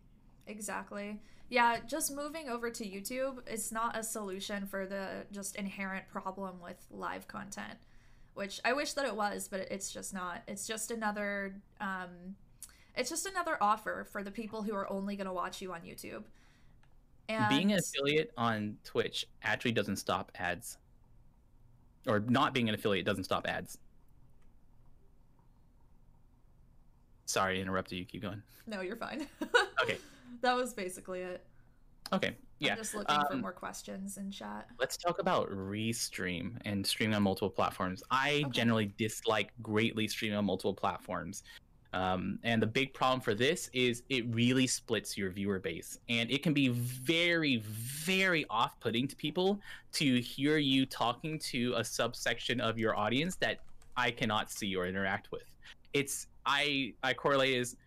Exactly. 0.45 1.19
Yeah, 1.49 1.77
just 1.87 2.13
moving 2.13 2.47
over 2.47 2.69
to 2.69 2.83
YouTube, 2.83 3.39
it's 3.47 3.71
not 3.71 3.97
a 3.97 4.03
solution 4.03 4.67
for 4.67 4.85
the 4.85 5.25
just 5.31 5.55
inherent 5.55 6.07
problem 6.09 6.61
with 6.61 6.77
live 6.91 7.27
content 7.27 7.79
which 8.35 8.61
I 8.63 8.73
wish 8.73 8.93
that 8.93 9.05
it 9.05 9.15
was, 9.15 9.47
but 9.47 9.61
it's 9.71 9.91
just 9.91 10.13
not. 10.13 10.43
It's 10.47 10.67
just 10.67 10.91
another 10.91 11.55
um 11.81 12.35
it's 12.95 13.09
just 13.09 13.25
another 13.25 13.57
offer 13.59 14.05
for 14.11 14.23
the 14.23 14.31
people 14.31 14.61
who 14.61 14.73
are 14.73 14.89
only 14.89 15.15
going 15.15 15.27
to 15.27 15.33
watch 15.33 15.61
you 15.61 15.73
on 15.73 15.81
YouTube. 15.81 16.23
And 17.27 17.49
being 17.49 17.71
an 17.71 17.79
affiliate 17.79 18.31
on 18.37 18.77
Twitch 18.83 19.27
actually 19.43 19.71
doesn't 19.71 19.97
stop 19.97 20.31
ads. 20.35 20.77
Or 22.07 22.19
not 22.19 22.53
being 22.53 22.69
an 22.69 22.75
affiliate 22.75 23.05
doesn't 23.05 23.23
stop 23.23 23.47
ads. 23.47 23.79
Sorry, 27.25 27.57
I 27.57 27.61
interrupted 27.61 27.97
you. 27.97 28.05
Keep 28.05 28.21
going. 28.21 28.41
No, 28.67 28.81
you're 28.81 28.95
fine. 28.95 29.27
okay. 29.83 29.97
That 30.41 30.55
was 30.55 30.73
basically 30.73 31.21
it. 31.21 31.43
Okay. 32.13 32.35
Yeah. 32.59 32.71
I'm 32.71 32.77
just 32.77 32.95
looking 32.95 33.15
um, 33.15 33.25
for 33.29 33.37
more 33.37 33.51
questions 33.51 34.17
in 34.17 34.31
chat. 34.31 34.67
Let's 34.79 34.97
talk 34.97 35.19
about 35.19 35.49
restream 35.49 36.57
and 36.65 36.85
streaming 36.85 37.15
on 37.15 37.23
multiple 37.23 37.49
platforms. 37.49 38.01
I 38.11 38.43
okay. 38.45 38.51
generally 38.51 38.93
dislike 38.97 39.51
greatly 39.61 40.07
streaming 40.07 40.37
on 40.37 40.45
multiple 40.45 40.73
platforms. 40.73 41.43
Um, 41.93 42.39
and 42.43 42.61
the 42.61 42.67
big 42.67 42.93
problem 42.93 43.21
for 43.21 43.33
this 43.33 43.69
is 43.71 44.03
it 44.09 44.25
really 44.33 44.67
splits 44.67 45.17
your 45.17 45.29
viewer 45.31 45.59
base. 45.59 45.97
And 46.09 46.29
it 46.29 46.43
can 46.43 46.53
be 46.53 46.69
very, 46.69 47.57
very 47.57 48.45
off 48.49 48.79
putting 48.81 49.07
to 49.07 49.15
people 49.15 49.61
to 49.93 50.19
hear 50.19 50.57
you 50.57 50.85
talking 50.85 51.39
to 51.39 51.73
a 51.77 51.83
subsection 51.83 52.59
of 52.59 52.77
your 52.77 52.97
audience 52.97 53.37
that 53.37 53.59
I 53.95 54.11
cannot 54.11 54.51
see 54.51 54.75
or 54.75 54.87
interact 54.87 55.31
with. 55.31 55.43
It's, 55.93 56.27
I, 56.45 56.93
I 57.01 57.13
correlate 57.13 57.55
is 57.55 57.77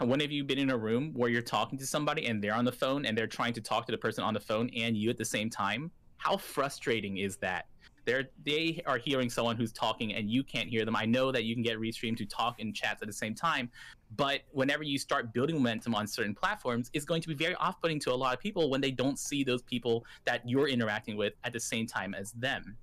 when 0.00 0.20
have 0.20 0.32
you 0.32 0.44
been 0.44 0.58
in 0.58 0.70
a 0.70 0.76
room 0.76 1.12
where 1.14 1.30
you're 1.30 1.42
talking 1.42 1.78
to 1.78 1.86
somebody 1.86 2.26
and 2.26 2.42
they're 2.42 2.54
on 2.54 2.64
the 2.64 2.72
phone 2.72 3.06
and 3.06 3.16
they're 3.16 3.26
trying 3.26 3.52
to 3.54 3.60
talk 3.60 3.86
to 3.86 3.92
the 3.92 3.98
person 3.98 4.24
on 4.24 4.34
the 4.34 4.40
phone 4.40 4.70
and 4.76 4.96
you 4.96 5.10
at 5.10 5.16
the 5.16 5.24
same 5.24 5.48
time? 5.48 5.90
How 6.16 6.36
frustrating 6.36 7.18
is 7.18 7.36
that? 7.38 7.66
They're 8.04 8.28
they 8.44 8.82
are 8.86 8.98
hearing 8.98 9.30
someone 9.30 9.56
who's 9.56 9.72
talking 9.72 10.14
and 10.14 10.28
you 10.28 10.42
can't 10.42 10.68
hear 10.68 10.84
them. 10.84 10.96
I 10.96 11.06
know 11.06 11.32
that 11.32 11.44
you 11.44 11.54
can 11.54 11.62
get 11.62 11.78
Restream 11.78 12.16
to 12.18 12.26
talk 12.26 12.60
in 12.60 12.72
chats 12.72 13.00
at 13.02 13.08
the 13.08 13.14
same 13.14 13.34
time, 13.34 13.70
but 14.16 14.42
whenever 14.52 14.82
you 14.82 14.98
start 14.98 15.32
building 15.32 15.56
momentum 15.56 15.94
on 15.94 16.06
certain 16.06 16.34
platforms, 16.34 16.90
it's 16.92 17.04
going 17.04 17.22
to 17.22 17.28
be 17.28 17.34
very 17.34 17.54
off-putting 17.54 18.00
to 18.00 18.12
a 18.12 18.14
lot 18.14 18.34
of 18.34 18.40
people 18.40 18.68
when 18.68 18.80
they 18.80 18.90
don't 18.90 19.18
see 19.18 19.42
those 19.42 19.62
people 19.62 20.04
that 20.26 20.46
you're 20.46 20.68
interacting 20.68 21.16
with 21.16 21.34
at 21.44 21.52
the 21.52 21.60
same 21.60 21.86
time 21.86 22.14
as 22.14 22.32
them. 22.32 22.76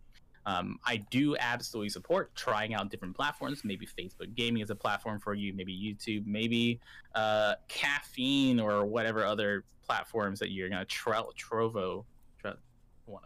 Um, 0.46 0.80
I 0.86 0.98
do 1.12 1.36
absolutely 1.38 1.90
support 1.90 2.34
trying 2.36 2.74
out 2.74 2.90
different 2.90 3.16
platforms. 3.16 3.64
Maybe 3.64 3.86
Facebook 3.86 4.34
Gaming 4.36 4.62
is 4.62 4.70
a 4.70 4.76
platform 4.76 5.20
for 5.20 5.34
you. 5.34 5.54
Maybe 5.54 5.74
YouTube. 5.74 6.26
Maybe 6.26 6.80
uh, 7.16 7.56
Caffeine 7.68 8.60
or 8.60 8.86
whatever 8.86 9.26
other 9.26 9.64
platforms 9.86 10.40
that 10.40 10.52
you're 10.52 10.70
gonna 10.70 10.86
tro- 10.86 11.32
Trovo. 11.38 12.06
Tro- 12.40 12.56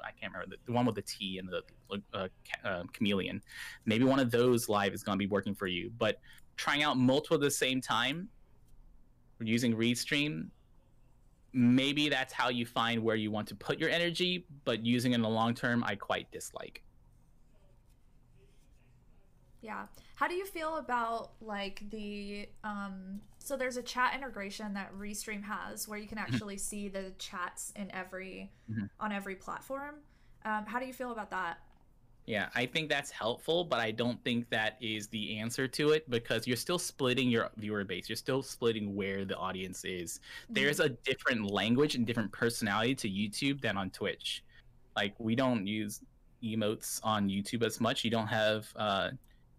I 0.03 0.11
can't 0.19 0.33
remember 0.33 0.55
the, 0.55 0.57
the, 0.65 0.71
one 0.71 0.85
with 0.85 0.95
the 0.95 1.03
T 1.03 1.37
and 1.37 1.47
the 1.47 2.01
uh, 2.13 2.27
uh, 2.63 2.83
chameleon. 2.91 3.41
Maybe 3.85 4.03
one 4.03 4.19
of 4.19 4.31
those 4.31 4.67
live 4.67 4.93
is 4.93 5.03
gonna 5.03 5.17
be 5.17 5.27
working 5.27 5.55
for 5.55 5.67
you. 5.67 5.91
But 5.97 6.19
trying 6.57 6.83
out 6.83 6.97
multiple 6.97 7.35
at 7.35 7.41
the 7.41 7.51
same 7.51 7.81
time 7.81 8.29
using 9.39 9.75
Restream 9.75 10.49
maybe 11.55 12.09
that's 12.09 12.33
how 12.33 12.49
you 12.49 12.65
find 12.65 13.01
where 13.01 13.15
you 13.15 13.31
want 13.31 13.47
to 13.47 13.55
put 13.55 13.79
your 13.79 13.89
energy, 13.89 14.45
but 14.65 14.85
using 14.85 15.13
it 15.13 15.15
in 15.15 15.21
the 15.21 15.29
long 15.29 15.55
term, 15.55 15.83
I 15.85 15.95
quite 15.95 16.29
dislike. 16.29 16.83
Yeah. 19.65 19.87
How 20.13 20.27
do 20.27 20.35
you 20.35 20.45
feel 20.45 20.77
about 20.77 21.31
like 21.41 21.83
the 21.89 22.47
um 22.63 23.19
so 23.39 23.57
there's 23.57 23.77
a 23.77 23.81
chat 23.81 24.13
integration 24.15 24.73
that 24.75 24.93
Restream 24.97 25.43
has 25.43 25.87
where 25.87 25.97
you 25.97 26.07
can 26.07 26.17
mm-hmm. 26.17 26.33
actually 26.33 26.57
see 26.57 26.87
the 26.87 27.11
chats 27.17 27.73
in 27.75 27.91
every 27.93 28.51
mm-hmm. 28.71 28.85
on 28.99 29.11
every 29.11 29.35
platform. 29.35 29.95
Um, 30.45 30.65
how 30.65 30.79
do 30.79 30.85
you 30.85 30.93
feel 30.93 31.11
about 31.11 31.31
that? 31.31 31.57
Yeah, 32.27 32.49
I 32.55 32.65
think 32.65 32.89
that's 32.89 33.11
helpful, 33.11 33.63
but 33.63 33.79
I 33.79 33.91
don't 33.91 34.23
think 34.23 34.49
that 34.49 34.77
is 34.81 35.07
the 35.07 35.37
answer 35.37 35.67
to 35.67 35.91
it 35.91 36.09
because 36.09 36.47
you're 36.47 36.57
still 36.57 36.79
splitting 36.79 37.29
your 37.29 37.51
viewer 37.57 37.83
base. 37.83 38.09
You're 38.09 38.15
still 38.15 38.41
splitting 38.41 38.95
where 38.95 39.25
the 39.25 39.37
audience 39.37 39.85
is. 39.85 40.19
Mm-hmm. 40.45 40.53
There's 40.53 40.79
a 40.79 40.89
different 40.89 41.51
language 41.51 41.95
and 41.95 42.05
different 42.05 42.31
personality 42.31 42.95
to 42.95 43.09
YouTube 43.09 43.61
than 43.61 43.77
on 43.77 43.89
Twitch. 43.91 44.43
Like 44.95 45.13
we 45.19 45.35
don't 45.35 45.67
use 45.67 46.01
emotes 46.43 46.99
on 47.03 47.29
YouTube 47.29 47.63
as 47.63 47.79
much. 47.79 48.03
You 48.03 48.11
don't 48.11 48.27
have 48.27 48.67
uh, 48.75 49.09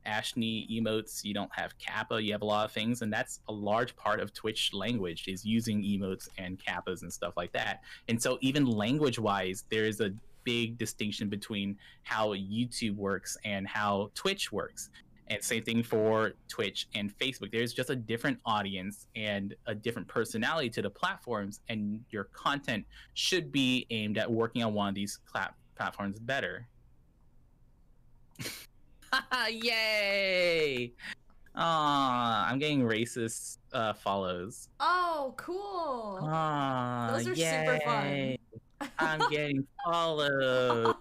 Ashney 0.07 0.69
emotes, 0.71 1.25
you 1.25 1.35
don't 1.35 1.51
have 1.55 1.77
Kappa, 1.79 2.23
you 2.23 2.33
have 2.33 2.43
a 2.43 2.47
lot 2.47 2.65
of 2.65 2.73
things, 2.73 3.03
and 3.03 3.13
that's 3.13 3.41
a 3.49 3.53
large 3.53 3.97
part 3.97 4.21
of 4.21 4.33
Twitch 4.33 4.73
language 4.73 5.29
is 5.29 5.45
using 5.45 5.83
emotes 5.83 6.29
and 6.39 6.59
Kappas 6.59 7.03
and 7.03 7.13
stuff 7.13 7.35
like 7.37 7.53
that. 7.53 7.83
And 8.09 8.21
so 8.21 8.39
even 8.41 8.65
language 8.67 9.19
wise, 9.19 9.65
there 9.71 9.85
is 9.85 10.01
a 10.01 10.13
big 10.45 10.79
distinction 10.79 11.29
between 11.29 11.77
how 12.05 12.29
YouTube 12.29 12.97
works 12.97 13.37
and 13.45 13.67
how 13.67 14.11
Twitch 14.15 14.53
works. 14.53 14.91
And 15.29 15.43
same 15.43 15.65
thing 15.65 15.83
for 15.83 16.35
Twitch 16.49 16.87
and 16.95 17.13
Facebook. 17.19 17.51
There's 17.51 17.75
just 17.75 17.91
a 17.91 17.97
different 17.97 18.39
audience 18.47 19.09
and 19.17 19.55
a 19.67 19.75
different 19.75 20.07
personality 20.07 20.71
to 20.71 20.83
the 20.83 20.91
platforms, 20.91 21.61
and 21.69 22.01
your 22.11 22.25
content 22.25 22.87
should 23.15 23.51
be 23.51 23.87
aimed 23.91 24.19
at 24.19 24.31
working 24.31 24.63
on 24.63 24.73
one 24.73 24.89
of 24.89 24.95
these 24.95 25.19
platforms 25.77 26.21
better. 26.21 26.69
Yay! 29.51 30.93
Aw, 31.55 32.49
I'm 32.51 32.59
getting 32.59 32.83
racist 32.83 33.59
uh, 33.73 33.95
follows. 33.95 34.69
Oh, 34.79 35.35
cool. 35.37 36.19
Aw, 36.23 37.13
Those 37.13 37.29
are 37.29 37.35
yay. 37.35 37.65
super 37.67 37.81
fun. 37.85 38.91
I'm 38.99 39.31
getting 39.31 39.67
follows. 39.85 40.95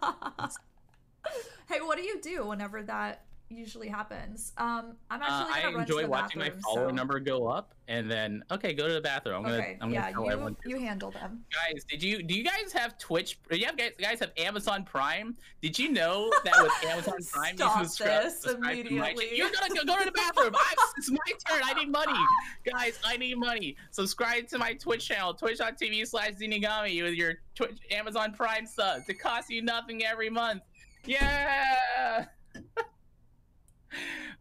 hey, 1.70 1.82
what 1.82 1.98
do 1.98 2.04
you 2.04 2.22
do 2.22 2.46
whenever 2.48 2.84
that 2.84 3.26
usually 3.50 3.88
happens. 3.88 4.54
Um, 4.58 4.96
I'm 5.10 5.22
uh, 5.22 5.26
actually. 5.26 5.64
Uh, 5.64 5.78
I 5.78 5.82
enjoy 5.82 6.08
watching 6.08 6.40
bathroom, 6.40 6.58
my 6.58 6.62
follower 6.64 6.90
so... 6.90 6.96
number 6.96 7.20
go 7.20 7.48
up, 7.48 7.74
and 7.88 8.10
then 8.10 8.44
okay, 8.52 8.74
go 8.74 8.88
to 8.88 8.94
the 8.94 9.02
bathroom. 9.02 9.38
I'm 9.38 9.44
gonna. 9.44 9.58
Okay, 9.58 9.78
I'm 9.82 9.92
yeah, 9.92 10.12
gonna 10.12 10.56
you, 10.66 10.78
you 10.78 10.80
handle 10.80 11.12
them. 11.12 11.44
Guys, 11.54 11.84
did 11.84 12.02
you 12.02 12.24
do 12.24 12.34
you 12.34 12.44
guys 12.44 12.72
have 12.74 12.98
Twitch? 12.98 13.40
Do 13.50 13.58
you 13.58 13.66
have 13.66 13.78
guys, 13.78 13.92
guys 14.00 14.20
have 14.20 14.32
Amazon 14.38 14.84
Prime? 14.84 15.36
Did 15.62 15.78
you 15.78 15.92
know 15.92 16.32
that 16.44 16.54
with 16.62 16.72
Amazon 16.86 17.20
Prime 17.32 17.56
Stop 17.56 17.80
you 17.80 17.86
subscribe, 17.86 18.24
this 18.24 18.42
subscribe 18.42 18.74
immediately. 18.74 19.30
You're 19.36 19.52
gonna 19.52 19.74
go, 19.74 19.84
go 19.86 20.00
to 20.00 20.06
the 20.06 20.12
bathroom. 20.12 20.56
I, 20.56 20.76
it's 20.98 21.12
my 21.12 21.18
turn. 21.48 21.62
I 21.64 21.74
need 21.74 21.92
money, 21.92 22.20
guys. 22.66 23.00
I 23.04 23.18
need 23.18 23.38
money. 23.38 23.76
Subscribe 23.92 24.48
to 24.50 24.58
my 24.58 24.74
Twitch 24.74 25.08
channel, 25.08 25.34
twitch.tv 25.34 26.08
slash 26.08 26.32
Zinigami 26.34 27.04
with 27.04 27.14
your 27.14 27.36
Twitch 27.56 27.78
Amazon 27.92 28.34
Prime 28.34 28.66
subs. 28.66 29.08
It 29.10 29.20
costs 29.20 29.50
you 29.50 29.62
nothing 29.62 30.04
every 30.06 30.30
month. 30.30 30.64
Yeah. 31.06 32.26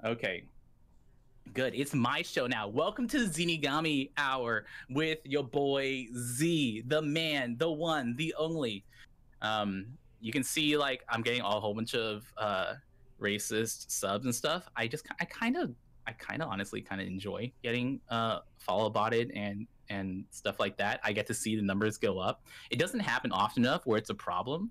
okay. 0.05 0.45
Good. 1.53 1.75
It's 1.75 1.95
my 1.95 2.23
show 2.23 2.47
now. 2.47 2.67
Welcome 2.67 3.07
to 3.09 3.19
Zinigami 3.29 4.11
Hour 4.17 4.65
with 4.91 5.19
your 5.25 5.45
boy 5.45 6.07
Z, 6.17 6.85
the 6.87 7.03
man, 7.03 7.57
the 7.59 7.71
one, 7.71 8.17
the 8.17 8.35
only. 8.39 8.85
Um, 9.43 9.87
you 10.21 10.33
can 10.33 10.43
see 10.43 10.77
like 10.77 11.05
I'm 11.09 11.23
getting 11.23 11.43
a 11.43 11.45
whole 11.45 11.75
bunch 11.75 11.95
of 11.95 12.25
uh 12.39 12.75
racist 13.21 13.91
subs 13.91 14.25
and 14.25 14.35
stuff. 14.35 14.69
I 14.75 14.89
just 14.89 15.07
I 15.21 15.27
kind 15.27 15.57
of 15.57 15.75
I 16.07 16.13
kind 16.13 16.43
of 16.43 16.49
honestly 16.49 16.81
kind 16.81 17.01
of 17.01 17.07
enjoy 17.07 17.53
getting 17.63 18.01
uh 18.09 18.41
follow 18.59 18.91
botted 18.91 19.31
and 19.35 19.67
and 19.91 20.25
stuff 20.31 20.59
like 20.59 20.77
that. 20.79 21.01
I 21.05 21.13
get 21.13 21.27
to 21.27 21.35
see 21.35 21.57
the 21.57 21.63
numbers 21.63 21.99
go 21.99 22.19
up. 22.19 22.47
It 22.71 22.79
doesn't 22.79 23.01
happen 23.01 23.33
often 23.33 23.65
enough 23.65 23.87
where 23.87 23.99
it's 23.99 24.11
a 24.11 24.15
problem, 24.15 24.71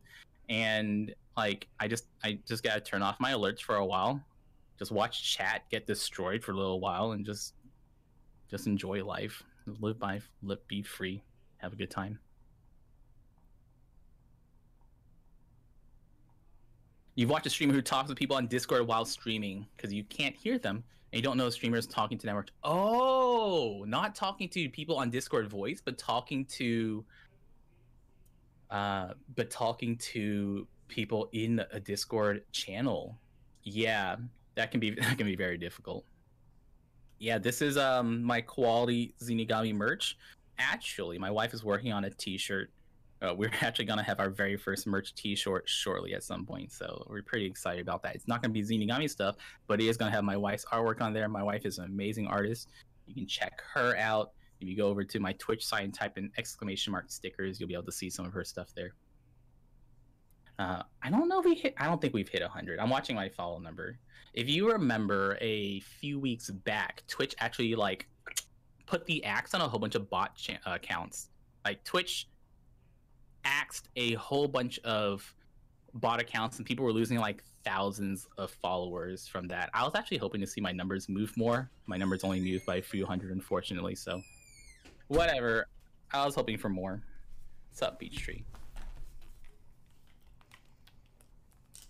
and 0.50 1.14
like 1.38 1.68
I 1.80 1.88
just 1.88 2.08
I 2.24 2.40
just 2.48 2.64
gotta 2.64 2.82
turn 2.82 3.02
off 3.02 3.20
my 3.20 3.32
alerts 3.32 3.62
for 3.62 3.76
a 3.76 3.86
while 3.86 4.22
just 4.78 4.92
watch 4.92 5.36
chat 5.36 5.64
get 5.70 5.88
destroyed 5.88 6.44
for 6.44 6.52
a 6.52 6.56
little 6.56 6.80
while 6.80 7.12
and 7.12 7.26
just 7.26 7.54
just 8.50 8.68
enjoy 8.68 9.04
life. 9.04 9.44
Live 9.80 10.00
by 10.00 10.22
live 10.42 10.66
be 10.68 10.82
free. 10.82 11.24
Have 11.58 11.74
a 11.74 11.76
good 11.76 11.90
time. 11.90 12.20
You've 17.16 17.30
watched 17.30 17.46
a 17.46 17.50
streamer 17.50 17.74
who 17.74 17.82
talks 17.82 18.10
to 18.10 18.16
people 18.16 18.36
on 18.36 18.48
discord 18.48 18.88
while 18.88 19.06
streaming 19.06 19.68
because 19.78 19.94
you 19.94 20.04
can't 20.06 20.36
hear 20.36 20.58
them 20.58 20.84
and 21.12 21.18
you 21.20 21.22
don't 21.22 21.38
know 21.38 21.50
streamers 21.52 21.86
talking 21.86 22.18
to 22.18 22.26
network 22.26 22.50
oh 22.64 23.86
not 23.88 24.16
talking 24.16 24.50
to 24.50 24.68
people 24.70 24.98
on 24.98 25.12
discord 25.12 25.48
voice 25.48 25.80
but 25.80 25.96
talking 26.00 26.44
to 26.46 27.06
uh 28.72 29.10
but 29.36 29.52
talking 29.52 29.96
to 29.98 30.68
people 30.94 31.30
in 31.32 31.64
a 31.72 31.80
discord 31.80 32.44
channel. 32.52 33.18
Yeah, 33.64 34.18
that 34.56 34.72
can 34.72 34.80
be 34.80 34.92
that 35.02 35.18
can 35.18 35.28
be 35.28 35.36
very 35.36 35.58
difficult. 35.58 36.06
Yeah, 37.20 37.38
this 37.38 37.62
is 37.62 37.78
um 37.78 38.24
my 38.24 38.42
quality 38.42 39.16
Zinigami 39.22 39.74
merch. 39.74 40.18
Actually, 40.60 41.18
my 41.18 41.32
wife 41.32 41.54
is 41.54 41.64
working 41.64 41.92
on 41.92 42.06
a 42.06 42.10
T-shirt. 42.10 42.70
Uh, 43.22 43.34
we're 43.34 43.52
actually 43.62 43.86
gonna 43.86 44.04
have 44.04 44.20
our 44.20 44.30
very 44.30 44.58
first 44.58 44.86
merch 44.88 45.16
T-shirt 45.16 45.68
shortly 45.68 46.14
at 46.14 46.24
some 46.24 46.46
point, 46.46 46.72
so 46.72 47.06
we're 47.10 47.24
pretty 47.24 47.46
excited 47.46 47.82
about 47.82 48.04
that. 48.04 48.16
It's 48.16 48.28
not 48.28 48.42
gonna 48.42 48.54
be 48.54 48.62
Zinigami 48.62 49.10
stuff, 49.10 49.36
but 49.68 49.82
it 49.82 49.88
is 49.88 49.98
gonna 49.98 50.12
have 50.12 50.24
my 50.24 50.38
wife's 50.38 50.66
artwork 50.66 51.02
on 51.02 51.14
there. 51.14 51.28
My 51.30 51.44
wife 51.44 51.66
is 51.66 51.78
an 51.78 51.86
amazing 51.86 52.28
artist. 52.28 52.70
You 53.08 53.16
can 53.16 53.28
check 53.28 53.62
her 53.74 53.98
out. 53.98 54.32
If 54.60 54.68
you 54.70 54.78
go 54.78 54.88
over 54.88 55.04
to 55.04 55.20
my 55.20 55.34
Twitch 55.34 55.66
site 55.66 55.84
and 55.84 55.94
type 55.94 56.18
in 56.18 56.32
exclamation 56.38 56.92
mark 56.92 57.12
stickers, 57.12 57.60
you'll 57.60 57.68
be 57.68 57.74
able 57.74 57.84
to 57.84 57.92
see 57.92 58.10
some 58.10 58.26
of 58.26 58.32
her 58.32 58.46
stuff 58.46 58.70
there. 58.76 58.94
Uh, 60.60 60.84
I 61.02 61.10
don't 61.10 61.28
know 61.28 61.40
if 61.40 61.46
we 61.46 61.56
hit. 61.56 61.74
I 61.78 61.86
don't 61.86 62.00
think 62.00 62.14
we've 62.14 62.30
hit 62.30 62.42
100. 62.42 62.80
I'm 62.80 62.90
watching 62.90 63.16
my 63.16 63.30
follow 63.30 63.60
number. 63.60 63.98
If 64.34 64.50
you 64.50 64.72
remember, 64.72 65.38
a 65.42 65.80
few 65.82 66.20
weeks 66.20 66.50
back, 66.50 67.04
Twitch 67.08 67.36
actually 67.40 67.76
like 67.76 68.08
put 68.86 69.06
the 69.06 69.24
axe 69.24 69.54
on 69.54 69.62
a 69.62 69.68
whole 69.68 69.80
bunch 69.80 69.96
of 69.96 70.10
bot 70.10 70.40
uh, 70.66 70.72
accounts. 70.74 71.30
Like 71.66 71.84
Twitch 71.84 72.28
axed 73.46 73.90
a 73.96 74.14
whole 74.14 74.48
bunch 74.48 74.80
of 74.80 75.34
bot 75.96 76.20
accounts, 76.20 76.58
and 76.58 76.66
people 76.66 76.86
were 76.86 76.94
losing 76.94 77.20
like 77.20 77.44
thousands 77.64 78.28
of 78.38 78.52
followers 78.52 79.28
from 79.28 79.48
that. 79.48 79.70
I 79.74 79.84
was 79.84 79.94
actually 79.96 80.18
hoping 80.18 80.42
to 80.42 80.48
see 80.48 80.62
my 80.62 80.72
numbers 80.72 81.08
move 81.10 81.36
more. 81.38 81.70
My 81.86 81.98
numbers 81.98 82.24
only 82.24 82.40
moved 82.40 82.66
by 82.66 82.78
a 82.78 82.82
few 82.82 83.06
hundred, 83.06 83.32
unfortunately. 83.32 83.96
So, 83.96 84.22
whatever. 85.08 85.68
I 86.12 86.26
was 86.26 86.36
hoping 86.36 86.58
for 86.58 86.70
more. 86.70 87.02
What's 87.70 87.82
up, 87.82 88.00
Peachtree? 88.00 88.44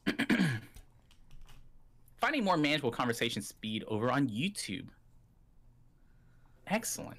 Finding 2.18 2.44
more 2.44 2.58
manageable 2.58 2.92
conversation 2.92 3.42
speed 3.42 3.84
over 3.88 4.12
on 4.12 4.28
YouTube. 4.28 4.88
Excellent. 6.68 7.18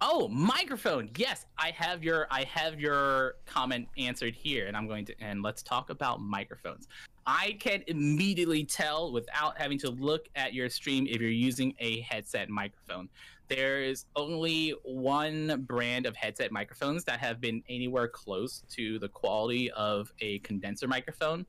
Oh, 0.00 0.28
microphone. 0.28 1.10
Yes, 1.16 1.46
I 1.58 1.70
have 1.72 2.02
your 2.02 2.26
I 2.30 2.44
have 2.44 2.80
your 2.80 3.34
comment 3.46 3.88
answered 3.96 4.34
here 4.34 4.66
and 4.66 4.76
I'm 4.76 4.88
going 4.88 5.04
to 5.06 5.14
and 5.20 5.42
let's 5.42 5.62
talk 5.62 5.90
about 5.90 6.20
microphones. 6.20 6.88
I 7.26 7.56
can 7.60 7.82
immediately 7.88 8.64
tell 8.64 9.12
without 9.12 9.58
having 9.58 9.78
to 9.80 9.90
look 9.90 10.28
at 10.36 10.54
your 10.54 10.68
stream 10.70 11.06
if 11.08 11.20
you're 11.20 11.30
using 11.30 11.74
a 11.80 12.00
headset 12.00 12.48
microphone. 12.48 13.08
There 13.48 13.82
is 13.82 14.06
only 14.16 14.74
one 14.82 15.64
brand 15.68 16.06
of 16.06 16.16
headset 16.16 16.50
microphones 16.50 17.04
that 17.04 17.20
have 17.20 17.40
been 17.40 17.62
anywhere 17.68 18.08
close 18.08 18.62
to 18.70 18.98
the 18.98 19.08
quality 19.08 19.70
of 19.72 20.12
a 20.20 20.40
condenser 20.40 20.88
microphone, 20.88 21.46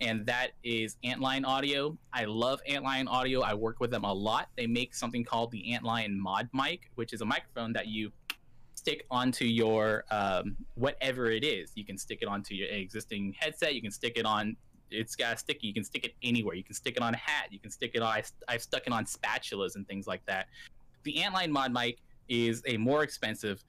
and 0.00 0.24
that 0.26 0.52
is 0.64 0.96
Antlion 1.04 1.44
Audio. 1.44 1.96
I 2.12 2.24
love 2.24 2.60
Antlion 2.68 3.06
Audio. 3.08 3.42
I 3.42 3.54
work 3.54 3.80
with 3.80 3.90
them 3.90 4.04
a 4.04 4.12
lot. 4.12 4.48
They 4.56 4.66
make 4.66 4.94
something 4.94 5.24
called 5.24 5.50
the 5.50 5.62
Antlion 5.70 6.16
Mod 6.16 6.48
Mic, 6.54 6.90
which 6.94 7.12
is 7.12 7.20
a 7.20 7.24
microphone 7.24 7.72
that 7.74 7.86
you 7.86 8.10
stick 8.74 9.04
onto 9.10 9.44
your 9.44 10.04
um, 10.10 10.56
whatever 10.74 11.30
it 11.30 11.44
is. 11.44 11.72
You 11.74 11.84
can 11.84 11.98
stick 11.98 12.20
it 12.22 12.28
onto 12.28 12.54
your 12.54 12.68
existing 12.68 13.34
headset. 13.38 13.74
You 13.74 13.82
can 13.82 13.90
stick 13.90 14.14
it 14.16 14.24
on. 14.24 14.56
It's 14.90 15.14
got 15.14 15.34
a 15.34 15.36
sticky. 15.36 15.66
You 15.66 15.74
can 15.74 15.84
stick 15.84 16.04
it 16.04 16.14
anywhere. 16.22 16.54
You 16.54 16.64
can 16.64 16.74
stick 16.74 16.96
it 16.96 17.02
on 17.02 17.14
a 17.14 17.18
hat. 17.18 17.48
You 17.50 17.58
can 17.58 17.70
stick 17.70 17.92
it 17.94 18.00
on. 18.00 18.08
I, 18.08 18.22
I've 18.48 18.62
stuck 18.62 18.86
it 18.86 18.92
on 18.92 19.04
spatulas 19.04 19.76
and 19.76 19.86
things 19.86 20.06
like 20.06 20.24
that. 20.26 20.46
The 21.02 21.14
Antlion 21.14 21.50
Mod 21.50 21.72
Mic 21.72 21.98
is 22.28 22.62
a 22.66 22.78
more 22.78 23.02
expensive 23.02 23.62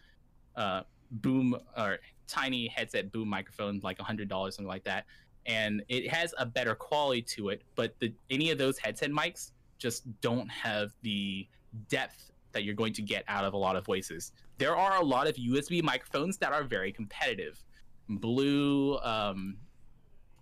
uh, 0.55 0.83
boom 1.11 1.57
or 1.77 1.99
tiny 2.27 2.69
headset 2.69 3.11
boom 3.11 3.27
microphone, 3.27 3.81
like 3.83 3.99
a 3.99 4.03
hundred 4.03 4.29
dollars, 4.29 4.55
something 4.55 4.69
like 4.69 4.85
that 4.85 5.05
and 5.45 5.83
it 5.89 6.09
has 6.09 6.33
a 6.37 6.45
better 6.45 6.75
quality 6.75 7.21
to 7.21 7.49
it. 7.49 7.63
But 7.75 7.95
the, 7.99 8.13
any 8.29 8.51
of 8.51 8.57
those 8.57 8.77
headset 8.77 9.11
mics 9.11 9.51
just 9.77 10.03
don't 10.21 10.49
have 10.49 10.91
the 11.01 11.47
depth 11.89 12.31
that 12.51 12.63
you're 12.63 12.75
going 12.75 12.93
to 12.93 13.01
get 13.01 13.23
out 13.27 13.45
of 13.45 13.53
a 13.53 13.57
lot 13.57 13.75
of 13.75 13.85
voices. 13.85 14.31
There 14.57 14.75
are 14.75 15.01
a 15.01 15.03
lot 15.03 15.27
of 15.27 15.35
USB 15.35 15.81
microphones 15.81 16.37
that 16.37 16.51
are 16.51 16.63
very 16.63 16.91
competitive. 16.91 17.63
Blue, 18.09 18.99
um, 18.99 19.57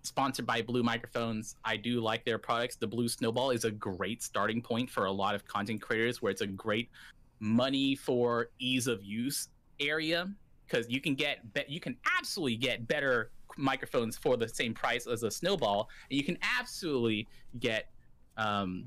sponsored 0.02 0.46
by 0.46 0.60
Blue 0.62 0.82
Microphones. 0.82 1.56
I 1.64 1.76
do 1.76 2.00
like 2.00 2.24
their 2.24 2.38
products. 2.38 2.76
The 2.76 2.86
Blue 2.86 3.08
Snowball 3.08 3.50
is 3.50 3.64
a 3.64 3.70
great 3.70 4.22
starting 4.22 4.60
point 4.60 4.90
for 4.90 5.06
a 5.06 5.12
lot 5.12 5.34
of 5.34 5.46
content 5.46 5.80
creators, 5.80 6.20
where 6.20 6.30
it's 6.32 6.40
a 6.40 6.46
great 6.46 6.90
money 7.38 7.94
for 7.94 8.50
ease 8.58 8.86
of 8.86 9.02
use 9.02 9.48
area 9.78 10.28
because 10.66 10.88
you 10.88 11.00
can 11.00 11.14
get 11.14 11.38
you 11.68 11.80
can 11.80 11.96
absolutely 12.18 12.56
get 12.56 12.86
better 12.86 13.30
microphones 13.60 14.16
for 14.16 14.36
the 14.36 14.48
same 14.48 14.74
price 14.74 15.06
as 15.06 15.22
a 15.22 15.30
snowball 15.30 15.88
and 16.10 16.16
you 16.16 16.24
can 16.24 16.38
absolutely 16.58 17.28
get 17.58 17.90
um, 18.36 18.86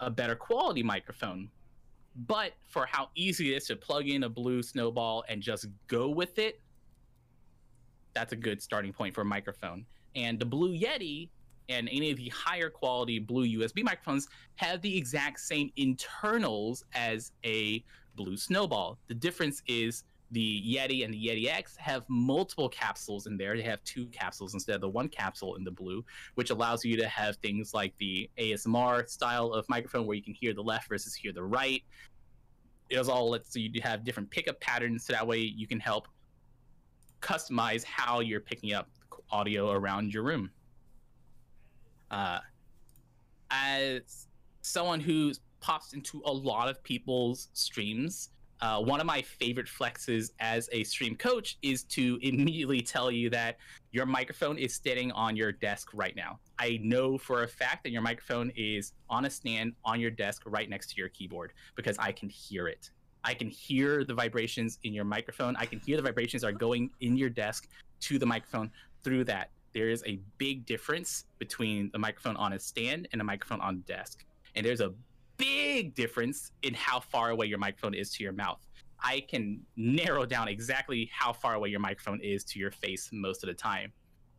a 0.00 0.10
better 0.10 0.34
quality 0.34 0.82
microphone. 0.82 1.48
But 2.26 2.52
for 2.66 2.84
how 2.84 3.10
easy 3.14 3.54
it 3.54 3.58
is 3.58 3.66
to 3.68 3.76
plug 3.76 4.08
in 4.08 4.24
a 4.24 4.28
blue 4.28 4.62
snowball 4.62 5.24
and 5.28 5.40
just 5.40 5.66
go 5.86 6.08
with 6.08 6.38
it 6.38 6.60
that's 8.18 8.32
a 8.32 8.36
good 8.36 8.60
starting 8.60 8.92
point 8.92 9.14
for 9.14 9.20
a 9.20 9.24
microphone. 9.24 9.84
And 10.16 10.38
the 10.38 10.44
blue 10.44 10.76
yeti 10.76 11.28
and 11.68 11.88
any 11.92 12.10
of 12.10 12.16
the 12.16 12.28
higher 12.30 12.70
quality 12.70 13.18
blue 13.18 13.46
usb 13.58 13.82
microphones 13.84 14.26
have 14.56 14.80
the 14.80 14.96
exact 14.96 15.38
same 15.38 15.70
internals 15.76 16.84
as 16.94 17.32
a 17.44 17.84
blue 18.16 18.36
snowball. 18.36 18.98
The 19.06 19.14
difference 19.14 19.62
is 19.68 20.04
the 20.30 20.62
Yeti 20.62 21.04
and 21.04 21.12
the 21.12 21.26
Yeti 21.26 21.48
X 21.48 21.76
have 21.76 22.04
multiple 22.08 22.68
capsules 22.68 23.26
in 23.26 23.36
there. 23.36 23.56
They 23.56 23.62
have 23.62 23.82
two 23.84 24.06
capsules 24.06 24.54
instead 24.54 24.74
of 24.74 24.80
the 24.80 24.88
one 24.88 25.08
capsule 25.08 25.56
in 25.56 25.64
the 25.64 25.70
blue, 25.70 26.04
which 26.34 26.50
allows 26.50 26.84
you 26.84 26.96
to 26.98 27.08
have 27.08 27.36
things 27.36 27.72
like 27.72 27.94
the 27.98 28.28
ASMR 28.38 29.08
style 29.08 29.52
of 29.52 29.66
microphone 29.68 30.06
where 30.06 30.16
you 30.16 30.22
can 30.22 30.34
hear 30.34 30.52
the 30.52 30.62
left 30.62 30.88
versus 30.88 31.14
hear 31.14 31.32
the 31.32 31.42
right. 31.42 31.82
It 32.90 33.08
all 33.08 33.30
lets 33.30 33.54
you 33.56 33.70
have 33.82 34.04
different 34.04 34.30
pickup 34.30 34.60
patterns, 34.60 35.04
so 35.06 35.12
that 35.12 35.26
way 35.26 35.38
you 35.38 35.66
can 35.66 35.80
help 35.80 36.08
customize 37.20 37.84
how 37.84 38.20
you're 38.20 38.40
picking 38.40 38.72
up 38.72 38.88
audio 39.30 39.70
around 39.72 40.12
your 40.12 40.22
room. 40.22 40.50
Uh, 42.10 42.38
as 43.50 44.26
someone 44.62 45.00
who 45.00 45.32
pops 45.60 45.92
into 45.92 46.22
a 46.24 46.32
lot 46.32 46.68
of 46.68 46.82
people's 46.82 47.48
streams, 47.52 48.30
uh, 48.60 48.80
one 48.80 49.00
of 49.00 49.06
my 49.06 49.22
favorite 49.22 49.66
flexes 49.66 50.30
as 50.40 50.68
a 50.72 50.84
stream 50.84 51.14
coach 51.16 51.58
is 51.62 51.84
to 51.84 52.18
immediately 52.22 52.80
tell 52.80 53.10
you 53.10 53.30
that 53.30 53.58
your 53.92 54.06
microphone 54.06 54.58
is 54.58 54.80
sitting 54.82 55.12
on 55.12 55.36
your 55.36 55.52
desk 55.52 55.90
right 55.94 56.16
now. 56.16 56.38
I 56.58 56.78
know 56.82 57.18
for 57.18 57.44
a 57.44 57.48
fact 57.48 57.84
that 57.84 57.90
your 57.90 58.02
microphone 58.02 58.52
is 58.56 58.92
on 59.08 59.24
a 59.24 59.30
stand 59.30 59.74
on 59.84 60.00
your 60.00 60.10
desk 60.10 60.42
right 60.46 60.68
next 60.68 60.90
to 60.90 60.96
your 60.96 61.08
keyboard 61.08 61.52
because 61.74 61.96
I 61.98 62.12
can 62.12 62.28
hear 62.28 62.68
it. 62.68 62.90
I 63.24 63.34
can 63.34 63.48
hear 63.48 64.04
the 64.04 64.14
vibrations 64.14 64.78
in 64.84 64.92
your 64.92 65.04
microphone. 65.04 65.56
I 65.56 65.66
can 65.66 65.80
hear 65.80 65.96
the 65.96 66.02
vibrations 66.02 66.44
are 66.44 66.52
going 66.52 66.90
in 67.00 67.16
your 67.16 67.30
desk 67.30 67.68
to 68.00 68.18
the 68.18 68.26
microphone 68.26 68.70
through 69.02 69.24
that. 69.24 69.50
There 69.72 69.90
is 69.90 70.02
a 70.06 70.18
big 70.38 70.66
difference 70.66 71.24
between 71.38 71.90
the 71.92 71.98
microphone 71.98 72.36
on 72.36 72.52
a 72.52 72.58
stand 72.58 73.08
and 73.12 73.20
a 73.20 73.24
microphone 73.24 73.60
on 73.60 73.76
the 73.76 73.82
desk. 73.92 74.24
And 74.54 74.64
there's 74.64 74.80
a 74.80 74.92
big 75.38 75.94
difference 75.94 76.52
in 76.62 76.74
how 76.74 77.00
far 77.00 77.30
away 77.30 77.46
your 77.46 77.58
microphone 77.58 77.94
is 77.94 78.12
to 78.14 78.22
your 78.22 78.32
mouth. 78.32 78.60
I 79.00 79.20
can 79.20 79.60
narrow 79.76 80.26
down 80.26 80.48
exactly 80.48 81.08
how 81.12 81.32
far 81.32 81.54
away 81.54 81.68
your 81.68 81.80
microphone 81.80 82.20
is 82.20 82.44
to 82.44 82.58
your 82.58 82.70
face 82.70 83.08
most 83.12 83.42
of 83.44 83.48
the 83.48 83.54
time. 83.54 83.92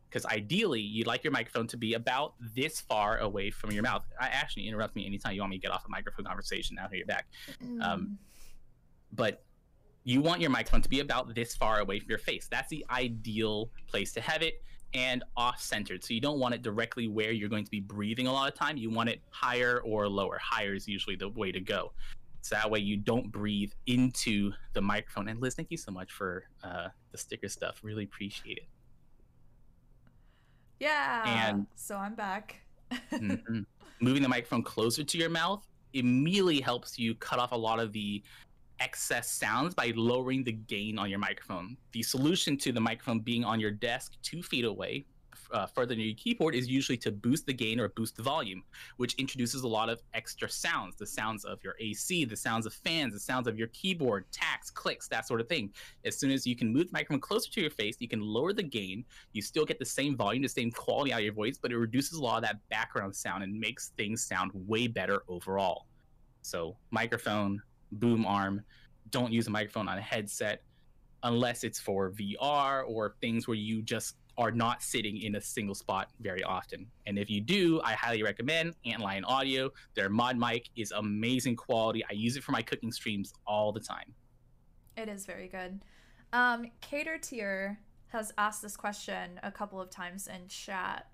Because 0.08 0.26
ideally, 0.26 0.80
you'd 0.80 1.06
like 1.06 1.22
your 1.22 1.32
microphone 1.32 1.66
to 1.68 1.76
be 1.76 1.94
about 1.94 2.34
this 2.54 2.80
far 2.80 3.18
away 3.18 3.50
from 3.50 3.70
your 3.70 3.82
mouth. 3.82 4.04
I 4.20 4.26
actually 4.26 4.66
interrupt 4.66 4.96
me 4.96 5.06
anytime 5.06 5.34
you 5.34 5.40
want 5.40 5.50
me 5.50 5.58
to 5.58 5.62
get 5.62 5.70
off 5.70 5.84
a 5.86 5.88
microphone 5.88 6.26
conversation. 6.26 6.76
Now 6.76 6.88
you're 6.92 7.06
back. 7.06 7.26
Mm. 7.64 7.82
Um, 7.82 8.18
but 9.12 9.44
you 10.02 10.20
want 10.20 10.40
your 10.40 10.50
microphone 10.50 10.82
to 10.82 10.88
be 10.88 11.00
about 11.00 11.34
this 11.34 11.54
far 11.54 11.78
away 11.78 12.00
from 12.00 12.08
your 12.10 12.18
face. 12.18 12.48
That's 12.50 12.68
the 12.68 12.84
ideal 12.90 13.70
place 13.88 14.12
to 14.14 14.20
have 14.20 14.42
it 14.42 14.62
and 14.94 15.22
off 15.36 15.60
centered. 15.60 16.04
So 16.04 16.14
you 16.14 16.20
don't 16.20 16.38
want 16.38 16.54
it 16.54 16.62
directly 16.62 17.08
where 17.08 17.32
you're 17.32 17.48
going 17.48 17.64
to 17.64 17.70
be 17.70 17.80
breathing 17.80 18.26
a 18.26 18.32
lot 18.32 18.48
of 18.50 18.54
time. 18.54 18.76
You 18.76 18.90
want 18.90 19.08
it 19.08 19.20
higher 19.30 19.80
or 19.84 20.08
lower. 20.08 20.38
Higher 20.42 20.74
is 20.74 20.88
usually 20.88 21.16
the 21.16 21.28
way 21.28 21.52
to 21.52 21.60
go. 21.60 21.92
So 22.42 22.54
that 22.54 22.70
way 22.70 22.78
you 22.78 22.96
don't 22.96 23.30
breathe 23.30 23.72
into 23.86 24.52
the 24.72 24.80
microphone. 24.80 25.28
And 25.28 25.40
Liz, 25.40 25.54
thank 25.54 25.70
you 25.70 25.76
so 25.76 25.92
much 25.92 26.10
for 26.12 26.44
uh, 26.64 26.88
the 27.12 27.18
sticker 27.18 27.48
stuff. 27.48 27.80
Really 27.82 28.04
appreciate 28.04 28.58
it. 28.58 28.68
Yeah. 30.78 31.48
And 31.48 31.66
so 31.74 31.96
I'm 31.96 32.14
back. 32.14 32.56
mm-hmm. 33.12 33.60
Moving 34.00 34.22
the 34.22 34.28
microphone 34.28 34.62
closer 34.62 35.04
to 35.04 35.18
your 35.18 35.28
mouth 35.28 35.66
immediately 35.92 36.60
helps 36.60 36.98
you 36.98 37.14
cut 37.16 37.38
off 37.38 37.52
a 37.52 37.56
lot 37.56 37.78
of 37.78 37.92
the 37.92 38.22
excess 38.80 39.30
sounds 39.30 39.74
by 39.74 39.92
lowering 39.94 40.42
the 40.42 40.52
gain 40.52 40.98
on 40.98 41.08
your 41.10 41.18
microphone. 41.18 41.76
The 41.92 42.02
solution 42.02 42.56
to 42.58 42.72
the 42.72 42.80
microphone 42.80 43.20
being 43.20 43.44
on 43.44 43.60
your 43.60 43.70
desk 43.70 44.14
two 44.22 44.42
feet 44.42 44.64
away, 44.64 45.04
uh, 45.52 45.66
further 45.66 45.94
than 45.94 46.04
your 46.04 46.14
keyboard 46.14 46.54
is 46.54 46.68
usually 46.68 46.96
to 46.98 47.10
boost 47.10 47.46
the 47.46 47.52
gain 47.52 47.80
or 47.80 47.88
boost 47.88 48.16
the 48.16 48.22
volume, 48.22 48.62
which 48.96 49.14
introduces 49.14 49.62
a 49.62 49.68
lot 49.68 49.88
of 49.88 50.00
extra 50.14 50.48
sounds 50.48 50.96
the 50.96 51.06
sounds 51.06 51.44
of 51.44 51.62
your 51.62 51.74
AC, 51.80 52.24
the 52.24 52.36
sounds 52.36 52.66
of 52.66 52.72
fans, 52.72 53.12
the 53.12 53.20
sounds 53.20 53.46
of 53.46 53.58
your 53.58 53.68
keyboard, 53.68 54.24
taps, 54.32 54.70
clicks, 54.70 55.08
that 55.08 55.26
sort 55.26 55.40
of 55.40 55.48
thing. 55.48 55.72
As 56.04 56.18
soon 56.18 56.30
as 56.30 56.46
you 56.46 56.56
can 56.56 56.72
move 56.72 56.86
the 56.86 56.92
microphone 56.92 57.20
closer 57.20 57.50
to 57.50 57.60
your 57.60 57.70
face, 57.70 57.96
you 57.98 58.08
can 58.08 58.20
lower 58.20 58.52
the 58.52 58.62
gain. 58.62 59.04
You 59.32 59.42
still 59.42 59.64
get 59.64 59.78
the 59.78 59.84
same 59.84 60.16
volume, 60.16 60.42
the 60.42 60.48
same 60.48 60.70
quality 60.70 61.12
out 61.12 61.18
of 61.18 61.24
your 61.24 61.34
voice, 61.34 61.58
but 61.60 61.72
it 61.72 61.78
reduces 61.78 62.18
a 62.18 62.22
lot 62.22 62.36
of 62.36 62.42
that 62.42 62.56
background 62.68 63.14
sound 63.14 63.42
and 63.42 63.58
makes 63.58 63.88
things 63.96 64.22
sound 64.22 64.52
way 64.54 64.86
better 64.86 65.22
overall. 65.28 65.86
So, 66.42 66.76
microphone, 66.90 67.60
boom 67.92 68.26
arm, 68.26 68.62
don't 69.10 69.32
use 69.32 69.46
a 69.46 69.50
microphone 69.50 69.88
on 69.88 69.98
a 69.98 70.02
headset 70.02 70.62
unless 71.22 71.64
it's 71.64 71.78
for 71.78 72.10
VR 72.12 72.84
or 72.86 73.16
things 73.20 73.46
where 73.46 73.56
you 73.56 73.82
just 73.82 74.16
are 74.38 74.50
not 74.50 74.82
sitting 74.82 75.20
in 75.20 75.34
a 75.34 75.40
single 75.40 75.74
spot 75.74 76.08
very 76.20 76.42
often. 76.42 76.86
And 77.06 77.18
if 77.18 77.28
you 77.28 77.40
do, 77.42 77.80
I 77.82 77.92
highly 77.92 78.22
recommend 78.22 78.74
Antlion 78.86 79.22
Audio. 79.26 79.70
Their 79.94 80.08
mod 80.08 80.38
mic 80.38 80.70
is 80.76 80.92
amazing 80.92 81.56
quality. 81.56 82.02
I 82.08 82.14
use 82.14 82.36
it 82.36 82.42
for 82.42 82.52
my 82.52 82.62
cooking 82.62 82.90
streams 82.90 83.34
all 83.46 83.70
the 83.70 83.80
time. 83.80 84.14
It 84.96 85.08
is 85.08 85.26
very 85.26 85.48
good. 85.48 85.82
Um, 86.32 86.70
Cater 86.80 87.18
Tier 87.18 87.80
has 88.08 88.32
asked 88.38 88.62
this 88.62 88.76
question 88.76 89.38
a 89.42 89.52
couple 89.52 89.80
of 89.80 89.90
times 89.90 90.26
in 90.26 90.48
chat. 90.48 91.06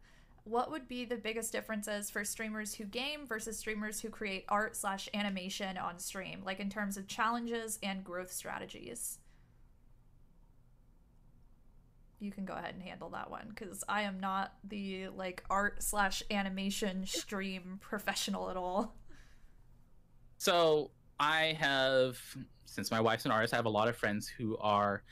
What 0.47 0.71
would 0.71 0.87
be 0.87 1.05
the 1.05 1.17
biggest 1.17 1.51
differences 1.51 2.09
for 2.09 2.25
streamers 2.25 2.73
who 2.73 2.85
game 2.85 3.27
versus 3.27 3.59
streamers 3.59 4.01
who 4.01 4.11
create 4.11 4.45
art 4.49 4.77
slash 4.77 5.09
animation 5.13 5.77
on 5.77 5.99
stream, 5.99 6.43
like 6.45 6.61
in 6.61 6.71
terms 6.71 6.97
of 6.97 7.09
challenges 7.09 7.81
and 7.83 8.05
growth 8.05 8.33
strategies? 8.33 9.19
you 12.19 12.33
can 12.33 12.45
go 12.45 12.55
ahead 12.55 12.75
and 12.75 12.83
handle 12.83 13.11
that 13.11 13.31
one 13.31 13.47
because 13.49 13.85
I 13.89 14.03
am 14.03 14.19
not 14.19 14.55
the 14.65 15.09
like 15.09 15.45
art 15.51 15.83
slash 15.83 16.23
animation 16.31 17.07
stream 17.07 17.79
professional 17.81 18.51
at 18.51 18.57
all. 18.57 18.95
So 20.39 20.91
I 21.19 21.57
have, 21.59 22.19
since 22.65 22.91
my 22.91 23.01
wife's 23.01 23.25
an 23.25 23.31
artist, 23.31 23.53
I 23.53 23.57
have 23.57 23.67
a 23.67 23.71
lot 23.71 23.89
of 23.89 23.97
friends 23.97 24.29
who 24.29 24.57
are 24.59 25.03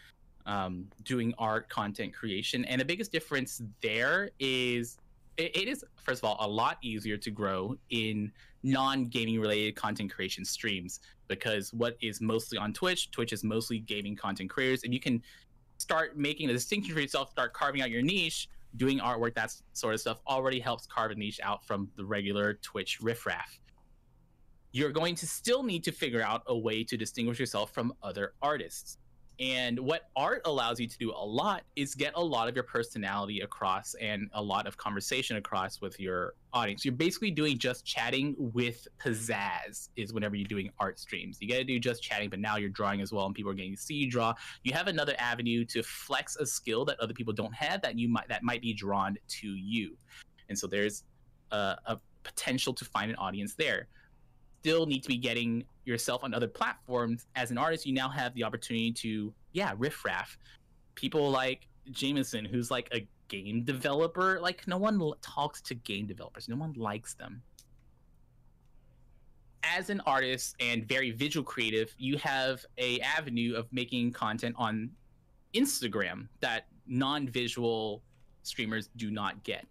um, 0.46 0.86
doing 1.02 1.34
art 1.38 1.68
content 1.68 2.14
creation, 2.14 2.64
and 2.66 2.80
the 2.80 2.84
biggest 2.84 3.12
difference 3.12 3.62
there 3.80 4.30
is 4.38 4.98
it, 5.36 5.56
it 5.56 5.68
is 5.68 5.84
first 5.96 6.22
of 6.22 6.28
all 6.28 6.36
a 6.40 6.48
lot 6.48 6.78
easier 6.82 7.16
to 7.16 7.30
grow 7.30 7.76
in 7.90 8.32
non-gaming 8.62 9.40
related 9.40 9.76
content 9.76 10.12
creation 10.12 10.44
streams 10.44 11.00
because 11.28 11.72
what 11.72 11.96
is 12.00 12.20
mostly 12.20 12.58
on 12.58 12.72
Twitch, 12.72 13.10
Twitch 13.10 13.32
is 13.32 13.44
mostly 13.44 13.78
gaming 13.78 14.16
content 14.16 14.50
creators, 14.50 14.84
and 14.84 14.92
you 14.92 15.00
can 15.00 15.22
start 15.78 16.16
making 16.16 16.50
a 16.50 16.52
distinction 16.52 16.94
for 16.94 17.00
yourself, 17.00 17.30
start 17.30 17.52
carving 17.52 17.82
out 17.82 17.90
your 17.90 18.02
niche, 18.02 18.48
doing 18.76 18.98
artwork, 18.98 19.34
that 19.34 19.54
sort 19.72 19.94
of 19.94 20.00
stuff 20.00 20.20
already 20.26 20.60
helps 20.60 20.86
carve 20.86 21.10
a 21.10 21.14
niche 21.14 21.40
out 21.42 21.64
from 21.64 21.90
the 21.96 22.04
regular 22.04 22.54
Twitch 22.54 22.98
riffraff. 23.00 23.58
You're 24.72 24.90
going 24.90 25.14
to 25.16 25.26
still 25.26 25.62
need 25.62 25.84
to 25.84 25.92
figure 25.92 26.22
out 26.22 26.42
a 26.46 26.56
way 26.56 26.82
to 26.84 26.96
distinguish 26.96 27.38
yourself 27.38 27.72
from 27.72 27.92
other 28.02 28.34
artists. 28.42 28.98
And 29.40 29.80
what 29.80 30.10
art 30.14 30.42
allows 30.44 30.78
you 30.78 30.86
to 30.86 30.98
do 30.98 31.10
a 31.10 31.24
lot 31.24 31.64
is 31.74 31.94
get 31.94 32.12
a 32.14 32.22
lot 32.22 32.48
of 32.48 32.54
your 32.54 32.62
personality 32.62 33.40
across 33.40 33.94
and 33.94 34.30
a 34.32 34.42
lot 34.42 34.66
of 34.68 34.76
conversation 34.76 35.36
across 35.36 35.80
with 35.80 35.98
your 35.98 36.34
audience. 36.52 36.84
You're 36.84 36.94
basically 36.94 37.32
doing 37.32 37.58
just 37.58 37.84
chatting 37.84 38.36
with 38.38 38.86
pizzazz, 39.04 39.88
is 39.96 40.12
whenever 40.12 40.36
you're 40.36 40.46
doing 40.46 40.70
art 40.78 41.00
streams. 41.00 41.38
You 41.40 41.48
got 41.48 41.56
to 41.56 41.64
do 41.64 41.80
just 41.80 42.00
chatting, 42.02 42.30
but 42.30 42.38
now 42.38 42.56
you're 42.56 42.68
drawing 42.68 43.00
as 43.00 43.12
well, 43.12 43.26
and 43.26 43.34
people 43.34 43.50
are 43.50 43.54
getting 43.54 43.74
to 43.74 43.80
see 43.80 43.94
you 43.94 44.08
draw. 44.08 44.34
You 44.62 44.72
have 44.72 44.86
another 44.86 45.16
avenue 45.18 45.64
to 45.66 45.82
flex 45.82 46.36
a 46.36 46.46
skill 46.46 46.84
that 46.84 47.00
other 47.00 47.14
people 47.14 47.32
don't 47.32 47.54
have 47.54 47.82
that 47.82 47.98
you 47.98 48.08
might 48.08 48.28
that 48.28 48.44
might 48.44 48.62
be 48.62 48.72
drawn 48.72 49.16
to 49.40 49.48
you. 49.48 49.96
And 50.48 50.56
so 50.56 50.68
there's 50.68 51.02
a, 51.50 51.76
a 51.86 51.98
potential 52.22 52.72
to 52.74 52.84
find 52.84 53.10
an 53.10 53.16
audience 53.16 53.54
there 53.54 53.88
still 54.64 54.86
need 54.86 55.02
to 55.02 55.08
be 55.08 55.18
getting 55.18 55.62
yourself 55.84 56.24
on 56.24 56.32
other 56.32 56.48
platforms. 56.48 57.26
As 57.36 57.50
an 57.50 57.58
artist 57.58 57.84
you 57.84 57.92
now 57.92 58.08
have 58.08 58.32
the 58.34 58.44
opportunity 58.44 58.90
to 58.92 59.34
yeah 59.52 59.74
riffraff 59.76 60.38
people 60.94 61.30
like 61.30 61.68
jameson 61.90 62.44
who's 62.44 62.70
like 62.70 62.88
a 62.92 63.06
game 63.28 63.62
developer 63.62 64.40
like 64.40 64.66
no 64.66 64.78
one 64.78 65.12
talks 65.20 65.60
to 65.60 65.74
game 65.74 66.06
developers. 66.06 66.48
No 66.48 66.56
one 66.56 66.72
likes 66.72 67.12
them. 67.12 67.42
As 69.62 69.90
an 69.90 70.00
artist 70.06 70.56
and 70.60 70.88
very 70.88 71.10
visual 71.10 71.44
creative 71.44 71.94
you 71.98 72.16
have 72.16 72.64
a 72.78 73.00
avenue 73.00 73.54
of 73.54 73.70
making 73.70 74.12
content 74.12 74.54
on 74.56 74.90
instagram 75.52 76.28
that 76.40 76.68
non-visual 76.86 78.02
streamers 78.44 78.88
do 78.96 79.10
not 79.10 79.44
get. 79.44 79.66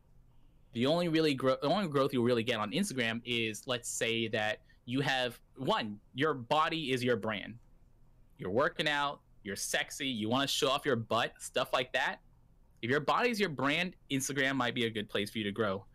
The 0.73 0.85
only 0.85 1.07
really 1.07 1.33
gro- 1.33 1.57
the 1.59 1.67
only 1.67 1.87
growth 1.87 2.13
you'll 2.13 2.23
really 2.23 2.43
get 2.43 2.59
on 2.59 2.71
instagram 2.71 3.21
is 3.25 3.65
let's 3.65 3.89
say 3.89 4.27
that 4.27 4.59
you 4.85 5.01
have 5.01 5.39
one, 5.55 5.99
your 6.13 6.33
body 6.33 6.91
is 6.91 7.03
your 7.03 7.15
brand. 7.15 7.55
You're 8.37 8.51
working 8.51 8.87
out, 8.87 9.21
you're 9.43 9.55
sexy, 9.55 10.07
you 10.07 10.29
want 10.29 10.49
to 10.49 10.53
show 10.53 10.69
off 10.69 10.85
your 10.85 10.95
butt, 10.95 11.33
stuff 11.39 11.71
like 11.73 11.93
that. 11.93 12.17
If 12.81 12.89
your 12.89 12.99
body's 12.99 13.39
your 13.39 13.49
brand, 13.49 13.95
Instagram 14.11 14.55
might 14.55 14.75
be 14.75 14.85
a 14.85 14.89
good 14.89 15.09
place 15.09 15.29
for 15.29 15.37
you 15.37 15.43
to 15.45 15.51
grow. 15.51 15.85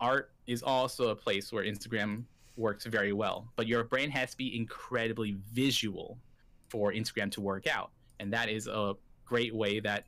Art 0.00 0.32
is 0.46 0.62
also 0.62 1.08
a 1.08 1.16
place 1.16 1.52
where 1.52 1.64
Instagram 1.64 2.24
works 2.56 2.86
very 2.86 3.12
well, 3.12 3.48
but 3.56 3.66
your 3.66 3.84
brand 3.84 4.12
has 4.12 4.30
to 4.30 4.36
be 4.36 4.56
incredibly 4.56 5.36
visual 5.52 6.18
for 6.68 6.92
Instagram 6.92 7.30
to 7.32 7.40
work 7.40 7.66
out. 7.66 7.90
And 8.20 8.32
that 8.32 8.48
is 8.48 8.66
a 8.66 8.94
great 9.24 9.54
way 9.54 9.80
that 9.80 10.06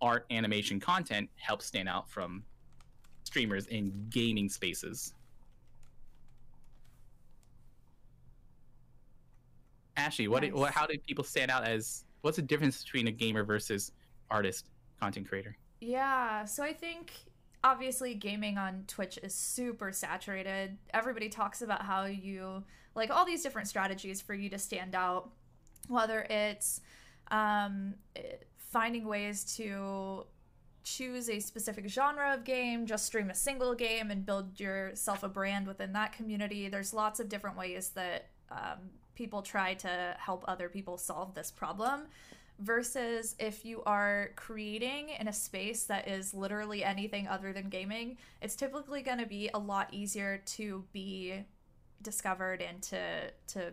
art 0.00 0.26
animation 0.30 0.80
content 0.80 1.28
helps 1.36 1.66
stand 1.66 1.88
out 1.88 2.10
from 2.10 2.42
streamers 3.24 3.66
in 3.66 4.06
gaming 4.10 4.48
spaces. 4.48 5.14
Ashley, 10.00 10.28
what, 10.28 10.42
nice. 10.42 10.52
what 10.52 10.72
how 10.72 10.86
do 10.86 10.98
people 10.98 11.24
stand 11.24 11.50
out 11.50 11.64
as 11.64 12.04
what's 12.22 12.36
the 12.36 12.42
difference 12.42 12.82
between 12.82 13.08
a 13.08 13.12
gamer 13.12 13.44
versus 13.44 13.92
artist 14.30 14.66
content 15.00 15.28
creator? 15.28 15.56
Yeah, 15.80 16.44
so 16.44 16.62
I 16.62 16.72
think 16.72 17.12
obviously 17.62 18.14
gaming 18.14 18.58
on 18.58 18.84
Twitch 18.86 19.18
is 19.22 19.34
super 19.34 19.92
saturated. 19.92 20.78
Everybody 20.92 21.28
talks 21.28 21.62
about 21.62 21.82
how 21.82 22.04
you 22.04 22.64
like 22.94 23.10
all 23.10 23.24
these 23.24 23.42
different 23.42 23.68
strategies 23.68 24.20
for 24.20 24.34
you 24.34 24.50
to 24.50 24.58
stand 24.58 24.94
out, 24.94 25.30
whether 25.88 26.26
it's 26.28 26.80
um, 27.30 27.94
finding 28.56 29.06
ways 29.06 29.44
to 29.56 30.26
choose 30.82 31.28
a 31.28 31.40
specific 31.40 31.88
genre 31.88 32.34
of 32.34 32.44
game, 32.44 32.86
just 32.86 33.06
stream 33.06 33.30
a 33.30 33.34
single 33.34 33.74
game 33.74 34.10
and 34.10 34.24
build 34.24 34.58
yourself 34.58 35.22
a 35.22 35.28
brand 35.28 35.66
within 35.66 35.92
that 35.92 36.12
community. 36.12 36.68
There's 36.68 36.92
lots 36.94 37.20
of 37.20 37.28
different 37.28 37.56
ways 37.56 37.90
that 37.90 38.28
um, 38.50 38.90
people 39.14 39.42
try 39.42 39.74
to 39.74 40.14
help 40.18 40.44
other 40.48 40.68
people 40.68 40.96
solve 40.96 41.34
this 41.34 41.50
problem 41.50 42.02
versus 42.60 43.34
if 43.38 43.64
you 43.64 43.82
are 43.84 44.30
creating 44.36 45.10
in 45.18 45.28
a 45.28 45.32
space 45.32 45.84
that 45.84 46.06
is 46.06 46.34
literally 46.34 46.84
anything 46.84 47.26
other 47.26 47.52
than 47.52 47.68
gaming, 47.68 48.18
it's 48.42 48.54
typically 48.54 49.02
going 49.02 49.18
to 49.18 49.26
be 49.26 49.50
a 49.54 49.58
lot 49.58 49.88
easier 49.92 50.42
to 50.44 50.84
be 50.92 51.42
discovered 52.02 52.62
and 52.62 52.82
to 52.82 53.30
to 53.48 53.72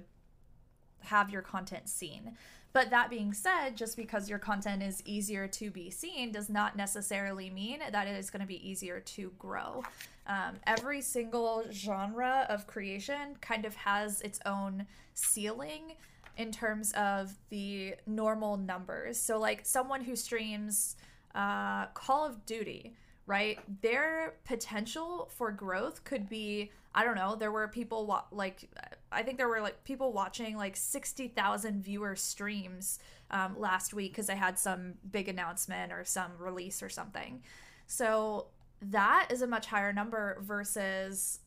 have 1.02 1.30
your 1.30 1.42
content 1.42 1.88
seen. 1.88 2.36
But 2.78 2.91
that 2.91 3.10
being 3.10 3.34
said, 3.34 3.76
just 3.76 3.98
because 3.98 4.30
your 4.30 4.38
content 4.38 4.84
is 4.84 5.02
easier 5.04 5.48
to 5.48 5.72
be 5.72 5.90
seen 5.90 6.32
does 6.32 6.48
not 6.48 6.76
necessarily 6.76 7.49
mean 7.49 7.80
that 7.91 8.08
it 8.08 8.16
is 8.16 8.30
going 8.30 8.41
to 8.41 8.48
be 8.48 8.70
easier 8.70 8.99
to 8.99 9.32
grow. 9.40 9.82
Um, 10.28 10.58
every 10.68 11.02
single 11.02 11.64
genre 11.72 12.45
of 12.49 12.68
creation 12.68 13.36
kind 13.41 13.66
of 13.66 13.74
has 13.78 14.22
its 14.22 14.40
own 14.45 14.86
ceiling 15.16 15.95
in 16.38 16.52
terms 16.52 16.91
of 16.91 17.34
the 17.49 17.95
normal 18.06 18.58
numbers. 18.58 19.20
So, 19.20 19.40
like 19.40 19.66
someone 19.66 20.04
who 20.04 20.16
streams 20.16 20.98
uh, 21.34 21.88
Call 21.95 22.28
of 22.28 22.45
Duty, 22.45 22.94
right? 23.28 23.60
Their 23.82 24.34
potential 24.45 25.30
for 25.36 25.52
growth 25.52 26.04
could 26.04 26.28
be 26.28 26.72
I 26.95 27.04
don't 27.04 27.16
know. 27.16 27.36
There 27.36 27.52
were 27.52 27.68
people 27.68 28.08
wa- 28.08 28.24
like 28.32 28.68
I 29.12 29.22
think 29.22 29.38
there 29.38 29.48
were 29.48 29.62
like 29.62 29.84
people 29.84 30.12
watching 30.14 30.58
like 30.58 30.76
60,000 30.76 31.84
viewer 31.84 32.16
streams 32.16 32.98
um, 33.30 33.60
last 33.60 33.94
week 33.94 34.14
because 34.14 34.26
they 34.26 34.36
had 34.36 34.58
some 34.58 34.95
big 35.12 35.28
announcement 35.28 35.91
or 35.91 36.04
some 36.06 36.32
release 36.40 36.82
or 36.82 36.90
something. 36.90 37.44
So 37.86 38.48
that 38.82 39.28
is 39.30 39.44
a 39.44 39.48
much 39.48 39.68
higher 39.68 39.94
number 39.94 40.40
versus 40.41 41.40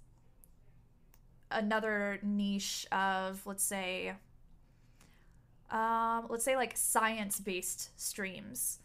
another 1.51 2.21
niche 2.23 2.87
of 2.93 3.45
let's 3.45 3.65
say 3.65 4.15
um, 5.71 6.27
let's 6.29 6.45
say 6.45 6.55
like 6.55 6.77
science 6.77 7.41
based 7.41 7.91
streams 8.01 8.79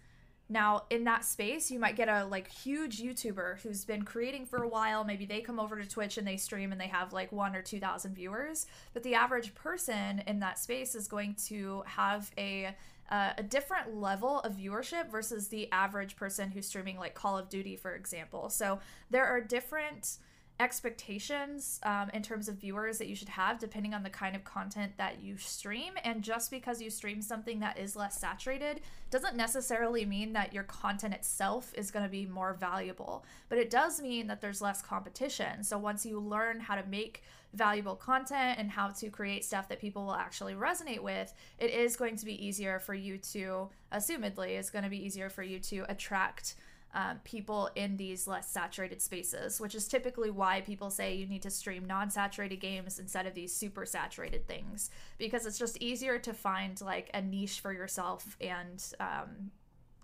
now, 0.48 0.84
in 0.92 1.06
that 1.06 1.26
space, 1.26 1.72
you 1.72 1.80
might 1.80 1.96
get 1.96 2.08
a 2.08 2.26
like 2.26 2.48
huge 2.48 3.02
YouTuber 3.02 3.62
who's 3.62 3.84
been 3.84 4.04
creating 4.04 4.46
for 4.46 4.62
a 4.62 4.68
while. 4.68 5.04
Maybe 5.04 5.26
they 5.26 5.42
come 5.42 5.60
over 5.60 5.82
to 5.82 5.90
Twitch 5.90 6.20
and 6.20 6.28
they 6.28 6.38
stream 6.38 6.72
and 6.72 6.80
they 6.80 6.88
have 6.88 7.14
like 7.14 7.32
one 7.32 7.56
or 7.56 7.64
2,000 7.64 8.14
viewers. 8.14 8.68
But 8.94 9.02
the 9.02 9.16
average 9.16 9.56
person 9.56 10.22
in 10.28 10.40
that 10.42 10.60
space 10.60 10.94
is 10.94 11.08
going 11.08 11.36
to 11.48 11.84
have 11.88 12.32
a 12.38 12.76
uh, 13.10 13.34
a 13.38 13.44
different 13.44 13.96
level 13.96 14.40
of 14.40 14.54
viewership 14.54 15.12
versus 15.12 15.48
the 15.50 15.72
average 15.72 16.16
person 16.16 16.50
who's 16.50 16.66
streaming 16.66 16.98
like 16.98 17.14
Call 17.14 17.38
of 17.38 17.50
Duty, 17.50 17.76
for 17.76 17.94
example. 17.94 18.50
So 18.50 18.80
there 19.12 19.28
are 19.28 19.40
different 19.40 20.18
expectations 20.60 21.80
um, 21.84 22.10
in 22.14 22.22
terms 22.22 22.48
of 22.48 22.56
viewers 22.56 22.98
that 22.98 23.08
you 23.08 23.16
should 23.16 23.30
have 23.30 23.60
depending 23.60 23.94
on 23.94 24.04
the 24.04 24.10
kind 24.10 24.36
of 24.36 24.44
content 24.44 24.94
that 24.98 25.22
you 25.22 25.38
stream. 25.38 25.94
And 26.04 26.24
just 26.24 26.50
because 26.50 26.82
you 26.82 26.90
stream 26.90 27.22
something 27.22 27.60
that 27.60 27.78
is 27.78 27.96
less 27.96 28.20
saturated 28.20 28.82
doesn't 29.12 29.36
necessarily 29.36 30.06
mean 30.06 30.34
that 30.34 30.54
your 30.54 30.64
content 30.64 31.14
itself 31.14 31.74
is 31.76 31.92
going 31.92 32.06
to 32.06 32.12
be 32.12 32.26
more 32.26 32.54
valuable. 32.54 33.26
But 33.50 33.58
it 33.58 33.70
does 33.70 34.02
mean 34.02 34.28
that 34.28 34.42
there's 34.42 34.62
less 34.62 34.82
competition. 34.82 35.64
So 35.64 35.78
once 35.78 36.06
you 36.06 36.20
learn 36.20 36.62
how 36.62 36.76
to 36.76 36.88
make 36.88 37.24
valuable 37.54 37.96
content 37.96 38.60
and 38.60 38.70
how 38.70 38.90
to 38.90 39.10
create 39.10 39.44
stuff 39.46 39.70
that 39.70 39.80
people 39.80 40.06
will 40.06 40.16
actually 40.16 40.54
resonate 40.54 41.00
with 41.00 41.34
it 41.58 41.72
is 41.72 41.96
going 41.96 42.18
to 42.18 42.26
be 42.26 42.46
easier 42.46 42.80
for 42.80 42.94
you 42.94 43.18
to 43.18 43.70
assumedly 43.94 44.60
it's 44.60 44.70
going 44.70 44.84
to 44.84 44.90
be 44.90 45.04
easier 45.04 45.30
for 45.30 45.42
you 45.42 45.58
to 45.58 45.86
attract 45.88 46.56
um, 46.96 47.20
people 47.26 47.70
in 47.76 47.98
these 47.98 48.26
less 48.26 48.50
saturated 48.50 49.02
spaces, 49.02 49.60
which 49.60 49.76
is 49.76 49.86
typically 49.88 50.32
why 50.32 50.62
people 50.62 50.90
say 50.90 51.14
you 51.14 51.28
need 51.28 51.42
to 51.42 51.50
stream 51.50 51.86
non 51.86 52.10
saturated 52.10 52.62
games 52.62 53.00
instead 53.00 53.28
of 53.28 53.34
these 53.34 53.54
super 53.54 53.86
saturated 53.86 54.48
things, 54.48 54.90
because 55.18 55.46
it's 55.46 55.60
just 55.60 55.78
easier 55.82 56.18
to 56.18 56.34
find 56.34 56.80
like 56.80 57.10
a 57.14 57.22
niche 57.22 57.60
for 57.60 57.74
yourself 57.74 58.38
and 58.40 58.94
um, 59.02 59.52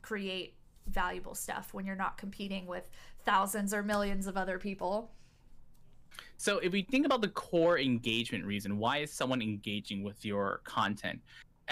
create 0.02 0.56
valuable 0.88 1.34
stuff 1.34 1.74
when 1.74 1.86
you're 1.86 1.96
not 1.96 2.18
competing 2.18 2.68
with 2.68 2.90
thousands 3.24 3.74
or 3.74 3.84
millions 3.84 4.28
of 4.28 4.36
other 4.36 4.60
people. 4.60 5.12
So, 6.36 6.58
if 6.58 6.74
we 6.74 6.82
think 6.82 7.06
about 7.06 7.22
the 7.22 7.30
core 7.30 7.80
engagement 7.80 8.44
reason, 8.44 8.78
why 8.78 8.98
is 8.98 9.14
someone 9.14 9.42
engaging 9.42 10.04
with 10.04 10.26
your 10.26 10.60
content? 10.66 11.22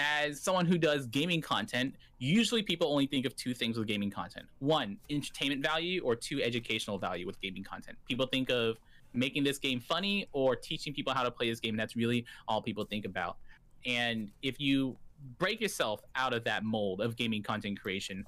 As 0.00 0.40
someone 0.40 0.66
who 0.66 0.78
does 0.78 1.06
gaming 1.06 1.40
content, 1.40 1.94
usually 2.18 2.62
people 2.62 2.90
only 2.90 3.06
think 3.06 3.26
of 3.26 3.36
two 3.36 3.52
things 3.54 3.78
with 3.78 3.86
gaming 3.86 4.10
content 4.10 4.46
one, 4.58 4.96
entertainment 5.10 5.62
value, 5.62 6.02
or 6.02 6.16
two, 6.16 6.42
educational 6.42 6.98
value 6.98 7.26
with 7.26 7.40
gaming 7.40 7.62
content. 7.62 7.98
People 8.08 8.26
think 8.26 8.50
of 8.50 8.78
making 9.12 9.44
this 9.44 9.58
game 9.58 9.80
funny 9.80 10.26
or 10.32 10.56
teaching 10.56 10.94
people 10.94 11.12
how 11.12 11.22
to 11.22 11.30
play 11.30 11.50
this 11.50 11.60
game. 11.60 11.76
That's 11.76 11.96
really 11.96 12.24
all 12.48 12.62
people 12.62 12.84
think 12.84 13.04
about. 13.04 13.36
And 13.84 14.30
if 14.42 14.60
you 14.60 14.96
break 15.38 15.60
yourself 15.60 16.00
out 16.14 16.32
of 16.32 16.44
that 16.44 16.64
mold 16.64 17.00
of 17.00 17.16
gaming 17.16 17.42
content 17.42 17.80
creation, 17.80 18.24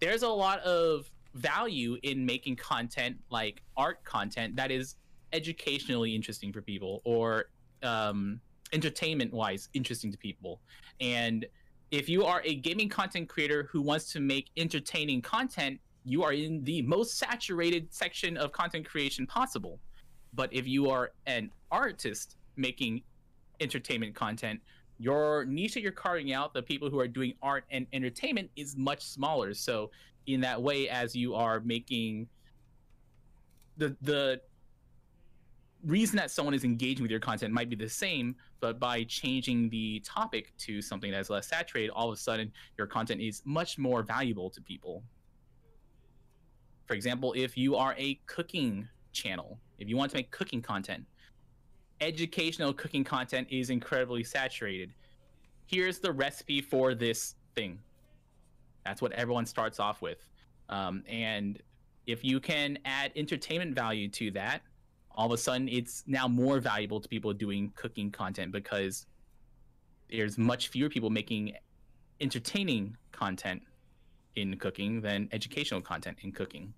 there's 0.00 0.22
a 0.22 0.28
lot 0.28 0.60
of 0.60 1.10
value 1.34 1.96
in 2.02 2.26
making 2.26 2.56
content 2.56 3.16
like 3.30 3.62
art 3.76 4.02
content 4.04 4.56
that 4.56 4.70
is 4.70 4.96
educationally 5.32 6.14
interesting 6.14 6.52
for 6.52 6.60
people 6.60 7.00
or 7.04 7.46
um, 7.84 8.40
entertainment 8.72 9.32
wise 9.32 9.68
interesting 9.74 10.10
to 10.10 10.18
people. 10.18 10.60
And 11.00 11.46
if 11.90 12.08
you 12.08 12.24
are 12.24 12.42
a 12.44 12.54
gaming 12.54 12.88
content 12.88 13.28
creator 13.28 13.68
who 13.70 13.82
wants 13.82 14.12
to 14.12 14.20
make 14.20 14.50
entertaining 14.56 15.22
content, 15.22 15.80
you 16.04 16.22
are 16.22 16.32
in 16.32 16.64
the 16.64 16.82
most 16.82 17.18
saturated 17.18 17.92
section 17.92 18.36
of 18.36 18.52
content 18.52 18.88
creation 18.88 19.26
possible. 19.26 19.78
But 20.32 20.52
if 20.52 20.66
you 20.66 20.88
are 20.90 21.12
an 21.26 21.50
artist 21.70 22.36
making 22.56 23.02
entertainment 23.60 24.14
content, 24.14 24.60
your 24.98 25.44
niche 25.46 25.74
that 25.74 25.80
you're 25.80 25.92
carving 25.92 26.32
out, 26.32 26.52
the 26.54 26.62
people 26.62 26.90
who 26.90 27.00
are 27.00 27.08
doing 27.08 27.34
art 27.42 27.64
and 27.70 27.86
entertainment, 27.92 28.50
is 28.54 28.76
much 28.76 29.02
smaller. 29.02 29.54
So, 29.54 29.90
in 30.26 30.40
that 30.42 30.60
way, 30.60 30.88
as 30.88 31.16
you 31.16 31.34
are 31.34 31.60
making 31.60 32.28
the 33.78 33.96
the 34.02 34.40
reason 35.84 36.16
that 36.16 36.30
someone 36.30 36.54
is 36.54 36.64
engaging 36.64 37.02
with 37.02 37.10
your 37.10 37.20
content 37.20 37.52
might 37.52 37.70
be 37.70 37.76
the 37.76 37.88
same, 37.88 38.36
but 38.60 38.78
by 38.78 39.04
changing 39.04 39.70
the 39.70 40.00
topic 40.00 40.52
to 40.58 40.82
something 40.82 41.10
that's 41.10 41.30
less 41.30 41.46
saturated, 41.48 41.90
all 41.90 42.08
of 42.08 42.14
a 42.14 42.20
sudden 42.20 42.52
your 42.76 42.86
content 42.86 43.20
is 43.20 43.42
much 43.44 43.78
more 43.78 44.02
valuable 44.02 44.50
to 44.50 44.60
people. 44.60 45.02
For 46.86 46.94
example, 46.94 47.32
if 47.36 47.56
you 47.56 47.76
are 47.76 47.94
a 47.98 48.20
cooking 48.26 48.88
channel, 49.12 49.58
if 49.78 49.88
you 49.88 49.96
want 49.96 50.10
to 50.10 50.16
make 50.16 50.30
cooking 50.30 50.60
content, 50.60 51.04
educational 52.00 52.72
cooking 52.72 53.04
content 53.04 53.46
is 53.50 53.70
incredibly 53.70 54.24
saturated. 54.24 54.92
Here's 55.66 56.00
the 56.00 56.12
recipe 56.12 56.60
for 56.60 56.94
this 56.94 57.36
thing. 57.54 57.78
That's 58.84 59.00
what 59.00 59.12
everyone 59.12 59.46
starts 59.46 59.78
off 59.78 60.02
with. 60.02 60.18
Um, 60.68 61.04
and 61.08 61.60
if 62.06 62.24
you 62.24 62.40
can 62.40 62.78
add 62.84 63.12
entertainment 63.14 63.74
value 63.74 64.08
to 64.08 64.30
that, 64.32 64.62
all 65.14 65.26
of 65.26 65.32
a 65.32 65.38
sudden 65.38 65.68
it's 65.68 66.04
now 66.06 66.28
more 66.28 66.60
valuable 66.60 67.00
to 67.00 67.08
people 67.08 67.32
doing 67.32 67.72
cooking 67.74 68.10
content 68.10 68.52
because 68.52 69.06
there's 70.10 70.38
much 70.38 70.68
fewer 70.68 70.88
people 70.88 71.10
making 71.10 71.54
entertaining 72.20 72.96
content 73.12 73.62
in 74.36 74.56
cooking 74.56 75.00
than 75.00 75.28
educational 75.32 75.80
content 75.80 76.18
in 76.22 76.32
cooking. 76.32 76.72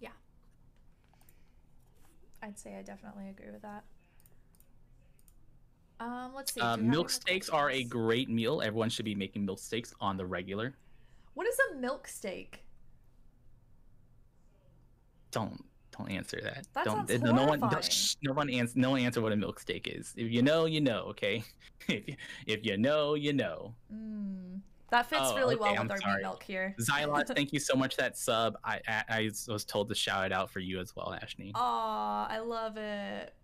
Yeah. 0.00 0.10
I'd 2.42 2.58
say 2.58 2.76
I 2.76 2.82
definitely 2.82 3.28
agree 3.28 3.50
with 3.50 3.62
that. 3.62 3.84
Um, 6.00 6.32
let's 6.34 6.54
see. 6.54 6.60
Uh, 6.60 6.76
milk 6.76 7.10
steaks 7.10 7.48
are 7.48 7.70
a 7.70 7.82
great 7.82 8.28
meal. 8.28 8.62
Everyone 8.62 8.88
should 8.88 9.04
be 9.04 9.16
making 9.16 9.44
milk 9.44 9.58
steaks 9.58 9.92
on 10.00 10.16
the 10.16 10.24
regular. 10.24 10.74
What 11.34 11.46
is 11.46 11.56
a 11.72 11.76
milk 11.76 12.06
steak? 12.06 12.64
Don't 15.30 15.64
don't 15.96 16.10
answer 16.10 16.38
that. 16.42 16.66
That 16.74 16.84
don't 16.84 17.08
sounds 17.08 17.22
no, 17.22 17.32
no 17.32 17.44
one 17.46 17.82
shh, 17.82 18.14
no 18.22 18.32
one 18.32 18.50
answer 18.50 18.78
no 18.78 18.90
one 18.90 19.00
answer 19.00 19.20
what 19.20 19.32
a 19.32 19.36
milk 19.36 19.60
steak 19.60 19.88
is. 19.88 20.12
If 20.16 20.30
you 20.30 20.42
know, 20.42 20.66
you 20.66 20.80
know, 20.80 21.06
okay? 21.10 21.42
if 21.88 22.08
you, 22.08 22.16
if 22.46 22.64
you 22.64 22.76
know, 22.76 23.14
you 23.14 23.32
know. 23.32 23.74
Mm, 23.92 24.60
that 24.90 25.08
fits 25.08 25.22
Oh, 25.24 25.36
really 25.36 25.54
okay, 25.54 25.62
well 25.62 25.74
I'm 25.74 25.82
with 25.82 25.92
our 25.92 25.98
sorry. 26.00 26.14
meat 26.16 26.22
milk 26.22 26.42
here. 26.42 26.74
Xylos, 26.80 27.26
thank 27.34 27.52
you 27.52 27.60
so 27.60 27.74
much 27.74 27.96
for 27.96 28.02
that 28.02 28.16
sub. 28.16 28.56
I, 28.64 28.80
I 28.86 29.04
I 29.08 29.30
was 29.48 29.64
told 29.64 29.88
to 29.88 29.94
shout 29.94 30.26
it 30.26 30.32
out 30.32 30.50
for 30.50 30.60
you 30.60 30.80
as 30.80 30.94
well, 30.94 31.12
Ashley. 31.20 31.52
Aw, 31.54 32.26
I 32.28 32.38
love 32.38 32.76
it. 32.76 33.34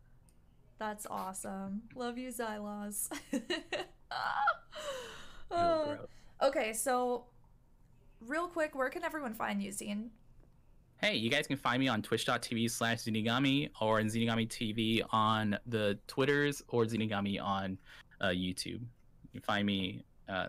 That's 0.78 1.06
awesome. 1.08 1.82
Love 1.94 2.18
you, 2.18 2.30
Xylos. 2.30 3.08
Uh, 5.50 5.96
okay, 6.42 6.72
so 6.72 7.26
real 8.20 8.48
quick, 8.48 8.74
where 8.74 8.90
can 8.90 9.04
everyone 9.04 9.34
find 9.34 9.62
you, 9.62 9.70
Zine? 9.70 10.08
Hey, 10.98 11.16
you 11.16 11.28
guys 11.28 11.46
can 11.46 11.56
find 11.56 11.80
me 11.80 11.88
on 11.88 12.02
twitch.tv 12.02 12.70
slash 12.70 12.98
Zinigami 12.98 13.70
or 13.80 14.00
in 14.00 14.06
Zinigami 14.06 14.48
TV 14.48 15.02
on 15.10 15.58
the 15.66 15.98
Twitters 16.06 16.62
or 16.68 16.84
Zinigami 16.84 17.42
on 17.42 17.76
uh, 18.20 18.28
YouTube. 18.28 18.80
You 18.80 19.30
can 19.32 19.40
find 19.42 19.66
me, 19.66 20.04
uh, 20.28 20.46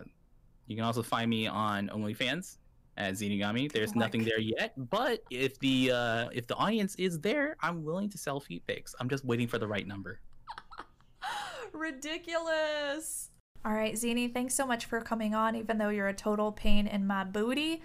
you 0.66 0.76
can 0.76 0.84
also 0.84 1.02
find 1.02 1.28
me 1.28 1.46
on 1.46 1.88
OnlyFans 1.88 2.58
at 2.96 3.14
Zinigami. 3.14 3.70
There's 3.70 3.90
Oh 3.90 3.98
nothing 3.98 4.24
there 4.24 4.40
yet, 4.40 4.72
but 4.90 5.22
if 5.30 5.58
the 5.58 5.90
uh, 5.92 6.28
if 6.32 6.46
the 6.46 6.54
audience 6.54 6.94
is 6.94 7.20
there, 7.20 7.56
I'm 7.60 7.84
willing 7.84 8.08
to 8.10 8.18
sell 8.18 8.40
feet 8.40 8.66
pics. 8.66 8.94
I'm 9.00 9.08
just 9.08 9.24
waiting 9.24 9.48
for 9.48 9.58
the 9.58 9.66
right 9.66 9.86
number. 9.86 10.20
Ridiculous. 11.72 13.30
All 13.64 13.72
right, 13.72 13.96
Zini, 13.98 14.28
thanks 14.28 14.54
so 14.54 14.64
much 14.64 14.86
for 14.86 15.00
coming 15.00 15.34
on, 15.34 15.56
even 15.56 15.76
though 15.76 15.88
you're 15.88 16.08
a 16.08 16.14
total 16.14 16.52
pain 16.52 16.86
in 16.86 17.06
my 17.06 17.24
booty. 17.24 17.82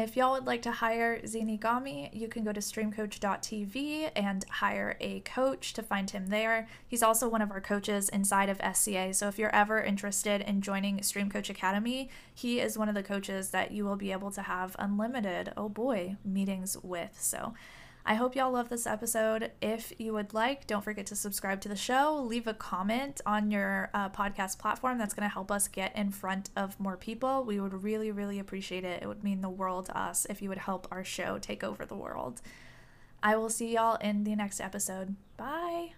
If 0.00 0.16
y'all 0.16 0.32
would 0.32 0.46
like 0.46 0.62
to 0.62 0.70
hire 0.70 1.20
Zinigami, 1.20 2.08
you 2.14 2.26
can 2.26 2.42
go 2.42 2.54
to 2.54 2.60
streamcoach.tv 2.60 4.10
and 4.16 4.42
hire 4.48 4.96
a 4.98 5.20
coach 5.20 5.74
to 5.74 5.82
find 5.82 6.10
him 6.10 6.28
there. 6.28 6.68
He's 6.88 7.02
also 7.02 7.28
one 7.28 7.42
of 7.42 7.50
our 7.50 7.60
coaches 7.60 8.08
inside 8.08 8.48
of 8.48 8.62
SCA. 8.74 9.12
So 9.12 9.28
if 9.28 9.38
you're 9.38 9.54
ever 9.54 9.82
interested 9.82 10.40
in 10.40 10.62
joining 10.62 11.02
Stream 11.02 11.28
Coach 11.28 11.50
Academy, 11.50 12.08
he 12.34 12.60
is 12.60 12.78
one 12.78 12.88
of 12.88 12.94
the 12.94 13.02
coaches 13.02 13.50
that 13.50 13.72
you 13.72 13.84
will 13.84 13.96
be 13.96 14.10
able 14.10 14.30
to 14.30 14.40
have 14.40 14.74
unlimited, 14.78 15.52
oh 15.54 15.68
boy, 15.68 16.16
meetings 16.24 16.78
with. 16.82 17.18
So 17.20 17.52
I 18.04 18.14
hope 18.14 18.34
y'all 18.34 18.50
love 18.50 18.70
this 18.70 18.86
episode. 18.86 19.52
If 19.60 19.92
you 19.98 20.12
would 20.14 20.32
like, 20.32 20.66
don't 20.66 20.82
forget 20.82 21.06
to 21.06 21.16
subscribe 21.16 21.60
to 21.62 21.68
the 21.68 21.76
show. 21.76 22.24
Leave 22.26 22.46
a 22.46 22.54
comment 22.54 23.20
on 23.26 23.50
your 23.50 23.90
uh, 23.92 24.08
podcast 24.08 24.58
platform. 24.58 24.98
That's 24.98 25.14
going 25.14 25.28
to 25.28 25.32
help 25.32 25.50
us 25.50 25.68
get 25.68 25.94
in 25.94 26.10
front 26.10 26.50
of 26.56 26.80
more 26.80 26.96
people. 26.96 27.44
We 27.44 27.60
would 27.60 27.82
really, 27.82 28.10
really 28.10 28.38
appreciate 28.38 28.84
it. 28.84 29.02
It 29.02 29.06
would 29.06 29.22
mean 29.22 29.42
the 29.42 29.50
world 29.50 29.86
to 29.86 29.98
us 29.98 30.26
if 30.30 30.40
you 30.40 30.48
would 30.48 30.58
help 30.58 30.88
our 30.90 31.04
show 31.04 31.38
take 31.38 31.62
over 31.62 31.84
the 31.84 31.96
world. 31.96 32.40
I 33.22 33.36
will 33.36 33.50
see 33.50 33.74
y'all 33.74 33.96
in 33.96 34.24
the 34.24 34.34
next 34.34 34.60
episode. 34.60 35.16
Bye. 35.36 35.92